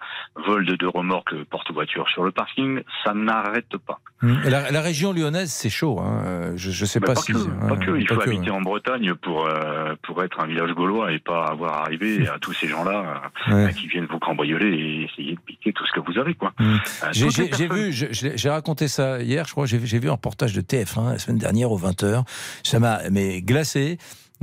vol 0.46 0.64
de 0.64 0.76
deux 0.76 0.88
remorques 0.88 1.34
porte-voiture 1.44 2.08
sur 2.08 2.24
le 2.24 2.30
parking, 2.30 2.82
ça 3.04 3.14
n'arrête 3.14 3.76
pas. 3.86 3.98
Et 4.44 4.50
La, 4.50 4.70
la 4.70 4.80
région 4.80 5.12
lyonnaise, 5.12 5.50
c'est 5.50 5.70
chaud. 5.70 5.98
hein. 5.98 6.22
Euh, 6.26 6.52
Je 6.56 6.68
ne 6.68 6.86
sais 6.86 7.00
pas, 7.00 7.14
pas 7.14 7.20
si. 7.20 7.32
que, 7.32 7.38
ouais, 7.38 7.68
pas 7.68 7.76
que. 7.76 7.98
Il 7.98 8.06
pas 8.06 8.14
faut 8.14 8.20
que, 8.20 8.28
habiter 8.30 8.50
en 8.50 8.60
Bretagne 8.60 9.14
pour 9.14 9.46
euh, 9.46 9.94
pour 10.02 10.22
être 10.22 10.40
un 10.40 10.46
village 10.46 10.70
gaulois 10.72 11.12
et 11.12 11.18
pas 11.18 11.46
avoir 11.46 11.82
arrivé 11.82 12.28
à 12.28 12.38
tous 12.38 12.52
ces 12.52 12.68
gens-là 12.68 13.22
euh, 13.48 13.68
qui 13.68 13.88
viennent 13.88 14.06
vous 14.06 14.18
cambrioler 14.18 14.68
et 14.68 15.02
essayer 15.04 15.34
de 15.34 15.40
piquer 15.40 15.72
tout 15.72 15.84
ce 15.86 15.92
que 15.92 16.00
vous 16.00 16.18
avez, 16.18 16.34
quoi. 16.34 16.52
Euh, 16.60 16.76
J'ai 17.12 17.68
vu, 17.68 17.92
je- 17.92 18.12
j'ai 18.34 18.50
raconté 18.50 18.88
ça 18.88 19.22
hier, 19.22 19.46
je 19.46 19.52
crois, 19.52 19.66
j'ai 19.66 19.78
vu 19.78 20.08
un 20.08 20.12
reportage 20.12 20.52
de 20.52 20.60
TF1 20.60 21.12
la 21.12 21.18
semaine 21.18 21.38
dernière 21.38 21.70
aux 21.70 21.78
20h. 21.78 22.24
Ça 22.62 22.78
m'a 22.78 23.08
mais 23.10 23.42
glacé. 23.42 23.98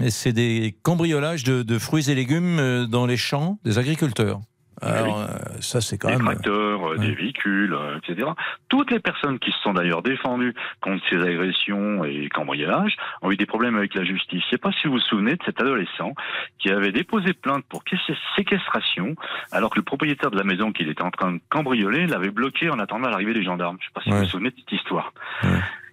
C'est 0.10 0.34
des 0.34 0.78
cambriolages 0.84 1.44
de, 1.44 1.64
de 1.64 1.80
fruits 1.80 2.10
et 2.10 2.16
légumes 2.16 2.60
euh, 2.60 2.86
dans 2.86 3.08
les 3.08 3.18
champs 3.18 3.58
des 3.64 3.80
agriculteurs. 3.80 4.42
Alors, 4.82 5.22
euh, 5.22 5.26
ça, 5.60 5.82
c'est 5.82 5.98
quand 5.98 6.10
des 6.10 6.16
même. 6.18 6.26
tracteurs, 6.26 6.92
euh, 6.92 6.98
des 6.98 7.12
véhicules, 7.14 7.74
euh, 7.74 7.98
etc. 7.98 8.28
Toutes 8.70 8.92
les 8.92 9.00
personnes 9.00 9.40
qui 9.40 9.52
se 9.52 9.58
sont 9.64 9.74
d'ailleurs 9.74 10.04
défendues 10.04 10.54
contre 10.82 11.04
ces 11.10 11.18
agressions 11.18 12.04
et 12.06 12.30
cambriolages 12.30 12.96
ont 13.22 13.32
eu 13.32 13.38
des 13.38 13.46
problèmes 13.48 13.76
avec 13.76 13.96
la 13.96 14.04
justice. 14.04 14.44
Je 14.46 14.50
sais 14.52 14.58
pas 14.60 14.72
si 14.74 14.88
vous 14.88 14.94
vous 14.94 15.00
souvenez 15.00 15.32
de 15.36 15.44
cet 15.46 15.60
adolescent 15.62 16.14
qui 16.60 16.70
avait 16.70 16.92
déposé 16.92 17.34
plainte 17.34 17.66
pour 17.70 17.82
sé- 17.90 18.14
séquestration 18.36 19.16
alors 19.52 19.72
que 19.72 19.78
le 19.80 19.84
propriétaire 19.84 20.30
de 20.32 20.38
la 20.38 20.44
maison 20.44 20.72
qu'il 20.72 20.90
était 20.90 21.04
en 21.04 21.12
train 21.12 21.32
de 21.34 21.40
cambrioler 21.50 22.06
l'avait 22.06 22.30
bloqué 22.32 22.70
en 22.70 22.78
attendant 22.80 23.10
l'arrivée 23.10 23.34
des 23.34 23.44
gendarmes. 23.44 23.78
Je 23.80 23.86
sais 23.88 23.92
pas 23.94 24.02
si 24.02 24.10
vous 24.10 24.16
Ouais. 24.18 24.24
vous 24.24 24.30
souvenez 24.30 24.52
de 24.52 24.56
cette 24.58 24.72
histoire. 24.72 25.12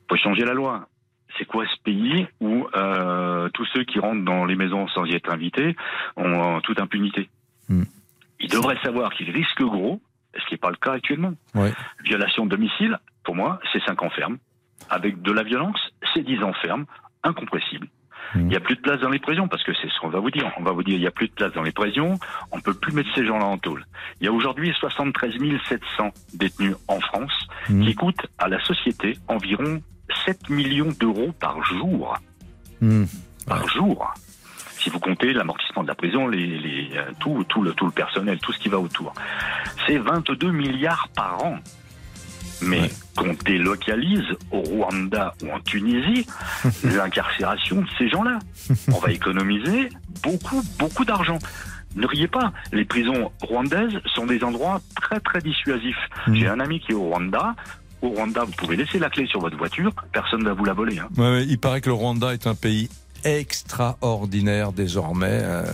faut 0.08 0.16
changer 0.16 0.44
la 0.44 0.52
loi. 0.52 0.86
C'est 1.38 1.46
quoi 1.46 1.64
ce 1.66 1.82
pays 1.82 2.26
où 2.40 2.66
euh, 2.76 3.48
tous 3.54 3.64
ceux 3.74 3.82
qui 3.84 3.98
rentrent 3.98 4.24
dans 4.24 4.44
les 4.44 4.54
maisons 4.54 4.86
sans 4.88 5.04
y 5.04 5.14
être 5.14 5.32
invités 5.32 5.74
ont 6.16 6.56
euh, 6.56 6.60
toute 6.60 6.80
impunité? 6.80 7.28
Ils 8.40 8.50
devraient 8.50 8.78
savoir 8.82 9.12
qu'ils 9.14 9.30
risquent 9.30 9.62
gros, 9.62 10.00
ce 10.36 10.44
qui 10.46 10.54
n'est 10.54 10.58
pas 10.58 10.70
le 10.70 10.76
cas 10.76 10.92
actuellement. 10.92 11.32
Ouais. 11.54 11.72
Violation 12.04 12.44
de 12.44 12.50
domicile, 12.50 12.98
pour 13.24 13.34
moi, 13.34 13.60
c'est 13.72 13.82
5 13.84 14.02
ans 14.02 14.10
ferme. 14.10 14.38
Avec 14.90 15.22
de 15.22 15.32
la 15.32 15.42
violence, 15.42 15.78
c'est 16.12 16.22
10 16.22 16.42
ans 16.42 16.52
ferme, 16.54 16.86
incompressible. 17.22 17.88
Il 18.36 18.46
n'y 18.46 18.56
a 18.56 18.60
plus 18.60 18.74
de 18.74 18.80
place 18.80 19.00
dans 19.00 19.10
les 19.10 19.18
prisons, 19.18 19.48
parce 19.48 19.62
que 19.62 19.72
c'est 19.74 19.88
ce 19.88 20.00
qu'on 20.00 20.08
va 20.08 20.18
vous 20.18 20.30
dire. 20.30 20.50
On 20.58 20.62
va 20.62 20.72
vous 20.72 20.82
dire, 20.82 20.94
il 20.94 21.00
n'y 21.00 21.06
a 21.06 21.12
plus 21.12 21.28
de 21.28 21.34
place 21.34 21.52
dans 21.52 21.62
les 21.62 21.72
prisons, 21.72 22.18
on 22.50 22.56
ne 22.56 22.62
peut 22.62 22.74
plus 22.74 22.92
mettre 22.92 23.08
ces 23.14 23.24
gens-là 23.24 23.44
en 23.44 23.58
tôle. 23.58 23.84
Il 24.20 24.24
y 24.24 24.28
a 24.28 24.32
aujourd'hui 24.32 24.74
73 24.80 25.34
700 25.68 26.10
détenus 26.34 26.74
en 26.88 27.00
France, 27.00 27.46
qui 27.66 27.94
coûtent 27.94 28.26
à 28.38 28.48
la 28.48 28.62
société 28.64 29.16
environ 29.28 29.80
7 30.26 30.50
millions 30.50 30.92
d'euros 30.98 31.32
par 31.38 31.62
jour. 31.64 32.18
Hum. 32.82 33.06
Par 33.46 33.68
jour. 33.68 34.12
Si 34.84 34.90
vous 34.90 35.00
comptez 35.00 35.32
l'amortissement 35.32 35.82
de 35.82 35.88
la 35.88 35.94
prison, 35.94 36.28
les, 36.28 36.46
les, 36.46 36.90
euh, 36.94 37.10
tout, 37.18 37.42
tout, 37.48 37.62
le, 37.62 37.72
tout 37.72 37.86
le 37.86 37.90
personnel, 37.90 38.38
tout 38.38 38.52
ce 38.52 38.58
qui 38.58 38.68
va 38.68 38.78
autour. 38.78 39.14
C'est 39.86 39.96
22 39.96 40.50
milliards 40.52 41.08
par 41.16 41.42
an. 41.42 41.56
Mais 42.60 42.90
qu'on 43.16 43.34
délocalise 43.44 44.24
au 44.50 44.60
Rwanda 44.60 45.34
ou 45.42 45.50
en 45.50 45.58
Tunisie 45.60 46.26
l'incarcération 46.84 47.80
de 47.82 47.86
ces 47.98 48.08
gens-là. 48.08 48.38
On 48.92 48.98
va 48.98 49.10
économiser 49.10 49.88
beaucoup, 50.22 50.62
beaucoup 50.78 51.04
d'argent. 51.04 51.38
Ne 51.96 52.06
riez 52.06 52.28
pas, 52.28 52.52
les 52.72 52.84
prisons 52.84 53.30
rwandaises 53.42 53.98
sont 54.14 54.26
des 54.26 54.42
endroits 54.44 54.80
très, 55.00 55.20
très 55.20 55.40
dissuasifs. 55.40 55.96
J'ai 56.32 56.48
un 56.48 56.60
ami 56.60 56.80
qui 56.80 56.92
est 56.92 56.94
au 56.94 57.04
Rwanda. 57.08 57.54
Au 58.02 58.08
Rwanda, 58.08 58.44
vous 58.44 58.52
pouvez 58.52 58.76
laisser 58.76 58.98
la 58.98 59.08
clé 59.10 59.26
sur 59.26 59.40
votre 59.40 59.56
voiture, 59.56 59.92
personne 60.12 60.40
ne 60.40 60.46
va 60.46 60.52
vous 60.52 60.64
la 60.64 60.74
voler. 60.74 60.98
hein. 60.98 61.08
Ouais, 61.16 61.30
ouais, 61.30 61.44
il 61.48 61.58
paraît 61.58 61.80
que 61.80 61.88
le 61.88 61.94
Rwanda 61.94 62.34
est 62.34 62.46
un 62.46 62.54
pays 62.54 62.90
extraordinaire 63.24 64.72
désormais. 64.72 65.26
euh, 65.42 65.64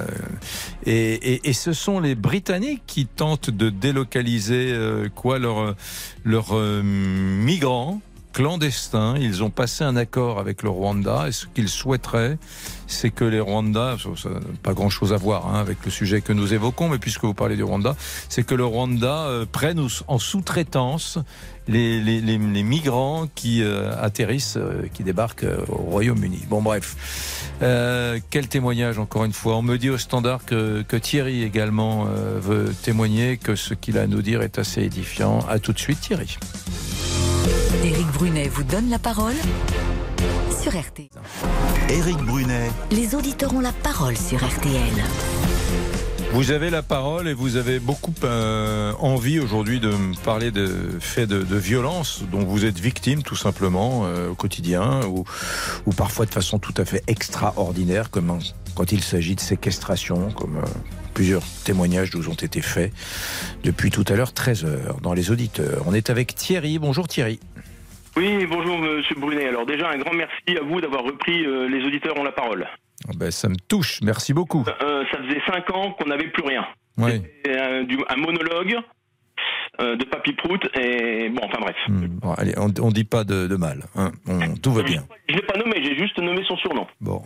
et, 0.86 1.12
et- 1.34 1.48
et 1.51 1.53
ce 1.53 1.72
sont 1.72 2.01
les 2.01 2.14
Britanniques 2.14 2.82
qui 2.86 3.07
tentent 3.07 3.51
de 3.51 3.70
délocaliser 3.70 4.72
euh, 4.72 5.09
quoi 5.14 5.38
leurs 5.38 5.74
leurs 6.24 6.57
euh, 6.57 6.82
migrants 6.82 8.01
clandestins. 8.32 9.16
Ils 9.18 9.42
ont 9.42 9.51
passé 9.51 9.82
un 9.82 9.96
accord 9.96 10.38
avec 10.38 10.62
le 10.62 10.70
Rwanda 10.70 11.26
et 11.26 11.32
ce 11.32 11.46
qu'ils 11.46 11.68
souhaiteraient, 11.68 12.38
c'est 12.86 13.11
que 13.11 13.24
les 13.24 13.40
Rwandais, 13.40 13.96
pas 14.62 14.72
grand-chose 14.72 15.12
à 15.12 15.16
voir 15.16 15.48
hein, 15.48 15.59
avec 15.61 15.84
le 15.84 15.90
sujet 15.90 16.20
que 16.20 16.32
nous 16.32 16.55
évoquons, 16.55 16.88
mais 16.88 16.98
puisque 16.98 17.24
vous 17.24 17.34
parlez 17.34 17.57
du 17.57 17.64
Rwanda, 17.64 17.96
c'est 18.28 18.44
que 18.44 18.55
le 18.55 18.64
Rwanda 18.64 19.26
euh, 19.26 19.46
prenne 19.51 19.84
en 20.07 20.18
sous-traitance 20.20 21.18
les, 21.70 22.00
les, 22.00 22.20
les- 22.20 22.36
les 22.38 22.62
migrants 22.62 23.26
qui 23.34 23.62
euh, 23.62 23.92
atterrissent, 24.02 24.56
euh, 24.58 24.82
qui 24.92 25.02
débarquent 25.04 25.44
euh, 25.44 25.64
au 25.68 25.76
Royaume-Uni. 25.76 26.42
Bon, 26.50 26.60
bref. 26.60 26.96
Euh, 27.62 28.18
quel 28.30 28.48
témoignage, 28.48 28.98
encore 28.98 29.24
une 29.24 29.32
fois. 29.32 29.56
On 29.56 29.62
me 29.62 29.76
dit 29.78 29.88
au 29.90 29.98
standard 29.98 30.44
que, 30.44 30.82
que 30.82 30.96
Thierry 30.96 31.42
également 31.42 32.06
euh, 32.08 32.38
veut 32.40 32.74
témoigner, 32.82 33.36
que 33.38 33.54
ce 33.56 33.74
qu'il 33.74 33.96
a 33.98 34.02
à 34.02 34.06
nous 34.06 34.22
dire 34.22 34.42
est 34.42 34.58
assez 34.58 34.82
édifiant. 34.82 35.38
À 35.48 35.58
tout 35.58 35.72
de 35.72 35.78
suite, 35.78 36.00
Thierry. 36.00 36.36
Éric 37.84 38.06
Brunet 38.08 38.48
vous 38.48 38.64
donne 38.64 38.90
la 38.90 38.98
parole 38.98 39.34
sur 40.62 40.72
RTL. 40.78 41.08
Éric 41.88 42.18
Brunet, 42.18 42.70
Les 42.90 43.14
auditeurs 43.14 43.54
ont 43.54 43.60
la 43.60 43.72
parole 43.72 44.16
sur 44.16 44.38
RTL. 44.44 44.92
Vous 46.33 46.53
avez 46.53 46.70
la 46.70 46.83
parole 46.83 47.26
et 47.26 47.35
vous 47.35 47.57
avez 47.57 47.81
beaucoup 47.81 48.14
euh, 48.22 48.93
envie 49.01 49.41
aujourd'hui 49.41 49.81
de 49.81 49.89
me 49.89 50.14
parler 50.24 50.53
de 50.53 50.68
faits 51.01 51.28
de, 51.28 51.43
de 51.43 51.57
violence 51.57 52.22
dont 52.31 52.45
vous 52.45 52.64
êtes 52.64 52.78
victime 52.78 53.22
tout 53.22 53.35
simplement 53.35 54.03
euh, 54.05 54.31
au 54.31 54.35
quotidien 54.37 55.01
ou, 55.07 55.24
ou 55.87 55.93
parfois 55.93 56.26
de 56.26 56.31
façon 56.31 56.61
tout 56.61 56.74
à 56.76 56.85
fait 56.85 57.03
extraordinaire 57.09 58.11
comme 58.11 58.39
quand 58.76 58.93
il 58.93 59.03
s'agit 59.03 59.35
de 59.35 59.41
séquestration 59.41 60.31
comme 60.31 60.59
euh, 60.59 60.66
plusieurs 61.14 61.43
témoignages 61.64 62.14
nous 62.14 62.28
ont 62.28 62.35
été 62.35 62.62
faits 62.62 62.93
depuis 63.64 63.91
tout 63.91 64.05
à 64.09 64.14
l'heure 64.14 64.33
13 64.33 64.64
heures 64.64 65.01
dans 65.03 65.14
les 65.14 65.33
auditeurs. 65.33 65.83
On 65.87 65.95
est 65.95 66.11
avec 66.11 66.37
Thierry. 66.37 66.78
Bonjour 66.78 67.09
Thierry. 67.09 67.41
Oui, 68.16 68.47
bonjour 68.47 68.78
Monsieur 68.78 69.16
Brunet. 69.16 69.49
Alors 69.49 69.66
déjà 69.66 69.89
un 69.89 69.99
grand 69.99 70.12
merci 70.12 70.57
à 70.57 70.62
vous 70.62 70.81
d'avoir 70.81 71.05
repris 71.05 71.45
euh, 71.45 71.68
Les 71.68 71.85
auditeurs 71.85 72.16
ont 72.18 72.24
la 72.24 72.33
parole. 72.33 72.66
Ah 73.09 73.12
ben, 73.16 73.31
ça 73.31 73.49
me 73.49 73.57
touche. 73.57 74.01
Merci 74.03 74.35
beaucoup. 74.35 74.64
Euh, 74.83 74.89
ça 75.12 75.18
faisait 75.22 75.40
cinq 75.46 75.70
ans 75.74 75.92
qu'on 75.92 76.07
n'avait 76.09 76.28
plus 76.28 76.42
rien. 76.44 76.66
Oui. 76.98 77.22
Un, 77.48 77.82
du- 77.84 77.98
un 78.09 78.16
monologue 78.16 78.76
euh, 79.80 79.96
de 79.96 80.05
Papy 80.05 80.32
Prout 80.34 80.61
et 80.78 81.28
bon, 81.30 81.40
enfin 81.44 81.59
bref. 81.61 81.76
Bon, 81.88 82.32
allez, 82.34 82.53
on, 82.59 82.72
on 82.82 82.90
dit 82.90 83.05
pas 83.05 83.24
de, 83.24 83.46
de 83.46 83.57
mal. 83.57 83.84
hein. 83.96 84.11
On- 84.28 84.55
tout 84.57 84.72
va 84.72 84.82
bien. 84.82 85.05
Je 85.28 85.34
l'ai 85.34 85.42
pas 85.42 85.57
nommé, 85.59 85.82
j'ai 85.82 85.96
juste 85.96 86.18
nommé 86.18 86.42
son 86.46 86.57
surnom. 86.57 86.86
Bon. 87.01 87.22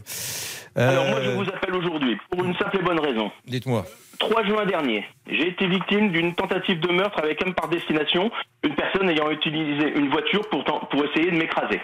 Alors 0.76 1.06
moi 1.06 1.20
je 1.22 1.30
Euh, 1.30 1.34
vous 1.34 1.48
appelle 1.48 1.74
aujourd'hui 1.76 2.16
pour 2.30 2.44
une 2.44 2.54
simple 2.56 2.78
et 2.78 2.82
bonne 2.82 2.98
raison. 3.00 3.30
Dites-moi. 3.46 3.84
3 4.18 4.44
juin 4.44 4.64
dernier, 4.66 5.04
j'ai 5.28 5.48
été 5.48 5.66
victime 5.66 6.10
d'une 6.10 6.34
tentative 6.34 6.78
de 6.80 6.88
meurtre 6.92 7.18
avec 7.18 7.44
un 7.46 7.50
par 7.52 7.68
destination, 7.68 8.30
une 8.62 8.74
personne 8.74 9.08
ayant 9.10 9.30
utilisé 9.30 9.92
une 9.96 10.08
voiture 10.08 10.48
pour, 10.50 10.64
pour 10.64 11.04
essayer 11.04 11.30
de 11.30 11.36
m'écraser. 11.36 11.80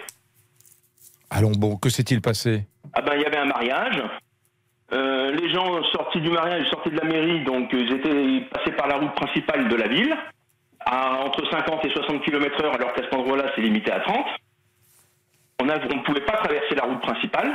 Allons 1.29 1.51
bon, 1.51 1.77
que 1.77 1.89
s'est-il 1.89 2.21
passé? 2.21 2.65
Ah 2.93 3.01
ben 3.01 3.13
il 3.15 3.21
y 3.21 3.25
avait 3.25 3.37
un 3.37 3.45
mariage. 3.45 4.01
Euh, 4.93 5.31
les 5.31 5.49
gens 5.49 5.83
sortis 5.85 6.19
du 6.19 6.29
mariage, 6.29 6.67
sortaient 6.69 6.89
de 6.89 6.99
la 6.99 7.05
mairie, 7.05 7.43
donc 7.43 7.73
euh, 7.73 7.79
ils 7.79 7.93
étaient 7.93 8.41
passés 8.51 8.71
par 8.73 8.87
la 8.87 8.97
route 8.97 9.13
principale 9.15 9.69
de 9.69 9.75
la 9.75 9.87
ville, 9.87 10.15
à 10.81 11.21
entre 11.23 11.49
50 11.49 11.85
et 11.85 11.89
60 11.91 12.23
km 12.23 12.63
heure, 12.63 12.75
alors 12.75 12.93
qu'à 12.93 13.03
cet 13.03 13.13
endroit-là, 13.13 13.45
c'est 13.55 13.61
limité 13.61 13.91
à 13.91 14.01
30. 14.01 14.25
On 15.61 15.65
ne 15.65 16.03
pouvait 16.03 16.25
pas 16.25 16.33
traverser 16.33 16.75
la 16.75 16.83
route 16.83 17.01
principale. 17.01 17.53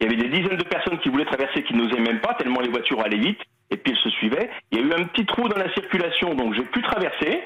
Il 0.00 0.04
y 0.04 0.12
avait 0.12 0.22
des 0.22 0.28
dizaines 0.28 0.58
de 0.58 0.64
personnes 0.64 0.98
qui 0.98 1.08
voulaient 1.08 1.24
traverser, 1.24 1.62
qui 1.62 1.74
n'osaient 1.74 2.00
même 2.00 2.20
pas, 2.20 2.34
tellement 2.34 2.60
les 2.60 2.68
voitures 2.68 3.00
allaient 3.00 3.16
vite, 3.16 3.40
et 3.70 3.76
puis 3.76 3.92
elles 3.92 3.98
se 3.98 4.10
suivaient. 4.10 4.50
Il 4.70 4.78
y 4.78 4.82
a 4.82 4.84
eu 4.84 4.92
un 4.92 5.04
petit 5.04 5.24
trou 5.24 5.48
dans 5.48 5.56
la 5.56 5.72
circulation, 5.72 6.34
donc 6.34 6.54
j'ai 6.54 6.64
pu 6.64 6.82
traverser. 6.82 7.42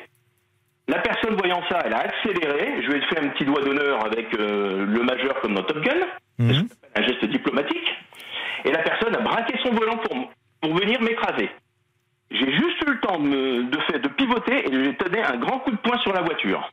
La 0.89 0.99
personne 0.99 1.37
voyant 1.37 1.63
ça, 1.69 1.79
elle 1.85 1.93
a 1.93 1.99
accéléré. 1.99 2.83
Je 2.83 2.91
lui 2.91 2.99
ai 2.99 3.01
fait 3.03 3.21
un 3.21 3.29
petit 3.29 3.45
doigt 3.45 3.63
d'honneur 3.63 4.05
avec 4.05 4.35
euh, 4.35 4.85
le 4.85 5.03
majeur 5.05 5.41
comme 5.41 5.55
dans 5.55 5.63
Top 5.63 5.81
Gun, 5.83 6.01
un 6.97 7.03
geste 7.03 7.25
diplomatique. 7.27 7.95
Et 8.65 8.73
la 8.73 8.83
personne 8.83 9.15
a 9.17 9.21
braqué 9.21 9.59
son 9.63 9.71
volant 9.73 9.97
pour, 9.99 10.31
pour 10.61 10.75
venir 10.75 11.01
m'écraser. 11.01 11.51
J'ai 12.31 12.53
juste 12.53 12.83
eu 12.87 12.93
le 12.93 13.01
temps 13.01 13.19
de, 13.19 13.63
de, 13.63 13.79
faire- 13.81 14.01
de 14.01 14.09
pivoter 14.09 14.65
et 14.71 14.75
ai 14.89 14.93
donné 14.93 15.23
un 15.23 15.37
grand 15.37 15.59
coup 15.61 15.71
de 15.73 15.77
poing 15.79 15.99
sur 15.99 16.13
la 16.13 16.23
voiture. 16.23 16.71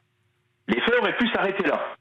Les 0.68 0.80
faits 0.82 0.96
auraient 1.02 1.18
pu 1.18 1.28
s'arrêter 1.30 1.64
là. 1.68 1.96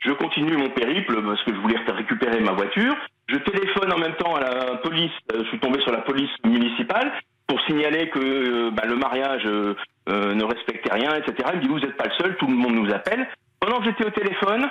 Je 0.00 0.10
continue 0.12 0.56
mon 0.56 0.68
périple 0.70 1.22
parce 1.22 1.42
que 1.44 1.54
je 1.54 1.60
voulais 1.60 1.78
récupérer 1.86 2.40
ma 2.40 2.52
voiture. 2.52 2.94
Je 3.28 3.36
téléphone 3.36 3.92
en 3.92 3.98
même 3.98 4.14
temps 4.16 4.34
à 4.34 4.40
la 4.40 4.76
police. 4.78 5.12
euh, 5.32 5.42
Je 5.44 5.48
suis 5.48 5.60
tombé 5.60 5.80
sur 5.80 5.92
la 5.92 6.00
police 6.02 6.30
municipale 6.44 7.12
pour 7.46 7.60
signaler 7.62 8.10
que 8.10 8.18
euh, 8.18 8.70
bah, 8.72 8.82
le 8.86 8.96
mariage 8.96 9.42
euh, 9.46 9.74
ne 10.08 10.42
respectait 10.44 10.92
rien, 10.92 11.14
etc. 11.14 11.48
Il 11.54 11.58
me 11.58 11.62
dit 11.62 11.68
vous 11.68 11.78
n'êtes 11.80 11.96
pas 11.96 12.06
le 12.08 12.14
seul, 12.20 12.36
tout 12.36 12.46
le 12.48 12.54
monde 12.54 12.74
nous 12.74 12.92
appelle. 12.92 13.28
Pendant 13.60 13.78
que 13.78 13.84
j'étais 13.84 14.04
au 14.04 14.10
téléphone, 14.10 14.68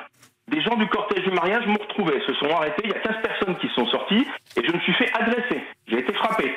des 0.52 0.62
gens 0.62 0.76
du 0.76 0.88
cortège 0.88 1.24
du 1.24 1.32
mariage 1.32 1.66
m'ont 1.66 1.80
retrouvé, 1.82 2.22
se 2.28 2.34
sont 2.36 2.50
arrêtés. 2.50 2.82
Il 2.86 2.92
y 2.92 2.94
a 2.96 3.00
15 3.00 3.22
personnes 3.24 3.58
qui 3.58 3.68
sont 3.70 3.86
sorties 3.88 4.28
et 4.58 4.66
je 4.68 4.72
me 4.72 4.80
suis 4.82 4.94
fait 4.94 5.12
agresser. 5.14 5.64
J'ai 5.88 6.00
été 6.00 6.14
frappé. 6.14 6.54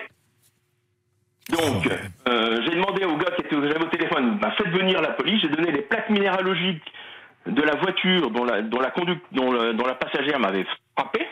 Donc, 1.51 1.87
euh, 2.29 2.63
j'ai 2.65 2.71
demandé 2.75 3.05
au 3.05 3.17
gars 3.17 3.31
qui 3.37 3.43
était 3.43 3.55
j'avais 3.57 3.85
au 3.85 3.89
téléphone, 3.89 4.39
bah, 4.39 4.53
faites 4.57 4.69
venir 4.69 5.01
la 5.01 5.11
police. 5.13 5.41
J'ai 5.43 5.49
donné 5.49 5.71
les 5.73 5.83
plaques 5.83 6.09
minéralogiques 6.11 6.83
de 7.47 7.63
la 7.63 7.75
voiture 7.77 8.31
dont 8.31 8.45
la, 8.45 8.63
dont 8.63 8.81
la, 8.81 8.91
conduc- 8.91 9.21
dont 9.33 9.53
le- 9.53 9.75
dont 9.75 9.87
la 9.87 9.95
passagère 9.95 10.39
m'avait 10.41 10.65
frappé. 10.97 11.27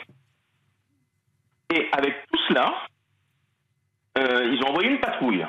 Et 1.74 1.88
avec 1.92 2.26
tout 2.30 2.38
cela, 2.48 2.74
euh, 4.18 4.50
ils 4.52 4.62
ont 4.62 4.68
envoyé 4.68 4.90
une 4.90 5.00
patrouille. 5.00 5.46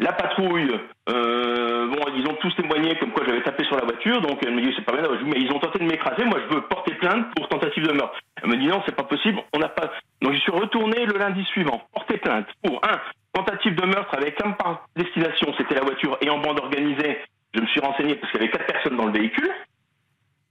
La 0.00 0.12
patrouille, 0.12 0.70
euh, 1.08 1.88
bon, 1.88 1.98
ils 2.16 2.26
ont 2.28 2.34
tous 2.34 2.54
témoigné 2.54 2.96
comme 2.98 3.10
quoi 3.10 3.24
j'avais 3.26 3.42
tapé 3.42 3.64
sur 3.64 3.76
la 3.76 3.84
voiture, 3.84 4.20
donc 4.20 4.38
elle 4.44 4.54
me 4.54 4.60
dit 4.60 4.72
c'est 4.76 4.84
pas 4.84 4.92
dis, 4.92 5.24
mais 5.24 5.40
ils 5.40 5.50
ont 5.50 5.58
tenté 5.58 5.80
de 5.80 5.84
m'écraser, 5.84 6.24
moi 6.24 6.38
je 6.48 6.54
veux 6.54 6.62
porter 6.62 6.94
plainte 6.94 7.26
pour 7.34 7.48
tentative 7.48 7.84
de 7.84 7.92
meurtre. 7.92 8.16
Elle 8.40 8.50
me 8.50 8.56
dit 8.56 8.68
non, 8.68 8.80
c'est 8.86 8.94
pas 8.94 9.02
possible, 9.02 9.42
on 9.52 9.58
n'a 9.58 9.68
pas. 9.68 9.90
Donc 10.22 10.34
je 10.34 10.38
suis 10.38 10.52
retourné 10.52 11.04
le 11.04 11.18
lundi 11.18 11.44
suivant, 11.46 11.82
porter 11.92 12.18
plainte 12.18 12.46
pour 12.62 12.80
un 12.84 13.00
tentative 13.32 13.74
de 13.74 13.86
meurtre 13.86 14.14
avec 14.14 14.36
comme 14.36 14.54
par 14.54 14.86
destination, 14.94 15.52
c'était 15.58 15.74
la 15.74 15.82
voiture 15.82 16.16
et 16.20 16.30
en 16.30 16.38
bande 16.38 16.60
organisée. 16.60 17.18
Je 17.54 17.60
me 17.60 17.66
suis 17.66 17.80
renseigné 17.80 18.14
parce 18.14 18.30
qu'il 18.30 18.40
y 18.40 18.44
avait 18.44 18.52
quatre 18.52 18.66
personnes 18.66 18.96
dans 18.96 19.06
le 19.06 19.12
véhicule, 19.12 19.50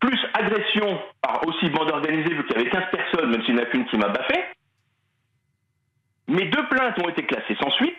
plus 0.01 0.19
agression 0.33 0.99
par 1.21 1.47
aussi 1.47 1.69
bande 1.69 1.89
organisée 1.89 2.33
vu 2.33 2.45
qu'il 2.45 2.57
y 2.57 2.59
avait 2.59 2.69
15 2.69 2.83
personnes, 2.91 3.29
même 3.29 3.43
s'il 3.43 3.55
n'y 3.55 3.61
en 3.61 3.63
a 3.63 3.67
qu'une 3.67 3.85
qui 3.85 3.97
m'a 3.97 4.09
baffé. 4.09 4.43
Mes 6.27 6.45
deux 6.45 6.67
plaintes 6.67 6.99
ont 6.99 7.07
été 7.07 7.23
classées 7.23 7.55
sans 7.61 7.71
suite. 7.71 7.97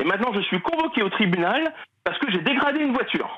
Et 0.00 0.04
maintenant, 0.04 0.32
je 0.34 0.40
suis 0.40 0.60
convoqué 0.60 1.02
au 1.02 1.08
tribunal 1.08 1.74
parce 2.04 2.18
que 2.18 2.30
j'ai 2.30 2.38
dégradé 2.40 2.80
une 2.80 2.92
voiture. 2.92 3.28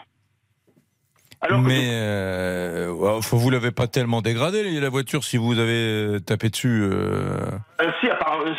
Mais 1.65 1.89
euh, 1.93 2.93
ouais, 2.93 3.11
enfin, 3.13 3.37
vous 3.39 3.49
l'avez 3.49 3.71
pas 3.71 3.87
tellement 3.87 4.21
dégradé 4.21 4.79
la 4.79 4.89
voiture 4.91 5.25
si 5.25 5.39
vous 5.39 5.59
avez 5.59 5.73
euh, 5.73 6.19
tapé 6.21 6.51
dessus. 6.51 6.83
euh. 6.83 7.49
Euh, 7.81 7.91
si, 8.01 8.11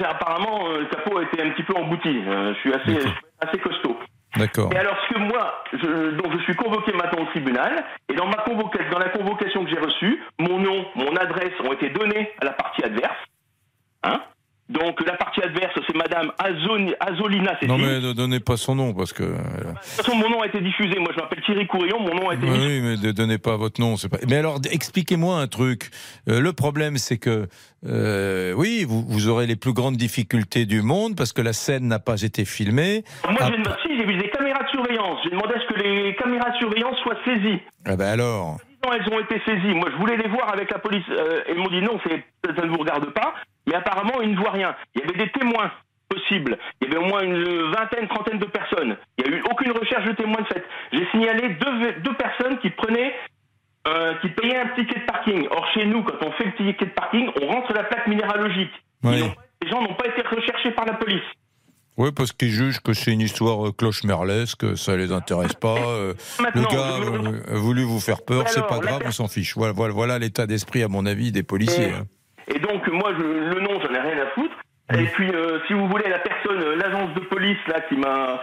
apparemment, 0.04 0.68
euh, 0.68 0.80
le 0.80 0.86
capot 0.88 1.20
a 1.20 1.24
été 1.24 1.44
un 1.44 1.52
petit 1.52 1.62
peu 1.62 1.76
embouti. 1.76 2.10
Euh, 2.10 2.56
je 2.56 2.60
suis 2.60 2.74
assez, 2.74 2.96
je 2.96 3.00
suis 3.02 3.12
assez 3.40 3.60
costaud. 3.60 4.00
D'accord. 4.36 4.74
Et 4.74 4.78
alors, 4.78 4.98
ce 5.08 5.14
que 5.14 5.20
moi, 5.20 5.64
je, 5.74 6.12
donc 6.16 6.32
je 6.36 6.44
suis 6.44 6.56
convoqué 6.56 6.92
maintenant 6.94 7.22
au 7.22 7.26
tribunal, 7.28 7.84
et 8.10 8.16
dans 8.16 8.26
ma 8.26 8.38
convocation, 8.38 8.90
dans 8.90 9.00
la 9.00 9.10
convocation 9.10 9.64
que 9.64 9.70
j'ai 9.70 9.80
reçue, 9.80 10.24
mon 10.40 10.58
nom, 10.58 10.86
mon 10.96 11.16
adresse 11.18 11.54
ont 11.64 11.74
été 11.74 11.90
donnés 11.90 12.32
à 12.42 12.46
la 12.46 12.54
partie 12.54 12.84
adverse. 12.84 13.14
Hein 14.04 14.22
donc 14.72 15.06
la 15.06 15.14
partie 15.18 15.42
adverse, 15.42 15.74
c'est 15.88 15.96
Madame 15.96 16.32
Azoni- 16.40 16.94
Azolina. 17.00 17.58
Non 17.68 17.78
mais 17.78 18.00
ne 18.00 18.14
donnez 18.14 18.40
pas 18.40 18.58
son 18.58 18.76
nom 18.76 18.94
parce 18.94 19.14
que. 19.14 19.24
euh, 19.24 19.28
De 19.36 19.68
toute 19.70 19.78
façon, 19.80 20.16
mon 20.16 20.30
nom 20.30 20.42
a 20.42 20.48
été 20.48 20.60
diffusé. 20.62 20.98
Moi, 21.00 21.10
je 21.16 21.20
m'appelle 21.22 21.42
Thierry 21.46 21.68
Courillon. 21.68 22.00
Mon 22.00 22.16
nom 22.16 22.30
a 22.30 22.36
été 22.36 22.46
Oui, 22.46 22.82
mais 22.82 22.96
ne 22.98 23.12
donnez 23.12 23.38
pas 23.38 23.58
votre 23.58 23.80
nom. 23.82 23.96
Pas... 23.96 24.18
Mais 24.28 24.38
alors, 24.38 24.60
expliquez-moi 24.72 25.40
un 25.40 25.48
truc. 25.48 25.90
Euh, 26.30 26.40
le 26.40 26.54
problème, 26.54 26.98
c'est 26.98 27.18
que, 27.18 27.48
euh, 27.86 28.54
oui, 28.54 28.86
vous, 28.88 29.04
vous 29.08 29.28
aurez 29.28 29.48
les 29.48 29.56
plus 29.56 29.74
grandes 29.74 29.98
difficultés 29.98 30.66
du 30.66 30.82
monde 30.82 31.16
parce 31.16 31.34
que 31.34 31.42
la 31.42 31.54
scène 31.54 31.88
n'a 31.88 32.00
pas 32.00 32.22
été 32.22 32.46
filmée. 32.46 33.04
Moi, 33.26 33.36
Ah, 33.40 33.48
j'ai 33.50 33.58
une- 33.58 33.64
si, 33.84 33.98
j'ai 34.00 34.06
vu 34.06 34.18
des 34.18 34.30
caméras 34.30 34.64
de 34.64 34.70
surveillance. 34.70 35.20
J'ai 35.24 35.32
demandé 35.32 35.54
à 35.56 35.60
ce 35.60 35.74
que 35.74 35.80
les 35.82 36.16
caméras 36.16 36.50
de 36.52 36.58
surveillance 36.58 36.98
soient 37.04 37.18
saisies. 37.26 37.60
ah 37.86 37.96
ben 37.96 38.08
alors. 38.08 38.58
Non, 38.84 38.94
elles 38.94 39.14
ont 39.14 39.20
été 39.20 39.40
saisies. 39.46 39.76
Moi, 39.76 39.90
je 39.92 39.98
voulais 39.98 40.18
les 40.18 40.28
voir 40.28 40.52
avec 40.52 40.72
la 40.72 40.80
police. 40.80 41.06
Euh, 41.10 41.42
ils 41.50 41.56
m'ont 41.56 41.70
dit 41.70 41.82
non, 41.82 42.00
ça 42.00 42.66
ne 42.66 42.70
vous 42.70 42.78
regarde 42.78 43.12
pas. 43.12 43.36
Mais 43.68 43.76
apparemment, 43.76 44.22
ils 44.22 44.32
ne 44.32 44.38
voient 44.38 44.52
rien. 44.52 44.76
Il 44.96 45.02
y 45.02 45.04
avait 45.04 45.26
des 45.26 45.32
témoins 45.32 45.72
possibles. 46.10 46.58
Il 46.82 46.88
y 46.88 46.92
avait 46.92 47.04
au 47.04 47.08
moins 47.08 47.22
une 47.22 47.72
vingtaine, 47.72 48.08
trentaine 48.08 48.40
de 48.40 48.46
personnes. 48.46 48.98
Il 49.18 49.26
n'y 49.26 49.34
a 49.34 49.38
eu 49.38 49.44
aucune 49.50 49.72
recherche 49.72 50.06
de 50.06 50.14
témoins 50.14 50.42
de 50.42 50.48
fait. 50.48 50.66
J'ai 50.92 51.08
signalé 51.12 51.50
deux, 51.50 51.92
deux 52.00 52.14
personnes 52.14 52.58
qui 52.60 52.70
prenaient, 52.72 53.14
euh, 53.88 54.16
qui 54.16 54.30
payaient 54.30 54.60
un 54.60 54.70
ticket 54.70 55.00
de 55.00 55.06
parking. 55.06 55.48
Or, 55.52 55.68
chez 55.74 55.86
nous, 55.86 56.04
quand 56.04 56.26
on 56.26 56.32
fait 56.32 56.46
le 56.46 56.54
ticket 56.54 56.86
de 56.86 56.92
parking, 56.92 57.30
on 57.42 57.48
rentre 57.48 57.74
la 57.74 57.84
plaque 57.84 58.08
minéralogique. 58.08 58.74
Les 59.62 59.70
gens 59.70 59.82
n'ont 59.82 59.94
pas 59.94 60.08
été 60.08 60.22
recherchés 60.28 60.72
par 60.72 60.86
la 60.86 60.94
police. 60.94 61.22
Oui, 62.02 62.10
parce 62.16 62.32
qu'ils 62.32 62.50
jugent 62.50 62.80
que 62.80 62.94
c'est 62.94 63.12
une 63.12 63.22
histoire 63.22 63.68
euh, 63.68 63.72
cloche-merlesque, 63.72 64.76
ça 64.78 64.98
les 64.98 65.12
intéresse 65.12 65.54
pas. 65.54 65.76
euh, 65.78 66.14
le 66.56 66.62
gars 66.64 66.96
euh, 67.00 67.56
a 67.56 67.60
voulu 67.60 67.84
vous 67.84 68.00
faire 68.00 68.24
peur, 68.26 68.48
c'est 68.48 68.66
pas 68.66 68.80
grave, 68.80 69.02
on 69.06 69.12
s'en 69.12 69.28
fiche. 69.28 69.56
Voilà, 69.56 69.74
voilà, 69.74 69.94
voilà 69.94 70.18
l'état 70.20 70.48
d'esprit, 70.48 70.82
à 70.82 70.88
mon 70.88 71.06
avis, 71.06 71.32
des 71.32 71.44
policiers. 71.44 71.90
Et- 71.90 71.94
hein. 71.94 72.06
Et 72.54 72.60
donc, 72.60 72.88
moi, 72.88 73.12
je, 73.18 73.24
le 73.24 73.62
nom, 73.62 73.80
j'en 73.82 73.94
ai 73.94 74.00
rien 74.00 74.24
à 74.24 74.28
foutre. 74.34 74.56
Et 74.94 75.06
puis, 75.14 75.30
euh, 75.32 75.60
si 75.68 75.74
vous 75.74 75.88
voulez, 75.88 76.10
la 76.10 76.20
personne, 76.20 76.60
euh, 76.62 76.76
l'agence 76.76 77.14
de 77.14 77.20
police, 77.22 77.60
là, 77.68 77.80
qui 77.88 77.96
m'a, 77.96 78.42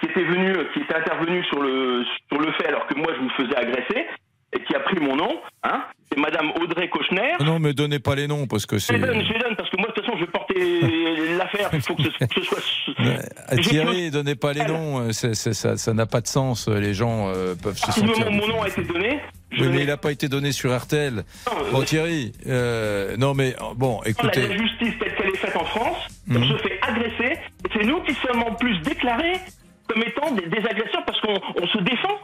qui 0.00 0.06
était 0.06 0.22
venue, 0.24 0.52
euh, 0.56 0.64
qui 0.72 0.80
était 0.80 0.94
intervenue 0.94 1.44
sur 1.46 1.60
le, 1.60 2.04
sur 2.30 2.40
le 2.40 2.52
fait, 2.52 2.68
alors 2.68 2.86
que 2.86 2.94
moi, 2.94 3.08
je 3.14 3.20
me 3.20 3.28
faisais 3.30 3.56
agresser, 3.58 4.06
et 4.54 4.60
qui 4.64 4.74
a 4.74 4.80
pris 4.80 5.00
mon 5.00 5.16
nom, 5.16 5.40
hein, 5.64 5.82
c'est 6.10 6.18
Madame 6.18 6.50
Audrey 6.62 6.88
Kochner. 6.88 7.32
Non, 7.40 7.58
mais 7.58 7.72
donnez 7.74 7.98
pas 7.98 8.14
les 8.14 8.26
noms, 8.28 8.46
parce 8.46 8.64
que 8.64 8.76
Je 8.76 8.84
c'est. 8.84 8.92
les 8.94 9.00
donne, 9.00 9.22
je 9.22 9.32
les 9.32 9.38
donne, 9.40 9.56
parce 9.56 9.68
que 9.70 9.76
moi, 9.78 9.88
de 9.88 9.92
toute 9.94 10.04
façon, 10.06 10.16
je 10.18 10.24
vais 10.24 10.30
porter 11.70 11.70
l'affaire, 11.70 11.70
il 11.74 11.82
faut 11.82 11.94
que 11.94 12.02
ce, 12.04 12.24
que 12.26 12.40
ce 12.40 12.46
soit... 12.46 12.58
Ah, 13.48 13.56
Thierry, 13.56 14.10
donnez 14.10 14.34
pas 14.34 14.52
les 14.52 14.64
noms, 14.64 15.00
euh, 15.08 15.12
ça 15.12 15.76
ça 15.76 15.94
n'a 15.94 16.06
pas 16.06 16.20
de 16.20 16.26
sens. 16.26 16.68
Les 16.68 16.94
gens 16.94 17.28
euh, 17.28 17.54
peuvent 17.54 17.76
se 17.78 17.86
du 17.86 18.08
sentir. 18.08 18.30
moment 18.30 18.46
mon 18.46 18.48
nom 18.48 18.62
a 18.62 18.68
été 18.68 18.82
donné, 18.84 19.20
Oui, 19.52 19.68
mais 19.70 19.80
il 19.80 19.86
n'a 19.86 19.96
pas 19.96 20.12
été 20.12 20.28
donné 20.28 20.52
sur 20.52 20.76
RTL. 20.76 21.14
Non, 21.14 21.22
Bon, 21.72 21.80
euh, 21.80 21.84
Thierry, 21.84 22.32
euh, 22.46 23.16
non, 23.16 23.34
mais 23.34 23.54
bon, 23.76 24.00
la, 24.04 24.10
écoutez. 24.10 24.48
la 24.48 24.56
justice 24.56 24.94
telle 24.98 25.14
qu'elle 25.14 25.28
est 25.28 25.36
faite 25.36 25.56
en 25.56 25.64
France, 25.64 25.98
on 26.30 26.34
Mhm. 26.34 26.44
se 26.52 26.56
fait 26.62 26.78
agresser, 26.82 27.38
c'est 27.72 27.84
nous 27.84 28.00
qui 28.02 28.14
sommes 28.14 28.42
en 28.42 28.54
plus 28.54 28.78
déclarés 28.80 29.38
comme 29.88 30.02
étant 30.02 30.30
des, 30.32 30.46
des 30.46 30.66
agresseurs 30.66 31.04
parce 31.04 31.20
qu'on 31.20 31.38
on 31.60 31.66
se 31.66 31.78
défend. 31.78 32.18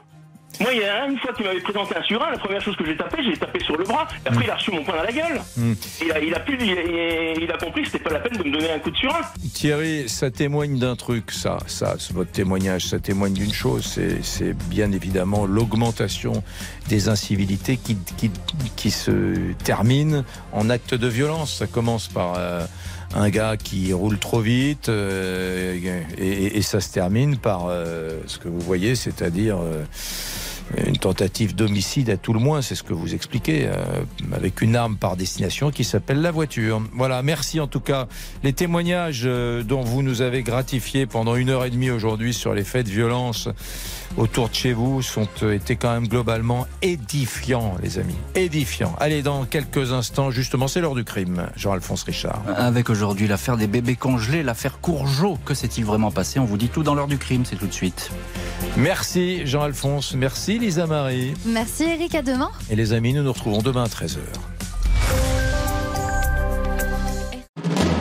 Moi, 0.61 0.73
il 0.73 0.81
y 0.81 0.85
a 0.85 1.07
une 1.07 1.19
fois 1.19 1.33
qu'il 1.33 1.45
m'avait 1.45 1.61
présenté 1.61 1.97
un 1.97 2.03
surin, 2.03 2.31
la 2.31 2.39
première 2.39 2.61
chose 2.61 2.77
que 2.77 2.85
j'ai 2.85 2.97
tapé, 2.97 3.23
j'ai 3.23 3.37
tapé 3.37 3.61
sur 3.61 3.77
le 3.77 3.85
bras, 3.85 4.09
et 4.25 4.29
après 4.29 4.45
il 4.45 4.51
a 4.51 4.57
reçu 4.57 4.71
mon 4.73 4.83
poing 4.83 4.97
dans 4.97 5.03
la 5.03 5.13
gueule. 5.13 5.41
Hmm. 5.57 5.75
Il, 6.05 6.13
a, 6.13 6.21
il 6.21 6.35
a 6.35 6.41
pu, 6.41 6.59
il, 6.61 7.51
a 7.51 7.57
compris 7.59 7.83
que 7.83 7.89
c'était 7.89 8.03
pas 8.03 8.11
la 8.11 8.21
peine 8.21 8.39
de 8.39 8.45
me 8.45 8.53
donner 8.53 8.71
un 8.71 8.79
coup 8.79 8.91
de 8.91 8.97
surin. 8.97 9.21
Thierry, 9.55 10.09
ça 10.09 10.31
témoigne 10.31 10.79
d'un 10.79 10.97
truc, 10.97 11.31
ça, 11.31 11.59
ça, 11.67 11.97
votre 12.13 12.33
témoignage, 12.33 12.87
ça 12.87 12.99
témoigne 12.99 13.35
d'une 13.35 13.53
chose, 13.53 13.85
c'est, 14.23 14.55
bien 14.69 14.91
évidemment 14.93 15.47
l'augmentation 15.47 16.43
des 16.89 17.09
incivilités 17.09 17.77
qui, 17.77 17.97
qui, 18.17 18.31
qui 18.77 18.91
se 18.91 19.53
terminent 19.65 20.25
en 20.53 20.71
actes 20.71 20.95
de 20.95 21.07
violence. 21.07 21.55
Ça 21.55 21.67
commence 21.67 22.09
par 22.09 22.35
euh, 22.37 22.65
un 23.15 23.31
gars 23.31 23.57
qui 23.57 23.93
roule 23.93 24.19
trop 24.19 24.41
vite 24.41 24.89
euh, 24.89 25.75
et, 26.19 26.59
et- 26.59 26.63
ça 26.63 26.81
se 26.81 26.93
termine 26.93 27.37
par 27.39 27.67
euh, 27.69 28.21
ce 28.27 28.39
que 28.39 28.49
vous 28.49 28.61
voyez, 28.61 28.95
c'est-à-dire 28.95 29.57
euh, 29.63 29.85
une 30.87 30.99
tentative 30.99 31.55
d'homicide 31.55 32.11
à 32.11 32.19
tout 32.19 32.35
le 32.35 32.41
moins, 32.41 32.61
c'est 32.61 32.75
ce 32.75 32.83
que 32.83 32.93
vous 32.93 33.15
expliquez, 33.15 33.67
euh, 33.67 33.75
avec 34.33 34.61
une 34.61 34.77
arme 34.77 34.97
par 34.97 35.17
destination 35.17 35.71
qui 35.71 35.83
s'appelle 35.85 36.21
la 36.21 36.31
voiture. 36.31 36.83
Voilà, 36.93 37.23
merci 37.23 37.59
en 37.61 37.67
tout 37.67 37.81
cas. 37.81 38.07
Les 38.43 38.53
témoignages 38.53 39.23
euh, 39.25 39.63
dont 39.63 39.81
vous 39.81 40.03
nous 40.03 40.21
avez 40.21 40.43
gratifié 40.43 41.07
pendant 41.07 41.37
une 41.37 41.49
heure 41.49 41.65
et 41.65 41.71
demie 41.71 41.91
aujourd'hui 41.91 42.35
sur 42.35 42.53
les 42.53 42.65
faits 42.65 42.85
de 42.85 42.91
violence 42.93 43.49
autour 44.17 44.49
de 44.49 44.55
chez 44.55 44.73
vous 44.73 45.03
sont 45.03 45.29
euh, 45.43 45.55
étaient 45.55 45.77
quand 45.77 45.93
même 45.93 46.09
globalement 46.09 46.67
édifiants, 46.83 47.77
les 47.83 47.99
amis. 47.99 48.17
Édifiants. 48.35 48.95
Allez, 48.99 49.23
dans 49.23 49.45
quelques 49.45 49.93
instants, 49.93 50.31
justement, 50.31 50.69
c'est 50.69 50.81
l'heure 50.81 50.95
du 50.95 51.05
crime. 51.05 51.49
Jean-Alphonse 51.57 52.03
Richard. 52.05 52.43
Avec 52.57 52.91
aujourd'hui 52.91 53.29
l'affaire 53.29 53.57
des 53.57 53.67
bébés 53.67 53.97
congelés, 53.97 54.43
l'affaire 54.43 54.81
Courgeot. 54.81 55.39
Que 55.45 55.55
s'est-il 55.55 55.85
vraiment 55.85 56.11
passé 56.11 56.39
On 56.39 56.45
vous 56.45 56.57
dit 56.57 56.69
tout 56.69 56.83
dans 56.83 56.95
l'heure 56.95 57.09
du 57.09 57.19
crime, 57.19 57.45
c'est 57.45 57.57
tout 57.57 57.67
de 57.67 57.73
suite. 57.73 58.11
Merci 58.77 59.47
Jean-Alphonse, 59.47 60.15
merci 60.15 60.59
Lisa 60.59 60.87
Marie. 60.87 61.35
Merci 61.47 61.85
Eric, 61.85 62.15
à 62.15 62.23
demain. 62.23 62.51
Et 62.71 62.77
les 62.77 62.93
amis, 62.93 63.13
nous 63.13 63.23
nous 63.23 63.33
retrouvons 63.33 63.63
demain 63.63 63.85
à 63.85 63.89
13h. 63.89 64.19